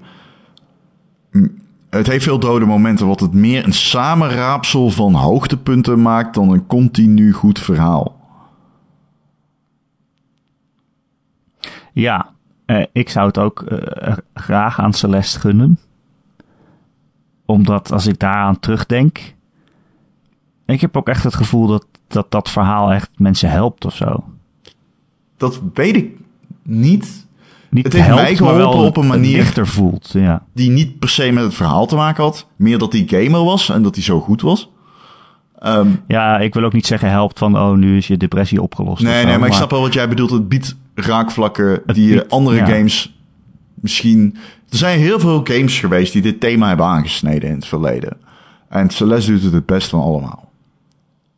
Het 1.90 2.08
heeft 2.08 2.24
veel 2.24 2.40
dode 2.40 2.66
momenten, 2.66 3.08
wat 3.08 3.20
het 3.20 3.34
meer 3.34 3.66
een 3.66 3.74
samenraapsel 3.74 4.90
van 4.90 5.14
hoogtepunten 5.14 6.02
maakt 6.02 6.34
dan 6.34 6.52
een 6.52 6.66
continu 6.66 7.32
goed 7.32 7.60
verhaal. 7.60 8.16
ja, 11.94 12.30
eh, 12.66 12.84
ik 12.92 13.10
zou 13.10 13.28
het 13.28 13.38
ook 13.38 13.62
eh, 13.62 14.18
graag 14.34 14.80
aan 14.80 14.94
Celeste 14.94 15.40
gunnen. 15.40 15.80
Omdat 17.46 17.92
als 17.92 18.08
ik 18.08 18.20
daaraan 18.20 18.60
terugdenk. 18.60 19.36
Ik 20.66 20.82
heb 20.82 20.98
ook 20.98 21.08
echt 21.08 21.24
het 21.24 21.36
gevoel 21.36 21.68
dat 21.68 21.86
dat, 22.08 22.32
dat 22.32 22.50
verhaal 22.50 22.94
echt 22.94 23.20
mensen 23.20 23.50
helpt 23.50 23.86
of 23.86 23.96
zo. 23.96 24.24
Dat 25.38 25.62
weet 25.74 25.96
ik 25.96 26.10
niet. 26.64 27.26
Niet 27.70 27.84
Het 27.84 27.94
heeft 27.94 28.06
helpt, 28.06 28.22
mij 28.22 28.30
maar 28.32 28.38
geholpen 28.38 28.78
wel 28.78 28.88
op 28.88 28.98
een 28.98 29.08
manier- 29.08 29.68
voelt. 29.68 30.10
Ja. 30.14 30.44
Die 30.54 30.70
niet 30.70 31.00
per 31.00 31.10
se 31.10 31.32
met 31.32 31.44
het 31.44 31.54
verhaal 31.54 31.86
te 31.86 31.96
maken 31.96 32.24
had. 32.24 32.48
Meer 32.56 32.78
dat 32.78 32.94
hij 32.94 33.04
gamer 33.08 33.44
was 33.44 33.70
en 33.70 33.84
dat 33.84 33.96
hij 33.96 34.04
zo 34.04 34.20
goed 34.20 34.42
was. 34.42 34.70
Ehm, 35.60 35.88
ja, 36.08 36.38
ik 36.40 36.54
wil 36.54 36.64
ook 36.64 36.74
niet 36.74 36.86
zeggen 36.86 37.10
helpt 37.10 37.40
van 37.40 37.58
oh, 37.58 37.74
nu 37.76 37.98
is 37.98 38.08
je 38.08 38.18
depressie 38.18 38.62
opgelost. 38.62 39.04
nee, 39.04 39.22
zo, 39.22 39.28
nee, 39.28 39.38
maar 39.38 39.48
ik 39.48 39.54
snap 39.54 39.72
wel 39.72 39.82
wat 39.82 39.94
jij 39.94 40.10
bedoelt. 40.10 40.30
Het 40.32 40.50
biedt 40.50 40.76
raakvlakken 40.96 41.82
Het 41.86 41.96
die 41.96 42.14
biedt- 42.14 42.30
andere 42.30 42.58
ja. 42.58 42.66
games 42.66 43.20
misschien... 43.74 44.36
Er 44.70 44.78
zijn 44.78 45.00
heel 45.00 45.20
veel 45.20 45.42
games 45.44 45.80
geweest 45.80 46.14
die 46.14 46.22
dit 46.22 46.40
thema 46.40 46.68
hebben 46.68 46.86
aangesneden 46.86 47.50
in 47.50 47.56
het 47.56 47.66
verleden. 47.66 48.18
En 48.70 48.90
Celeste 48.90 49.32
doet 49.32 49.44
het 49.44 49.54
het 49.54 49.66
best 49.66 49.90
van 49.90 50.02
allemaal. 50.02 50.52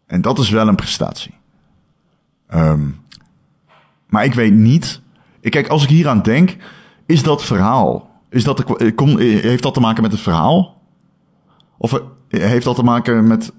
En 0.07 0.21
dat 0.21 0.39
is 0.39 0.49
wel 0.49 0.67
een 0.67 0.75
prestatie. 0.75 1.33
Ehm, 2.47 2.81
maar 4.09 4.25
ik 4.25 4.33
weet 4.33 4.53
niet... 4.53 5.01
Kijk, 5.41 5.67
als 5.67 5.83
ik 5.83 5.89
hier 5.89 6.07
aan 6.07 6.21
denk, 6.21 6.55
is 7.05 7.23
dat 7.23 7.43
verhaal... 7.43 8.09
Is 8.29 8.43
dat 8.43 8.57
de, 8.57 8.77
eh, 8.77 9.35
eh, 9.35 9.43
heeft 9.43 9.63
dat 9.63 9.73
te 9.73 9.79
maken 9.79 10.01
met 10.01 10.11
het 10.11 10.21
verhaal? 10.21 10.81
Of 11.77 11.93
eh, 11.93 12.01
heeft 12.29 12.65
dat 12.65 12.75
te 12.75 12.83
maken 12.83 13.27
met... 13.27 13.53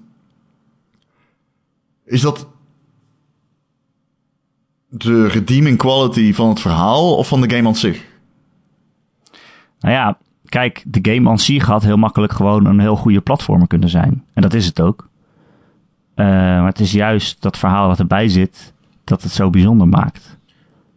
Is 2.05 2.21
dat 2.21 2.47
de 4.89 5.27
redeeming 5.27 5.77
quality 5.77 6.33
van 6.33 6.49
het 6.49 6.59
verhaal 6.59 7.15
of 7.15 7.27
van 7.27 7.41
de 7.41 7.55
game 7.55 7.67
aan 7.67 7.75
zich? 7.75 8.05
Nou 9.79 9.93
ja, 9.93 10.17
kijk, 10.45 10.83
de 10.87 11.11
game 11.11 11.29
aan 11.29 11.39
zich 11.39 11.65
had 11.65 11.83
heel 11.83 11.97
makkelijk 11.97 12.33
gewoon 12.33 12.65
een 12.65 12.79
heel 12.79 12.95
goede 12.95 13.21
platformer 13.21 13.67
kunnen 13.67 13.89
zijn. 13.89 14.25
En 14.33 14.41
dat 14.41 14.53
is 14.53 14.65
het 14.65 14.81
ook. 14.81 15.09
Maar 16.15 16.65
het 16.65 16.79
is 16.79 16.91
juist 16.91 17.41
dat 17.41 17.57
verhaal 17.57 17.87
dat 17.87 17.99
erbij 17.99 18.27
zit, 18.27 18.73
dat 19.03 19.23
het 19.23 19.31
zo 19.31 19.49
bijzonder 19.49 19.87
maakt. 19.87 20.37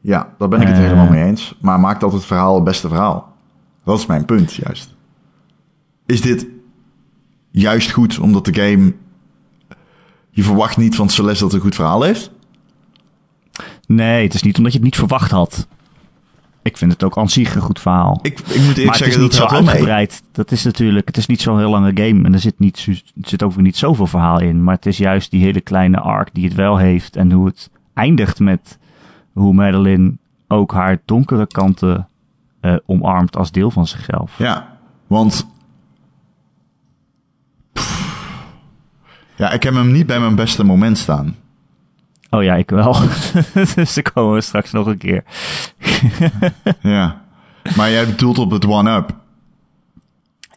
Ja, 0.07 0.29
daar 0.39 0.49
ben 0.49 0.61
ik 0.61 0.67
het 0.67 0.77
Eh. 0.77 0.83
helemaal 0.83 1.09
mee 1.09 1.25
eens. 1.25 1.55
Maar 1.61 1.81
maakt 1.81 2.01
dat 2.01 2.13
het 2.13 2.25
verhaal 2.25 2.55
het 2.55 2.65
beste 2.65 2.89
verhaal? 2.89 3.33
Dat 3.85 3.99
is 3.99 4.07
mijn 4.07 4.25
punt, 4.25 4.55
juist. 4.55 4.95
Is 6.07 6.21
dit 6.21 6.47
juist 7.51 7.91
goed 7.91 8.19
omdat 8.19 8.45
de 8.45 8.55
game... 8.55 8.95
Je 10.31 10.43
verwacht 10.43 10.77
niet 10.77 10.95
van 10.97 11.09
Celeste 11.09 11.43
dat 11.43 11.53
het 11.53 11.61
een 11.61 11.67
goed 11.67 11.75
verhaal 11.75 12.03
heeft? 12.03 12.31
Nee, 13.87 14.25
het 14.25 14.35
is 14.35 14.43
niet 14.43 14.57
omdat 14.57 14.73
je 14.73 14.79
het 14.79 14.87
niet 14.87 14.97
verwacht 14.97 15.31
had. 15.31 15.67
Ik 16.63 16.77
vind 16.77 16.93
het 16.93 17.05
ook 17.05 17.19
aan 17.19 17.29
zich 17.29 17.55
een 17.55 17.61
goed 17.63 17.81
verhaal. 17.81 18.19
Ik, 18.23 18.39
ik 18.41 18.47
moet 18.47 18.57
eerlijk 18.57 18.77
maar 18.77 18.85
het 18.85 18.93
is 18.95 18.99
zeggen, 18.99 19.21
niet 19.23 19.31
dat 19.39 19.51
zo 19.51 19.57
mee. 19.61 19.67
uitgebreid. 19.69 20.23
Dat 20.33 20.51
is 20.51 20.65
natuurlijk, 20.65 21.07
het 21.07 21.17
is 21.17 21.27
niet 21.27 21.41
zo'n 21.41 21.59
heel 21.59 21.71
lange 21.71 21.91
game. 21.95 22.25
En 22.25 22.33
er 22.33 22.39
zit, 22.41 22.59
niet, 22.59 22.87
er 22.87 23.03
zit 23.29 23.43
ook 23.43 23.57
niet 23.57 23.77
zoveel 23.77 24.07
verhaal 24.07 24.41
in. 24.41 24.65
Maar 24.65 24.75
het 24.75 24.87
is 24.87 24.97
juist 24.97 25.31
die 25.31 25.43
hele 25.43 25.61
kleine 25.61 25.99
arc 26.01 26.29
die 26.33 26.45
het 26.45 26.55
wel 26.55 26.77
heeft. 26.77 27.17
En 27.17 27.33
hoe 27.33 27.47
het 27.47 27.71
eindigt 27.95 28.39
met 28.41 28.79
hoe 29.35 29.55
Madeline 29.55 30.17
ook 30.49 30.73
haar 30.73 30.99
donkere 31.05 31.47
kanten 31.47 32.09
eh, 32.61 32.77
omarmt 32.87 33.37
als 33.37 33.51
deel 33.51 33.71
van 33.71 33.87
zichzelf. 33.87 34.39
Ja, 34.39 34.79
want... 35.07 35.47
Pff. 37.73 38.13
Ja, 39.37 39.51
ik 39.51 39.63
heb 39.63 39.75
hem 39.75 39.93
niet 39.93 40.07
bij 40.07 40.21
mijn 40.21 40.35
beste 40.35 40.65
moment 40.65 40.99
staan. 40.99 41.37
Oh 42.31 42.43
ja, 42.43 42.55
ik 42.55 42.71
wel. 42.71 42.97
dus 43.75 43.95
daar 43.95 44.13
komen 44.13 44.35
we 44.35 44.41
straks 44.41 44.73
nog 44.73 44.87
een 44.87 44.99
keer. 44.99 45.25
Ja. 46.81 47.23
Maar 47.77 47.91
jij 47.91 48.07
bedoelt 48.07 48.39
op 48.39 48.51
het 48.51 48.67
one-up. 48.67 49.17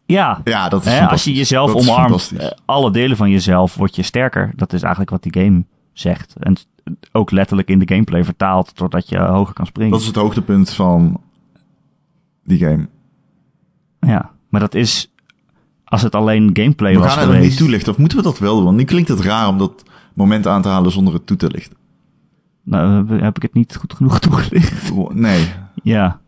Ja, 0.06 0.41
Ja, 0.44 0.70
dat 0.70 0.86
is 0.86 0.91
hè, 0.91 1.08
als 1.08 1.24
je 1.24 1.34
jezelf 1.34 1.74
Dat 1.74 1.82
omarmt, 1.82 2.32
eh, 2.38 2.48
alle 2.66 2.91
delen 2.91 3.18
van 3.18 3.30
jezelf, 3.30 3.76
word 3.76 3.95
je 3.95 4.02
sterker. 4.02 4.52
Dat 4.56 4.74
is 4.74 4.82
eigenlijk 4.82 5.12
wat 5.12 5.24
die 5.24 5.44
game 5.44 5.64
zegt. 5.94 6.36
En 6.40 6.56
ook 7.12 7.32
letterlijk 7.32 7.70
in 7.70 7.80
de 7.80 7.88
gameplay 7.88 8.24
vertaald, 8.24 8.76
totdat 8.76 9.10
je 9.10 9.18
hoger 9.20 9.54
kan 9.54 9.66
springen. 9.66 9.92
Dat 9.92 10.02
is 10.02 10.08
het 10.08 10.16
hoogtepunt 10.16 10.70
van 10.70 11.22
die 12.44 12.60
game. 12.60 12.88
Ja, 14.00 14.32
maar 14.50 14.62
dat 14.62 14.76
is 14.76 15.12
als 15.84 16.02
het 16.02 16.16
alleen 16.16 16.50
gameplay 16.54 16.94
We 16.94 17.00
was 17.00 17.08
gaan 17.10 17.18
het 17.18 17.28
nog 17.28 17.36
geweest. 17.36 17.52
niet 17.52 17.60
toelichten. 17.68 17.92
Of 17.92 17.98
moeten 17.98 18.18
we 18.18 18.24
dat 18.24 18.40
wel 18.40 18.56
doen? 18.56 18.64
Want 18.64 18.78
nu 18.78 18.84
klinkt 18.84 19.10
het 19.10 19.20
raar 19.20 19.48
om 19.48 19.58
dat 19.58 19.84
moment 20.14 20.48
aan 20.48 20.62
te 20.62 20.68
halen 20.70 20.92
zonder 20.92 21.14
het 21.14 21.28
toe 21.28 21.38
te 21.38 21.50
lichten. 21.52 21.78
Nou, 22.64 23.08
heb- 23.08 23.22
heb 23.22 23.36
ik 23.36 23.42
het 23.42 23.54
niet 23.54 23.76
goed 23.76 23.94
genoeg 23.94 24.20
toegelicht? 24.30 24.92
Nee. 25.14 25.48
Ja. 25.84 26.20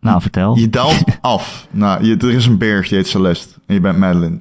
Nou, 0.00 0.20
vertel. 0.20 0.56
Je 0.56 0.70
daalt 0.70 1.04
af. 1.20 1.68
Nou, 1.70 2.04
je, 2.04 2.16
er 2.16 2.30
is 2.30 2.46
een 2.46 2.58
berg, 2.58 2.88
die 2.88 2.96
heet 2.98 3.06
Celeste. 3.08 3.58
En 3.66 3.74
je 3.74 3.80
bent 3.80 3.98
Madeline. 3.98 4.40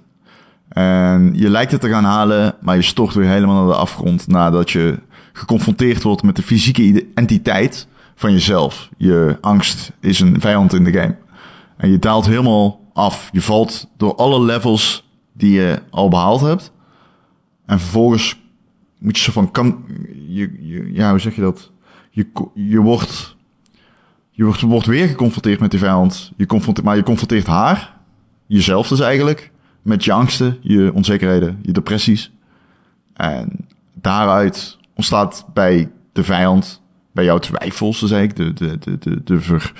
En 0.72 1.32
je 1.36 1.50
lijkt 1.50 1.72
het 1.72 1.82
te 1.82 1.90
gaan 1.90 2.04
halen, 2.04 2.56
maar 2.62 2.76
je 2.76 2.82
stort 2.82 3.14
weer 3.14 3.28
helemaal 3.28 3.56
naar 3.56 3.74
de 3.74 3.80
afgrond 3.80 4.28
nadat 4.28 4.72
je 4.72 5.00
geconfronteerd 5.34 6.04
wordt 6.04 6.24
met 6.24 6.36
de 6.36 6.42
fysieke 6.42 7.08
entiteit 7.16 7.88
van 8.16 8.32
jezelf. 8.32 8.90
Je 8.98 9.38
angst 9.42 9.92
is 10.00 10.20
een 10.20 10.42
vijand 10.42 10.74
in 10.74 10.84
de 10.84 10.92
game. 10.92 11.16
En 11.78 11.92
je 11.92 12.00
daalt 12.00 12.26
helemaal 12.26 12.80
af. 12.94 13.30
Je 13.32 13.42
valt 13.42 13.88
door 13.98 14.16
alle 14.16 14.42
levels 14.42 15.10
die 15.34 15.52
je 15.52 15.82
al 15.90 16.10
behaald 16.10 16.42
hebt. 16.42 16.72
En 17.66 17.80
vervolgens 17.80 18.40
moet 19.00 19.18
je 19.18 19.24
zo 19.24 19.32
van 19.32 19.52
kan 19.52 19.86
je, 20.28 20.90
ja 20.94 21.10
hoe 21.10 21.20
zeg 21.20 21.36
je 21.36 21.42
dat? 21.42 21.72
Je, 22.10 22.28
je 22.54 22.80
wordt 22.80 23.36
je 24.32 24.44
wordt, 24.44 24.62
wordt 24.62 24.86
weer 24.86 25.08
geconfronteerd 25.08 25.60
met 25.60 25.72
die 25.72 25.80
vijand. 25.80 26.32
Je 26.38 26.74
maar 26.84 26.96
je 26.96 27.04
confronteert 27.04 27.48
haar, 27.48 27.98
jezelf 28.46 28.88
dus 28.88 29.00
eigenlijk, 29.00 29.51
met 29.82 30.04
je 30.04 30.12
angsten, 30.12 30.58
je 30.62 30.92
onzekerheden, 30.94 31.60
je 31.62 31.72
depressies. 31.72 32.32
En 33.14 33.50
daaruit 33.94 34.78
ontstaat 34.96 35.46
bij 35.54 35.90
de 36.14 36.24
vijand, 36.24 36.82
bij 37.12 37.24
jouw 37.24 37.40
twijfels, 37.40 38.00
dus 38.00 38.12
eigenlijk, 38.12 38.58
de, 38.58 38.66
de, 38.68 38.78
de, 38.80 38.98
de, 39.00 39.24
de, 39.24 39.40
ver, 39.42 39.74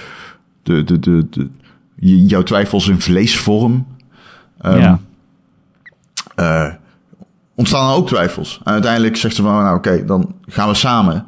de, 0.64 0.84
de, 0.84 1.00
de, 1.00 1.28
de, 1.30 1.50
je- 1.96 2.26
jouw 2.26 2.44
twijfels 2.44 2.88
in 2.88 3.02
vleesvorm. 3.02 3.88
Ehm, 4.62 4.80
ja. 4.80 5.00
eh, 6.36 6.74
ontstaan 7.56 7.90
er 7.90 7.96
ook 7.96 8.08
twijfels. 8.08 8.60
En 8.64 8.72
uiteindelijk 8.74 9.16
zegt 9.16 9.36
ze 9.36 9.42
van, 9.42 9.64
nou 9.64 9.78
oké, 9.78 10.06
dan 10.06 10.36
gaan 10.48 10.68
we 10.70 10.74
samen. 10.76 11.26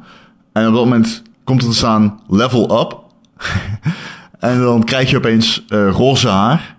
En 0.54 0.68
op 0.68 0.74
dat 0.74 0.84
moment 0.84 1.22
komt 1.44 1.62
er 1.62 1.68
te 1.70 1.76
staan 1.76 2.20
level 2.28 2.80
up. 2.82 3.02
en 4.40 4.60
dan 4.60 4.84
krijg 4.84 5.10
je 5.10 5.18
opeens 5.18 5.66
eh, 5.68 5.90
roze 5.91 6.28
haar. 6.28 6.76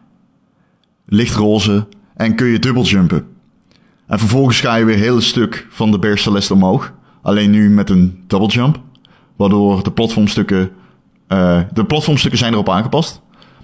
Lichtroze. 1.05 1.87
En 2.17 2.35
kun 2.35 2.47
je 2.47 2.59
dubbeljumpen. 2.59 3.27
En 4.07 4.19
vervolgens 4.19 4.61
ga 4.61 4.75
je 4.75 4.85
weer 4.85 5.09
een 5.09 5.23
stuk 5.23 5.67
van 5.71 5.91
de 5.91 5.99
Bear 5.99 6.19
Celeste 6.19 6.55
omhoog. 6.55 6.93
Alleen 7.23 7.51
nu 7.51 7.71
met 7.71 7.91
een 7.91 8.25
double 8.27 8.49
jump. 8.49 8.81
Waardoor 9.37 9.83
de 9.83 9.93
platformstukken... 9.93 10.71
eh, 11.27 11.61
de 11.73 11.85
platformstukken 11.85 12.39
zijn 12.39 12.53
erop 12.53 12.69
aangepast. 12.69 13.23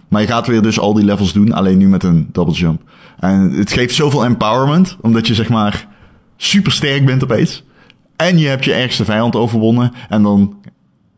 Maar 0.09 0.21
je 0.21 0.27
gaat 0.27 0.47
weer 0.47 0.63
dus 0.63 0.79
al 0.79 0.95
die 0.95 1.05
levels 1.05 1.33
doen, 1.33 1.53
alleen 1.53 1.79
nu 1.79 1.89
met 1.89 2.03
een 2.03 2.29
double 2.33 2.55
jump. 2.55 2.83
En 3.19 3.51
het 3.51 3.73
geeft 3.73 3.95
zoveel 3.95 4.25
empowerment, 4.25 4.97
omdat 5.01 5.27
je 5.27 5.35
zeg 5.35 5.49
maar 5.49 5.87
super 6.37 6.73
sterk 6.73 7.07
bent 7.07 7.25
opeens. 7.25 7.65
En 8.17 8.39
je 8.39 8.47
hebt 8.47 8.65
je 8.65 8.73
ergste 8.75 9.05
vijand 9.05 9.37
overwonnen. 9.37 9.93
En 10.09 10.23
dan 10.23 10.57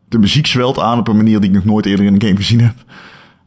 de 0.09 0.19
muziek 0.19 0.47
zwelt 0.47 0.79
aan 0.79 0.99
op 0.99 1.07
een 1.07 1.15
manier 1.15 1.39
die 1.39 1.49
ik 1.49 1.55
nog 1.55 1.65
nooit 1.65 1.85
eerder 1.85 2.05
in 2.05 2.13
een 2.13 2.21
game 2.21 2.35
gezien 2.35 2.61
heb. 2.61 2.75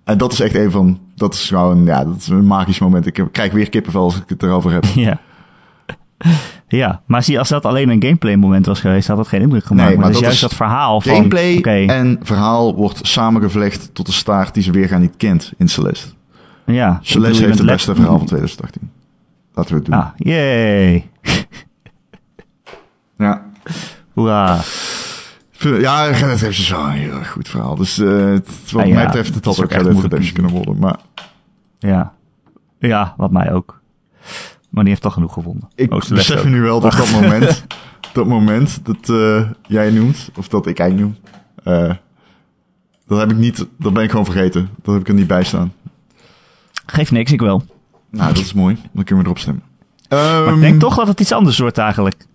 En 0.04 0.18
dat 0.18 0.32
is 0.32 0.40
echt 0.40 0.54
een 0.54 0.70
van, 0.70 1.00
dat 1.16 1.34
is 1.34 1.48
gewoon, 1.48 1.84
ja, 1.84 2.04
dat 2.04 2.16
is 2.16 2.28
een 2.28 2.46
magisch 2.46 2.78
moment. 2.78 3.06
Ik 3.06 3.24
krijg 3.32 3.52
weer 3.52 3.68
kippenvel 3.68 4.02
als 4.02 4.16
ik 4.16 4.22
het 4.26 4.42
erover 4.42 4.72
heb. 4.72 4.84
Ja. 4.94 5.18
Ja, 6.68 7.02
maar 7.06 7.22
zie, 7.22 7.38
als 7.38 7.48
dat 7.48 7.64
alleen 7.64 7.88
een 7.88 8.02
gameplay 8.02 8.36
moment 8.36 8.66
was 8.66 8.80
geweest, 8.80 9.08
had 9.08 9.16
dat 9.16 9.28
geen 9.28 9.40
indruk 9.40 9.64
gemaakt. 9.64 9.88
Nee, 9.88 9.96
maar, 9.98 10.04
maar 10.04 10.12
dus 10.12 10.20
dat 10.22 10.30
juist 10.30 10.42
is 10.42 10.48
dat 10.48 10.68
verhaal 10.68 11.00
van... 11.00 11.14
Gameplay 11.14 11.86
en 11.86 12.18
verhaal 12.22 12.74
wordt 12.74 13.06
samengevlecht 13.06 13.94
tot 13.94 14.06
een 14.06 14.12
staart 14.12 14.54
die 14.54 14.62
ze 14.62 14.70
weer 14.70 14.88
gaan 14.88 15.00
niet 15.00 15.16
kent 15.16 15.52
in 15.56 15.68
Celeste. 15.68 16.08
ja. 16.64 16.98
Celeste 17.02 17.44
heeft 17.44 17.58
het 17.58 17.66
beste 17.66 17.94
verhaal 17.94 18.18
van 18.18 18.26
2018. 18.26 18.90
Laten 19.54 19.70
we 19.72 19.76
het 19.78 19.86
doen. 19.86 19.94
Ah, 19.94 20.08
yay. 20.16 21.08
Ja. 23.18 23.42
Hoera. 24.12 24.58
Ja, 25.58 26.04
Redemption 26.04 26.50
is 26.50 26.68
wel 26.70 26.80
een 26.84 26.90
heel 26.90 27.12
erg 27.18 27.30
goed 27.30 27.48
verhaal. 27.48 27.74
Dus 27.74 27.98
eh, 27.98 28.08
het- 28.26 28.72
wat 28.72 28.82
Ah, 28.82 28.88
ja, 28.88 28.94
mij 28.94 29.04
betreft, 29.04 29.34
het 29.34 29.44
dat 29.44 29.56
had 29.56 29.64
ook 29.64 29.72
ook 29.72 30.32
kunnen 30.32 30.52
worden. 30.52 30.78
Maar 30.78 30.96
Ja. 31.86 32.12
Ja, 32.78 33.14
wat 33.16 33.30
mij 33.30 33.52
ook. 33.52 33.80
Maar 34.70 34.82
die 34.84 34.92
heeft 34.92 35.02
toch 35.04 35.12
genoeg 35.12 35.32
gevonden. 35.32 35.68
ik 35.74 35.90
besef 35.90 36.44
nu 36.44 36.60
wel 36.62 36.80
dat 36.80 36.92
dat 36.92 37.10
moment, 37.20 37.64
dat 38.12 38.26
moment 38.26 38.80
dat 38.84 39.08
eh, 39.08 39.50
jij 39.66 39.90
noemt, 39.90 40.30
of 40.36 40.48
dat 40.48 40.66
ik 40.66 40.78
eigenlijk 40.78 41.10
noem, 41.10 41.32
eh, 41.74 41.94
dat 43.06 43.18
heb 43.18 43.30
ik 43.30 43.36
niet, 43.36 43.66
dat 43.78 43.92
ben 43.92 44.02
ik 44.02 44.10
gewoon 44.10 44.24
vergeten. 44.24 44.68
Dat 44.82 44.92
heb 44.94 45.02
ik 45.02 45.08
er 45.08 45.14
niet 45.14 45.26
bij 45.26 45.44
staan. 45.44 45.72
Geeft 46.86 47.10
niks, 47.10 47.32
ik 47.32 47.40
wel. 47.40 47.62
Nou, 48.10 48.32
dat 48.34 48.42
is 48.42 48.52
mooi. 48.52 48.78
Dan 48.92 49.04
kunnen 49.04 49.24
we 49.24 49.30
erop 49.30 49.40
stemmen. 49.42 49.62
Maar 50.08 50.46
Ehm, 50.46 50.54
ik 50.54 50.60
denk 50.60 50.80
toch 50.80 50.94
dat 50.96 51.06
het 51.06 51.20
iets 51.20 51.32
anders 51.32 51.58
wordt 51.58 51.78
eigenlijk. 51.78 52.26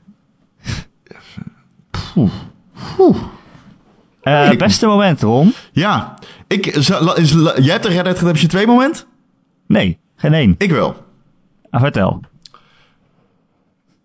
Eh, 4.22 4.52
Ik- 4.52 4.58
beste 4.60 4.88
moment, 4.88 5.22
Ron? 5.22 5.54
Ja, 5.72 6.14
ik, 6.48 6.66
jij 6.66 7.74
hebt 7.74 7.86
een 7.86 7.92
Red 7.92 8.04
Dead 8.04 8.18
Redemption 8.20 8.50
2 8.50 8.68
moment? 8.68 9.08
Nee, 9.72 10.00
geen 10.16 10.34
één. 10.34 10.56
Ik 10.58 10.72
wel. 10.72 11.06
Ah, 11.70 11.82
vertel. 11.82 12.22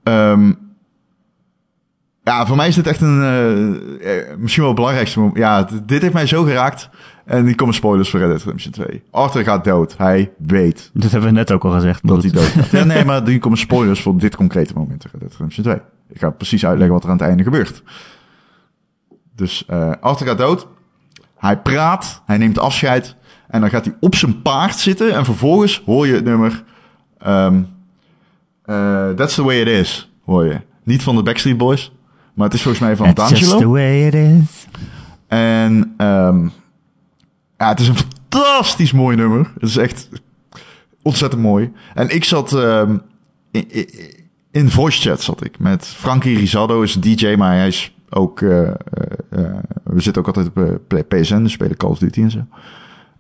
Ehm, 0.03 0.53
ja, 2.23 2.47
voor 2.47 2.57
mij 2.57 2.69
is 2.69 2.75
dit 2.75 2.87
echt 2.87 3.01
een, 3.01 3.23
eh, 3.23 4.19
eh, 4.19 4.37
misschien 4.39 4.63
wel 4.63 4.71
het 4.71 4.81
belangrijkste 4.81 5.19
moment. 5.19 5.39
Ja, 5.39 5.69
dit 5.85 6.03
heeft 6.03 6.15
mij 6.15 6.27
zo 6.27 6.43
geraakt. 6.43 6.89
En 7.25 7.45
die 7.45 7.55
komen 7.55 7.75
spoilers 7.75 8.11
voor 8.11 8.21
Red 8.21 8.29
Dead 8.29 8.43
Redemption 8.43 8.73
2. 8.73 9.03
Arthur 9.11 9.45
gaat 9.45 9.65
dood. 9.65 9.97
Hij 9.97 10.33
weet 10.39 10.91
Dat 10.95 11.11
hebben 11.11 11.29
we 11.29 11.35
net 11.35 11.53
ook 11.53 11.65
al 11.65 11.71
gezegd. 11.71 12.07
dat 12.07 12.23
hij 12.23 12.33
dood 12.33 12.45
gaat. 12.45 12.71
Ja, 12.71 12.85
nee, 12.85 13.05
maar 13.11 13.25
die 13.25 13.39
komen 13.39 13.59
spoilers 13.59 14.03
voor 14.03 14.19
dit 14.19 14.37
concrete 14.37 14.73
moment 14.75 15.05
in 15.05 15.11
Red 15.13 15.21
Dead 15.21 15.33
Redemption 15.33 15.65
2. 15.65 15.77
Ik 16.09 16.19
ga 16.19 16.31
precies 16.31 16.67
uitleggen 16.67 16.95
wat 16.95 17.05
er 17.05 17.11
aan 17.11 17.17
het 17.17 17.27
einde 17.27 17.43
gebeurt. 17.43 17.83
Dus 19.35 19.65
eh 19.67 19.93
Arthur 20.01 20.27
gaat 20.27 20.39
dood. 20.39 20.67
Hij 21.37 21.59
praat. 21.59 22.23
Hij 22.27 22.39
neemt 22.39 22.59
afscheid. 22.59 23.16
En 23.49 23.61
dan 23.61 23.71
gaat 23.71 23.85
hij 23.85 23.95
op 24.01 24.15
zijn 24.15 24.43
paard 24.43 24.79
zitten. 24.79 25.15
En 25.15 25.25
vervolgens 25.25 25.83
hoor 25.87 26.07
je 26.07 26.15
het 26.15 26.25
nummer... 26.25 26.65
ehm, 27.19 27.63
eh, 28.63 29.11
That's 29.11 29.35
the 29.35 29.43
way 29.43 29.61
it 29.61 29.69
is, 29.69 30.11
hoor 30.25 30.45
je. 30.45 30.61
Niet 30.83 31.03
van 31.03 31.17
de 31.17 31.23
Backstreet 31.23 31.57
Boys. 31.57 31.93
Maar 32.35 32.45
het 32.45 32.55
is 32.55 32.63
volgens 32.63 32.83
mij 32.83 32.97
van 32.97 33.15
That's 33.15 33.31
just 33.31 33.43
the 33.43 33.49
D'Angelo. 33.49 33.71
way 33.73 34.07
it 34.07 34.15
is. 34.15 34.67
En 35.27 35.95
ehm, 35.97 36.49
ja, 37.59 37.69
het 37.69 37.81
is 37.81 37.89
een 37.89 37.97
fantastisch 37.97 38.93
mooi 38.93 39.17
nummer. 39.17 39.51
Het 39.61 39.69
is 39.69 39.77
echt 39.77 40.09
ontzettend 41.03 41.43
mooi. 41.43 41.73
En 41.95 42.09
ik 42.15 42.25
zat 42.25 42.53
ehm, 42.53 42.97
in, 43.51 43.71
in, 43.71 43.89
in 44.51 44.71
voice 44.71 45.01
chat 45.09 45.23
zat 45.23 45.45
ik 45.45 45.59
met 45.59 45.87
Frankie 45.87 46.39
Rizardo 46.39 46.83
is 46.83 46.95
een 46.95 47.01
DJ, 47.01 47.35
maar 47.39 47.55
hij 47.57 47.67
is 47.67 47.95
ook 48.11 48.41
eh, 48.41 48.69
eh, 48.69 48.75
we 49.83 50.01
zitten 50.01 50.23
ook 50.23 50.37
altijd 50.37 50.47
op 50.47 51.05
PSN, 51.09 51.43
dus 51.43 51.53
spelen 51.53 51.77
Call 51.77 51.91
of 51.91 51.99
Duty 51.99 52.23
en 52.23 52.31
zo. 52.31 52.39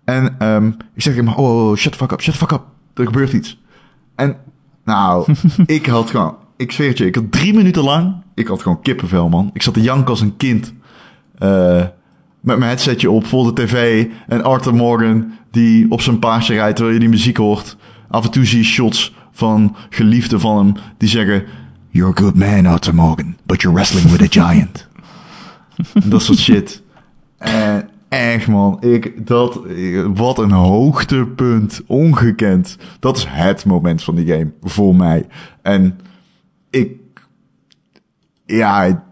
En 0.07 0.39
ehm, 0.39 0.67
ik 0.95 1.03
zeg 1.03 1.15
hem, 1.15 1.29
oh, 1.29 1.39
oh, 1.39 1.69
oh, 1.69 1.77
shut 1.77 1.93
the 1.93 1.99
fuck 1.99 2.13
up, 2.13 2.21
shut 2.21 2.33
the 2.33 2.41
fuck 2.47 2.53
up, 2.53 2.63
er 2.95 3.05
gebeurt 3.05 3.33
iets. 3.33 3.61
En 4.15 4.37
nou, 4.85 5.35
ik 5.67 5.87
had 5.87 6.11
gewoon, 6.11 6.37
ik 6.57 6.73
zweer 6.73 6.89
het 6.89 6.99
je, 6.99 7.07
ik 7.07 7.15
had 7.15 7.33
drie 7.33 7.55
minuten 7.55 7.83
lang, 7.83 8.15
ik 8.35 8.47
had 8.47 8.63
gewoon 8.63 8.83
kippenvel, 8.83 9.29
man. 9.29 9.51
Ik 9.53 9.63
zat 9.63 9.75
te 9.75 9.81
janken 9.81 10.09
als 10.09 10.21
een 10.21 10.37
kind. 10.37 10.73
Eh, 11.39 11.85
met 12.41 12.59
mijn 12.59 12.71
headsetje 12.71 13.11
op 13.11 13.27
voor 13.27 13.55
de 13.55 13.63
tv. 13.63 14.07
En 14.27 14.45
Arthur 14.45 14.75
Morgan 14.75 15.33
die 15.51 15.91
op 15.91 16.01
zijn 16.01 16.19
paardje 16.19 16.55
rijdt 16.55 16.77
terwijl 16.77 16.95
je 16.95 17.03
die 17.03 17.11
muziek 17.13 17.37
hoort. 17.37 17.77
Af 18.09 18.25
en 18.25 18.31
toe 18.31 18.45
zie 18.45 18.59
je 18.59 18.65
shots 18.65 19.15
van 19.33 19.77
geliefden 19.91 20.41
van 20.41 20.57
hem 20.57 20.75
die 20.99 21.09
zeggen... 21.09 21.45
You're 21.91 22.11
a 22.11 22.21
good 22.23 22.35
man, 22.35 22.67
Arthur 22.67 22.95
Morgan, 22.95 23.37
but 23.43 23.63
you're 23.63 23.77
wrestling 23.77 24.11
with 24.11 24.37
a 24.39 24.45
giant. 24.45 24.89
dat 26.11 26.23
soort 26.23 26.39
shit. 26.39 26.83
En 27.39 27.89
echt 28.09 28.49
man, 28.49 28.83
ik, 28.83 29.27
dat, 29.27 29.61
wat 30.15 30.39
een 30.39 30.51
hoogtepunt, 30.51 31.83
ongekend. 31.87 32.79
Dat 33.01 33.17
is 33.17 33.27
het 33.29 33.65
moment 33.65 34.03
van 34.03 34.15
die 34.15 34.27
game, 34.27 34.53
voor 34.63 34.97
mij. 34.97 35.27
En 35.63 35.99
ik, 36.71 36.99
ja, 38.45 39.05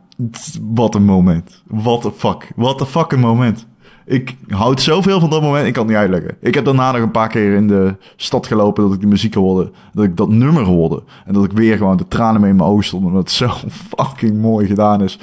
wat 0.62 0.94
een 0.94 1.04
moment. 1.04 1.62
What 1.66 2.02
the 2.02 2.12
fuck. 2.16 2.52
What 2.56 2.78
the 2.78 2.86
fuck 2.86 3.12
een 3.12 3.20
moment. 3.20 3.66
Ik 4.06 4.36
houd 4.48 4.80
zoveel 4.80 5.20
van 5.20 5.30
dat 5.30 5.42
moment, 5.42 5.66
ik 5.66 5.72
kan 5.72 5.82
het 5.82 5.92
niet 5.92 6.00
uitleggen. 6.00 6.36
Ik 6.40 6.54
heb 6.54 6.64
daarna 6.64 6.92
nog 6.92 7.00
een 7.00 7.10
paar 7.10 7.28
keer 7.28 7.54
in 7.54 7.68
de 7.68 7.96
stad 8.16 8.46
gelopen 8.46 8.84
dat 8.84 8.92
ik 8.92 8.98
die 8.98 9.08
muziek 9.08 9.34
hoorde. 9.34 9.70
Dat 9.92 10.04
ik 10.04 10.16
dat 10.16 10.28
nummer 10.28 10.62
hoorde. 10.62 11.02
En 11.24 11.32
dat 11.32 11.44
ik 11.44 11.52
weer 11.52 11.76
gewoon 11.76 11.96
de 11.96 12.08
tranen 12.08 12.40
mee 12.40 12.50
in 12.50 12.56
mijn 12.56 12.68
ogen 12.68 12.84
stonden. 12.84 13.08
Omdat 13.08 13.22
het 13.22 13.32
zo 13.32 13.48
fucking 13.96 14.40
mooi 14.40 14.66
gedaan 14.66 15.02
is. 15.02 15.18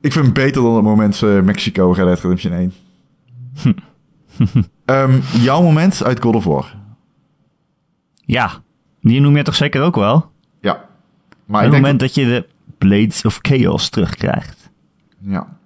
Ik 0.00 0.12
vind 0.12 0.24
het 0.24 0.34
beter 0.34 0.62
dan 0.62 0.74
het 0.74 0.84
moment 0.84 1.22
eh, 1.22 1.40
Mexico 1.40 1.90
Red 1.92 2.04
Dead 2.06 2.20
Redemption 2.20 2.52
1. 2.52 2.72
Ehm, 4.84 5.18
jouw 5.40 5.62
moment 5.62 6.04
uit 6.04 6.20
God 6.22 6.34
of 6.34 6.44
War. 6.44 6.74
Ja, 8.24 8.50
die 9.00 9.20
noem 9.20 9.36
je 9.36 9.42
toch 9.42 9.54
zeker 9.54 9.82
ook 9.82 9.96
wel? 9.96 10.30
Ja. 10.60 10.84
Maar 11.44 11.62
het 11.62 11.72
moment 11.72 12.00
dat 12.00 12.14
je 12.14 12.24
de 12.24 12.46
Blades 12.78 13.24
of 13.24 13.38
Chaos 13.42 13.88
terugkrijgt. 13.88 14.70
ja. 15.18 15.58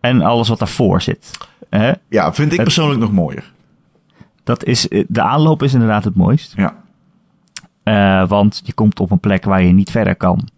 En 0.00 0.22
alles 0.22 0.48
wat 0.48 0.58
daarvoor 0.58 1.00
zit. 1.02 1.38
Hè? 1.70 1.92
ja, 2.08 2.34
vind 2.34 2.46
ik 2.50 2.56
Het- 2.56 2.62
persoonlijk 2.66 3.00
nog 3.00 3.12
mooier. 3.12 3.52
Dat 4.44 4.64
is, 4.64 4.88
eh, 4.88 5.04
de 5.08 5.22
aanloop 5.22 5.62
is 5.62 5.72
inderdaad 5.72 6.04
het 6.04 6.14
mooist. 6.14 6.52
Ja. 6.56 6.76
Eh, 7.82 8.28
want 8.28 8.60
je 8.64 8.72
komt 8.72 9.00
op 9.00 9.10
een 9.10 9.20
plek 9.20 9.44
waar 9.44 9.62
je 9.62 9.72
niet 9.72 9.90
verder 9.90 10.16
kan. 10.16 10.48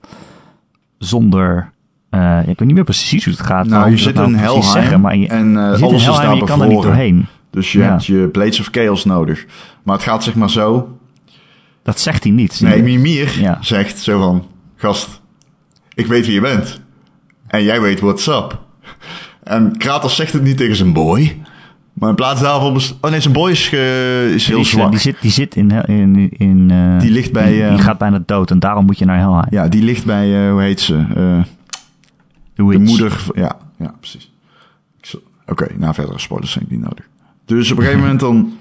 Zonder. 0.99 1.73
Eh, 2.15 2.39
ik 2.41 2.59
weet 2.59 2.61
niet 2.67 2.75
meer 2.75 2.85
precies 2.85 3.25
hoe 3.25 3.33
het 3.35 3.43
gaat. 3.43 3.67
Nou, 3.67 3.83
hoe 3.83 3.91
je 3.91 3.97
ze 3.97 4.03
zit 4.03 4.15
in 4.15 4.21
nou 4.21 4.33
precies 4.33 4.53
Helheim 4.53 4.73
zeggen, 4.83 5.01
maar 5.01 5.17
je, 5.17 5.27
en 5.29 5.57
eh, 5.57 5.63
je 5.65 5.71
zit 5.71 5.79
in 5.81 5.85
alles 5.87 6.01
is 6.01 6.07
Helheim 6.07 6.23
daar 6.25 6.33
en 6.33 6.39
je 6.39 6.45
kan 6.45 6.63
er 6.63 6.69
niet 6.69 6.83
doorheen. 6.83 7.27
Dus 7.51 7.73
je 7.73 7.79
Ja. 7.79 7.85
hebt 7.91 8.07
je 8.07 8.29
Blades 8.33 8.61
of 8.61 8.69
Chaos 8.71 9.05
nodig. 9.05 9.47
Maar 9.83 9.95
het 9.95 10.05
gaat 10.05 10.25
zeg 10.25 10.35
maar 10.35 10.51
zo. 10.51 10.99
Dat 11.83 12.01
zegt 12.01 12.23
hij 12.23 12.33
niet. 12.33 12.61
Nee, 12.61 12.83
Mimir 12.83 13.41
Ja. 13.41 13.59
zegt 13.61 13.99
zo 13.99 14.21
van... 14.21 14.45
Gast, 14.77 15.21
ik 15.95 16.07
weet 16.07 16.25
wie 16.27 16.35
je 16.35 16.41
bent. 16.41 16.81
En 17.47 17.63
jij 17.63 17.81
weet 17.81 18.01
what's 18.01 18.27
up. 18.27 18.59
En 19.43 19.77
Kratos 19.79 20.17
zegt 20.17 20.33
het 20.33 20.43
niet 20.43 20.57
tegen 20.57 20.77
zijn 20.77 20.93
boy. 20.93 21.37
Maar 21.93 22.09
in 22.09 22.15
plaats 22.15 22.41
daarvan... 22.41 22.81
Oh 23.01 23.11
nee, 23.11 23.21
zijn 23.21 23.35
boy 23.35 23.51
is, 23.51 23.63
is 23.65 23.71
heel 23.73 24.57
die, 24.57 24.65
is, 24.65 24.73
eh, 24.73 24.79
zwak. 24.79 24.91
die 24.91 25.01
zit, 25.01 25.17
die 25.21 25.31
zit 25.31 25.57
in. 25.57 25.71
in, 25.71 26.31
in 26.31 26.71
eh, 26.71 27.01
Die 27.01 27.11
ligt 27.11 27.33
bij, 27.33 27.47
Die, 27.53 27.55
die 27.57 27.65
eh, 27.79 27.81
gaat 27.81 27.99
bijna 27.99 28.23
dood 28.27 28.51
en 28.51 28.59
daarom 28.59 28.85
moet 28.85 28.99
je 28.99 29.05
naar 29.05 29.19
Helheim. 29.19 29.47
Ja, 29.51 29.69
die 29.69 29.83
ligt 29.83 30.05
bij... 30.05 30.45
eh, 30.47 30.51
hoe 30.53 30.61
heet 30.63 30.81
ze? 30.81 31.05
De 32.55 32.63
moeder... 32.79 33.27
Ja, 33.35 33.59
ja 33.79 33.95
precies. 34.01 34.33
Oké, 35.47 35.75
nou 35.77 35.95
verdere 35.95 36.19
spoilers 36.19 36.53
zijn 36.53 36.67
niet 36.69 36.81
nodig. 36.81 37.09
Dus 37.45 37.71
op 37.71 37.77
een 37.77 37.83
gegeven 37.83 38.03
moment 38.03 38.21
dan... 38.21 38.59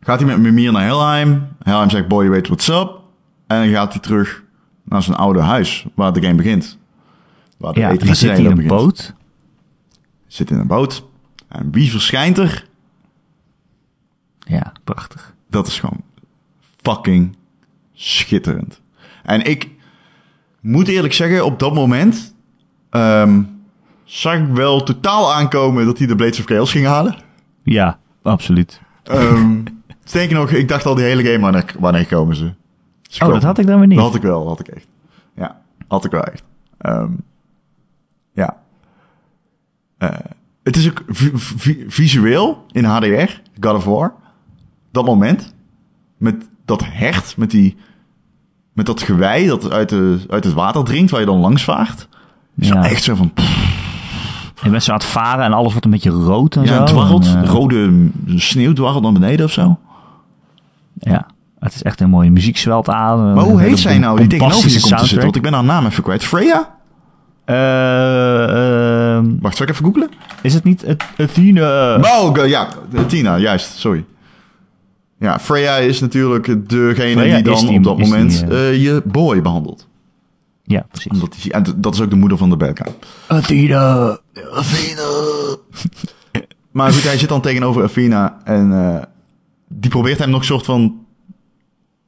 Gaat 0.00 0.18
hij 0.20 0.28
met 0.28 0.38
Mimir 0.38 0.72
naar 0.72 0.82
Helheim. 0.82 1.48
Helheim 1.62 1.90
zegt, 1.90 2.08
boy, 2.08 2.24
je 2.24 2.30
weet 2.30 2.46
what's 2.46 2.68
up. 2.68 3.00
En 3.46 3.58
dan 3.60 3.68
gaat 3.68 3.92
hij 3.92 4.02
terug 4.02 4.42
naar 4.82 5.02
zijn 5.02 5.16
oude 5.16 5.40
huis, 5.40 5.86
waar 5.94 6.12
de 6.12 6.22
game 6.22 6.34
begint. 6.34 6.78
Waar 7.56 7.72
de 7.72 7.80
Ja, 7.80 7.94
E3 7.94 7.98
dan 7.98 8.16
zit 8.16 8.30
hij 8.30 8.38
in 8.38 8.44
een 8.44 8.50
begint. 8.54 8.68
boot. 8.72 9.14
Zit 10.26 10.50
in 10.50 10.58
een 10.58 10.66
boot. 10.66 11.04
En 11.48 11.70
wie 11.70 11.90
verschijnt 11.90 12.38
er? 12.38 12.66
Ja, 14.38 14.72
prachtig. 14.84 15.34
Dat 15.48 15.66
is 15.66 15.78
gewoon 15.80 16.02
fucking 16.82 17.36
schitterend. 17.92 18.80
En 19.22 19.44
ik 19.44 19.68
moet 20.60 20.88
eerlijk 20.88 21.12
zeggen, 21.14 21.44
op 21.44 21.58
dat 21.58 21.74
moment 21.74 22.34
ehm, 22.90 23.42
zag 24.04 24.34
ik 24.38 24.46
wel 24.54 24.82
totaal 24.82 25.34
aankomen 25.34 25.84
dat 25.84 25.98
hij 25.98 26.06
de 26.06 26.14
Blades 26.16 26.38
of 26.38 26.44
Chaos 26.44 26.70
ging 26.70 26.86
halen. 26.86 27.16
Ja, 27.62 27.98
absoluut. 28.22 28.80
Ehm 29.02 29.58
sterker 30.04 30.36
nog, 30.36 30.50
ik 30.50 30.68
dacht 30.68 30.86
al 30.86 30.94
die 30.94 31.04
hele 31.04 31.24
game, 31.24 31.38
wanneer, 31.40 31.74
wanneer 31.78 32.06
komen 32.06 32.36
ze? 32.36 32.52
Oh, 33.22 33.28
dat 33.28 33.42
had 33.42 33.58
ik 33.58 33.66
dan 33.66 33.78
weer 33.78 33.86
niet. 33.88 33.96
Dat 33.98 34.06
had 34.06 34.14
ik 34.16 34.22
wel, 34.22 34.38
dat 34.38 34.48
had 34.58 34.68
ik 34.68 34.74
echt. 34.74 34.86
Ja, 35.34 35.60
had 35.88 36.04
ik 36.04 36.10
wel 36.10 36.24
echt. 36.24 36.42
Ehm, 36.78 37.10
ja. 38.32 38.56
Eh, 39.98 40.10
het 40.62 40.76
is 40.76 40.88
ook 40.90 41.02
vi- 41.08 41.30
vi- 41.34 41.84
visueel 41.88 42.64
in 42.72 42.84
HDR, 42.84 43.40
God 43.60 43.74
of 43.76 43.84
War. 43.84 44.12
Dat 44.90 45.04
moment. 45.04 45.54
Met 46.16 46.48
dat 46.64 46.84
hert, 46.84 47.36
met 47.36 47.50
die... 47.50 47.76
Met 48.72 48.86
dat 48.86 49.02
gewei 49.02 49.46
dat 49.46 49.70
uit, 49.70 49.88
de, 49.88 50.18
uit 50.28 50.44
het 50.44 50.52
water 50.52 50.84
dringt, 50.84 51.10
waar 51.10 51.20
je 51.20 51.26
dan 51.26 51.38
langs 51.38 51.64
vaart. 51.64 52.08
Is 52.58 52.68
Ja. 52.68 52.84
echt 52.84 53.02
zo 53.02 53.14
van... 53.14 53.32
Je 54.62 54.70
bent 54.70 54.82
zo 54.82 54.90
aan 54.92 54.98
het 54.98 55.06
varen 55.06 55.44
en 55.44 55.52
alles 55.52 55.70
wordt 55.70 55.84
een 55.84 55.90
beetje 55.90 56.10
rood 56.10 56.56
en 56.56 56.66
zo. 56.66 56.74
Ja, 56.74 56.84
dwarrelt. 56.84 57.26
En, 57.26 57.42
eh, 57.42 57.50
Rode 57.50 58.08
sneeuw 58.36 58.72
dwarrelt 58.72 59.02
naar 59.02 59.12
beneden 59.12 59.46
of 59.46 59.52
zo. 59.52 59.78
Ja, 60.94 61.26
het 61.58 61.74
is 61.74 61.82
echt 61.82 62.00
een 62.00 62.10
mooie 62.10 62.30
muziek 62.30 62.56
zwelt 62.56 62.88
aan. 62.88 63.32
Maar 63.32 63.44
hoe 63.44 63.60
heet 63.60 63.78
zij 63.78 63.98
nou 63.98 64.18
die 64.18 64.26
tegenover 64.26 64.70
je 64.70 64.80
komt 64.80 64.96
te 64.98 65.04
zitten? 65.06 65.22
Want 65.22 65.36
ik 65.36 65.42
ben 65.42 65.52
haar 65.52 65.64
naam 65.64 65.86
even 65.86 66.02
kwijt. 66.02 66.24
Freya? 66.24 66.78
Eh, 67.44 69.14
ehm, 69.16 69.24
Wacht, 69.40 69.56
zal 69.56 69.66
ik 69.66 69.72
even 69.72 69.84
googlen? 69.84 70.10
is 70.42 70.54
het 70.54 70.64
niet 70.64 70.82
het 70.82 71.04
Athena? 71.18 71.96
Oh, 71.96 72.46
ja, 72.46 72.68
Tina, 73.06 73.38
juist, 73.38 73.78
sorry. 73.78 74.04
Ja, 75.20 75.38
Freya 75.38 75.76
is 75.76 76.00
natuurlijk 76.00 76.68
degene 76.68 77.20
Freya 77.20 77.34
die 77.34 77.42
dan 77.44 77.66
die- 77.66 77.76
op 77.76 77.82
dat 77.84 77.96
die, 77.96 78.06
moment 78.06 78.44
eh, 78.48 78.68
eh, 78.68 78.82
je 78.82 79.02
boy 79.04 79.42
behandelt. 79.42 79.88
Ja, 80.62 80.86
precies. 80.90 81.12
Omdat 81.12 81.36
die, 81.42 81.52
en 81.52 81.64
dat 81.76 81.94
is 81.94 82.00
ook 82.00 82.10
de 82.10 82.16
moeder 82.16 82.38
van 82.38 82.50
de 82.50 82.56
bad 82.56 82.80
guy. 82.82 82.94
Athena. 83.26 84.18
Maar 86.70 86.92
goed, 86.92 87.02
hij 87.02 87.18
zit 87.18 87.28
dan 87.28 87.40
tegenover 87.40 87.82
Athena 87.82 88.40
en 88.44 88.72
eh, 88.72 89.02
die 89.68 89.90
probeert 89.90 90.18
hem 90.18 90.30
nog 90.30 90.44
soort 90.44 90.64
van, 90.64 91.06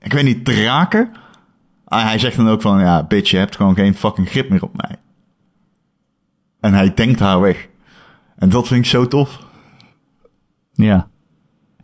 ik 0.00 0.12
weet 0.12 0.24
niet, 0.24 0.44
te 0.44 0.62
raken. 0.64 1.10
Ah, 1.84 2.04
hij 2.04 2.18
zegt 2.18 2.36
dan 2.36 2.48
ook 2.48 2.62
van, 2.62 2.80
ja, 2.80 3.02
bitch, 3.04 3.30
je 3.30 3.36
hebt 3.36 3.56
gewoon 3.56 3.74
geen 3.74 3.94
fucking 3.94 4.28
grip 4.28 4.48
meer 4.50 4.62
op 4.62 4.76
mij. 4.76 4.96
En 6.60 6.74
hij 6.74 6.94
denkt 6.94 7.20
haar 7.20 7.40
weg. 7.40 7.68
En 8.36 8.48
dat 8.48 8.66
vind 8.66 8.84
ik 8.84 8.90
zo 8.90 9.08
tof. 9.08 9.40
Ja. 10.72 11.08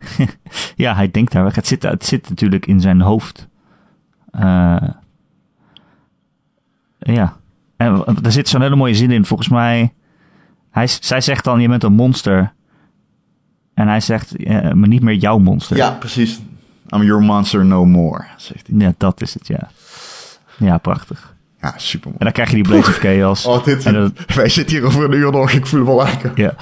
ja, 0.75 0.95
hij 0.95 1.11
denkt 1.11 1.31
daar 1.31 1.43
weg. 1.43 1.55
Het 1.55 1.67
zit, 1.67 1.83
het 1.83 2.05
zit 2.05 2.29
natuurlijk 2.29 2.65
in 2.65 2.81
zijn 2.81 3.01
hoofd. 3.01 3.47
Eh, 4.31 4.83
ja. 6.99 7.37
En 7.77 8.03
er 8.23 8.31
zit 8.31 8.47
zo'n 8.47 8.61
hele 8.61 8.75
mooie 8.75 8.95
zin 8.95 9.11
in. 9.11 9.25
Volgens 9.25 9.49
mij. 9.49 9.93
Hij, 10.71 10.87
zij 10.87 11.21
zegt 11.21 11.43
dan: 11.43 11.61
Je 11.61 11.67
bent 11.67 11.83
een 11.83 11.93
monster. 11.93 12.53
En 13.73 13.87
hij 13.87 13.99
zegt: 13.99 14.47
Maar 14.75 14.87
niet 14.87 15.01
meer 15.01 15.15
jouw 15.15 15.37
monster. 15.37 15.77
Ja, 15.77 15.91
precies. 15.91 16.39
I'm 16.95 17.03
your 17.03 17.21
monster 17.21 17.65
no 17.65 17.85
more, 17.85 18.23
zegt 18.37 18.67
hij. 18.67 18.77
Ja, 18.77 18.93
dat 18.97 19.21
is 19.21 19.33
het, 19.33 19.47
ja. 19.47 19.69
Ja, 20.57 20.77
prachtig. 20.77 21.35
Ja, 21.61 21.73
super 21.77 22.11
En 22.11 22.17
dan 22.19 22.31
krijg 22.31 22.49
je 22.49 22.55
die 22.55 22.63
Blades 22.63 22.87
of 22.87 22.97
Chaos. 22.97 23.45
Oh, 23.45 23.63
dit, 23.63 23.85
En 23.85 23.93
dat- 23.93 24.11
wij 24.35 24.49
zitten 24.49 24.77
hier 24.77 24.85
over 24.85 25.03
een 25.03 25.13
uur 25.13 25.31
nog, 25.31 25.51
ik 25.51 25.65
voel 25.65 25.79
hem 25.79 25.89
al 25.89 26.05
aankomen. 26.05 26.41
Ja. 26.41 26.53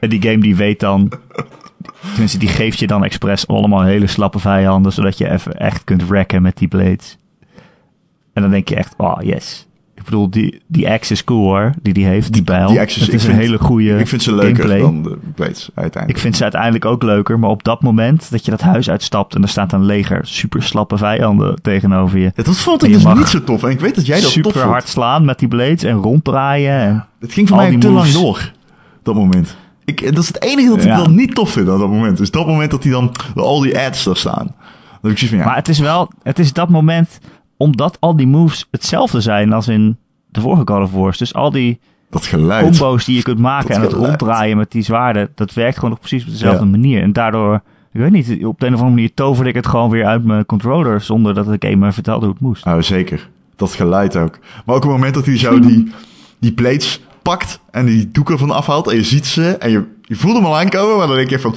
En 0.00 0.08
die 0.08 0.22
game 0.22 0.38
die 0.38 0.56
weet 0.56 0.80
dan. 0.80 1.08
Tenminste, 2.00 2.38
die 2.38 2.48
geeft 2.48 2.78
je 2.78 2.86
dan 2.86 3.04
expres 3.04 3.46
allemaal 3.46 3.82
hele 3.82 4.06
slappe 4.06 4.38
vijanden. 4.38 4.92
Zodat 4.92 5.18
je 5.18 5.30
even 5.30 5.58
echt 5.58 5.84
kunt 5.84 6.08
wrecken 6.08 6.42
met 6.42 6.56
die 6.56 6.68
blades. 6.68 7.18
En 8.32 8.42
dan 8.42 8.50
denk 8.50 8.68
je 8.68 8.76
echt, 8.76 8.94
oh 8.96 9.16
yes. 9.20 9.66
Ik 9.94 10.04
bedoel, 10.04 10.30
die, 10.30 10.62
die 10.66 10.88
axe 10.90 11.12
is 11.12 11.24
cool 11.24 11.42
hoor. 11.44 11.72
Die 11.82 11.92
die 11.92 12.06
heeft, 12.06 12.32
die 12.32 12.42
bijl. 12.42 12.68
die 12.68 12.80
ik 12.80 12.90
is 12.90 13.24
een 13.24 13.34
hele 13.34 13.58
goede 13.58 13.98
Ik 13.98 14.08
vind 14.08 14.22
ze 14.22 14.34
leuker 14.34 14.56
gameplay. 14.56 14.80
dan 14.80 15.02
de 15.02 15.18
Blades, 15.34 15.70
uiteindelijk. 15.74 16.16
Ik 16.16 16.18
vind 16.18 16.36
ze 16.36 16.42
uiteindelijk 16.42 16.84
ook 16.84 17.02
leuker. 17.02 17.38
Maar 17.38 17.50
op 17.50 17.64
dat 17.64 17.82
moment 17.82 18.30
dat 18.30 18.44
je 18.44 18.50
dat 18.50 18.60
huis 18.60 18.90
uitstapt. 18.90 19.34
En 19.34 19.42
er 19.42 19.48
staat 19.48 19.72
een 19.72 19.84
leger 19.84 20.26
super 20.26 20.62
slappe 20.62 20.96
vijanden 20.96 21.62
tegenover 21.62 22.18
je. 22.18 22.32
Ja, 22.34 22.42
dat 22.42 22.56
vond 22.56 22.84
ik 22.84 22.92
dus 22.92 23.04
niet 23.04 23.26
zo 23.28 23.44
tof. 23.44 23.62
En 23.62 23.70
ik 23.70 23.80
weet 23.80 23.94
dat 23.94 24.06
jij 24.06 24.20
dat 24.20 24.30
super 24.30 24.52
tof 24.52 24.60
vond. 24.60 24.72
hard 24.72 24.88
slaan 24.88 25.24
met 25.24 25.38
die 25.38 25.48
blades. 25.48 25.82
En 25.82 25.96
ronddraaien. 25.96 26.80
En 26.80 27.06
Het 27.20 27.32
ging 27.32 27.48
voor 27.48 27.56
mij 27.56 27.78
te 27.78 27.90
lang 27.90 28.10
door, 28.10 28.52
dat 29.02 29.14
moment. 29.14 29.56
Ik, 29.86 30.14
dat 30.14 30.22
is 30.22 30.26
het 30.26 30.42
enige 30.42 30.68
dat 30.68 30.78
ik 30.78 30.84
Ja. 30.84 30.96
dan 30.96 31.14
niet 31.14 31.34
tof 31.34 31.50
vind 31.50 31.68
aan 31.68 31.78
dat 31.78 31.88
moment. 31.88 32.16
Dus 32.16 32.30
dat 32.30 32.46
moment 32.46 32.70
dat 32.70 32.82
hij 32.82 32.92
dan 32.92 33.12
al 33.34 33.60
die 33.60 33.78
ads 33.78 34.06
er 34.06 34.16
staan. 34.16 34.54
Dat 35.02 35.10
ik 35.10 35.18
van, 35.28 35.38
ja, 35.38 35.44
Maar 35.44 35.56
het 35.56 35.68
is 35.68 35.78
wel, 35.78 36.10
het 36.22 36.38
is 36.38 36.52
dat 36.52 36.68
moment, 36.68 37.18
omdat 37.56 37.96
al 38.00 38.16
die 38.16 38.26
moves 38.26 38.66
hetzelfde 38.70 39.20
zijn 39.20 39.52
als 39.52 39.68
in 39.68 39.96
de 40.28 40.40
vorige 40.40 40.62
God 40.66 40.82
of 40.82 40.92
Wars. 40.92 41.18
Dus 41.18 41.34
al 41.34 41.50
die 41.50 41.78
dat 42.10 42.26
geluid. 42.26 42.62
combo's 42.78 43.04
die 43.04 43.16
je 43.16 43.22
kunt 43.22 43.38
maken 43.38 43.68
Dat 43.68 43.76
en 43.76 43.82
het 43.82 43.92
ronddraaien 43.92 44.56
met 44.56 44.70
die 44.70 44.82
zwaarden, 44.82 45.30
dat 45.34 45.52
werkt 45.52 45.74
gewoon 45.74 45.90
nog 45.90 45.98
precies 45.98 46.24
op 46.24 46.30
dezelfde 46.30 46.64
Ja. 46.64 46.70
manier. 46.70 47.02
En 47.02 47.12
daardoor, 47.12 47.54
ik 47.92 48.00
weet 48.00 48.10
niet, 48.10 48.44
op 48.44 48.60
de 48.60 48.66
een 48.66 48.72
of 48.74 48.78
andere 48.80 48.94
manier 48.96 49.14
toverde 49.14 49.48
ik 49.50 49.56
het 49.56 49.66
gewoon 49.66 49.90
weer 49.90 50.04
uit 50.06 50.24
mijn 50.24 50.46
controller 50.46 51.00
zonder 51.00 51.34
dat 51.34 51.52
ik 51.52 51.76
me 51.76 51.92
vertelde 51.92 52.24
hoe 52.24 52.34
het 52.34 52.42
moest. 52.42 52.66
Oh, 52.66 52.80
zeker. 52.80 53.28
Dat 53.56 53.72
geluid 53.74 54.16
ook. 54.16 54.38
Maar 54.64 54.74
ook 54.76 54.84
op 54.84 54.90
het 54.90 54.98
moment 54.98 55.14
dat 55.14 55.26
hij 55.26 55.38
zo 55.38 55.58
die, 55.58 55.90
die 56.38 56.52
plates 56.52 57.00
pakt 57.26 57.60
en 57.70 57.86
die 57.86 58.10
doeken 58.10 58.38
van 58.38 58.50
afhaalt 58.50 58.88
en 58.88 58.96
je 58.96 59.02
ziet 59.02 59.26
ze 59.26 59.56
en 59.56 59.70
je, 59.70 59.84
je 60.02 60.14
voelt 60.14 60.36
hem 60.36 60.44
al 60.44 60.56
aankomen, 60.56 60.96
maar 60.96 61.06
dan 61.06 61.16
denk 61.16 61.30
je 61.30 61.38
van, 61.38 61.54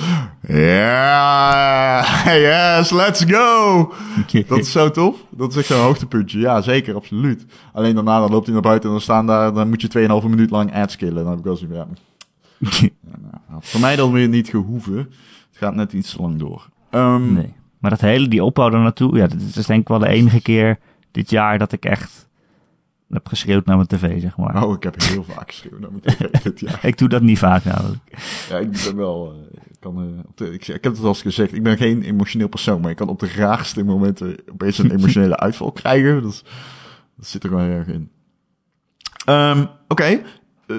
ja, 0.48 2.06
yes, 2.78 2.92
let's 2.92 3.24
go. 3.28 3.94
Dat 4.48 4.58
is 4.58 4.72
zo 4.72 4.92
tof. 4.92 5.16
Dat 5.30 5.52
is 5.52 5.58
echt 5.58 5.66
zo'n 5.66 5.82
hoogtepuntje. 5.82 6.40
Ja, 6.40 6.62
zeker, 6.62 6.96
absoluut. 6.96 7.46
Alleen 7.74 7.96
daarna 7.96 8.20
dan 8.20 8.32
loopt 8.32 8.46
hij 8.46 8.54
naar 8.54 8.64
buiten 8.64 8.86
en 8.86 8.96
dan 8.96 9.02
staan 9.04 9.28
daar, 9.28 9.54
dan 9.54 9.70
moet 9.70 9.82
je 9.82 10.22
2,5 10.24 10.30
minuut 10.30 10.50
lang 10.50 10.74
ads 10.74 10.96
killen. 10.96 11.16
Dan 11.16 11.30
heb 11.30 11.38
ik 11.38 11.44
wel 11.44 11.56
zoiets 11.56 11.78
ja, 11.78 11.88
nou, 13.50 13.60
voor 13.60 13.80
mij 13.80 13.96
dan 13.96 14.12
weer 14.12 14.28
niet 14.28 14.50
gehoeven. 14.50 14.98
Het 14.98 15.58
gaat 15.58 15.76
net 15.76 15.94
iets 15.94 16.12
te 16.12 16.22
lang 16.22 16.40
door. 16.40 16.70
Ehm, 16.90 17.34
Nee. 17.34 17.54
Maar 17.80 17.92
dat 17.92 18.02
hele, 18.02 18.28
die 18.28 18.44
opbouw 18.44 18.70
naartoe, 18.70 19.18
ja, 19.18 19.28
dat 19.28 19.42
is 19.56 19.66
denk 19.66 19.82
ik 19.82 19.88
wel 19.88 20.00
de 20.00 20.08
enige 20.08 20.42
keer 20.42 20.80
dit 21.12 21.30
jaar 21.30 21.58
dat 21.58 21.72
ik 21.72 21.86
echt 21.86 22.29
heb 23.10 23.28
geschreeuwd 23.28 23.66
naar 23.66 23.76
mijn 23.76 23.88
tv, 23.88 24.22
zeg 24.22 24.38
maar. 24.38 24.64
Oh, 24.64 24.74
ik 24.76 24.84
heb 24.84 25.02
heel 25.04 25.24
vaak 25.24 25.52
geschreeuwd 25.52 25.80
naar 25.80 25.90
mijn 25.92 26.02
tv 26.02 26.30
dit 26.44 26.60
jaar. 26.60 26.80
Ik 26.86 26.98
doe 26.98 27.10
dat 27.10 27.22
niet 27.22 27.38
vaak 27.40 27.64
namelijk. 27.64 28.00
Ja, 28.50 28.58
ik 28.58 28.72
ben 28.72 28.96
wel. 28.96 29.32
eh, 29.34 29.60
ik, 29.72 29.80
kan, 29.80 29.98
eh, 29.98 30.26
op 30.30 30.38
de, 30.38 30.54
ik, 30.54 30.68
ik 30.68 30.84
heb 30.84 30.94
het 30.94 31.02
al 31.02 31.08
eens 31.08 31.22
gezegd. 31.22 31.54
Ik 31.54 31.64
ben 31.64 31.78
geen 31.78 32.02
emotioneel 32.02 32.48
persoon, 32.48 32.82
maar 32.82 32.92
ik 32.92 32.96
kan 32.98 33.08
op 33.10 33.20
de 33.20 33.32
raarste 33.36 33.84
momenten 33.84 34.38
opeens 34.52 34.78
een 34.78 34.92
emotionele 34.98 35.38
uitval 35.38 35.72
krijgen. 35.72 36.22
Dat 36.22 36.44
zit 37.20 37.44
er 37.44 37.50
wel 37.50 37.60
erg 37.60 37.88
in. 37.88 38.10
Ehm, 39.26 39.66
Oké, 39.88 40.22
Eh, 40.66 40.78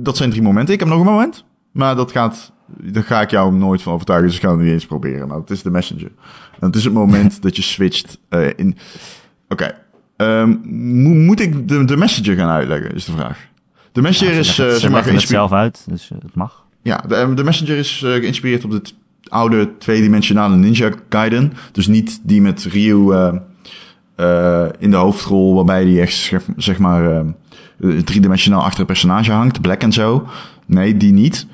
dat 0.00 0.16
zijn 0.16 0.30
drie 0.30 0.42
momenten. 0.42 0.74
Ik 0.74 0.80
heb 0.80 0.88
nog 0.88 0.98
een 0.98 1.04
moment, 1.04 1.44
maar 1.72 1.96
dat 1.96 2.12
gaat. 2.12 2.52
Daar 2.66 3.02
ga 3.02 3.20
ik 3.20 3.30
jou 3.30 3.54
nooit 3.54 3.82
van 3.82 3.92
overtuigen, 3.92 4.28
dus 4.28 4.36
ik 4.36 4.42
ga 4.44 4.50
het 4.50 4.60
niet 4.60 4.72
eens 4.72 4.86
proberen. 4.86 5.28
Maar 5.28 5.36
het 5.38 5.50
is 5.50 5.62
de 5.62 5.70
messenger. 5.70 6.12
En 6.60 6.66
het 6.66 6.76
is 6.76 6.84
het 6.84 6.92
moment 6.92 7.42
dat 7.42 7.56
je 7.56 7.62
switcht 7.62 8.18
in. 8.56 8.76
Oké. 9.48 9.74
Ehm, 10.22 10.48
mo- 11.02 11.14
moet 11.14 11.40
ik 11.40 11.68
de, 11.68 11.84
de 11.84 11.96
messenger 11.96 12.36
gaan 12.36 12.48
uitleggen, 12.48 12.94
is 12.94 13.04
de 13.04 13.12
vraag. 13.12 13.38
De 13.92 14.02
messenger 14.02 14.32
Ja, 14.34 14.38
is 14.40 14.48
eh, 14.48 14.54
ze 14.68 14.78
zeg 14.78 14.90
maar 14.90 15.04
het 15.06 15.20
zelf 15.22 15.52
uit, 15.52 15.84
dus 15.88 16.10
eh, 16.10 16.18
het 16.22 16.34
mag. 16.34 16.64
ja, 16.82 17.04
de, 17.08 17.32
de 17.34 17.44
Messenger 17.44 17.76
is 17.76 18.02
uh, 18.04 18.12
geïnspireerd 18.12 18.64
op 18.64 18.70
de 18.70 18.82
oude 19.28 19.70
tweedimensionale 19.78 20.56
Ninja 20.56 20.90
Gaiden. 21.08 21.52
Dus 21.72 21.86
niet 21.86 22.20
die 22.22 22.40
met 22.42 22.64
Ryu 22.64 23.12
uh, 23.12 23.32
uh, 24.16 24.64
in 24.78 24.90
de 24.90 24.96
hoofdrol, 24.96 25.54
waarbij 25.54 25.84
die 25.84 26.00
echt, 26.00 26.32
zeg 26.56 26.78
maar, 26.78 27.24
driedimensionaal 28.04 28.62
achter 28.62 28.80
een 28.80 28.86
personage 28.86 29.32
hangt, 29.32 29.60
Black 29.60 29.82
en 29.82 29.92
zo. 29.92 30.26
Nee, 30.66 30.96
die 30.96 31.12
niet. 31.12 31.46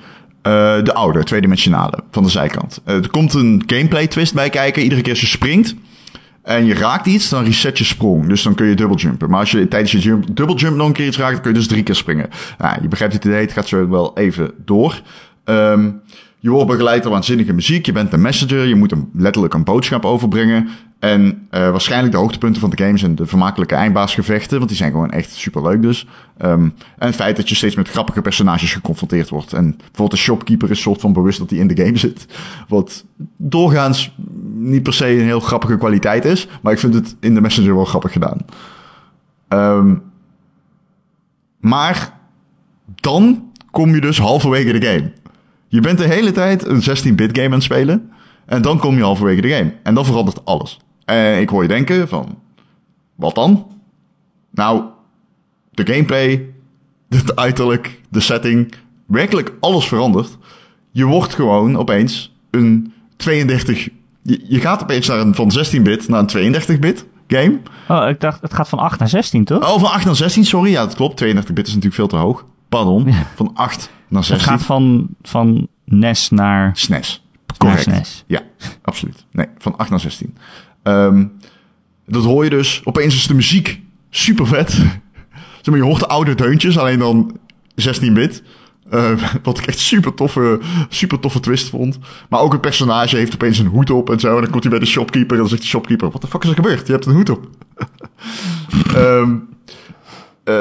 de 0.43 0.90
oude, 0.95 1.24
tweedimensionale, 1.24 1.99
van 2.11 2.23
de 2.23 2.28
zijkant. 2.28 2.81
er 2.85 3.11
komt 3.11 3.35
een 3.35 3.62
gameplay 3.66 4.07
twist 4.07 4.35
bij 4.35 4.51
kijken. 4.51 4.82
Iedere 4.82 5.01
keer 5.01 5.11
als 5.12 5.20
je 5.20 5.27
springt, 5.27 5.74
en 6.48 6.64
je 6.64 6.74
raakt 6.74 7.06
iets, 7.06 7.28
dan 7.28 7.44
reset 7.44 7.78
je 7.78 7.84
sprong. 7.84 8.26
Dus 8.26 8.42
dan 8.42 8.54
kun 8.54 8.66
je 8.66 8.94
jumpen. 8.94 9.30
Maar 9.30 9.40
als 9.40 9.50
je 9.50 9.68
tijdens 9.68 9.92
je 9.92 9.98
jump, 9.98 10.24
jump 10.34 10.76
nog 10.76 10.86
een 10.86 10.92
keer 10.92 11.06
iets 11.06 11.18
raakt, 11.18 11.32
dan 11.32 11.40
kun 11.40 11.50
je 11.50 11.56
dus 11.56 11.68
drie 11.68 11.82
keer 11.82 11.94
springen. 11.94 12.28
Nou, 12.58 12.82
je 12.82 12.88
begrijpt 12.88 13.14
het 13.14 13.24
idee, 13.24 13.40
het 13.40 13.52
gaat 13.52 13.68
zo 13.68 13.88
wel 13.88 14.18
even 14.18 14.50
door. 14.64 15.00
Um, 15.44 16.00
je 16.38 16.50
wordt 16.50 16.70
begeleid 16.70 17.02
door 17.02 17.12
waanzinnige 17.12 17.52
muziek. 17.52 17.86
Je 17.86 17.92
bent 17.92 18.12
een 18.12 18.20
messenger. 18.20 18.66
Je 18.66 18.74
moet 18.74 18.92
een, 18.92 19.10
letterlijk 19.14 19.54
een 19.54 19.64
boodschap 19.64 20.04
overbrengen. 20.04 20.68
En 20.98 21.22
uh, 21.24 21.70
waarschijnlijk 21.70 22.12
de 22.12 22.18
hoogtepunten 22.18 22.60
van 22.60 22.70
de 22.70 22.84
game 22.84 22.98
zijn 22.98 23.14
de 23.14 23.26
vermakelijke 23.26 23.74
eindbaasgevechten. 23.74 24.56
Want 24.56 24.68
die 24.68 24.78
zijn 24.78 24.90
gewoon 24.90 25.10
echt 25.10 25.30
superleuk 25.30 25.82
dus. 25.82 26.06
Um, 26.42 26.74
en 26.98 27.06
het 27.06 27.14
feit 27.14 27.36
dat 27.36 27.48
je 27.48 27.54
steeds 27.54 27.74
met 27.74 27.88
grappige 27.88 28.20
personages 28.20 28.72
geconfronteerd 28.72 29.28
wordt. 29.28 29.52
En 29.52 29.76
bijvoorbeeld 29.76 30.10
de 30.10 30.16
shopkeeper 30.16 30.70
is 30.70 30.80
soort 30.80 31.00
van 31.00 31.12
bewust 31.12 31.38
dat 31.38 31.50
hij 31.50 31.58
in 31.58 31.66
de 31.66 31.84
game 31.84 31.96
zit. 31.96 32.26
Wat 32.68 33.04
doorgaans 33.36 34.14
niet 34.54 34.82
per 34.82 34.92
se 34.92 35.06
een 35.06 35.24
heel 35.24 35.40
grappige 35.40 35.78
kwaliteit 35.78 36.24
is. 36.24 36.48
Maar 36.62 36.72
ik 36.72 36.78
vind 36.78 36.94
het 36.94 37.16
in 37.20 37.34
de 37.34 37.40
messenger 37.40 37.74
wel 37.74 37.84
grappig 37.84 38.12
gedaan. 38.12 38.38
Um, 39.48 40.02
maar 41.60 42.18
dan 42.94 43.50
kom 43.70 43.94
je 43.94 44.00
dus 44.00 44.18
halverwege 44.18 44.78
de 44.78 44.86
game. 44.86 45.12
Je 45.68 45.80
bent 45.80 45.98
de 45.98 46.06
hele 46.06 46.32
tijd 46.32 46.66
een 46.66 46.80
16-bit 46.80 47.30
game 47.32 47.46
aan 47.46 47.52
het 47.52 47.62
spelen. 47.62 48.10
En 48.46 48.62
dan 48.62 48.78
kom 48.78 48.96
je 48.96 49.02
halverwege 49.02 49.40
de 49.40 49.48
game. 49.48 49.74
En 49.82 49.94
dan 49.94 50.04
verandert 50.04 50.44
alles. 50.44 50.78
En 51.09 51.40
ik 51.40 51.48
hoor 51.48 51.62
je 51.62 51.68
denken 51.68 52.09
van... 52.09 52.39
Wat 53.14 53.35
dan? 53.35 53.66
Nou, 54.51 54.82
de 55.70 55.86
gameplay, 55.86 56.47
het 57.09 57.36
uiterlijk, 57.36 58.01
de 58.09 58.20
setting... 58.20 58.72
Werkelijk 59.06 59.52
alles 59.60 59.89
verandert. 59.89 60.39
Je 60.90 61.05
wordt 61.05 61.35
gewoon 61.35 61.76
opeens 61.76 62.35
een 62.51 62.93
32... 63.16 63.89
Je, 64.22 64.44
je 64.48 64.60
gaat 64.60 64.82
opeens 64.82 65.06
naar 65.06 65.18
een, 65.18 65.35
van 65.35 65.52
16-bit 65.59 66.09
naar 66.09 66.24
een 66.35 66.55
32-bit 66.55 67.06
game. 67.26 67.59
Oh, 67.89 68.09
ik 68.09 68.20
dacht, 68.20 68.40
het 68.43 68.55
gaat 68.55 68.68
van 68.68 68.78
8 68.78 68.98
naar 68.98 69.09
16, 69.09 69.44
toch? 69.44 69.62
Oh, 69.62 69.80
van 69.80 69.90
8 69.90 70.05
naar 70.05 70.16
16, 70.16 70.44
sorry. 70.44 70.70
Ja, 70.70 70.85
dat 70.85 70.94
klopt. 70.94 71.24
32-bit 71.24 71.66
is 71.66 71.74
natuurlijk 71.74 71.94
veel 71.94 72.06
te 72.06 72.16
hoog. 72.16 72.44
Pardon. 72.68 73.14
Van 73.35 73.51
8 73.55 73.90
naar 74.09 74.24
16. 74.24 74.51
Het 74.51 74.59
gaat 74.59 74.66
van, 74.66 75.09
van 75.22 75.68
NES 75.85 76.30
naar... 76.30 76.70
SNES. 76.74 77.22
Correct. 77.56 77.82
SNES. 77.82 78.24
Ja, 78.26 78.40
absoluut. 78.82 79.24
Nee, 79.32 79.47
van 79.59 79.76
8 79.76 79.90
naar 79.90 80.01
16. 80.01 80.36
Um, 80.89 81.32
dat 82.06 82.24
hoor 82.24 82.44
je 82.44 82.51
dus. 82.51 82.81
Opeens 82.85 83.15
is 83.15 83.27
de 83.27 83.35
muziek 83.35 83.81
super 84.10 84.47
vet. 84.47 84.70
zeg 85.62 85.66
maar, 85.66 85.77
je 85.77 85.82
hoort 85.82 86.01
de 86.01 86.06
oude 86.09 86.35
deuntjes, 86.35 86.78
alleen 86.78 86.98
dan 86.98 87.39
16-bit. 87.82 88.43
Uh, 88.93 89.10
wat 89.43 89.59
ik 89.59 89.66
echt 89.66 89.78
super 89.78 90.15
toffe, 90.15 90.60
super 90.89 91.20
toffe 91.20 91.40
twist 91.40 91.69
vond. 91.69 91.98
Maar 92.28 92.40
ook 92.40 92.52
het 92.52 92.60
personage 92.60 93.16
heeft 93.16 93.35
opeens 93.35 93.59
een 93.59 93.66
hoed 93.66 93.90
op 93.90 94.10
en 94.10 94.20
zo. 94.20 94.35
En 94.35 94.43
dan 94.43 94.51
komt 94.51 94.62
hij 94.62 94.73
bij 94.73 94.81
de 94.81 94.86
shopkeeper 94.86 95.32
en 95.32 95.39
dan 95.39 95.48
zegt 95.48 95.62
de 95.62 95.69
shopkeeper... 95.69 96.10
Wat 96.10 96.20
de 96.20 96.27
fuck 96.27 96.43
is 96.43 96.48
er 96.48 96.55
gebeurd? 96.55 96.86
Je 96.86 96.93
hebt 96.93 97.06
een 97.06 97.15
hoed 97.15 97.31
op. 97.31 97.48
um, 98.97 99.48
uh, 100.44 100.55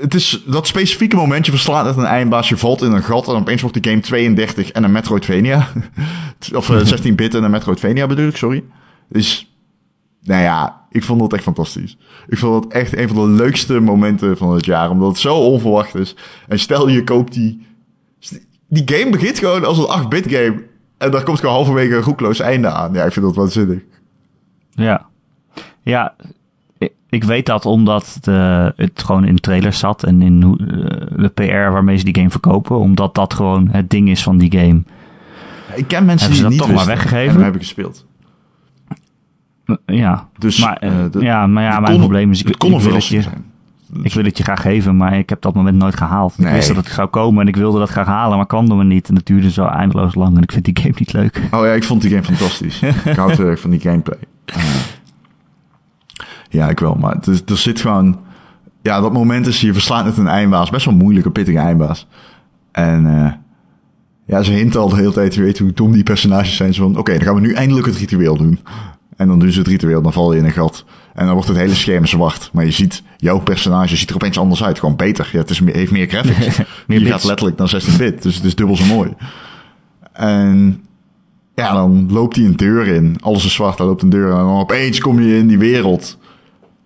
het 0.00 0.14
is 0.14 0.42
dat 0.46 0.66
specifieke 0.66 1.16
moment, 1.16 1.46
je 1.46 1.52
verslaat 1.52 1.84
net 1.84 1.96
een 1.96 2.04
eindbaas, 2.04 2.48
je 2.48 2.56
valt 2.56 2.82
in 2.82 2.92
een 2.92 3.02
gat 3.02 3.28
en 3.28 3.34
opeens 3.34 3.60
wordt 3.60 3.82
die 3.82 3.90
game 3.90 4.02
32 4.02 4.70
en 4.70 4.84
een 4.84 4.92
Metroidvania. 4.92 5.68
of 6.54 6.68
uh, 6.68 6.80
16-bit 6.80 7.34
en 7.34 7.44
een 7.44 7.50
Metroidvania 7.50 8.06
bedoel 8.06 8.28
ik, 8.28 8.36
sorry. 8.36 8.64
Dus, 9.08 9.53
nou 10.24 10.42
ja, 10.42 10.80
ik 10.90 11.04
vond 11.04 11.20
dat 11.20 11.32
echt 11.32 11.42
fantastisch. 11.42 11.96
Ik 12.28 12.38
vond 12.38 12.62
dat 12.62 12.72
echt 12.72 12.96
een 12.96 13.08
van 13.08 13.16
de 13.16 13.42
leukste 13.42 13.80
momenten 13.80 14.36
van 14.36 14.54
het 14.54 14.64
jaar, 14.64 14.90
omdat 14.90 15.08
het 15.08 15.18
zo 15.18 15.36
onverwacht 15.36 15.94
is. 15.94 16.16
En 16.48 16.58
stel 16.58 16.88
je 16.88 17.04
koopt 17.04 17.32
die... 17.32 17.66
Die 18.68 18.96
game 18.98 19.10
begint 19.10 19.38
gewoon 19.38 19.64
als 19.64 19.78
een 19.78 20.04
8-bit 20.04 20.30
game. 20.30 20.62
En 20.98 21.10
daar 21.10 21.22
komt 21.22 21.38
gewoon 21.38 21.54
halverwege 21.54 21.96
een 21.96 22.02
roekloos 22.02 22.40
einde 22.40 22.68
aan. 22.68 22.92
Ja, 22.92 23.04
ik 23.04 23.12
vind 23.12 23.24
dat 23.24 23.34
waanzinnig. 23.34 23.82
Ja. 24.70 25.06
Ja, 25.82 26.14
ik 27.14 27.24
weet 27.24 27.46
dat 27.46 27.66
omdat 27.66 28.18
de, 28.20 28.72
het 28.76 29.02
gewoon 29.04 29.24
in 29.24 29.40
trailers 29.40 29.78
zat 29.78 30.02
en 30.02 30.22
in 30.22 30.42
uh, 30.42 31.22
de 31.22 31.28
PR 31.34 31.72
waarmee 31.72 31.96
ze 31.96 32.04
die 32.04 32.14
game 32.14 32.30
verkopen. 32.30 32.78
Omdat 32.78 33.14
dat 33.14 33.34
gewoon 33.34 33.68
het 33.68 33.90
ding 33.90 34.08
is 34.08 34.22
van 34.22 34.38
die 34.38 34.58
game. 34.58 34.82
Ik 35.74 35.88
ken 35.88 36.04
mensen 36.04 36.30
die 36.30 36.40
dat 36.42 36.50
niet 36.50 36.58
toch 36.58 36.72
maar 36.72 36.86
weggegeven. 36.86 37.36
En 37.36 37.42
hebben 37.42 37.60
gespeeld. 37.60 38.06
Ja, 39.86 40.28
dus, 40.38 40.60
maar, 40.60 40.84
uh, 40.84 40.92
de, 41.10 41.20
ja, 41.20 41.46
maar 41.46 41.62
ja, 41.62 41.80
mijn 41.80 41.98
probleem 41.98 42.30
is... 42.30 42.40
Ik, 42.40 42.46
het 42.46 42.56
kon 42.56 42.72
ik, 42.72 42.80
wil 42.80 42.94
het 42.94 43.06
je, 43.06 43.22
zijn. 43.22 43.44
ik 44.02 44.14
wil 44.14 44.24
het 44.24 44.38
je 44.38 44.42
graag 44.42 44.60
geven, 44.60 44.96
maar 44.96 45.18
ik 45.18 45.28
heb 45.28 45.40
dat 45.42 45.54
moment 45.54 45.76
nooit 45.76 45.96
gehaald. 45.96 46.38
Nee. 46.38 46.48
Ik 46.48 46.54
wist 46.54 46.68
dat 46.68 46.76
het 46.76 46.86
zou 46.86 47.08
komen 47.08 47.40
en 47.40 47.48
ik 47.48 47.56
wilde 47.56 47.78
dat 47.78 47.88
graag 47.88 48.06
halen, 48.06 48.36
maar 48.36 48.46
kwam 48.46 48.70
er 48.70 48.76
me 48.76 48.84
niet. 48.84 49.08
En 49.08 49.14
het 49.14 49.26
duurde 49.26 49.50
zo 49.50 49.64
eindeloos 49.64 50.14
lang 50.14 50.36
en 50.36 50.42
ik 50.42 50.52
vind 50.52 50.64
die 50.64 50.78
game 50.78 50.94
niet 50.98 51.12
leuk. 51.12 51.40
Oh 51.50 51.64
ja, 51.64 51.72
ik 51.72 51.84
vond 51.84 52.00
die 52.00 52.10
game 52.10 52.22
fantastisch. 52.22 52.82
ik 53.04 53.16
hou 53.16 53.32
heel 53.32 53.46
erg 53.46 53.60
van 53.60 53.70
die 53.70 53.80
gameplay. 53.80 54.18
Uh, 54.56 54.64
ja, 56.48 56.68
ik 56.68 56.80
wel. 56.80 56.94
Maar 56.94 57.16
er, 57.24 57.40
er 57.46 57.56
zit 57.56 57.80
gewoon... 57.80 58.18
Ja, 58.82 59.00
dat 59.00 59.12
moment 59.12 59.46
is, 59.46 59.60
je 59.60 59.72
verslaat 59.72 60.04
net 60.04 60.16
een 60.16 60.28
eindbaas. 60.28 60.70
Best 60.70 60.84
wel 60.84 60.94
moeilijke, 60.94 61.30
pittige 61.30 61.58
eindbaas. 61.58 62.06
En 62.72 63.04
uh, 63.06 63.32
ja, 64.26 64.42
ze 64.42 64.52
hinten 64.52 64.80
al 64.80 64.88
de 64.88 64.96
hele 64.96 65.12
tijd, 65.12 65.34
je 65.34 65.42
weet 65.42 65.58
hoe 65.58 65.72
dom 65.72 65.92
die 65.92 66.02
personages 66.02 66.56
zijn. 66.56 66.74
Zo 66.74 66.82
van, 66.82 66.90
oké, 66.90 67.00
okay, 67.00 67.16
dan 67.16 67.26
gaan 67.26 67.34
we 67.34 67.40
nu 67.40 67.52
eindelijk 67.52 67.86
het 67.86 67.96
ritueel 67.96 68.36
doen. 68.36 68.58
En 69.16 69.28
dan 69.28 69.38
doen 69.38 69.52
ze 69.52 69.58
het 69.58 69.68
ritueel, 69.68 70.02
dan 70.02 70.12
val 70.12 70.32
je 70.32 70.38
in 70.38 70.44
een 70.44 70.52
gat. 70.52 70.84
En 71.14 71.24
dan 71.24 71.34
wordt 71.34 71.48
het 71.48 71.58
hele 71.58 71.74
scherm 71.74 72.06
zwart. 72.06 72.50
Maar 72.52 72.64
je 72.64 72.70
ziet, 72.70 73.02
jouw 73.16 73.38
personage 73.38 73.96
ziet 73.96 74.08
er 74.08 74.14
opeens 74.14 74.38
anders 74.38 74.64
uit. 74.64 74.78
Gewoon 74.78 74.96
beter. 74.96 75.28
Ja, 75.32 75.38
het 75.38 75.50
is, 75.50 75.60
heeft 75.64 75.92
meer 75.92 76.08
graphics. 76.08 76.58
meer 76.86 77.00
je 77.00 77.06
gaat 77.06 77.24
letterlijk 77.24 77.58
naar 77.58 77.68
16 77.68 77.96
bit, 77.96 78.22
dus 78.22 78.34
het 78.34 78.44
is 78.44 78.54
dubbel 78.54 78.76
zo 78.76 78.84
mooi. 78.84 79.14
En 80.12 80.82
ja, 81.54 81.72
dan 81.72 82.12
loopt 82.12 82.36
hij 82.36 82.44
een 82.44 82.56
deur 82.56 82.86
in. 82.86 83.16
Alles 83.20 83.44
is 83.44 83.54
zwart, 83.54 83.78
dan 83.78 83.86
loopt 83.86 84.02
een 84.02 84.10
deur 84.10 84.26
in. 84.26 84.36
En 84.36 84.44
dan 84.44 84.58
opeens 84.58 85.00
kom 85.00 85.20
je 85.20 85.36
in 85.36 85.46
die 85.46 85.58
wereld. 85.58 86.18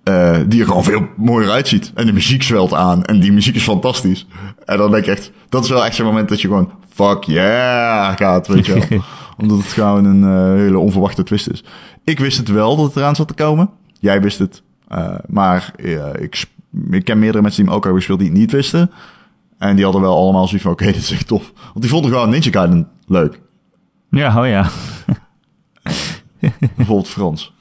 Uh, 0.04 0.36
die 0.46 0.60
er 0.60 0.66
gewoon 0.66 0.84
veel 0.84 1.08
mooier 1.16 1.50
uitziet. 1.50 1.92
En 1.94 2.06
de 2.06 2.12
muziek 2.12 2.42
zwelt 2.42 2.74
aan. 2.74 3.04
En 3.04 3.20
die 3.20 3.32
muziek 3.32 3.54
is 3.54 3.62
fantastisch. 3.62 4.26
En 4.64 4.78
dan 4.78 4.90
denk 4.90 5.04
ik 5.04 5.10
echt, 5.10 5.30
dat 5.48 5.64
is 5.64 5.70
wel 5.70 5.84
echt 5.84 5.94
zo'n 5.94 6.06
moment 6.06 6.28
dat 6.28 6.40
je 6.40 6.48
gewoon 6.48 6.70
fuck 6.92 7.22
yeah 7.22 8.16
gaat, 8.16 8.46
weet 8.46 8.66
je 8.66 8.72
wel. 8.72 9.00
Omdat 9.38 9.58
het 9.58 9.66
gewoon 9.66 10.04
een 10.04 10.22
uh, 10.22 10.60
hele 10.60 10.78
onverwachte 10.78 11.22
twist 11.22 11.48
is. 11.48 11.64
Ik 12.04 12.18
wist 12.18 12.38
het 12.38 12.48
wel 12.48 12.76
dat 12.76 12.86
het 12.86 12.96
eraan 12.96 13.16
zat 13.16 13.28
te 13.28 13.34
komen. 13.34 13.70
Jij 14.00 14.22
wist 14.22 14.38
het. 14.38 14.62
Uh, 14.92 15.14
maar 15.28 15.72
ik, 16.16 16.46
ik 16.90 17.04
ken 17.04 17.18
meerdere 17.18 17.42
mensen 17.42 17.60
die 17.60 17.70
hem 17.70 17.74
ook 17.74 17.84
hebben 17.84 18.02
gespeeld 18.02 18.20
die 18.20 18.28
het 18.28 18.38
niet 18.38 18.52
wisten. 18.52 18.90
En 19.58 19.74
die 19.74 19.84
hadden 19.84 20.02
wel 20.02 20.16
allemaal 20.16 20.46
zoiets 20.46 20.62
van, 20.62 20.72
oké, 20.72 20.82
okay, 20.82 20.94
dit 20.98 21.02
is 21.02 21.10
echt 21.10 21.26
tof. 21.26 21.52
Want 21.54 21.80
die 21.80 21.90
vonden 21.90 22.10
gewoon 22.10 22.30
Ninja 22.30 22.50
Gaiden 22.50 22.88
leuk. 23.06 23.40
Ja, 24.10 24.40
oh 24.40 24.46
ja. 24.46 24.68
Bijvoorbeeld 26.76 27.08
Frans. 27.08 27.54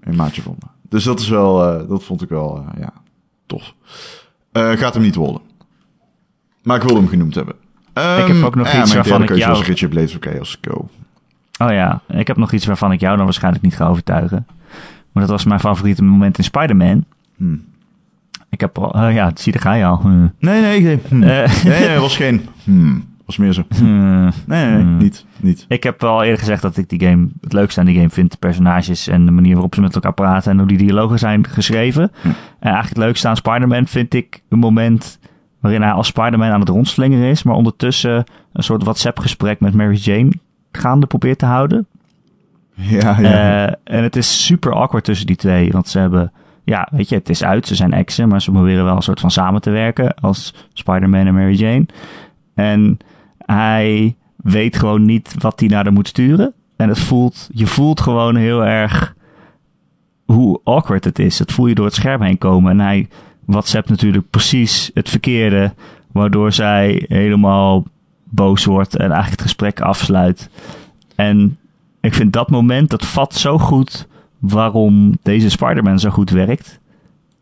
een 0.00 0.16
maatje 0.16 0.42
vonden. 0.42 0.70
Dus 0.88 1.04
dat 1.04 1.20
is 1.20 1.28
wel, 1.28 1.80
uh, 1.80 1.88
dat 1.88 2.04
vond 2.04 2.22
ik 2.22 2.28
wel, 2.28 2.64
ja, 2.78 2.92
tof. 3.46 3.74
Gaat 4.52 4.94
hem 4.94 5.02
niet 5.02 5.14
worden. 5.14 5.42
Maar 6.62 6.76
ik 6.76 6.88
wil 6.88 6.96
hem 6.96 7.08
genoemd 7.08 7.34
hebben. 7.34 7.54
Ik 8.18 8.26
heb 8.26 8.44
ook 8.44 8.54
nog 8.54 8.72
ja, 8.72 8.80
iets 8.80 8.94
waarvan 8.94 9.22
ik 9.22 9.36
jou... 9.36 9.56
was 9.56 9.66
Richard 9.66 9.90
Blades 9.92 10.14
of 10.14 10.20
Chaos 10.20 10.58
Go. 10.60 10.88
Oh 11.58 11.72
ja, 11.72 12.00
ik 12.08 12.26
heb 12.26 12.36
nog 12.36 12.52
iets 12.52 12.66
waarvan 12.66 12.92
ik 12.92 13.00
jou 13.00 13.16
dan 13.16 13.24
waarschijnlijk 13.24 13.64
niet 13.64 13.76
ga 13.76 13.86
overtuigen. 13.86 14.46
Maar 15.12 15.22
dat 15.22 15.32
was 15.32 15.44
mijn 15.44 15.60
favoriete 15.60 16.04
moment 16.04 16.38
in 16.38 16.44
Spider-Man. 16.44 17.04
Hmm. 17.36 17.64
Ik 18.48 18.60
heb 18.60 18.78
al, 18.78 18.96
uh, 18.96 19.14
ja, 19.14 19.30
zie, 19.34 19.52
daar 19.52 19.62
ga 19.62 19.72
je 19.74 19.84
al. 19.84 20.00
Nee, 20.38 20.60
nee, 20.60 20.80
nee. 20.80 20.98
Hmm. 21.08 21.18
nee, 21.18 21.46
nee, 21.64 21.98
was 21.98 22.16
geen... 22.16 22.48
Hmm. 22.64 23.08
Was 23.26 23.38
meer 23.38 23.52
zo. 23.52 23.62
Nee, 23.80 24.30
nee, 24.46 24.66
nee 24.66 24.84
niet, 24.84 25.24
niet. 25.36 25.64
Ik 25.68 25.82
heb 25.82 26.04
al 26.04 26.22
eerder 26.22 26.38
gezegd 26.38 26.62
dat 26.62 26.76
ik 26.76 26.88
die 26.88 27.00
game 27.00 27.28
het 27.40 27.52
leukste 27.52 27.80
aan 27.80 27.86
die 27.86 27.94
game 27.94 28.10
vind. 28.10 28.30
De 28.30 28.36
personages 28.36 29.08
en 29.08 29.24
de 29.24 29.30
manier 29.30 29.52
waarop 29.52 29.74
ze 29.74 29.80
met 29.80 29.94
elkaar 29.94 30.12
praten 30.12 30.50
en 30.52 30.58
hoe 30.58 30.68
die 30.68 30.78
dialogen 30.78 31.18
zijn 31.18 31.46
geschreven. 31.46 32.10
En 32.22 32.34
eigenlijk 32.60 32.88
het 32.88 32.96
leukste 32.96 33.28
aan 33.28 33.36
Spider-Man 33.36 33.86
vind 33.86 34.14
ik 34.14 34.42
een 34.48 34.58
moment 34.58 35.18
waarin 35.60 35.82
hij 35.82 35.92
als 35.92 36.06
Spider-Man 36.06 36.50
aan 36.50 36.60
het 36.60 36.68
rondslingeren 36.68 37.28
is. 37.28 37.42
Maar 37.42 37.54
ondertussen 37.54 38.24
een 38.52 38.62
soort 38.62 38.82
WhatsApp-gesprek 38.82 39.60
met 39.60 39.74
Mary 39.74 39.96
Jane 39.96 40.32
gaande 40.72 41.06
probeert 41.06 41.38
te 41.38 41.46
houden. 41.46 41.86
Ja, 42.74 43.20
ja. 43.20 43.68
Uh, 43.68 43.74
en 43.84 44.02
het 44.02 44.16
is 44.16 44.46
super 44.46 44.72
awkward 44.72 45.04
tussen 45.04 45.26
die 45.26 45.36
twee. 45.36 45.70
Want 45.70 45.88
ze 45.88 45.98
hebben, 45.98 46.32
ja, 46.64 46.88
weet 46.90 47.08
je, 47.08 47.14
het 47.14 47.28
is 47.28 47.44
uit. 47.44 47.66
Ze 47.66 47.74
zijn 47.74 47.92
exen, 47.92 48.28
maar 48.28 48.42
ze 48.42 48.50
proberen 48.50 48.84
wel 48.84 48.96
een 48.96 49.02
soort 49.02 49.20
van 49.20 49.30
samen 49.30 49.60
te 49.60 49.70
werken 49.70 50.14
als 50.14 50.54
Spider-Man 50.72 51.26
en 51.26 51.34
Mary 51.34 51.54
Jane. 51.54 51.86
En 52.54 52.98
hij 53.38 54.16
weet 54.36 54.76
gewoon 54.76 55.02
niet 55.02 55.34
wat 55.38 55.60
hij 55.60 55.68
naar 55.68 55.84
haar 55.84 55.92
moet 55.92 56.08
sturen. 56.08 56.52
En 56.76 56.88
het 56.88 56.98
voelt, 56.98 57.48
je 57.52 57.66
voelt 57.66 58.00
gewoon 58.00 58.36
heel 58.36 58.64
erg 58.64 59.14
hoe 60.24 60.60
awkward 60.64 61.04
het 61.04 61.18
is. 61.18 61.36
Dat 61.36 61.52
voel 61.52 61.66
je 61.66 61.74
door 61.74 61.84
het 61.84 61.94
scherm 61.94 62.22
heen 62.22 62.38
komen. 62.38 62.70
En 62.70 62.80
hij 62.80 63.08
WhatsApp 63.44 63.88
natuurlijk 63.88 64.30
precies 64.30 64.90
het 64.94 65.08
verkeerde. 65.08 65.74
Waardoor 66.12 66.52
zij 66.52 67.04
helemaal 67.08 67.84
boos 68.24 68.64
wordt 68.64 68.96
en 68.96 69.00
eigenlijk 69.10 69.30
het 69.30 69.40
gesprek 69.40 69.80
afsluit. 69.80 70.50
En 71.14 71.58
ik 72.00 72.14
vind 72.14 72.32
dat 72.32 72.50
moment, 72.50 72.90
dat 72.90 73.06
vat 73.06 73.34
zo 73.34 73.58
goed 73.58 74.06
waarom 74.38 75.18
deze 75.22 75.50
Spider-Man 75.50 75.98
zo 75.98 76.10
goed 76.10 76.30
werkt. 76.30 76.78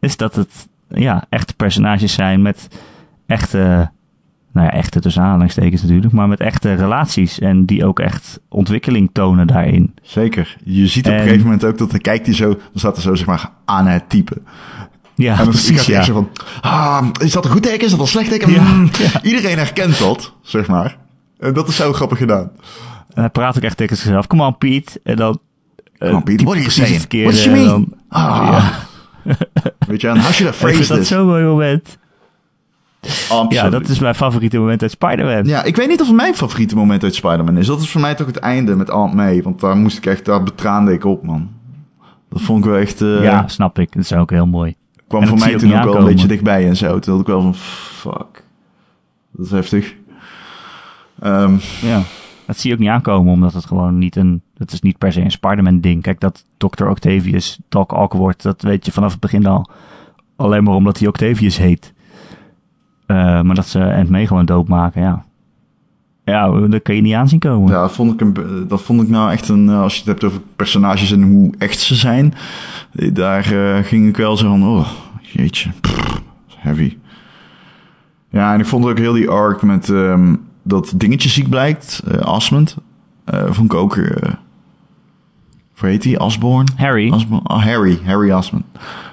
Is 0.01 0.17
dat 0.17 0.35
het 0.35 0.69
ja, 0.89 1.25
echte 1.29 1.55
personages 1.55 2.13
zijn 2.13 2.43
met 2.43 2.69
echte, 3.27 3.91
nou 4.53 4.67
ja, 4.67 4.73
echte 4.73 5.01
tussen 5.01 5.23
aanhalingstekens 5.23 5.83
natuurlijk, 5.83 6.13
maar 6.13 6.29
met 6.29 6.41
echte 6.41 6.75
relaties. 6.75 7.39
En 7.39 7.65
die 7.65 7.85
ook 7.87 8.01
echt 8.01 8.41
ontwikkeling 8.49 9.11
tonen 9.13 9.47
daarin. 9.47 9.95
Zeker. 10.03 10.57
Je 10.65 10.87
ziet 10.87 11.07
op 11.07 11.13
En- 11.13 11.19
een 11.19 11.23
gegeven 11.25 11.45
moment 11.45 11.65
ook 11.65 11.79
dat 11.79 11.91
dan 11.91 12.01
kijkt 12.01 12.27
hij 12.27 12.35
zo, 12.35 12.49
dan 12.49 12.59
staat 12.75 12.97
er 12.97 13.03
zo 13.03 13.15
zeg 13.15 13.27
maar 13.27 13.51
aan 13.65 13.87
het 13.87 14.09
typen. 14.09 14.47
Ja, 15.19 15.31
En 15.33 15.39
dan 15.39 15.49
precies. 15.49 15.87
Ja. 15.87 16.03
zo 16.03 16.13
van, 16.13 16.29
ah, 16.61 17.07
is 17.21 17.33
dat 17.33 17.45
een 17.45 17.51
goed 17.51 17.63
teken? 17.63 17.85
Is 17.85 17.91
dat 17.91 18.01
een 18.01 18.07
slecht 18.07 18.31
teken? 18.31 18.53
Ja, 18.53 18.63
Hmm. 18.63 18.91
ja. 18.99 19.23
Iedereen 19.23 19.57
herkent 19.59 19.99
dat, 19.99 20.33
zeg 20.43 20.67
maar. 20.67 20.97
En 21.39 21.55
dat 21.55 21.69
is 21.69 21.77
zo 21.77 21.93
grappig 21.93 22.19
gedaan. 22.19 22.51
En 23.15 23.21
hij 23.21 23.29
praat 23.31 23.57
ook 23.57 23.63
echt 23.63 23.77
tegen 23.77 23.97
zichzelf. 23.97 24.27
Come 24.27 24.47
on, 24.47 24.59
Piet. 24.59 25.01
En 25.05 25.17
dan. 25.17 25.39
Come 25.99 26.13
on, 26.15 26.23
Pete, 26.23 26.45
what 26.45 26.55
are 26.57 26.65
you 26.65 26.71
saying? 26.71 27.07
What 27.23 27.35
mean? 27.51 27.67
dan- 27.67 27.93
Ah. 28.09 28.67
Weet 29.89 30.01
je, 30.01 30.09
en 30.09 30.21
how 30.21 30.33
should 30.33 30.55
I 30.55 30.87
dat 30.89 31.07
zo'n 31.07 31.27
mooi 31.27 31.45
moment. 31.45 31.99
Absoluut. 33.29 33.53
Ja, 33.53 33.71
dat 33.71 33.89
is 33.89 33.99
mijn 33.99 34.15
favoriete 34.15 34.59
moment 34.59 34.83
uit 34.83 34.91
Spider-Man. 34.91 35.45
Ja, 35.45 35.63
ik 35.63 35.77
weet 35.77 35.89
niet 35.89 36.01
of 36.01 36.07
het 36.07 36.17
mijn 36.17 36.35
favoriete 36.35 36.77
moment 36.77 37.03
uit 37.03 37.15
Spider-Man 37.15 37.57
is. 37.57 37.67
Dat 37.67 37.81
is 37.81 37.91
voor 37.91 38.01
mij 38.01 38.15
toch 38.15 38.27
het 38.27 38.37
einde 38.37 38.77
met 38.77 38.89
Aunt 38.89 39.15
May. 39.15 39.43
Want 39.43 39.61
daar 39.61 39.77
moest 39.77 39.97
ik 39.97 40.07
echt, 40.07 40.25
daar 40.25 40.43
betraande 40.43 40.93
ik 40.93 41.05
op, 41.05 41.23
man. 41.23 41.51
Dat 42.31 42.43
vond 42.43 42.65
ik 42.65 42.71
wel 42.71 42.81
echt... 42.81 43.03
eh, 43.03 43.23
Ja, 43.23 43.49
snap 43.49 43.79
ik. 43.79 43.93
Dat 43.93 44.03
is 44.03 44.13
ook 44.13 44.31
heel 44.31 44.47
mooi. 44.47 44.75
Kwam 45.09 45.27
voor 45.27 45.39
mij 45.39 45.57
toen 45.57 45.75
ook 45.75 45.85
wel 45.85 45.97
een 45.97 46.05
beetje 46.05 46.27
dichtbij 46.29 46.67
en 46.69 46.77
zo. 46.77 46.99
Toen 46.99 47.13
had 47.13 47.21
ik 47.21 47.27
wel 47.29 47.41
van, 47.43 47.55
fuck. 47.55 48.45
Dat 49.31 49.47
is 49.47 49.51
heftig. 49.53 49.95
Ehm, 51.21 51.57
Ja. 51.83 52.03
Dat 52.47 52.57
zie 52.59 52.69
je 52.71 52.77
ook 52.77 52.83
niet 52.83 52.91
aankomen, 52.93 53.33
omdat 53.33 53.53
het 53.53 53.67
gewoon 53.67 53.99
niet 53.99 54.17
een... 54.17 54.43
Het 54.57 54.73
is 54.73 54.81
niet 54.81 54.99
per 54.99 55.13
se 55.13 55.21
een 55.21 55.31
Spider-Man 55.31 55.81
ding. 55.81 56.03
Kijk, 56.03 56.21
dat 56.21 56.45
Dr. 56.57 56.87
Octavius 56.87 57.59
Doc 57.69 57.87
Ock 57.93 58.13
wordt, 58.13 58.43
dat 58.43 58.63
weet 58.63 58.87
je 58.87 58.93
vanaf 58.93 59.11
het 59.11 59.21
begin 59.21 59.47
al. 59.47 59.71
Alleen 60.37 60.65
maar 60.65 60.75
omdat 60.75 60.99
hij 60.99 61.09
Octavius 61.09 61.57
heet. 61.57 61.93
Eh, 63.07 63.17
maar 63.43 63.55
dat 63.55 63.67
ze 63.67 63.93
Aunt 63.93 64.09
May 64.11 64.27
gewoon 64.27 64.45
doodmaken, 64.45 65.03
ja. 65.03 65.25
Ja, 66.29 66.51
dat 66.67 66.83
kan 66.83 66.95
je 66.95 67.01
niet 67.01 67.15
aanzien 67.15 67.39
komen. 67.39 67.73
ja, 67.73 67.81
dat 67.81 67.93
vond, 67.93 68.13
ik 68.13 68.21
een, 68.21 68.65
dat 68.69 68.83
vond 68.83 69.03
ik 69.03 69.09
nou 69.09 69.31
echt 69.33 69.49
een... 69.49 69.69
eh, 69.69 69.81
Als 69.81 69.93
je 69.93 69.99
het 69.99 70.09
hebt 70.09 70.25
over 70.25 70.41
personages 70.57 71.13
en 71.13 71.23
hoe 71.23 71.51
echt 71.59 71.79
ze 71.81 71.95
zijn. 71.95 72.35
eh, 72.93 73.15
Daar 73.15 73.53
eh, 73.53 73.85
ging 73.85 74.09
ik 74.09 74.17
wel 74.17 74.37
zo 74.37 74.49
van, 74.49 74.65
oh, 74.69 74.89
jeetje. 75.21 75.71
pff, 75.81 76.23
heavy. 76.57 76.97
Ja, 78.31 78.53
en 78.55 78.61
ik 78.61 78.67
vond 78.67 78.87
ook 78.87 78.99
heel 78.99 79.13
die 79.13 79.29
arc 79.29 79.63
met 79.63 79.89
ehm, 79.91 80.35
dat 80.63 80.93
dingetje 80.97 81.29
ziek 81.29 81.49
blijkt. 81.49 82.03
eh 82.11 82.19
Asmund. 82.21 82.77
eh, 83.25 83.45
vond 83.51 83.73
ik 83.73 83.79
ook... 83.79 83.95
hoe 83.95 85.89
heet 85.89 86.03
die? 86.03 86.21
Osborn? 86.21 86.67
Harry. 86.77 87.11
Oh, 87.11 87.65
Harry. 87.65 87.99
Harry 88.05 88.31
Asmund. 88.33 88.65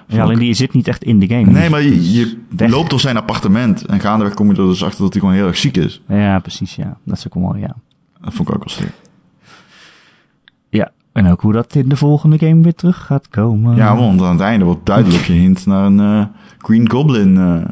Ja, 0.08 0.24
alleen 0.24 0.40
die 0.40 0.54
zit 0.54 0.74
niet 0.74 0.88
echt 0.88 1.04
in 1.04 1.20
de 1.20 1.28
game. 1.28 1.52
Nee, 1.52 1.70
maar 1.70 1.82
je, 1.82 2.14
je 2.14 2.38
loopt 2.70 2.90
door 2.90 3.00
zijn 3.00 3.18
appartement 3.18 3.86
en 3.86 4.00
gaandeweg 4.00 4.34
kom 4.34 4.52
je 4.52 4.58
er 4.58 4.68
dus 4.68 4.84
achter 4.84 5.04
dat 5.04 5.14
hij 5.14 5.22
gewoon 5.22 5.36
heel 5.36 5.48
erg 5.48 5.58
ziek 5.58 5.78
is. 5.78 6.02
Ja, 6.08 6.40
precies, 6.40 6.76
ja. 6.76 6.98
Dat 7.04 7.18
is 7.18 7.26
ook 7.26 7.34
wel 7.34 7.44
mooi, 7.44 7.60
ja. 7.60 7.76
Dat 8.22 8.34
vond 8.34 8.50
ik 8.50 8.56
ook 8.56 8.64
wel 8.64 8.74
sterk. 8.74 8.94
Ja, 10.70 10.92
en 11.12 11.28
ook 11.28 11.42
hoe 11.42 11.54
dat 11.54 11.76
in 11.76 11.90
de 11.90 11.96
volgende 11.96 12.38
game 12.38 12.62
weer 12.62 12.76
terug 12.76 13.06
gaat 13.06 13.30
komen. 13.30 13.76
Ja, 13.76 13.96
want 13.96 14.22
aan 14.22 14.32
het 14.32 14.42
einde 14.42 14.66
wordt 14.66 14.86
duidelijk 14.86 15.24
hint 15.24 15.66
naar 15.66 15.86
een 15.86 16.00
eh, 16.00 16.26
Green 16.58 16.90
Goblin, 16.90 17.38
eh, 17.38 17.72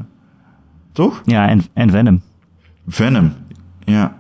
toch? 0.91 1.21
Ja, 1.25 1.47
en, 1.47 1.61
en 1.73 1.89
Venom. 1.89 2.21
Venom. 2.87 3.33
Ja. 3.83 4.15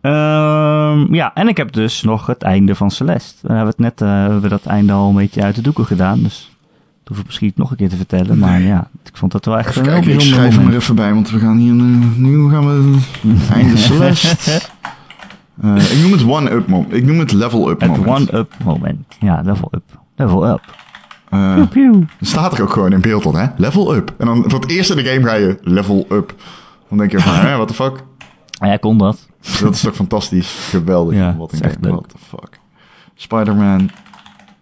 Ehm, 0.00 1.14
ja, 1.14 1.34
en 1.34 1.48
ik 1.48 1.56
heb 1.56 1.72
dus 1.72 2.02
nog 2.02 2.26
het 2.26 2.42
einde 2.42 2.74
van 2.74 2.90
Celeste. 2.90 3.36
We 3.46 3.52
hebben 3.52 3.68
het 3.68 3.78
net 3.78 4.00
eh, 4.00 4.08
hebben 4.08 4.40
we 4.40 4.48
dat 4.48 4.66
einde 4.66 4.92
al 4.92 5.08
een 5.08 5.14
beetje 5.14 5.42
uit 5.42 5.54
de 5.54 5.62
doeken 5.62 5.86
gedaan. 5.86 6.22
Dus 6.22 6.56
dat 7.04 7.08
hoef 7.08 7.18
ik 7.18 7.26
misschien 7.26 7.52
nog 7.54 7.70
een 7.70 7.76
keer 7.76 7.88
te 7.88 7.96
vertellen. 7.96 8.38
Maar 8.38 8.60
ja, 8.60 8.88
ik 9.04 9.16
vond 9.16 9.32
dat 9.32 9.44
wel 9.44 9.58
echt 9.58 9.68
Even 9.76 9.82
een 9.82 9.88
heel 9.88 9.94
kijken, 9.94 10.10
ik 10.12 10.16
bijzonder 10.18 10.40
schrijf 10.50 10.62
hem 10.64 10.74
er 10.74 10.80
even 10.80 10.94
bij, 10.94 11.14
want 11.14 11.30
we 11.30 11.38
gaan 11.38 11.56
hier 11.56 11.72
eh, 11.72 12.16
nu 12.16 12.50
gaan 12.50 12.66
we 12.66 12.98
einde 13.54 13.76
Celeste. 13.76 14.60
Eh, 15.62 15.92
ik 15.92 15.98
noem 16.02 16.12
het 16.12 16.24
one-up 16.24 16.66
moment. 16.66 16.92
Ik 16.92 17.04
noem 17.04 17.18
het 17.18 17.32
level-up 17.32 17.80
Het 17.80 17.96
moment. 17.96 18.30
one-up 18.30 18.54
moment. 18.64 19.16
Ja, 19.20 19.40
level 19.44 19.68
up. 19.74 19.82
Level 20.16 20.48
up. 20.48 20.60
Pew, 21.30 21.68
pew. 21.68 21.94
Er 21.94 22.26
staat 22.26 22.52
er 22.52 22.62
ook 22.62 22.72
gewoon 22.72 22.92
in 22.92 23.00
beeld 23.00 23.22
dan, 23.22 23.36
hè? 23.36 23.46
Level 23.56 23.94
up. 23.94 24.14
En 24.18 24.26
dan 24.26 24.44
voor 24.46 24.60
het 24.60 24.70
eerst 24.70 24.90
in 24.90 24.96
de 24.96 25.04
game 25.04 25.26
ga 25.26 25.34
je 25.34 25.58
level 25.62 26.06
up. 26.10 26.34
Dan 26.88 26.98
denk 26.98 27.10
je 27.10 27.20
van, 27.20 27.34
hè, 27.46 27.54
what 27.56 27.68
the 27.68 27.74
fuck? 27.74 28.04
Ja, 28.50 28.76
kon 28.76 28.98
dat. 28.98 29.28
Dat 29.60 29.74
is 29.74 29.80
toch 29.80 29.94
fantastisch. 29.94 30.50
Geweldig. 30.70 31.14
Ja, 31.14 31.36
Wat 31.36 31.52
een 31.52 31.60
echt 31.60 31.76
leuk. 31.80 31.92
What 31.92 32.08
the 32.08 32.18
fuck. 32.18 32.58
Spider-Man 33.14 33.90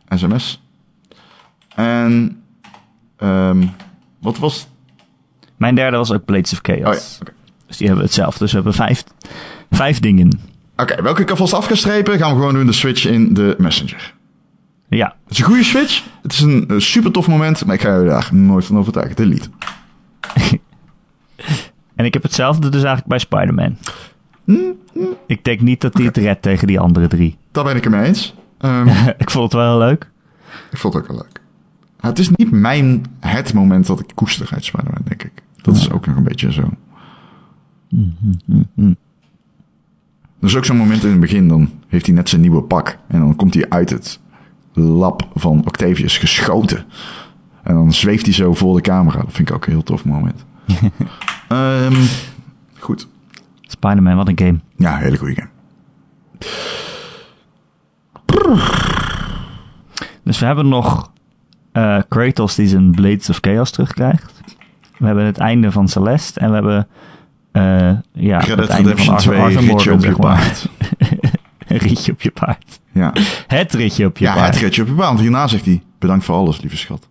SMS. 0.09 0.63
En... 1.75 2.43
ehm, 3.17 3.67
wat 4.21 4.39
was... 4.39 4.67
Mijn 5.57 5.75
derde 5.75 5.97
was 5.97 6.13
ook 6.13 6.25
Blades 6.25 6.53
of 6.53 6.59
Chaos. 6.63 7.19
Oh 7.21 7.27
ja. 7.27 7.33
Dus 7.67 7.77
die 7.77 7.87
hebben 7.87 8.05
we 8.05 8.11
hetzelfde. 8.11 8.39
Dus 8.39 8.49
we 8.51 8.57
hebben 8.57 8.75
vijf, 8.75 9.05
vijf 9.71 10.01
dingen. 10.01 10.41
Oké, 10.77 11.03
welke 11.03 11.23
ik 11.23 11.31
alvast 11.31 11.53
af 11.53 11.67
ga 11.67 11.75
strepen, 11.75 12.19
gaan 12.19 12.31
we 12.31 12.37
gewoon 12.37 12.55
doen 12.55 12.67
de 12.67 12.73
switch 12.73 13.07
in 13.07 13.35
de 13.35 13.55
Messenger. 13.59 14.15
Ja, 14.89 15.17
Het 15.23 15.33
is 15.33 15.39
een 15.39 15.45
goede 15.45 15.65
switch. 15.65 16.05
Het 16.23 16.33
is 16.33 16.41
een, 16.41 16.67
super 16.77 17.13
tof 17.13 17.29
moment, 17.29 17.65
maar 17.65 17.75
ik 17.75 17.81
ga 17.81 17.99
je 17.99 18.07
daar 18.09 18.29
nooit 18.33 18.65
van 18.65 18.79
overtuigen. 18.79 19.17
Delete. 19.17 19.49
En 21.95 22.05
ik 22.05 22.13
heb 22.15 22.23
hetzelfde 22.23 22.69
dus 22.69 22.83
eigenlijk 22.83 23.07
bij 23.07 23.19
Spider-Man. 23.19 23.77
Hm, 24.47 24.59
Ik 25.27 25.45
denk 25.45 25.61
niet 25.61 25.81
dat 25.81 25.95
hij 25.95 26.05
het 26.05 26.17
redt 26.17 26.43
tegen 26.43 26.67
die 26.67 26.81
andere 26.81 27.09
drie. 27.09 27.37
Daar 27.53 27.65
ben 27.65 27.77
ik 27.77 27.85
het 27.85 27.93
mee 27.93 28.05
eens. 28.05 28.35
Ehm, 28.59 28.89
ik 29.19 29.31
vond 29.31 29.45
het 29.45 29.53
wel 29.53 29.71
heel 29.79 29.87
leuk. 29.89 30.11
ik 30.71 30.79
vond 30.79 30.95
het 30.95 31.03
ook 31.03 31.09
wel 31.09 31.17
leuk. 31.19 31.41
Ja, 32.01 32.09
het 32.09 32.19
is 32.19 32.31
niet 32.31 32.51
mijn 32.51 33.05
het 33.21 33.55
moment 33.55 33.87
dat 33.87 34.01
ik 34.01 34.13
koester 34.15 34.49
uit 34.53 34.65
Spider-Man, 34.65 35.03
denk 35.05 35.23
ik. 35.23 35.33
Dat 35.63 35.77
is 35.77 35.91
ook 35.91 36.07
nog 36.07 36.17
een 36.17 36.23
beetje 36.23 36.53
zo. 36.53 36.71
Er 40.41 40.47
is 40.53 40.57
ook 40.57 40.65
zo'n 40.65 40.77
moment 40.77 41.03
in 41.05 41.11
het 41.11 41.21
begin, 41.21 41.49
dan 41.49 41.71
heeft 41.89 42.07
hij 42.07 42.15
net 42.15 42.29
zijn 42.29 42.41
nieuwe 42.41 42.63
pak. 42.63 42.99
En 43.07 43.19
dan 43.21 43.37
komt 43.37 43.55
hij 43.55 43.69
uit 43.69 43.91
het 43.91 44.21
lab 44.73 45.29
van 45.35 45.63
Octavius 45.67 46.19
geschoten. 46.19 46.85
En 47.63 47.75
dan 47.75 47.93
zweeft 47.93 48.25
hij 48.25 48.35
zo 48.35 48.55
voor 48.55 48.75
de 48.77 48.81
camera. 48.83 49.19
Dat 49.23 49.33
vind 49.33 49.49
ik 49.49 49.55
ook 49.55 49.67
een 49.67 49.73
heel 49.73 49.83
tof 49.83 50.05
moment. 50.05 50.45
Ehm, 51.49 51.93
goed. 51.95 52.35
Spider-Man, 53.67 54.17
wat 54.17 54.29
een 54.29 54.39
game. 54.39 54.59
Ja, 54.77 54.97
hele 54.97 55.17
goede 55.17 55.35
game. 55.35 55.49
Dus 60.25 60.39
we 60.39 60.47
hebben 60.47 60.69
nog 60.69 61.11
eh, 61.73 61.99
Kratos 62.09 62.55
die 62.55 62.69
zijn 62.69 62.91
Blades 62.91 63.31
of 63.31 63.39
Chaos 63.41 63.71
terugkrijgt. 63.71 64.41
We 64.99 65.07
hebben 65.07 65.25
het 65.25 65.39
einde 65.39 65.73
van 65.73 65.89
Celeste. 65.89 66.41
En 66.41 66.49
we 66.49 66.55
hebben 66.55 66.89
eh, 67.53 67.93
ja, 68.13 68.39
Red 68.39 68.59
het 68.59 68.69
einde 68.69 68.97
van 68.97 69.15
Arthur, 69.15 69.33
2, 69.33 69.41
Arthur 69.43 69.61
ritje 69.61 69.73
Morgan, 69.73 69.95
op 69.95 70.01
je 70.01 70.07
zeg 70.07 70.17
maar. 70.19 70.37
paard. 70.37 70.69
Een 71.67 71.77
ritje 71.79 72.13
op 72.13 72.23
je 72.23 72.31
paard. 72.31 72.81
Ja, 72.93 73.13
Het 73.47 73.73
ritje 73.75 74.07
op 74.07 74.19
je 74.19 74.25
ja 74.25 74.35
paard. 74.35 74.55
het 74.55 74.63
ritje 74.63 74.83
op 74.83 74.89
je 74.89 74.95
paard. 74.95 75.09
Want 75.09 75.21
hierna 75.21 75.47
zegt 75.47 75.65
hij, 75.65 75.83
bedankt 75.99 76.25
voor 76.25 76.35
alles, 76.35 76.61
lieve 76.61 76.77
schat. 76.77 77.09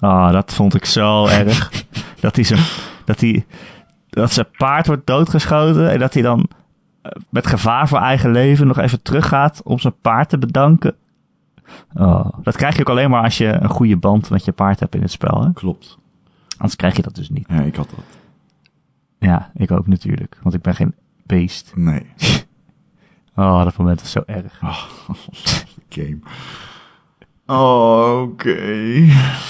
Ah, 0.00 0.32
dat 0.32 0.54
vond 0.54 0.74
ik 0.74 0.84
zo 0.84 1.26
erg. 1.26 1.70
Dat 2.20 2.34
hij 2.34 2.44
zijn, 2.44 2.60
dat 3.04 3.20
hij, 3.20 3.46
dat 4.10 4.32
zijn 4.32 4.46
paard 4.56 4.86
wordt 4.86 5.06
doodgeschoten 5.06 5.90
en 5.90 5.98
dat 5.98 6.14
hij 6.14 6.22
dan 6.22 6.48
eh, 7.02 7.12
met 7.28 7.46
gevaar 7.46 7.88
voor 7.88 7.98
eigen 7.98 8.30
leven 8.30 8.66
nog 8.66 8.78
even 8.78 9.02
teruggaat 9.02 9.60
om 9.64 9.78
zijn 9.78 10.00
paard 10.00 10.28
te 10.28 10.38
bedanken. 10.38 10.96
Oh, 11.94 12.26
dat 12.42 12.56
krijg 12.56 12.74
je 12.74 12.80
ook 12.80 12.88
alleen 12.88 13.10
maar 13.10 13.22
als 13.22 13.38
je 13.38 13.46
een 13.46 13.68
goede 13.68 13.96
band 13.96 14.30
met 14.30 14.44
je 14.44 14.52
paard 14.52 14.80
hebt 14.80 14.94
in 14.94 15.02
het 15.02 15.10
spel. 15.10 15.42
Hè? 15.42 15.52
Klopt. 15.52 15.98
Anders 16.52 16.76
krijg 16.76 16.96
je 16.96 17.02
dat 17.02 17.14
dus 17.14 17.30
niet. 17.30 17.46
Ja, 17.48 17.60
ik 17.60 17.76
had 17.76 17.90
dat. 17.90 18.04
Ja, 19.18 19.50
ik 19.54 19.70
ook 19.70 19.86
natuurlijk, 19.86 20.38
want 20.42 20.54
ik 20.54 20.62
ben 20.62 20.74
geen 20.74 20.94
beest. 21.26 21.72
Nee. 21.74 22.06
Oh, 23.38 23.64
dat 23.64 23.76
moment 23.76 24.00
is 24.00 24.10
zo 24.10 24.22
erg. 24.26 24.60
Game. 25.88 26.18
Oh, 27.46 28.22
oké. 28.22 28.58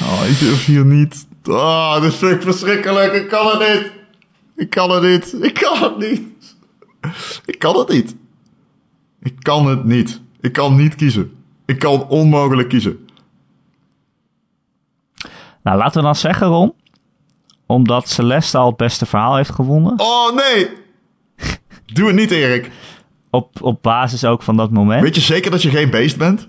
Oh, 0.02 0.22
ik 0.28 0.38
durf 0.38 0.64
hier 0.64 0.84
niet. 0.84 1.28
Oh, 1.44 2.00
dit 2.00 2.14
vind 2.14 2.32
ik 2.32 2.42
verschrikkelijk. 2.42 3.12
Ik 3.12 3.28
kan 3.28 3.46
het 3.46 3.58
niet. 3.58 3.97
Ik 4.58 4.70
kan 4.70 4.90
het 4.90 5.02
niet. 5.02 5.36
Ik 5.44 5.54
kan 5.54 5.82
het 5.82 5.98
niet. 5.98 6.56
Ik 7.44 7.58
kan 7.58 7.78
het 7.78 7.88
niet. 7.88 8.16
Ik 9.22 9.36
kan 9.42 9.66
het 9.66 9.84
niet. 9.84 10.20
Ik 10.40 10.52
kan 10.52 10.76
niet 10.76 10.94
kiezen. 10.94 11.32
Ik 11.66 11.78
kan 11.78 12.08
onmogelijk 12.08 12.68
kiezen. 12.68 13.08
Nou, 15.62 15.78
laten 15.78 15.96
we 16.00 16.06
dan 16.06 16.14
zeggen, 16.14 16.46
Ron, 16.46 16.72
omdat 17.66 18.08
Celeste 18.08 18.58
al 18.58 18.66
het 18.66 18.76
beste 18.76 19.06
verhaal 19.06 19.36
heeft 19.36 19.50
gewonnen, 19.50 19.94
Oh, 19.96 20.34
nee. 20.34 20.68
Doe 21.86 22.06
het 22.06 22.16
niet, 22.16 22.30
Erik. 22.30 22.70
op, 23.30 23.62
op 23.62 23.82
basis 23.82 24.24
ook 24.24 24.42
van 24.42 24.56
dat 24.56 24.70
moment. 24.70 25.02
Weet 25.02 25.14
je 25.14 25.20
zeker 25.20 25.50
dat 25.50 25.62
je 25.62 25.70
geen 25.70 25.90
beest 25.90 26.16
bent? 26.18 26.46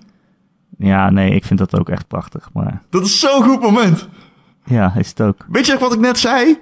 Ja, 0.77 1.09
nee, 1.09 1.31
ik 1.35 1.45
vind 1.45 1.59
dat 1.59 1.79
ook 1.79 1.89
echt 1.89 2.07
prachtig. 2.07 2.49
Maar 2.53 2.83
Dat 2.89 3.05
is 3.05 3.19
zo'n 3.19 3.43
goed 3.43 3.61
moment. 3.61 4.07
ja, 4.65 4.93
is 4.95 5.09
het 5.09 5.21
ook. 5.21 5.45
Weet 5.49 5.65
je 5.65 5.77
wat 5.77 5.93
ik 5.93 5.99
net 5.99 6.17
zei? 6.19 6.57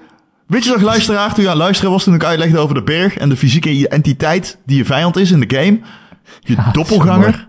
Weet 0.48 0.64
je 0.64 0.72
nog, 0.72 0.82
luisteraar, 0.82 1.34
toen 1.34 1.44
je 1.44 1.50
aan 1.50 1.56
het 1.56 1.64
luisteren 1.64 1.92
was 1.92 2.04
toen 2.04 2.14
ik 2.14 2.24
uitlegde 2.24 2.58
over 2.58 2.76
de 2.76 2.84
berg 2.84 3.18
en 3.18 3.30
de 3.30 3.38
fysieke 3.38 3.88
entiteit 3.88 4.58
die 4.66 4.78
je 4.78 4.86
vijand 4.86 5.18
is 5.18 5.32
in 5.32 5.40
de 5.40 5.56
game? 5.56 5.80
Je 6.40 6.54
Ja, 6.56 6.72
doppelganger. 6.72 7.48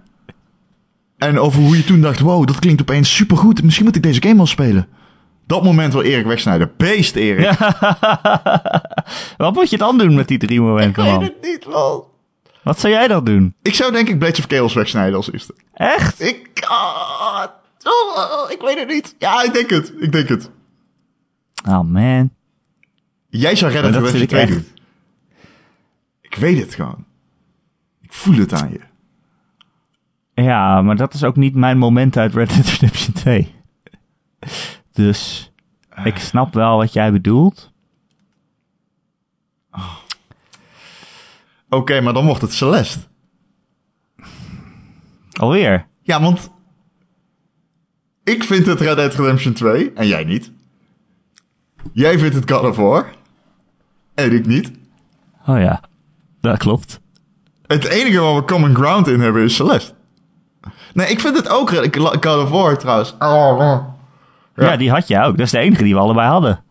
En 1.18 1.38
over 1.38 1.60
hoe 1.60 1.76
je 1.76 1.84
toen 1.84 2.00
dacht, 2.00 2.20
wow, 2.20 2.46
dat 2.46 2.58
klinkt 2.58 2.80
opeens 2.80 3.14
supergoed. 3.14 3.62
Misschien 3.62 3.84
moet 3.84 3.96
ik 3.96 4.02
deze 4.02 4.22
game 4.22 4.36
wel 4.36 4.46
spelen. 4.46 4.88
Dat 5.46 5.64
moment 5.64 5.92
wil 5.92 6.02
Erik 6.02 6.26
wegsnijden. 6.26 6.70
Beest, 6.76 7.16
Erik. 7.16 7.58
Wat 9.36 9.54
moet 9.54 9.70
je 9.70 9.78
dan 9.78 9.98
doen 9.98 10.14
met 10.14 10.28
die 10.28 10.38
drie 10.38 10.60
momenten, 10.60 11.04
man? 11.04 11.22
het 11.22 11.42
niet, 11.42 11.66
man. 11.66 12.04
Wat 12.62 12.80
zou 12.80 12.92
jij 12.92 13.08
dan 13.08 13.24
doen? 13.24 13.54
Ik 13.62 13.74
zou 13.74 13.92
denk 13.92 14.08
ik 14.08 14.18
Blades 14.18 14.38
of 14.38 14.44
Chaos 14.48 14.74
wegsnijden 14.74 15.16
als 15.16 15.32
eerste. 15.32 15.54
Echt? 15.74 16.20
Ik, 16.20 16.66
oh, 16.70 18.50
ik 18.50 18.60
weet 18.60 18.78
het 18.78 18.88
niet. 18.88 19.14
Ja, 19.18 19.42
ik 19.42 19.52
denk 19.52 19.70
het. 19.70 19.92
Ik 19.98 20.12
denk 20.12 20.28
het. 20.28 20.50
Oh 21.68 21.80
man. 21.80 22.30
Jij 23.28 23.56
zou 23.56 23.72
Red 23.72 23.82
Dead 23.82 23.94
Redemption 23.94 24.18
vind 24.18 24.30
2 24.30 24.42
ik 24.42 24.48
doen. 24.48 24.66
Ik 26.20 26.34
weet 26.34 26.58
het 26.58 26.74
gewoon. 26.74 27.04
Ik 28.00 28.12
voel 28.12 28.36
het 28.36 28.52
aan 28.52 28.70
je. 28.70 28.80
Ja, 30.42 30.82
maar 30.82 30.96
dat 30.96 31.14
is 31.14 31.24
ook 31.24 31.36
niet 31.36 31.54
mijn 31.54 31.78
moment 31.78 32.16
uit 32.16 32.34
Red 32.34 32.48
Dead 32.48 32.66
Redemption 32.66 33.12
2. 33.12 33.54
Dus 34.92 35.52
ik 36.04 36.18
snap 36.18 36.54
wel 36.54 36.76
wat 36.76 36.92
jij 36.92 37.12
bedoelt. 37.12 37.72
Oké, 41.68 42.00
maar 42.00 42.12
dan 42.12 42.26
wordt 42.26 42.42
het 42.42 42.52
Celeste. 42.52 43.00
Alweer. 45.32 45.86
Ja, 46.02 46.20
want 46.20 46.50
ik 48.24 48.44
vind 48.44 48.66
het 48.66 48.80
Red 48.80 48.96
Dead 48.96 49.14
Redemption 49.14 49.52
2 49.52 49.92
en 49.92 50.06
jij 50.06 50.24
niet. 50.24 50.52
Jij 51.92 52.18
vindt 52.18 52.34
het 52.34 52.50
God 52.50 52.62
of 52.62 52.76
War 52.76 53.16
en 54.18 54.32
ik 54.32 54.46
niet. 54.46 54.70
Oh 55.46 55.58
ja, 55.60 55.80
dat 56.40 56.58
klopt. 56.58 57.00
Het 57.66 57.84
enige 57.84 58.20
waar 58.20 58.34
we 58.34 58.44
common 58.44 58.74
ground 58.74 59.06
in 59.08 59.20
hebben 59.20 59.42
is 59.42 59.54
Celeste. 59.54 59.92
Nee, 60.94 61.06
ik 61.10 61.20
vind 61.20 61.36
het 61.36 61.48
ook 61.48 61.70
Red- 61.70 61.96
God 61.96 62.26
of 62.42 62.50
War 62.50 62.78
trouwens. 62.78 63.14
Ja. 63.18 63.94
Ja. 64.54 64.76
die 64.76 64.90
had 64.90 65.08
jij 65.08 65.24
ook. 65.24 65.36
Dat 65.36 65.46
is 65.46 65.52
de 65.52 65.58
enige 65.58 65.82
die 65.82 65.94
we 65.94 66.00
allebei 66.00 66.28
hadden. 66.28 66.62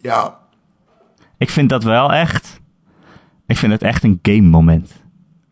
Ja, 0.00 0.38
Ik 1.38 1.50
vind 1.50 1.68
dat 1.68 1.82
wel 1.82 2.12
echt... 2.12 2.60
Ik 3.46 3.56
vind 3.56 3.72
het 3.72 3.82
echt 3.82 4.04
een 4.04 4.18
game 4.22 4.48
moment. 4.48 5.02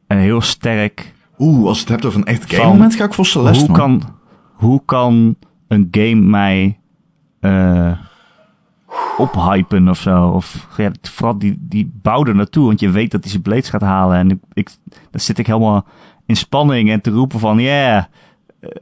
Een 0.07 0.19
heel 0.19 0.41
sterk... 0.41 1.15
Oeh, 1.39 1.66
als 1.66 1.77
je 1.77 1.82
het 1.82 1.93
hebt 1.93 2.05
over 2.05 2.19
een 2.20 2.27
echt 2.27 2.55
game 2.55 2.69
moment, 2.69 2.95
ga 2.95 3.05
ik 3.05 3.15
voor 3.15 3.27
Celeste. 3.27 3.66
hoe, 3.66 3.77
man. 3.77 3.78
kan, 4.01 4.15
hoe 4.53 4.82
kan 4.85 5.37
een 5.69 5.89
game 5.91 6.15
mij 6.20 6.81
eh 7.41 7.93
ophypen 9.18 9.88
of 9.88 9.98
zo? 9.98 10.26
Of 10.28 10.66
ja, 10.76 10.90
vooral 11.02 11.38
die, 11.38 11.56
die 11.60 11.90
bouw 12.02 12.24
er 12.24 12.34
naartoe, 12.34 12.66
want 12.66 12.80
je 12.80 12.90
weet 12.90 13.10
dat 13.10 13.20
hij 13.20 13.30
zijn 13.30 13.42
blades 13.42 13.68
gaat 13.70 13.80
halen. 13.80 14.16
En 14.18 14.30
ik, 14.30 14.38
ik, 14.52 14.70
dan 15.10 15.20
zit 15.20 15.38
ik 15.38 15.46
helemaal 15.46 15.84
in 16.26 16.36
spanning 16.36 16.90
en 16.90 17.00
te 17.00 17.10
roepen 17.10 17.38
van, 17.38 17.58
ja, 17.58 18.08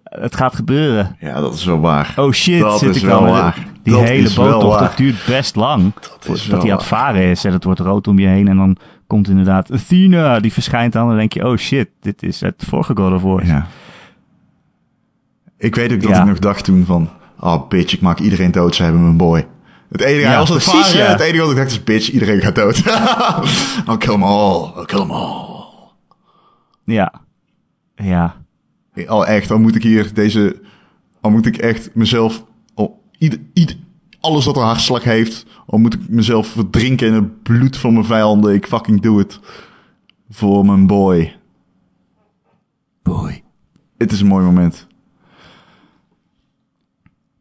het 0.05 0.37
gaat 0.37 0.55
gebeuren. 0.55 1.17
Ja, 1.21 1.41
dat 1.41 1.55
is 1.55 1.65
wel 1.65 1.81
waar. 1.81 2.15
Oh 2.17 2.33
shit, 2.33 2.61
Dat 2.61 2.79
zit 2.79 2.95
is 2.95 3.03
ik 3.03 3.09
wel 3.09 3.21
dan. 3.21 3.31
waar. 3.31 3.67
Die 3.83 3.93
Dat 3.93 4.03
hele 4.03 4.31
boottocht, 4.35 4.79
dat 4.79 4.97
duurt 4.97 5.25
best 5.27 5.57
lang. 5.57 5.93
Dat 5.95 6.47
Dat 6.51 6.63
hij 6.63 6.71
aan 6.73 6.79
het 6.79 6.87
varen 6.87 7.23
is 7.23 7.45
en 7.45 7.53
het 7.53 7.65
wordt 7.65 7.81
rood 7.81 8.07
om 8.09 8.19
je 8.19 8.27
heen. 8.27 8.49
En 8.49 8.57
dan 8.57 8.77
komt 9.07 9.29
inderdaad 9.29 9.73
Athena, 9.73 10.41
die 10.41 10.53
verschijnt 10.53 10.93
dan. 10.93 11.03
En 11.03 11.09
dan 11.09 11.19
denk 11.19 11.33
je, 11.33 11.47
oh 11.49 11.57
shit, 11.57 11.89
dit 12.01 12.23
is 12.23 12.41
het 12.41 12.65
vorige 12.69 12.93
God 12.97 13.13
of 13.13 13.23
War. 13.23 13.47
Ja. 13.47 13.67
Ik 15.59 15.75
weet 15.75 15.93
ook 15.93 16.01
dat 16.01 16.11
Ja. 16.11 16.21
ik 16.21 16.27
nog 16.29 16.39
dacht 16.39 16.65
toen 16.65 16.85
van... 16.85 17.09
Oh, 17.41 17.69
bitch, 17.69 17.93
ik 17.93 18.01
maak 18.01 18.19
iedereen 18.19 18.51
dood, 18.51 18.75
ze 18.75 18.83
hebben 18.83 19.03
mijn 19.03 19.17
boy. 19.17 19.47
Het 19.89 20.01
enige, 20.01 20.21
Ja, 20.21 20.29
hij 20.29 20.39
was 20.39 20.51
precies, 20.51 20.71
varen, 20.71 20.97
ja. 20.99 21.11
het 21.11 21.21
enige 21.21 21.43
wat 21.43 21.51
ik 21.51 21.57
dacht 21.57 21.71
is... 21.71 21.85
Bitch, 21.85 22.11
iedereen 22.11 22.41
gaat 22.41 22.55
dood. 22.55 22.77
I'll 23.89 23.97
kill 23.97 24.13
them 24.13 24.23
all, 24.23 24.73
I'll 24.77 24.85
kill 24.85 24.99
them 24.99 25.11
all. 25.11 25.47
Ja. 26.85 27.13
Ja. 27.97 28.37
Oh, 29.07 29.29
echt, 29.29 29.49
dan 29.49 29.61
moet 29.61 29.75
ik 29.75 29.83
hier 29.83 30.15
deze... 30.15 30.61
Dan 31.21 31.33
moet 31.33 31.47
ik 31.47 31.57
echt 31.57 31.95
mezelf... 31.95 32.45
Ieder, 33.19 33.39
ieder, 33.53 33.77
alles 34.21 34.45
wat 34.45 34.57
een 34.57 34.63
hartslag 34.63 35.05
heeft... 35.05 35.47
Dan 35.67 35.81
moet 35.81 35.95
ik 35.95 36.09
mezelf 36.09 36.47
verdrinken 36.47 37.07
in 37.07 37.15
het 37.15 37.43
bloed 37.43 37.77
van 37.77 37.93
mijn 37.93 38.05
vijanden. 38.05 38.55
Ik 38.55 38.67
fucking 38.67 39.01
doe 39.01 39.19
het. 39.19 39.41
Voor 40.31 40.67
mijn 40.67 40.87
boy. 40.87 41.37
Boy. 43.03 43.43
Het 43.99 44.13
is 44.13 44.21
een 44.21 44.27
mooi 44.27 44.45
moment. 44.45 44.87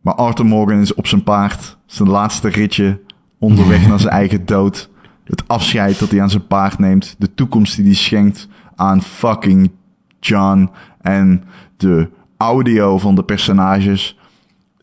Maar 0.07 0.15
Arthur 0.15 0.45
Morgan 0.45 0.79
is 0.79 0.93
op 0.93 1.07
zijn 1.07 1.23
paard. 1.23 1.77
Zijn 1.85 2.09
laatste 2.09 2.47
ritje. 2.47 2.99
Onderweg 3.39 3.87
naar 3.87 3.99
zijn 3.99 4.13
eigen 4.13 4.45
dood. 4.45 4.89
Het 5.23 5.47
afscheid 5.47 5.99
dat 5.99 6.11
hij 6.11 6.21
aan 6.21 6.29
zijn 6.29 6.47
paard 6.47 6.79
neemt. 6.79 7.15
De 7.17 7.33
toekomst 7.33 7.75
die 7.75 7.85
hij 7.85 7.93
schenkt 7.93 8.47
aan 8.75 9.01
fucking 9.01 9.71
John. 10.19 10.69
En 11.01 11.43
de 11.77 12.09
audio 12.37 12.97
van 12.97 13.15
de 13.15 13.23
personages. 13.23 14.19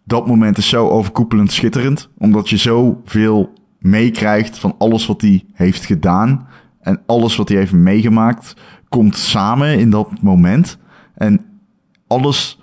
Dat 0.05 0.27
moment 0.27 0.59
is 0.59 0.69
zo 0.69 0.89
overkoepelend 0.89 1.53
schitterend. 1.53 2.09
Omdat 2.19 2.49
je 2.49 2.57
zoveel 2.57 3.53
meekrijgt 3.79 4.59
van 4.59 4.75
alles 4.79 5.07
wat 5.07 5.21
hij 5.21 5.45
heeft 5.53 5.85
gedaan. 5.85 6.47
En 6.81 7.03
alles 7.07 7.37
wat 7.37 7.49
hij 7.49 7.59
heeft 7.59 7.73
meegemaakt. 7.73 8.57
Komt 8.89 9.17
samen 9.17 9.79
in 9.79 9.91
dat 9.91 10.23
moment. 10.23 10.79
En 11.15 11.45
alles, 12.07 12.61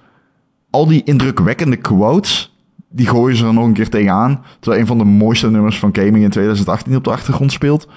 al 0.69 0.87
die 0.87 1.03
indrukwekkende 1.03 1.77
quotes, 1.77 2.50
die 2.91 3.07
gooien 3.07 3.37
ze 3.37 3.45
er 3.45 3.53
nog 3.53 3.65
een 3.65 3.73
keer 3.73 3.89
tegenaan. 3.89 4.43
Terwijl 4.59 4.81
een 4.81 4.87
van 4.87 4.97
de 4.97 5.03
mooiste 5.03 5.49
nummers 5.51 5.79
van 5.79 5.95
gaming 5.95 6.23
in 6.23 6.29
2018 6.29 6.95
op 6.95 7.03
de 7.03 7.11
achtergrond 7.11 7.51
speelt. 7.51 7.87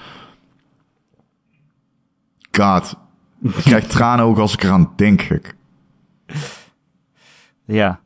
God, 2.51 2.95
ik 3.41 3.51
krijg 3.63 3.87
tranen 3.87 4.25
ook 4.25 4.37
als 4.37 4.53
ik 4.53 4.63
eraan 4.63 4.91
denk. 4.95 5.21
gek. 5.21 5.55
Ja. 7.65 7.99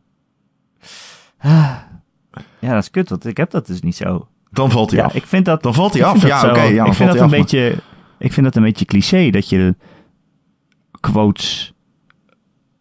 Ja, 2.59 2.73
dat 2.73 2.83
is 2.83 2.91
kut, 2.91 3.09
want 3.09 3.25
ik 3.25 3.37
heb 3.37 3.51
dat 3.51 3.67
dus 3.67 3.81
niet 3.81 3.95
zo. 3.95 4.27
Dan 4.51 4.71
valt 4.71 4.89
hij 4.91 4.99
Ja, 4.99 5.05
af. 5.05 5.13
ik 5.13 5.25
vind 5.25 5.45
dat... 5.45 5.63
Dan 5.63 5.73
valt 5.73 5.93
hij 5.93 6.01
ik 6.01 6.07
af. 6.07 6.21
Ja, 6.27 6.49
oké. 6.49 6.61
ja, 6.61 6.85
ik 6.85 6.93
vind 6.93 7.09
dat 7.09 7.17
een 7.17 7.23
af, 7.23 7.29
beetje... 7.31 7.75
Ik 8.17 8.33
vind 8.33 8.45
dat 8.45 8.55
een 8.55 8.63
beetje 8.63 8.85
cliché, 8.85 9.29
dat 9.29 9.49
je 9.49 9.75
quotes 10.99 11.73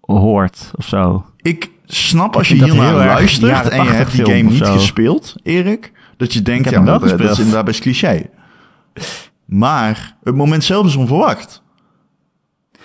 hoort 0.01 0.71
of 0.77 0.87
zo. 0.87 1.25
Ik 1.37 1.71
snap 1.89 2.37
als 2.37 2.49
je 2.49 2.55
hiernaar 2.55 2.95
erg 2.95 3.41
luistert 3.41 3.69
en 3.69 3.83
je 3.83 3.89
80 3.89 3.97
hebt 3.97 4.11
die 4.11 4.25
game 4.25 4.51
niet 4.51 4.67
gespeeld, 4.67 5.35
Erik. 5.43 5.93
Dat 6.17 6.33
je 6.33 6.43
denkt, 6.43 6.71
ja, 6.71 6.81
dat, 6.81 7.01
dat 7.01 7.21
is 7.21 7.39
inderdaad 7.39 7.65
best 7.65 7.81
cliché. 7.81 8.31
Maar 9.45 10.17
het 10.23 10.35
moment 10.35 10.65
zelf 10.65 10.87
is 10.87 10.97
onverwacht. 10.97 11.63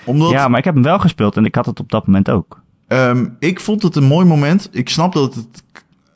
Omdat 0.04 0.32
Ja, 0.32 0.48
maar 0.48 0.60
ik 0.60 0.66
heb 0.66 0.74
hem 0.74 0.84
wel 0.84 1.00
gespeeld 1.00 1.38
en 1.38 1.46
ik 1.46 1.56
had 1.56 1.66
het 1.66 1.80
op 1.80 1.92
dat 1.92 2.06
moment 2.06 2.30
ook. 2.30 2.62
Ehm, 2.88 3.26
ik 3.40 3.60
vond 3.60 3.82
het 3.82 3.96
een 3.96 4.04
mooi 4.04 4.26
moment. 4.26 4.70
Ik 4.72 4.90
snap 4.90 5.14
dat 5.14 5.36
het. 5.36 5.64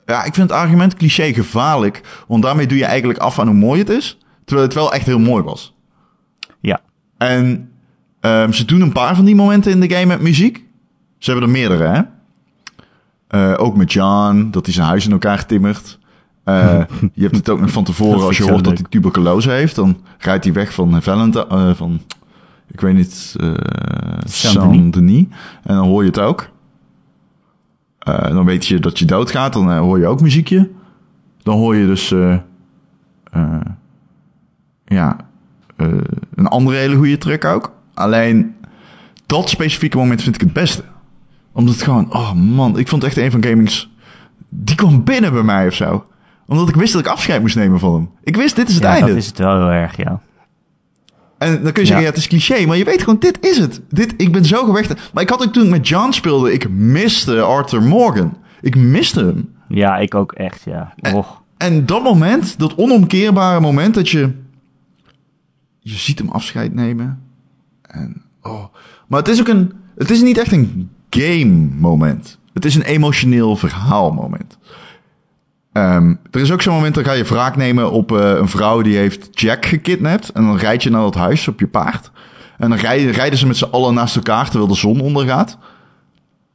Ja, 0.05 0.23
ik 0.23 0.33
vind 0.33 0.49
het 0.49 0.59
argument 0.59 0.93
cliché 0.93 1.33
gevaarlijk. 1.33 2.23
Want 2.27 2.43
daarmee 2.43 2.67
doe 2.67 2.77
je 2.77 2.85
eigenlijk 2.85 3.19
af 3.19 3.39
aan 3.39 3.47
hoe 3.47 3.55
mooi 3.55 3.79
het 3.79 3.89
is. 3.89 4.17
Terwijl 4.45 4.67
het 4.67 4.75
wel 4.75 4.93
echt 4.93 5.05
heel 5.05 5.19
mooi 5.19 5.43
was. 5.43 5.75
Ja. 6.59 6.81
En 7.17 7.71
ehm, 8.19 8.51
ze 8.51 8.65
doen 8.65 8.81
een 8.81 8.91
paar 8.91 9.15
van 9.15 9.25
die 9.25 9.35
momenten 9.35 9.71
in 9.71 9.79
de 9.79 9.89
game 9.89 10.05
met 10.05 10.21
muziek. 10.21 10.65
Ze 11.17 11.31
hebben 11.31 11.49
er 11.49 11.55
meerdere, 11.55 11.87
hè? 11.87 12.01
Eh, 13.27 13.53
ook 13.57 13.77
met 13.77 13.93
John, 13.93 14.47
dat 14.51 14.65
hij 14.65 14.73
zijn 14.73 14.87
huis 14.87 15.05
in 15.05 15.11
elkaar 15.11 15.45
timmert. 15.45 15.99
Eh, 16.43 16.81
je 17.13 17.21
hebt 17.21 17.35
het 17.35 17.49
ook 17.49 17.59
nog 17.59 17.71
van 17.71 17.83
tevoren, 17.83 18.21
als 18.21 18.37
je 18.37 18.43
hoort 18.43 18.63
dat 18.63 18.77
hij 18.77 18.85
tuberculose 18.89 19.49
heeft. 19.49 19.75
Dan 19.75 19.97
rijdt 20.17 20.43
hij 20.43 20.53
weg 20.53 20.73
van 20.73 21.01
Valentine, 21.01 21.47
eh, 21.47 21.73
van, 21.73 22.01
ik 22.67 22.81
weet 22.81 22.93
niet, 22.93 23.35
eh 23.39 23.53
Saint-Denis. 24.25 25.25
En 25.63 25.75
dan 25.75 25.87
hoor 25.87 26.01
je 26.01 26.09
het 26.09 26.19
ook. 26.19 26.49
Dan 28.05 28.45
weet 28.45 28.65
je 28.65 28.79
dat 28.79 28.99
je 28.99 29.05
doodgaat, 29.05 29.53
dan 29.53 29.77
hoor 29.77 29.99
je 29.99 30.07
ook 30.07 30.21
muziekje. 30.21 30.69
Dan 31.43 31.57
hoor 31.57 31.75
je 31.75 31.87
dus, 31.87 32.09
ja, 34.85 35.17
een 36.35 36.47
andere 36.47 36.77
hele 36.77 36.95
goede 36.95 37.17
truc 37.17 37.45
ook. 37.45 37.71
Alleen, 37.93 38.55
dat 39.25 39.49
specifieke 39.49 39.97
moment 39.97 40.21
vind 40.21 40.35
ik 40.35 40.41
het 40.41 40.53
beste. 40.53 40.83
Omdat 41.57 41.73
het 41.73 41.83
gewoon, 41.83 42.13
oh 42.13 42.31
man, 42.33 42.77
ik 42.79 42.87
vond 42.87 43.01
het 43.01 43.11
echt 43.11 43.25
een 43.25 43.31
van 43.31 43.43
gamings. 43.43 43.89
Die 44.49 44.75
kwam 44.75 45.03
binnen 45.03 45.33
bij 45.33 45.43
mij 45.43 45.67
of 45.67 45.73
zo. 45.73 46.05
Omdat 46.45 46.69
ik 46.69 46.75
wist 46.75 46.93
dat 46.93 47.01
ik 47.01 47.07
afscheid 47.07 47.41
moest 47.41 47.55
nemen 47.55 47.79
van 47.79 47.93
hem. 47.93 48.09
Ik 48.23 48.35
wist, 48.35 48.55
dit 48.55 48.67
is 48.67 48.73
het 48.73 48.83
ja, 48.83 48.89
einde. 48.89 49.07
dat 49.07 49.17
is 49.17 49.27
het 49.27 49.37
wel 49.37 49.55
heel 49.55 49.69
erg, 49.69 49.97
ja. 49.97 50.21
En 51.37 51.63
dan 51.63 51.71
kun 51.71 51.81
je 51.81 51.87
zeggen, 51.87 52.05
Ja. 52.05 52.09
het 52.09 52.17
is 52.17 52.27
cliché, 52.27 52.65
maar 52.65 52.77
je 52.77 52.83
weet 52.83 52.99
gewoon, 52.99 53.19
dit 53.19 53.45
is 53.45 53.57
het. 53.57 53.81
Dit, 53.89 54.13
ik 54.17 54.31
ben 54.31 54.45
zo 54.45 54.65
gewecht. 54.65 55.11
Maar 55.13 55.23
ik 55.23 55.29
had 55.29 55.43
ook 55.43 55.53
toen 55.53 55.63
ik 55.63 55.69
met 55.69 55.87
John 55.87 56.11
speelde, 56.11 56.53
ik 56.53 56.69
miste 56.69 57.41
Arthur 57.41 57.81
Morgan. 57.81 58.37
Ik 58.61 58.75
miste 58.75 59.19
hem. 59.19 59.49
Ja, 59.67 59.97
ik 59.97 60.15
ook 60.15 60.31
echt, 60.31 60.63
ja. 60.65 60.93
Och. 61.13 61.41
En 61.57 61.85
dat 61.85 62.03
moment, 62.03 62.59
dat 62.59 62.75
onomkeerbare 62.75 63.59
moment 63.59 63.93
dat 63.93 64.09
je... 64.09 64.31
Je 65.79 65.93
ziet 65.93 66.19
hem 66.19 66.29
afscheid 66.29 66.73
nemen. 66.73 67.21
En, 67.81 68.21
oh. 68.41 68.65
Maar 69.07 69.19
het 69.19 69.27
is 69.27 69.39
ook 69.39 69.47
een... 69.47 69.71
Het 69.97 70.09
is 70.09 70.21
niet 70.21 70.37
echt 70.37 70.51
een 70.51 70.89
game 71.09 71.67
moment. 71.79 72.37
Het 72.53 72.65
is 72.65 72.75
een 72.75 72.81
emotioneel 72.81 73.55
verhaal 73.55 74.11
moment. 74.11 74.57
Ehm, 75.71 76.15
er 76.31 76.41
is 76.41 76.51
ook 76.51 76.61
zo'n 76.61 76.73
moment, 76.73 76.95
dan 76.95 77.03
ga 77.03 77.11
je 77.11 77.23
wraak 77.23 77.55
nemen 77.55 77.91
op 77.91 78.11
eh, 78.11 78.31
een 78.37 78.49
vrouw 78.49 78.81
die 78.81 78.97
heeft 78.97 79.39
Jack 79.39 79.65
gekidnapt. 79.65 80.29
En 80.29 80.43
dan 80.43 80.57
rijd 80.57 80.83
je 80.83 80.89
naar 80.89 81.01
dat 81.01 81.15
huis 81.15 81.47
op 81.47 81.59
je 81.59 81.67
paard. 81.67 82.11
En 82.57 82.69
dan 82.69 82.79
rijden, 82.79 83.11
rijden 83.11 83.39
ze 83.39 83.47
met 83.47 83.57
z'n 83.57 83.71
allen 83.71 83.93
naast 83.93 84.15
elkaar 84.15 84.45
terwijl 84.49 84.67
de 84.67 84.75
zon 84.75 84.99
ondergaat. 84.99 85.57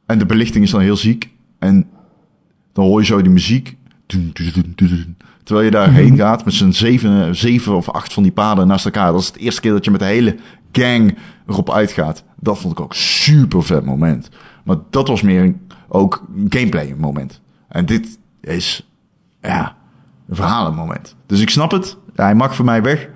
En 0.05 0.19
de 0.19 0.25
belichting 0.25 0.63
is 0.63 0.71
dan 0.71 0.81
heel 0.81 0.97
ziek. 0.97 1.29
En 1.59 1.89
dan 2.73 2.85
hoor 2.85 2.99
je 2.99 3.05
zo 3.05 3.21
die 3.21 3.31
muziek. 3.31 3.77
Terwijl 5.43 5.65
je 5.65 5.71
daarheen 5.71 6.17
gaat 6.17 6.45
met 6.45 6.53
z'n 6.53 6.71
zeven, 6.71 7.35
zeven 7.35 7.75
of 7.75 7.89
acht 7.89 8.13
van 8.13 8.23
die 8.23 8.31
paden 8.31 8.67
naast 8.67 8.85
elkaar. 8.85 9.11
Dat 9.11 9.21
is 9.21 9.27
het 9.27 9.37
eerste 9.37 9.61
keer 9.61 9.71
dat 9.71 9.85
je 9.85 9.91
met 9.91 9.99
de 9.99 10.05
hele 10.05 10.35
gang 10.71 11.17
erop 11.47 11.71
uitgaat. 11.71 12.23
Dat 12.39 12.59
vond 12.59 12.73
ik 12.73 12.79
ook 12.79 12.93
super 12.93 13.63
vet 13.63 13.85
moment. 13.85 14.29
Maar 14.63 14.75
dat 14.89 15.07
was 15.07 15.21
meer 15.21 15.41
een, 15.43 15.61
ook 15.87 16.23
een 16.35 16.45
gameplay 16.49 16.95
moment. 16.97 17.41
En 17.67 17.85
dit 17.85 18.19
is, 18.41 18.89
ja, 19.41 19.75
een 20.27 20.35
verhalenmoment. 20.35 21.15
Dus 21.25 21.41
ik 21.41 21.49
snap 21.49 21.71
het. 21.71 21.97
Hij 22.15 22.35
mag 22.35 22.55
voor 22.55 22.65
mij 22.65 22.81
weg. 22.81 23.09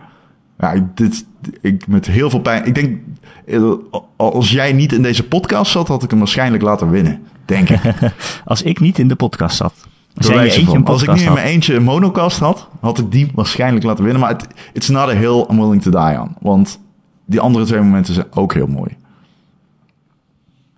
Ja, 0.60 0.72
ik- 0.72 0.98
dit, 0.98 1.26
ik 1.62 1.88
met 1.88 2.06
heel 2.06 2.30
veel 2.30 2.40
pijn. 2.42 2.66
Ik 2.66 2.76
denk, 2.76 3.02
eh, 3.46 3.72
als 4.16 4.52
jij 4.52 4.74
niet 4.74 4.92
in 4.94 5.02
deze 5.02 5.28
podcast 5.28 5.72
zat, 5.72 5.88
had 5.88 6.04
ik 6.04 6.10
hem 6.10 6.20
waarschijnlijk 6.20 6.64
laten 6.64 6.90
winnen. 6.90 7.22
Denk 7.46 7.70
ik. 7.70 7.80
Als 8.46 8.62
ik 8.62 8.80
niet 8.80 9.00
in 9.00 9.08
de 9.08 9.16
podcast 9.16 9.58
zat. 9.58 9.74
Als 10.16 10.28
jij 10.28 10.44
eentje 10.44 10.78
een 10.78 10.86
Als 10.86 11.02
ik 11.02 11.14
nu 11.14 11.22
in 11.22 11.34
mijn 11.34 11.46
eentje 11.46 11.74
een 11.76 11.84
monocast 11.84 12.40
had, 12.40 12.68
had 12.80 12.98
ik 12.98 13.12
die 13.12 13.32
waarschijnlijk 13.36 13.86
laten 13.86 14.04
winnen. 14.04 14.22
Maar 14.22 14.30
het 14.32 14.48
it's 14.74 14.88
not 14.90 15.10
a 15.10 15.14
hill 15.14 15.46
I'm 15.50 15.58
willing 15.58 15.82
to 15.82 15.92
die 15.92 16.22
on. 16.22 16.36
Want 16.40 16.80
die 17.26 17.40
andere 17.40 17.66
twee 17.66 17.82
momenten 17.82 18.14
zijn 18.14 18.28
ook 18.34 18.54
heel 18.54 18.68
mooi. 18.68 18.98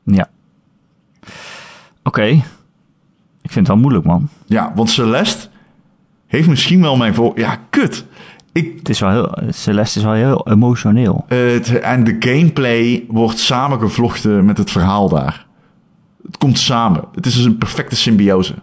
Ja. 0.03 0.29
Oké. 2.03 2.25
Ik 3.41 3.51
vind 3.51 3.55
het 3.55 3.67
wel 3.67 3.77
moeilijk, 3.77 4.05
man. 4.05 4.29
Ja, 4.45 4.71
want 4.75 4.89
Celeste 4.89 5.47
heeft 6.27 6.47
misschien 6.47 6.81
wel 6.81 6.97
mijn 6.97 7.13
voor... 7.13 7.39
Ja, 7.39 7.59
kut. 7.69 8.05
Ik, 8.51 8.77
Het 8.77 8.89
is 8.89 8.99
wel 8.99 9.09
heel, 9.09 9.37
Celeste 9.49 9.99
is 9.99 10.05
wel 10.05 10.13
heel 10.13 10.47
emotioneel. 10.47 11.25
het, 11.27 11.79
en 11.79 12.03
de 12.03 12.15
gameplay 12.19 13.05
wordt 13.07 13.39
samengevlochten 13.39 14.45
met 14.45 14.57
het 14.57 14.71
verhaal 14.71 15.09
daar. 15.09 15.47
Het 16.25 16.37
komt 16.37 16.59
samen. 16.59 17.03
Het 17.15 17.25
is 17.25 17.35
dus 17.35 17.43
een 17.45 17.57
perfecte 17.57 17.95
symbiose. 17.95 18.53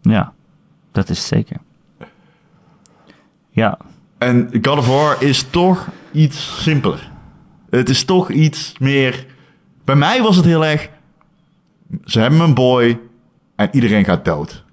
Ja, 0.00 0.32
dat 0.92 1.08
is 1.08 1.26
zeker. 1.26 1.56
Ja, 3.50 3.78
En 4.18 4.48
God 4.62 4.78
of 4.78 4.86
War 4.86 5.22
is 5.22 5.42
toch 5.50 5.88
iets 6.12 6.62
simpeler. 6.62 7.10
Het 7.70 7.88
is 7.88 8.04
toch 8.04 8.30
iets 8.30 8.74
meer... 8.78 9.26
Bij 9.84 9.94
mij 9.96 10.22
was 10.22 10.36
het 10.36 10.44
heel 10.44 10.64
erg... 10.64 10.88
Ze 12.04 12.20
hebben 12.20 12.40
een 12.40 12.54
boy 12.54 13.00
en 13.56 13.68
iedereen 13.72 14.04
gaat 14.04 14.24
dood. 14.24 14.64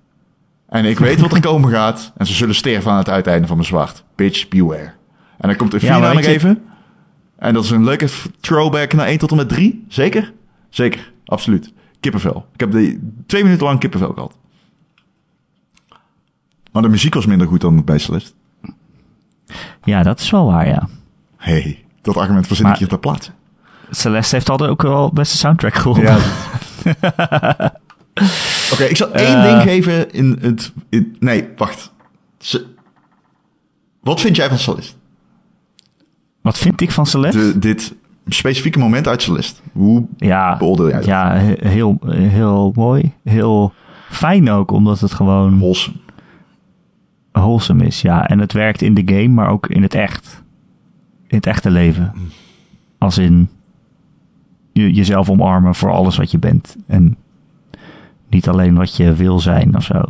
En 0.69 0.85
ik 0.85 0.99
weet 0.99 1.19
wat 1.19 1.33
er 1.33 1.41
komen 1.51 1.71
gaat. 1.71 2.11
En 2.17 2.25
ze 2.25 2.33
zullen 2.33 2.55
sterven 2.55 2.91
aan 2.91 2.97
het 2.97 3.09
uiteinde 3.09 3.47
van 3.47 3.55
mijn 3.55 3.67
zwart. 3.67 4.03
Bitch, 4.15 4.47
beware. 4.47 4.93
En 5.37 5.47
dan 5.47 5.55
komt 5.55 5.73
er 5.73 5.83
Ja, 5.85 5.95
vier 5.97 6.05
aan 6.05 6.15
nog 6.15 6.23
even. 6.25 6.63
En 7.37 7.53
dat 7.53 7.63
is 7.63 7.69
een 7.69 7.83
leuke 7.83 8.07
throwback 8.39 8.93
naar 8.93 9.05
1 9.07 9.17
tot 9.17 9.31
en 9.31 9.37
met 9.37 9.49
3. 9.49 9.85
Zeker? 9.87 10.33
Zeker, 10.69 11.11
absoluut. 11.25 11.73
Kippenvel. 11.99 12.45
Ik 12.53 12.59
heb 12.59 12.71
de, 12.71 12.99
twee 13.25 13.43
minuten 13.43 13.65
lang 13.65 13.79
kippenvel 13.79 14.13
gehad. 14.13 14.37
Maar 16.71 16.81
de 16.81 16.89
muziek 16.89 17.13
was 17.13 17.25
minder 17.25 17.47
goed 17.47 17.61
dan 17.61 17.83
bij 17.83 17.97
Celeste. 17.97 18.31
ja, 19.83 20.03
dat 20.03 20.19
is 20.19 20.29
wel 20.29 20.45
waar, 20.45 20.67
ja. 20.67 20.87
hey, 21.37 21.83
dat 22.01 22.17
argument 22.17 22.47
verzin 22.47 22.65
ik 22.65 22.71
Maar- 22.71 22.79
je 22.81 22.87
ter 22.87 22.99
plaatse. 22.99 23.31
Celeste 23.95 24.35
heeft 24.35 24.49
altijd 24.49 24.69
ook 24.69 24.81
wel 24.81 25.11
beste 25.13 25.37
soundtrack 25.37 25.73
gewonnen. 25.75 26.17
Ja. 26.17 26.19
Oké, 28.73 28.83
ik 28.83 28.97
zal 28.97 29.11
één 29.11 29.35
Eh. 29.43 29.49
ding 29.49 29.61
geven 29.61 30.11
in 30.11 30.37
het... 30.41 30.73
in- 30.89 31.15
nee, 31.19 31.47
wacht. 31.57 31.93
Wat 34.01 34.21
vind 34.21 34.35
jij 34.35 34.47
van 34.49 34.57
Celeste? 34.57 34.95
Wat 36.41 36.57
vind 36.57 36.81
ik 36.81 36.91
van 36.91 37.05
Celeste? 37.05 37.39
De, 37.51 37.59
dit 37.59 37.95
specifieke 38.27 38.79
moment 38.79 39.07
uit 39.07 39.21
Celeste. 39.21 39.61
Hoe 39.71 40.05
ja, 40.17 40.57
beoordeel 40.57 40.87
jij 40.87 40.95
dat? 40.97 41.05
ja, 41.05 41.33
he- 41.35 41.67
heel, 41.69 41.97
heel 42.05 42.71
mooi. 42.75 43.13
Heel 43.23 43.73
fijn 44.09 44.49
ook, 44.49 44.71
omdat 44.71 44.99
het 44.99 45.13
gewoon 45.13 45.57
wholesome? 45.57 45.95
wholesome 47.31 47.85
is. 47.85 48.01
Ja, 48.01 48.27
en 48.27 48.39
het 48.39 48.53
werkt 48.53 48.81
in 48.81 48.93
de 48.93 49.01
game, 49.05 49.27
maar 49.27 49.49
ook 49.49 49.67
in 49.67 49.81
het 49.81 49.93
echt. 49.93 50.43
In 51.27 51.37
het 51.37 51.45
echte 51.45 51.69
leven. 51.71 52.13
Als 52.97 53.17
in 53.17 53.49
je, 54.81 54.93
jezelf 54.93 55.29
omarmen 55.29 55.75
voor 55.75 55.91
alles 55.91 56.17
wat 56.17 56.31
je 56.31 56.37
bent. 56.37 56.75
En 56.87 57.17
niet 58.29 58.49
alleen 58.49 58.75
wat 58.75 58.95
je 58.95 59.13
wil 59.13 59.39
zijn 59.39 59.75
of 59.75 59.83
zo. 59.83 60.01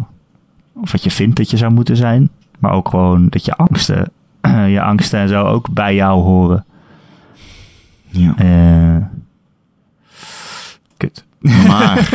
Of 0.74 0.92
wat 0.92 1.04
je 1.04 1.12
vindt 1.12 1.36
dat 1.36 1.50
je 1.50 1.58
zou 1.58 1.74
moeten 1.74 1.98
zijn. 1.98 2.30
Maar 2.60 2.72
ook 2.72 2.90
gewoon 2.90 3.30
dat 3.30 3.46
je 3.46 3.56
angsten, 3.56 4.12
je 4.76 4.82
angsten 4.82 5.20
en 5.20 5.28
zo 5.28 5.46
ook 5.46 5.74
bij 5.74 5.96
jou 5.96 6.22
horen. 6.22 6.66
Ja. 8.08 8.38
Eh 8.38 9.20
kut. 11.02 11.26
Maar 11.68 12.10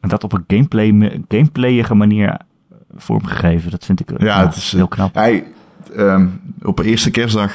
En 0.00 0.08
dat 0.14 0.24
op 0.24 0.32
een 0.32 0.44
gameplay, 0.46 1.20
gameplayige 1.28 1.94
manier 1.94 2.36
vormgegeven. 2.94 3.70
Dat 3.70 3.84
vind 3.84 4.00
ik 4.00 4.10
eh, 4.10 4.26
ja, 4.26 4.46
het 4.46 4.56
is... 4.56 4.72
heel 4.72 4.88
knap. 4.88 5.14
Hij, 5.14 5.44
ehm, 5.96 6.26
op 6.62 6.76
de 6.76 6.84
eerste 6.84 7.10
kerstdag 7.10 7.52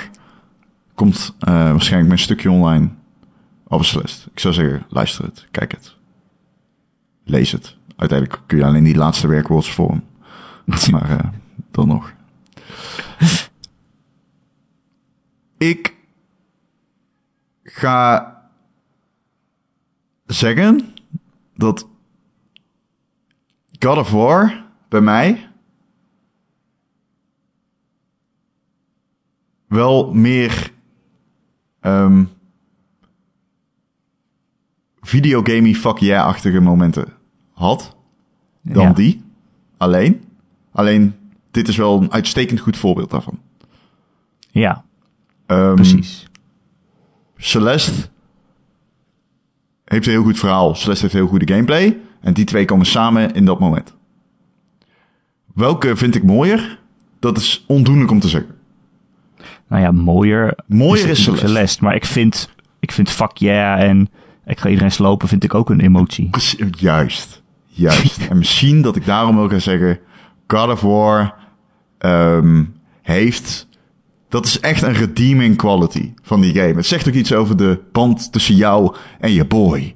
komt 0.95 1.35
eh, 1.39 1.53
waarschijnlijk 1.53 2.07
mijn 2.07 2.19
stukje 2.19 2.51
online 2.51 2.89
Celeste. 3.67 4.29
Ik 4.31 4.39
zou 4.39 4.53
zeggen, 4.53 4.85
luister 4.89 5.25
het, 5.25 5.47
kijk 5.51 5.71
het. 5.71 5.95
Lees 7.23 7.51
het. 7.51 7.77
Uiteindelijk 7.95 8.41
kun 8.45 8.57
je 8.57 8.65
alleen 8.65 8.83
die 8.83 8.95
laatste 8.95 9.27
werkwoordsvorm. 9.27 10.03
Maar 10.91 11.09
eh, 11.09 11.29
dan 11.71 11.87
nog. 11.87 12.13
Ik 15.57 15.93
ga 17.63 18.33
zeggen 20.25 20.93
dat 21.55 21.87
God 23.79 23.97
of 23.97 24.11
War 24.11 24.65
bij 24.89 25.01
mij 25.01 25.49
wel 29.67 30.13
meer 30.13 30.73
ehm 31.85 32.23
videogamey 35.01 35.73
fuck 35.73 35.97
yeah-achtige 35.97 36.59
momenten 36.61 37.13
had 37.53 37.95
dan 38.61 38.83
Ja. 38.83 38.93
die. 38.93 39.23
Alleen. 39.77 40.23
Alleen, 40.71 41.15
dit 41.51 41.67
is 41.67 41.75
wel 41.77 42.01
een 42.01 42.11
uitstekend 42.11 42.59
goed 42.59 42.77
voorbeeld 42.77 43.09
daarvan. 43.09 43.39
Ja, 44.51 44.83
Ehm, 45.45 45.75
precies. 45.75 46.27
Celeste 47.37 48.09
heeft 49.85 50.05
een 50.05 50.11
heel 50.11 50.23
goed 50.23 50.39
verhaal. 50.39 50.75
Celeste 50.75 51.01
heeft 51.03 51.13
heel 51.13 51.27
goede 51.27 51.47
gameplay. 51.53 51.99
En 52.21 52.33
die 52.33 52.45
twee 52.45 52.65
komen 52.65 52.85
samen 52.85 53.33
in 53.33 53.45
dat 53.45 53.59
moment. 53.59 53.93
Welke 55.53 55.95
vind 55.95 56.15
ik 56.15 56.23
mooier? 56.23 56.79
Dat 57.19 57.37
is 57.37 57.63
ondoenlijk 57.67 58.11
om 58.11 58.19
te 58.19 58.27
zeggen. 58.29 58.54
Nou 59.69 59.81
ja, 59.81 59.91
mooier, 59.91 60.57
Mooier 60.67 61.09
is 61.09 61.23
Celeste. 61.23 61.83
Maar 61.83 61.95
ik 61.95 62.05
vind, 62.05 62.49
ik 62.79 62.91
vind 62.91 63.09
fuck 63.09 63.37
yeah 63.37 63.81
en 63.81 64.09
ik 64.45 64.59
ga 64.59 64.69
iedereen 64.69 64.91
slopen, 64.91 65.27
vind 65.27 65.43
ik 65.43 65.53
ook 65.53 65.69
een 65.69 65.79
emotie. 65.79 66.29
Juist. 66.77 67.43
Juist. 67.65 68.17
en 68.29 68.37
misschien 68.37 68.81
dat 68.81 68.95
ik 68.95 69.05
daarom 69.05 69.35
wil 69.35 69.49
gaan 69.49 69.61
zeggen... 69.61 69.99
God 70.47 70.71
of 70.71 70.81
War 70.81 71.35
ehm, 71.97 72.63
heeft... 73.01 73.67
Dat 74.29 74.45
is 74.45 74.59
echt 74.59 74.81
een 74.81 74.93
redeeming 74.93 75.57
quality 75.57 76.13
van 76.21 76.41
die 76.41 76.53
game. 76.53 76.73
Het 76.73 76.85
zegt 76.85 77.07
ook 77.07 77.13
iets 77.13 77.33
over 77.33 77.57
de 77.57 77.79
band 77.91 78.31
tussen 78.31 78.55
jou 78.55 78.95
en 79.19 79.31
je 79.31 79.45
boy. 79.45 79.95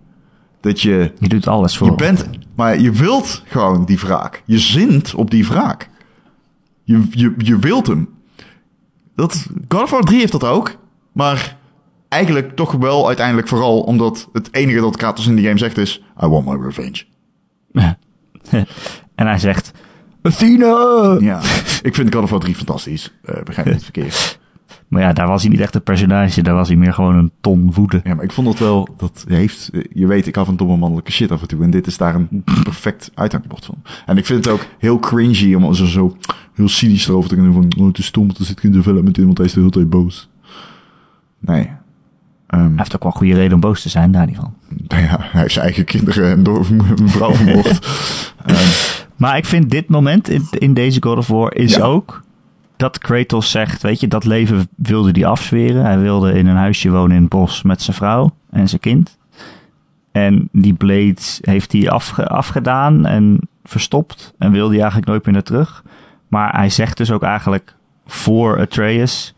Dat 0.62 0.82
je... 0.82 1.14
Je 1.20 1.28
doet 1.28 1.48
alles 1.48 1.78
voor. 1.78 1.88
Je 1.88 1.96
bent... 1.96 2.30
Maar 2.56 2.80
je 2.80 2.92
wilt 2.92 3.44
gewoon 3.46 3.86
die 3.86 4.00
wraak. 4.00 4.44
Je 4.46 4.60
zint 4.60 5.14
op 5.14 5.32
die 5.32 5.48
wraak. 5.48 5.90
Je, 6.84 7.04
je, 7.10 7.34
je 7.38 7.60
wilt 7.60 7.88
hem. 7.88 8.10
Dat, 9.20 9.46
God 9.68 9.82
of 9.82 9.90
War 9.90 10.02
3 10.02 10.20
heeft 10.20 10.32
dat 10.32 10.44
ook. 10.44 10.76
Maar 11.12 11.58
eigenlijk 12.10 12.56
toch 12.56 12.72
wel 12.72 13.08
uiteindelijk 13.08 13.48
vooral 13.48 13.82
omdat 13.82 14.30
het 14.34 14.50
enige 14.52 14.80
dat 14.80 14.98
Kratos 14.98 15.28
in 15.28 15.36
die 15.36 15.46
game 15.46 15.58
zegt 15.58 15.78
is... 15.78 16.04
I 16.24 16.28
want 16.28 16.46
my 16.46 16.56
revenge. 16.66 17.04
en 19.16 19.28
hij 19.28 19.40
zegt, 19.40 19.72
Athena! 20.22 21.16
Ja, 21.20 21.40
ik 21.82 21.96
vind 21.96 22.14
God 22.14 22.24
of 22.24 22.30
War 22.30 22.40
3 22.40 22.56
fantastisch. 22.56 23.14
Eh 23.24 23.44
begrijp 23.44 23.68
me 23.68 23.74
niet 23.74 23.84
verkeerd. 23.94 24.39
Maar 24.90 25.02
ja, 25.02 25.14
daar 25.14 25.28
was 25.28 25.42
hij 25.42 25.52
niet 25.52 25.60
echt 25.60 25.76
een 25.76 25.84
personage, 25.84 26.42
daar 26.42 26.54
was 26.54 26.68
hij 26.68 26.78
meer 26.78 26.94
gewoon 26.94 27.16
een 27.16 27.32
ton 27.42 27.72
woede. 27.74 28.02
Ja, 28.04 28.16
maar 28.16 28.24
ik 28.24 28.32
vond 28.32 28.48
dat 28.48 28.60
wel... 28.60 28.88
Dat 28.98 29.26
heeft, 29.28 29.70
je 29.94 30.08
weet, 30.08 30.28
ik 30.28 30.36
hou 30.36 30.48
van 30.48 30.56
domme 30.56 30.78
mannelijke 30.78 31.12
shit 31.12 31.32
af 31.32 31.42
en 31.42 31.48
toe. 31.48 31.64
En 31.64 31.70
dit 31.70 31.88
is 31.88 31.98
daar 31.98 32.16
een 32.16 32.44
perfect 32.64 33.12
uithangbord 33.14 33.66
van. 33.66 33.76
En 34.06 34.18
ik 34.18 34.26
vind 34.26 34.46
het 34.46 34.54
ook 34.54 34.66
heel 34.80 35.00
cringy 35.00 35.54
om 35.54 35.74
zo, 35.74 35.86
zo 35.86 36.18
heel 36.54 36.68
cynisch 36.70 37.08
erover 37.08 37.30
te 37.30 37.36
kunnen 37.36 37.54
van... 37.54 37.72
Oh, 37.80 37.88
het 37.88 37.98
is 37.98 38.06
stom, 38.06 38.26
want 38.26 38.38
er 38.38 38.46
zit 38.46 38.60
geen 38.60 38.72
development 38.72 39.18
in, 39.18 39.26
want 39.26 39.38
hij 39.38 39.48
is 39.48 39.54
de 39.54 39.60
hele 39.60 39.72
tijd 39.72 39.90
boos. 39.90 40.30
Nee. 41.40 41.70
Ehm, 42.48 42.62
Hij 42.64 42.72
heeft 42.76 42.96
ook 42.96 43.04
wel 43.04 43.12
goede 43.12 43.34
reden 43.34 43.54
om 43.54 43.60
boos 43.60 43.82
te 43.82 43.90
zijn, 43.90 44.12
daar 44.12 44.26
niet 44.26 44.36
van. 44.36 44.54
nou 44.88 45.02
ja, 45.10 45.18
hij 45.20 45.42
heeft 45.42 45.54
zijn 45.54 45.66
eigen 45.66 45.86
kinderen 45.86 46.30
en 46.38 46.44
door 46.44 46.66
een 46.70 47.10
vrouw 47.10 47.34
vermoord. 47.34 47.80
Ehm, 48.46 48.68
Maar 49.16 49.38
ik 49.38 49.46
vind 49.46 49.70
dit 49.70 49.90
moment 49.90 50.30
in, 50.30 50.48
in 50.52 50.74
deze 50.74 51.02
God 51.04 51.18
of 51.18 51.28
War 51.28 51.56
is 51.56 51.76
Ja. 51.76 51.84
ook 51.84 52.24
dat 52.80 52.98
Kratos 52.98 53.52
zegt, 53.52 53.82
weet 53.82 54.00
je, 54.00 54.08
dat 54.08 54.26
leven 54.26 54.68
wilde 54.76 55.12
hij 55.12 55.26
afzweren. 55.26 55.86
Hij 55.86 56.00
wilde 56.00 56.34
in 56.34 56.48
een 56.48 56.56
huisje 56.56 56.90
wonen 56.90 57.16
in 57.16 57.22
het 57.22 57.30
bos 57.30 57.62
met 57.62 57.82
zijn 57.82 57.96
vrouw 57.98 58.32
en 58.50 58.68
zijn 58.70 58.82
kind. 58.82 59.18
En 60.12 60.50
die 60.52 60.74
blades 60.74 61.40
heeft 61.42 61.72
hij 61.72 61.90
afge- 61.90 62.28
afgedaan 62.28 63.06
en 63.06 63.40
verstopt 63.64 64.34
en 64.38 64.52
wilde 64.52 64.70
hij 64.70 64.78
eigenlijk 64.80 65.08
nooit 65.12 65.26
meer 65.26 65.34
naar 65.34 65.44
terug. 65.44 65.84
Maar 66.28 66.56
hij 66.56 66.70
zegt 66.70 66.98
dus 66.98 67.12
ook 67.12 67.24
eigenlijk 67.24 67.76
voor 68.06 68.60
Atreus 68.60 69.34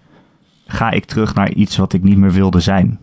ga 0.67 0.91
ik 0.91 1.05
terug 1.05 1.35
naar 1.35 1.51
iets 1.51 1.77
wat 1.77 1.93
ik 1.93 2.03
niet 2.03 2.17
meer 2.17 2.31
wilde 2.31 2.59
zijn. 2.59 2.99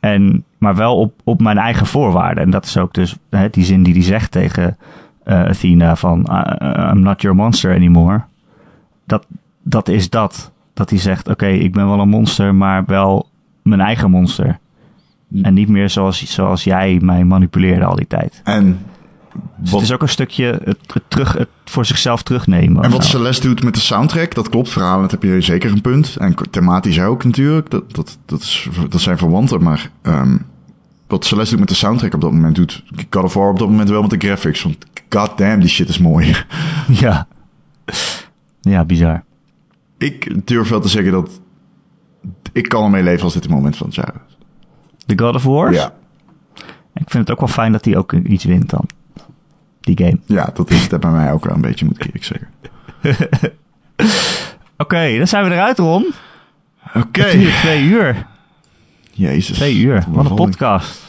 En, 0.00 0.44
maar 0.58 0.74
wel 0.76 0.96
op, 0.96 1.12
op 1.24 1.40
mijn 1.40 1.58
eigen 1.58 1.86
voorwaarden. 1.86 2.44
En 2.44 2.50
dat 2.50 2.64
is 2.64 2.76
ook 2.76 2.94
dus 2.94 3.16
hè, 3.30 3.50
die 3.50 3.64
zin 3.64 3.82
die 3.82 3.94
hij 3.94 4.02
zegt 4.02 4.30
tegen 4.30 4.76
eh, 5.24 5.44
Athena 5.44 5.96
van 5.96 6.26
"I- 6.30 6.64
I'm 6.90 7.00
not 7.00 7.20
your 7.22 7.36
monster 7.36 7.74
anymore. 7.74 8.22
Dat, 9.10 9.26
dat 9.62 9.88
is 9.88 10.10
dat. 10.10 10.50
Dat 10.74 10.90
hij 10.90 10.98
zegt, 10.98 11.28
oké, 11.28 11.46
ik 11.46 11.72
ben 11.72 11.88
wel 11.88 12.00
een 12.00 12.08
monster, 12.08 12.54
maar 12.54 12.84
wel 12.86 13.28
mijn 13.62 13.80
eigen 13.80 14.10
monster. 14.10 14.58
En 15.42 15.54
niet 15.54 15.68
meer 15.68 15.90
zoals, 15.90 16.24
zoals 16.34 16.64
jij 16.64 16.98
mij 17.02 17.24
manipuleerde 17.24 17.84
al 17.84 17.96
die 17.96 18.06
tijd. 18.06 18.40
en 18.44 18.78
Dus 19.56 19.70
wat, 19.70 19.80
het 19.80 19.88
is 19.88 19.94
ook 19.94 20.02
een 20.02 20.08
stukje 20.08 20.60
het, 20.64 20.78
het 20.92 21.02
terug, 21.08 21.32
het 21.32 21.48
voor 21.64 21.84
zichzelf 21.84 22.22
terugnemen. 22.22 22.82
en 22.82 22.90
wat. 22.90 23.04
Celeste 23.04 23.46
doet 23.46 23.62
met 23.62 23.74
de 23.74 23.80
soundtrack, 23.80 24.34
dat 24.34 24.48
klopt. 24.48 24.68
Verhalen, 24.68 25.00
dat 25.00 25.10
heb 25.10 25.22
je 25.22 25.40
zeker 25.40 25.70
een 25.70 25.80
punt. 25.80 26.16
En 26.16 26.34
thematisch 26.50 27.00
ook 27.00 27.24
natuurlijk. 27.24 27.70
Dat, 27.70 27.94
dat, 27.94 28.18
dat, 28.26 28.40
is, 28.40 28.68
dat 28.88 29.00
zijn 29.00 29.18
verwanten. 29.18 29.62
Maar 29.62 29.90
ehm, 30.02 30.36
wat 31.06 31.24
Celeste 31.24 31.50
doet 31.50 31.60
met 31.60 31.68
de 31.68 31.74
soundtrack 31.74 32.14
op 32.14 32.20
dat 32.20 32.32
moment, 32.32 32.54
doet 32.54 32.84
God 33.10 33.24
of 33.24 33.34
War 33.34 33.50
op 33.50 33.58
dat 33.58 33.68
moment 33.68 33.88
wel 33.88 34.02
met 34.02 34.10
de 34.10 34.26
graphics. 34.26 34.62
Want 34.62 34.76
god 35.08 35.38
damn, 35.38 35.60
die 35.60 35.68
shit 35.68 35.88
is 35.88 35.98
mooi. 35.98 36.36
Ja. 36.88 37.26
Ja, 38.60 38.84
bizar. 38.84 39.22
ik 39.98 40.46
durf 40.46 40.68
wel 40.68 40.80
te 40.80 40.88
zeggen 40.88 41.12
dat 41.12 41.40
ik 42.52 42.68
kan 42.68 42.84
ermee 42.84 43.02
leven 43.02 43.24
als 43.24 43.32
dit 43.32 43.42
het 43.42 43.52
moment 43.52 43.76
van 43.76 43.86
het 43.86 43.94
jaar 43.96 44.14
is. 44.28 44.36
The 45.06 45.18
God 45.24 45.34
of 45.34 45.44
War. 45.44 45.72
Ja, 45.72 45.92
Ik 46.94 47.10
vind 47.10 47.12
het 47.12 47.30
ook 47.30 47.38
wel 47.38 47.48
fijn 47.48 47.72
dat 47.72 47.84
hij 47.84 47.96
ook 47.96 48.12
iets 48.12 48.44
wint 48.44 48.70
dan. 48.70 48.84
Die 49.80 49.98
game. 49.98 50.18
ja, 50.26 50.50
dat 50.54 50.70
is 50.70 50.86
het 50.86 51.00
bij 51.00 51.10
mij 51.10 51.32
ook 51.32 51.44
wel 51.44 51.54
een 51.54 51.60
beetje, 51.60 51.84
moet 51.84 52.04
ik 52.14 52.24
zeggen. 52.24 52.48
Oké, 54.76 55.16
dan 55.18 55.26
zijn 55.26 55.44
we 55.44 55.50
eruit, 55.50 55.78
Ron. 55.78 56.12
Oké. 56.94 57.20
Natuurlijk 57.20 57.54
twee 57.56 57.82
uur. 57.84 58.26
Jezus. 59.12 59.56
Twee 59.56 59.76
uur. 59.78 60.04
Wat 60.08 60.24
een 60.30 60.34
podcast. 60.34 61.02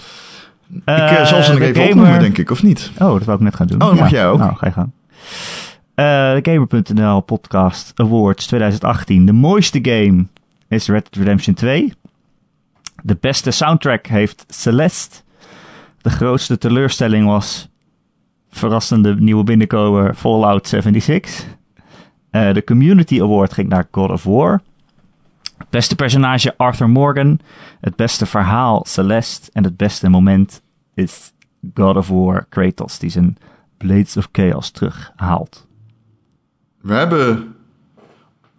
Ik 0.73 0.81
eh, 0.85 1.25
zal 1.25 1.43
ze 1.43 1.49
nog 1.51 1.59
de 1.59 1.65
even 1.65 1.75
gamer- 1.75 1.89
opnoemen, 1.89 2.19
denk 2.19 2.37
ik, 2.37 2.49
of 2.51 2.63
niet? 2.63 2.91
Oh, 2.99 3.13
dat 3.13 3.23
wou 3.23 3.37
ik 3.37 3.43
net 3.43 3.55
gaan 3.55 3.67
doen. 3.67 3.81
Oh, 3.81 3.87
dat 3.87 3.99
mag 3.99 4.09
jij 4.09 4.27
ook. 4.27 4.39
Nou, 4.39 4.55
ga 4.55 4.65
je 4.65 4.71
gang. 4.73 4.91
Eh, 6.01 6.33
de 6.33 6.51
Gamer.nl 6.51 7.21
Podcast 7.21 7.91
Awards 7.95 8.45
2018. 8.45 9.25
De 9.25 9.33
mooiste 9.33 9.79
game 9.81 10.25
is 10.67 10.87
Red 10.87 11.03
Dead 11.03 11.15
Redemption 11.15 11.55
2. 11.55 11.93
De 13.03 13.17
beste 13.19 13.51
soundtrack 13.51 14.07
heeft 14.07 14.45
Celeste. 14.47 15.21
De 16.01 16.09
grootste 16.09 16.57
teleurstelling 16.57 17.25
was 17.25 17.69
verrassende 18.49 19.15
nieuwe 19.15 19.43
binnenkomer 19.43 20.13
Fallout 20.13 20.67
76. 20.67 21.45
Eh, 22.29 22.53
de 22.53 22.63
Community 22.63 23.21
Award 23.21 23.53
ging 23.53 23.69
naar 23.69 23.87
God 23.91 24.09
of 24.09 24.23
War. 24.23 24.61
Beste 25.69 25.95
personage 25.95 26.57
Arthur 26.57 26.89
Morgan. 26.89 27.39
Het 27.81 27.95
beste 27.95 28.25
verhaal 28.25 28.85
Celeste. 28.87 29.49
En 29.53 29.63
het 29.63 29.77
beste 29.77 30.09
moment 30.09 30.61
is 30.93 31.33
God 31.73 31.95
of 31.95 32.07
War 32.07 32.45
Kratos, 32.49 32.99
die 32.99 33.09
zijn 33.09 33.37
Blades 33.77 34.17
of 34.17 34.29
Chaos 34.31 34.69
terughaalt. 34.69 35.69
We 36.81 36.93
hebben... 36.93 37.53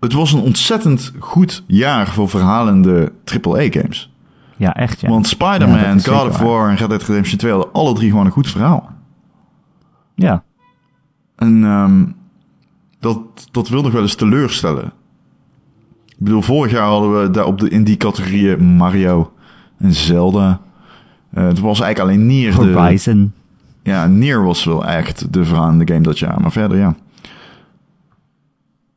Het 0.01 0.13
was 0.13 0.33
een 0.33 0.41
ontzettend 0.41 1.13
goed 1.19 1.65
jaar 1.67 2.09
voor 2.09 2.29
verhalende 2.29 3.13
AAA-games. 3.25 4.13
Ja, 4.57 4.75
echt 4.75 5.01
ja. 5.01 5.09
Want 5.09 5.27
Spider-Man, 5.27 6.05
God 6.05 6.29
of. 6.29 6.39
War 6.39 6.69
en 6.69 6.77
Red 6.77 6.89
Dead 6.89 7.03
Redemption 7.03 7.39
2 7.39 7.53
hadden 7.53 7.73
alle 7.73 7.95
drie 7.95 8.11
gewoon 8.11 8.27
een 8.27 8.33
goed 8.33 8.51
verhaal. 8.51 8.91
ja, 10.15 10.43
En 11.37 11.65
ehm, 11.65 12.05
dat, 13.01 13.19
dat 13.51 13.69
wil 13.69 13.83
nog 13.83 13.93
wel 13.93 14.03
eens 14.03 14.15
teleurstellen. 14.15 14.93
Ik 16.07 16.29
bedoel, 16.29 16.43
vorig 16.43 16.73
jaar 16.73 16.87
hadden 16.87 17.23
we 17.23 17.31
daar 17.31 17.45
op 17.45 17.59
de, 17.59 17.69
in 17.69 17.85
die 17.85 17.97
categorieën 17.97 18.65
Mario 18.65 19.33
en 19.79 19.93
Zelda. 19.93 20.61
Eh, 21.31 21.47
het 21.47 21.59
was 21.59 21.81
eigenlijk 21.81 22.11
alleen 22.11 22.27
Nier. 22.27 22.57
De, 22.57 22.73
Horizon. 22.73 23.33
ja, 23.83 24.07
Nier 24.07 24.45
was 24.45 24.65
wel 24.65 24.87
echt 24.87 25.33
de 25.33 25.45
verhalende 25.45 25.87
game 25.87 26.03
dat 26.03 26.19
jaar. 26.19 26.41
Maar 26.41 26.53
verder, 26.53 26.79
ja. 26.79 26.95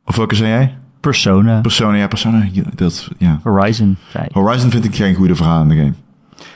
Of 0.06 0.16
welke 0.16 0.36
zei 0.36 0.50
jij? 0.50 0.78
Persona. 1.00 1.62
Persona, 1.62 1.96
ja, 1.96 2.08
Persona. 2.08 2.48
ja, 2.52 2.64
Dat, 2.76 3.10
ja. 3.18 3.40
Horizon. 3.44 3.98
Horizon 4.32 4.70
vind 4.72 4.86
ik 4.86 4.96
geen 4.96 5.16
goede 5.16 5.36
verhalende 5.36 5.76
game. 5.76 5.94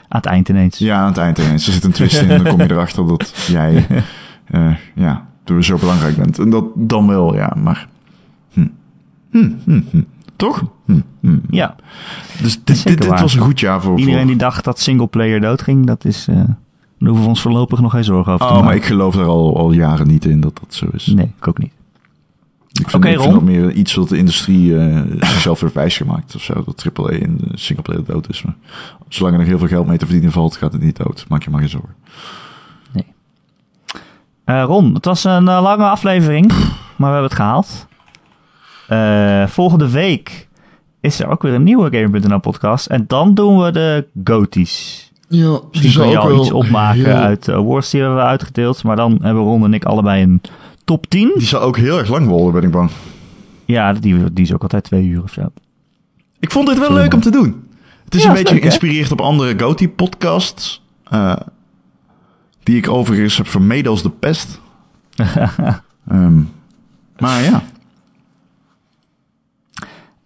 Aan 0.08 0.20
het 0.20 0.26
eind 0.26 0.50
ineens. 0.50 0.78
Ja, 0.78 1.00
aan 1.00 1.08
het 1.08 1.18
eind 1.18 1.38
ineens. 1.38 1.68
Er 1.68 1.74
zit 1.74 1.84
een 1.84 1.92
twist 1.92 2.22
in 2.22 2.30
en 2.30 2.44
dan 2.44 2.54
kom 2.54 2.62
je 2.62 2.72
erachter 2.72 3.08
dat 3.08 3.34
jij, 3.48 3.88
eh, 4.46 4.76
ja, 4.96 5.26
zo 5.60 5.78
belangrijk 5.78 6.16
bent. 6.18 6.40
En 6.40 6.50
dat 6.50 6.66
dan 6.76 7.08
wel, 7.08 7.36
ja, 7.36 7.56
maar... 7.64 7.88
Hm. 8.54 8.68
Hm, 9.32 9.50
hm, 9.66 9.82
hm. 9.92 10.02
Toch? 10.36 10.64
Hm, 10.86 11.00
hm. 11.22 11.38
Ja. 11.50 11.76
Dus 12.42 12.64
dit, 12.64 12.88
dit, 12.88 13.06
was 13.06 13.34
een 13.34 13.42
goed 13.42 13.60
jaar 13.60 13.82
voor... 13.82 13.98
Iedereen 14.00 14.20
voor... 14.20 14.28
die 14.28 14.38
dacht 14.38 14.64
dat 14.64 14.80
singleplayer 14.80 15.42
doodging, 15.42 15.86
dat 15.86 16.06
is... 16.06 16.28
eh 16.28 16.36
daar 17.00 17.08
hoeven 17.08 17.24
we 17.24 17.30
ons 17.30 17.42
voorlopig 17.42 17.80
nog 17.82 17.92
geen 17.92 18.04
zorgen 18.04 18.34
over 18.34 18.46
te 18.46 18.52
Oh, 18.52 18.58
maar 18.58 18.64
maken. 18.64 18.80
ik 18.82 18.86
geloof 18.88 19.16
daar 19.16 19.26
al, 19.26 19.58
al 19.58 19.72
jaren 19.72 20.08
niet 20.08 20.26
in 20.26 20.40
dat 20.40 20.60
dat 20.60 20.74
zo 20.74 20.88
is. 20.92 21.06
Nee, 21.06 21.32
ik 21.38 21.48
ook 21.48 21.58
niet. 21.58 21.72
Ik 22.80 22.90
vind, 22.90 23.04
Oké, 23.04 23.14
ik 23.14 23.20
vind 23.20 23.34
Ron. 23.34 23.46
dat 23.46 23.54
meer 23.56 23.72
iets 23.72 23.94
wat 23.94 24.10
de 24.10 24.18
industrie 24.18 24.78
eh, 24.80 25.02
zichzelf 25.20 25.60
weer 25.60 25.72
wijs 25.74 25.98
gemaakt 25.98 26.36
of 26.36 26.42
zo. 26.42 26.64
Dat 26.66 26.90
AAA 26.94 27.10
in 27.12 27.38
de 27.38 27.58
singleplayer 27.58 28.06
dood 28.06 28.30
is. 28.30 28.44
Maar 28.44 28.56
zolang 29.08 29.34
er 29.34 29.40
nog 29.40 29.50
heel 29.50 29.60
veel 29.60 29.68
geld 29.68 29.88
mee 29.88 29.98
te 29.98 30.06
verdienen 30.06 30.32
valt, 30.32 30.58
gaat 30.58 30.74
het 30.74 30.82
niet 30.82 30.98
dood. 30.98 31.26
Maak 31.28 31.44
je 31.44 31.50
maar 31.50 31.60
geen 31.60 31.70
zorgen. 31.70 31.96
Eh, 34.50 34.64
Ron, 34.64 34.94
het 34.94 35.06
was 35.06 35.24
een 35.24 35.48
eh, 35.48 35.62
lange 35.62 35.84
aflevering, 35.84 36.48
maar 36.96 37.12
we 37.12 37.18
hebben 37.20 37.24
het 37.24 37.34
gehaald. 37.34 37.88
Eh, 38.88 39.48
volgende 39.48 39.90
week 39.90 40.48
is 41.02 41.20
er 41.20 41.28
ook 41.28 41.42
weer 41.42 41.54
een 41.54 41.64
nieuwe 41.64 41.98
Gamer.nl 41.98 42.40
podcast. 42.40 42.86
En 42.86 43.04
dan 43.08 43.34
doen 43.34 43.60
we 43.62 43.72
de 43.72 44.08
goties. 44.24 45.12
Ja, 45.28 45.60
Misschien 45.72 46.02
kun 46.02 46.10
je 46.10 46.18
al 46.18 46.40
iets 46.40 46.52
opmaken 46.52 47.16
uit 47.16 47.46
de 47.46 47.54
awards 47.54 47.90
die 47.90 48.00
we 48.02 48.06
hebben 48.08 48.26
uitgedeeld. 48.26 48.84
Maar 48.84 48.96
dan 48.96 49.20
hebben 49.22 49.44
Ron 49.44 49.64
en 49.64 49.74
ik 49.74 49.86
allebei 49.86 50.24
een 50.24 50.42
top 50.90 51.08
10. 51.10 51.32
Die 51.38 51.48
zal 51.48 51.62
ook 51.62 51.78
heel 51.78 51.98
erg 51.98 52.10
lang 52.10 52.28
worden, 52.28 52.54
ben 52.54 52.64
ik 52.64 52.72
bang. 52.76 52.90
Ja, 53.66 53.94
die, 53.94 54.34
die 54.34 54.44
is 54.46 54.54
ook 54.54 54.62
altijd 54.62 54.84
twee 54.84 55.04
uur 55.06 55.24
of 55.24 55.32
zo. 55.32 55.42
Ik 56.40 56.52
vond 56.52 56.68
dit 56.68 56.80
wel 56.80 56.94
leuk 56.94 57.14
om 57.14 57.20
te 57.22 57.30
doen. 57.30 57.68
Het 58.06 58.16
is 58.16 58.22
Ja, 58.24 58.28
een 58.30 58.34
beetje 58.36 58.54
leuk, 58.54 58.64
hè? 58.64 58.68
geïnspireerd 58.70 59.12
op 59.12 59.22
andere 59.22 59.60
Goatee-podcasts. 59.60 60.84
eh, 61.04 61.36
die 62.64 62.78
ik 62.78 62.90
overigens 62.90 63.38
heb 63.38 63.48
vermeden 63.48 63.92
als 63.92 64.02
de 64.04 64.10
pest. 64.10 64.62
Ehm, 66.08 66.42
maar 67.18 67.42
ja. 67.44 67.62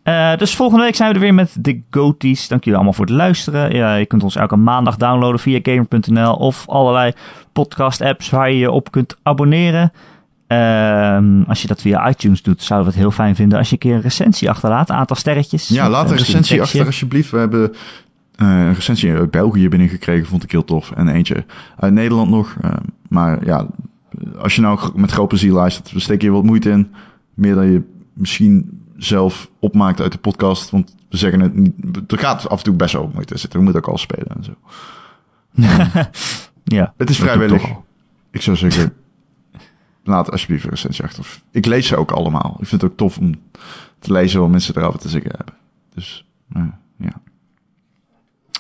Eh, 0.04 0.38
dus 0.38 0.56
volgende 0.56 0.84
week 0.84 0.96
zijn 0.96 1.10
we 1.10 1.16
er 1.16 1.22
weer 1.22 1.34
met 1.34 1.56
de 1.60 1.82
Goties. 1.92 2.48
Dank 2.48 2.62
jullie 2.64 2.76
allemaal 2.78 2.96
voor 2.98 3.06
het 3.06 3.14
luisteren. 3.16 3.76
Ja, 3.76 3.96
je 3.96 4.06
kunt 4.06 4.24
ons 4.24 4.36
elke 4.36 4.56
maandag 4.56 4.98
downloaden 4.98 5.40
via 5.40 5.60
gamer.nl 5.64 6.34
of 6.34 6.68
allerlei 6.70 7.14
podcast 7.52 8.02
apps 8.02 8.30
waar 8.30 8.52
je 8.52 8.58
je 8.58 8.72
op 8.72 8.92
kunt 8.92 9.18
abonneren. 9.24 9.92
Ehm, 10.58 11.42
als 11.48 11.62
je 11.62 11.68
dat 11.68 11.82
via 11.82 12.10
iTunes 12.10 12.42
doet, 12.42 12.64
zouden 12.64 12.88
we 12.90 12.94
het 12.96 13.04
heel 13.04 13.12
fijn 13.16 13.36
vinden 13.36 13.58
als 13.58 13.68
je 13.68 13.74
een 13.74 13.80
keer 13.80 13.96
een 13.96 14.02
recensie 14.02 14.50
achterlaat. 14.50 14.90
Een 14.90 14.96
aantal 14.96 15.16
sterretjes. 15.16 15.68
Ja, 15.68 15.84
Eh, 15.86 15.90
laat 15.92 16.06
een 16.10 16.12
misschien 16.14 16.36
recensie 16.36 16.62
achter 16.62 16.86
alsjeblieft. 16.86 17.32
We 17.32 17.38
hebben 17.38 17.74
eh, 18.36 18.48
een 18.48 18.74
recensie 18.74 19.14
uit 19.14 19.32
België 19.32 19.70
binnengekregen, 19.70 20.28
vond 20.28 20.44
ik 20.44 20.52
heel 20.52 20.64
tof. 20.64 20.92
En 20.92 21.08
eentje 21.08 21.46
uit 21.78 21.94
Nederland 21.94 22.30
nog. 22.30 22.56
Eh, 22.62 22.72
maar 23.10 23.46
ja, 23.46 23.68
als 24.38 24.56
je 24.56 24.62
nou 24.62 24.80
met 24.96 25.12
groot 25.12 25.28
plezier 25.28 25.52
luistert, 25.52 25.92
we 25.92 26.00
steken 26.00 26.22
hier 26.22 26.32
wat 26.36 26.44
moeite 26.44 26.70
in. 26.70 26.92
Meer 27.34 27.56
dan 27.56 27.72
je 27.72 27.82
misschien 28.14 28.82
zelf 28.98 29.50
opmaakt 29.60 30.02
uit 30.02 30.12
de 30.12 30.18
podcast. 30.18 30.70
Want 30.70 30.96
we 31.10 31.18
zeggen 31.18 31.40
het 31.40 31.56
niet. 31.56 31.74
Er 32.08 32.18
gaat 32.18 32.50
af 32.50 32.58
en 32.58 32.64
toe 32.64 32.74
best 32.74 32.94
wel 32.94 33.12
moeite 33.14 33.38
zitten. 33.38 33.60
We 33.60 33.66
moeten 33.66 33.82
ook 33.84 33.90
al 33.90 33.98
spelen 33.98 34.28
en 34.36 34.44
zo. 34.44 34.52
Ja, 36.64 36.94
Het 36.98 37.10
is 37.10 37.18
vrijwillig. 37.18 37.64
Ik 38.32 38.42
zou 38.42 38.58
zeggen, 38.58 38.94
laat 40.04 40.32
alsjeblieft 40.32 40.64
een 40.64 40.70
recensie 40.70 41.04
achter. 41.04 41.26
Ik 41.52 41.66
lees 41.66 41.88
ze 41.88 41.96
ook 41.98 42.12
allemaal. 42.12 42.58
Ik 42.60 42.68
vind 42.68 42.82
het 42.82 42.92
ook 42.92 42.98
tof 42.98 43.18
om 43.18 43.34
te 44.00 44.12
lezen 44.12 44.40
wat 44.40 44.50
mensen 44.50 44.78
erover 44.78 45.00
te 45.00 45.10
zeggen 45.10 45.32
hebben. 45.38 45.56
Dus, 45.94 46.26
eh, 46.54 46.62
ja. 46.98 47.12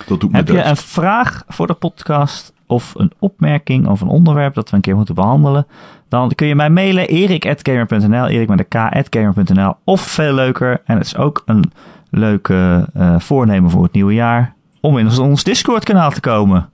Dat 0.07 0.20
doet 0.20 0.32
me 0.32 0.38
Heb 0.38 0.48
je 0.48 0.53
deugd. 0.53 0.68
een 0.68 0.78
vraag 0.78 1.44
voor 1.48 1.68
de 1.68 1.74
podcast 1.74 2.53
of 2.68 2.94
een 2.95 3.11
opmerking 3.20 3.88
of 3.88 4.02
een 4.02 4.07
onderwerp 4.07 4.53
dat 4.53 4.70
we 4.70 4.76
een 4.76 4.82
keer 4.82 4.95
moeten 4.95 5.15
behandelen? 5.15 5.68
Dan 6.10 6.30
kun 6.36 6.48
je 6.48 6.56
mij 6.56 6.70
mailen 6.70 7.07
erik.gamer.nl, 7.07 8.28
erik 8.28 8.48
met 8.48 8.60
een 8.70 9.03
k.gamer.nl 9.10 9.76
of 9.84 10.02
veel 10.02 10.34
leuker. 10.34 10.82
En 10.86 10.98
het 10.98 11.06
is 11.06 11.15
ook 11.18 11.44
een 11.45 11.72
leuke 12.10 12.90
eh, 12.94 13.20
voornemen 13.20 13.70
voor 13.70 13.84
het 13.84 13.91
nieuwe 13.94 14.14
jaar. 14.14 14.53
om 14.82 14.98
in 14.98 15.20
ons 15.20 15.44
Discord 15.44 15.84
kanaal 15.84 16.11
te 16.11 16.20
komen. 16.20 16.70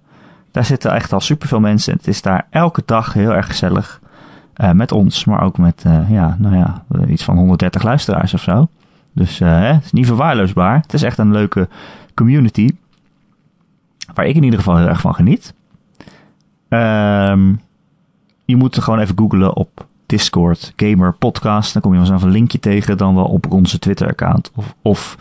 Daar 0.52 0.66
zitten 0.66 0.94
echt 0.94 1.14
al 1.14 1.20
superveel 1.20 1.60
mensen. 1.60 1.94
Het 1.94 2.08
is 2.08 2.22
daar 2.22 2.48
elke 2.50 2.82
dag 2.86 3.14
heel 3.14 3.34
erg 3.34 3.48
gezellig. 3.48 4.02
Uh, 4.61 4.72
met 4.72 4.91
ons, 4.91 5.26
maar 5.26 5.44
ook 5.44 5.57
met 5.57 5.84
uh, 5.88 6.10
ja, 6.10 6.36
nou 6.40 6.56
ja, 6.56 6.84
iets 7.07 7.23
van 7.23 7.38
130 7.38 7.84
luisteraars 7.84 8.34
of 8.34 8.41
zo. 8.41 8.68
Dus 9.14 9.40
uh, 9.40 9.72
het 9.72 9.86
is 9.86 9.91
niet 9.91 10.06
verwaarloosbaar. 10.06 10.76
Het 10.76 10.94
is 10.94 11.03
echt 11.03 11.18
een 11.18 11.31
leuke 11.31 11.68
community. 12.14 12.69
Waar 14.14 14.26
ik 14.26 14.36
in 14.36 14.44
ieder 14.44 14.60
geval 14.60 14.77
heel 14.77 14.88
erg 14.88 15.02
van 15.02 15.15
geniet. 15.15 15.53
Um, 16.69 17.60
je 18.45 18.56
moet 18.56 18.80
gewoon 18.80 18.99
even 18.99 19.18
googlen 19.18 19.56
op 19.56 19.86
Discord 20.06 20.73
Gamer 20.76 21.14
Podcast. 21.14 21.73
Dan 21.73 21.81
kom 21.81 21.91
je 21.91 21.98
vanzelf 21.98 22.23
een 22.23 22.31
linkje 22.31 22.60
tegen. 22.60 22.98
Dan 22.98 23.15
wel 23.15 23.26
op 23.26 23.52
onze 23.52 23.80
Twitter-account. 23.80 24.52
Of, 24.56 24.76
of 24.81 25.18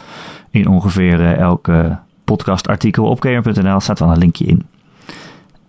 in 0.51 0.69
ongeveer 0.69 1.37
elke 1.37 1.99
podcastartikel 2.25 3.05
op 3.05 3.21
gamer.nl 3.21 3.81
staat 3.81 3.99
wel 3.99 4.11
een 4.11 4.19
linkje 4.19 4.45
in. 4.45 4.67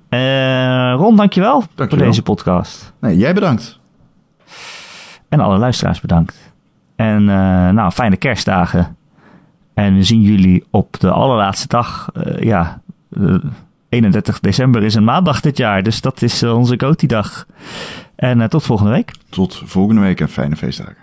Uh, 0.10 0.94
Ron, 0.96 1.16
dankjewel, 1.16 1.64
dankjewel 1.76 1.88
voor 1.88 1.98
deze 1.98 2.22
podcast. 2.22 2.94
Nee, 3.00 3.18
jij 3.18 3.34
bedankt. 3.34 3.80
En 5.30 5.40
alle 5.40 5.58
luisteraars 5.58 6.02
bedankt. 6.02 6.54
En 6.96 7.22
uh, 7.22 7.70
nou, 7.70 7.92
fijne 7.92 8.18
kerstdagen. 8.18 8.98
En 9.74 9.96
we 9.96 10.04
zien 10.04 10.22
jullie 10.22 10.66
op 10.70 11.00
de 11.00 11.12
allerlaatste 11.12 11.68
dag. 11.68 12.10
Uh, 12.14 12.40
ja, 12.40 12.82
31 13.90 14.40
december 14.40 14.84
is 14.84 14.96
een 14.96 15.04
maandag 15.04 15.42
dit 15.42 15.58
jaar. 15.58 15.84
Dus 15.84 16.02
dat 16.02 16.22
is 16.22 16.44
onze 16.44 16.80
Goti-dag. 16.80 17.46
En 18.16 18.50
tot 18.50 18.64
volgende 18.64 18.92
week. 18.92 19.12
Tot 19.30 19.62
volgende 19.66 20.02
week 20.02 20.22
en 20.22 20.30
fijne 20.30 20.56
feestdagen. 20.56 20.98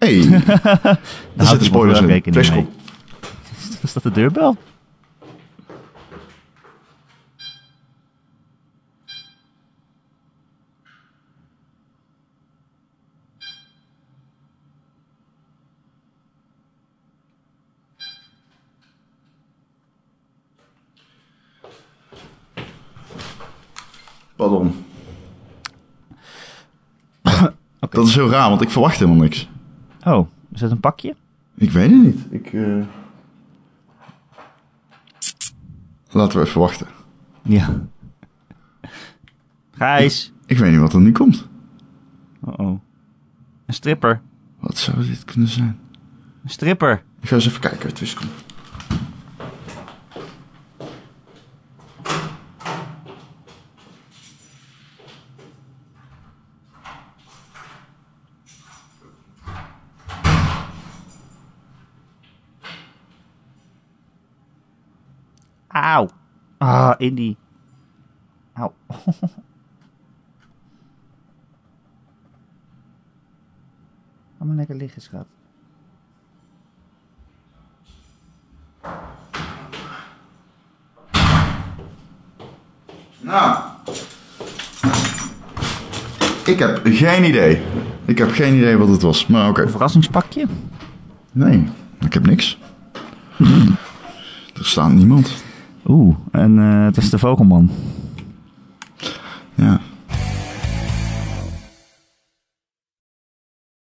Hey, 0.00 0.28
daar 1.34 1.46
zitten 1.46 1.64
spoilers 1.64 2.00
in. 2.00 2.22
Flashcom. 2.32 2.68
Is 3.82 3.92
dat 3.92 4.02
de 4.02 4.10
deurbel? 4.10 4.56
Pardon. 24.36 24.84
okay. 27.24 27.50
Dat 27.90 28.06
is 28.06 28.14
heel 28.14 28.30
raar, 28.30 28.48
want 28.48 28.60
ik 28.60 28.70
verwacht 28.70 28.98
helemaal 28.98 29.22
niks. 29.22 29.48
Oh, 30.04 30.28
is 30.52 30.60
dat 30.60 30.70
een 30.70 30.80
pakje? 30.80 31.16
Ik 31.54 31.70
weet 31.70 31.90
het 31.90 32.02
niet. 32.02 32.26
Ik, 32.30 32.52
uh... 32.52 32.84
Laten 36.10 36.40
we 36.40 36.46
even 36.46 36.60
wachten. 36.60 36.86
Ja. 37.42 37.80
Gijs. 39.70 40.26
Ik, 40.26 40.50
ik 40.50 40.58
weet 40.58 40.70
niet 40.70 40.80
wat 40.80 40.92
er 40.92 41.00
nu 41.00 41.12
komt. 41.12 41.48
Oh 42.40 42.58
oh. 42.58 42.80
Een 43.66 43.74
stripper. 43.74 44.20
Wat 44.58 44.78
zou 44.78 45.06
dit 45.06 45.24
kunnen 45.24 45.48
zijn? 45.48 45.78
Een 46.42 46.50
stripper. 46.50 47.02
Ik 47.20 47.28
ga 47.28 47.34
eens 47.34 47.46
even 47.46 47.60
kijken. 47.60 47.88
Het 47.88 48.00
is 48.00 48.16
Auw. 65.70 66.08
Ah, 66.58 66.94
Indy. 66.98 67.36
Auw. 68.52 68.72
Ga 74.38 74.44
maar 74.44 74.56
lekker 74.56 74.76
liggen, 74.76 75.02
schat. 75.02 75.26
Nou. 83.20 83.58
Ik 86.44 86.58
heb 86.58 86.80
geen 86.84 87.24
idee. 87.24 87.62
Ik 88.04 88.18
heb 88.18 88.30
geen 88.30 88.54
idee 88.54 88.76
wat 88.76 88.88
het 88.88 89.02
was, 89.02 89.26
maar 89.26 89.48
oké. 89.48 89.62
Een 89.62 89.70
verrassingspakje? 89.70 90.46
Nee, 91.32 91.68
ik 92.00 92.12
heb 92.12 92.26
niks. 92.26 92.58
er 94.54 94.64
staat 94.64 94.92
niemand. 94.92 95.48
Oeh, 95.90 96.16
en 96.30 96.58
eh, 96.58 96.84
het 96.84 96.96
is 96.96 97.10
de 97.10 97.18
Vogelman. 97.18 97.70
Ja. 99.54 99.80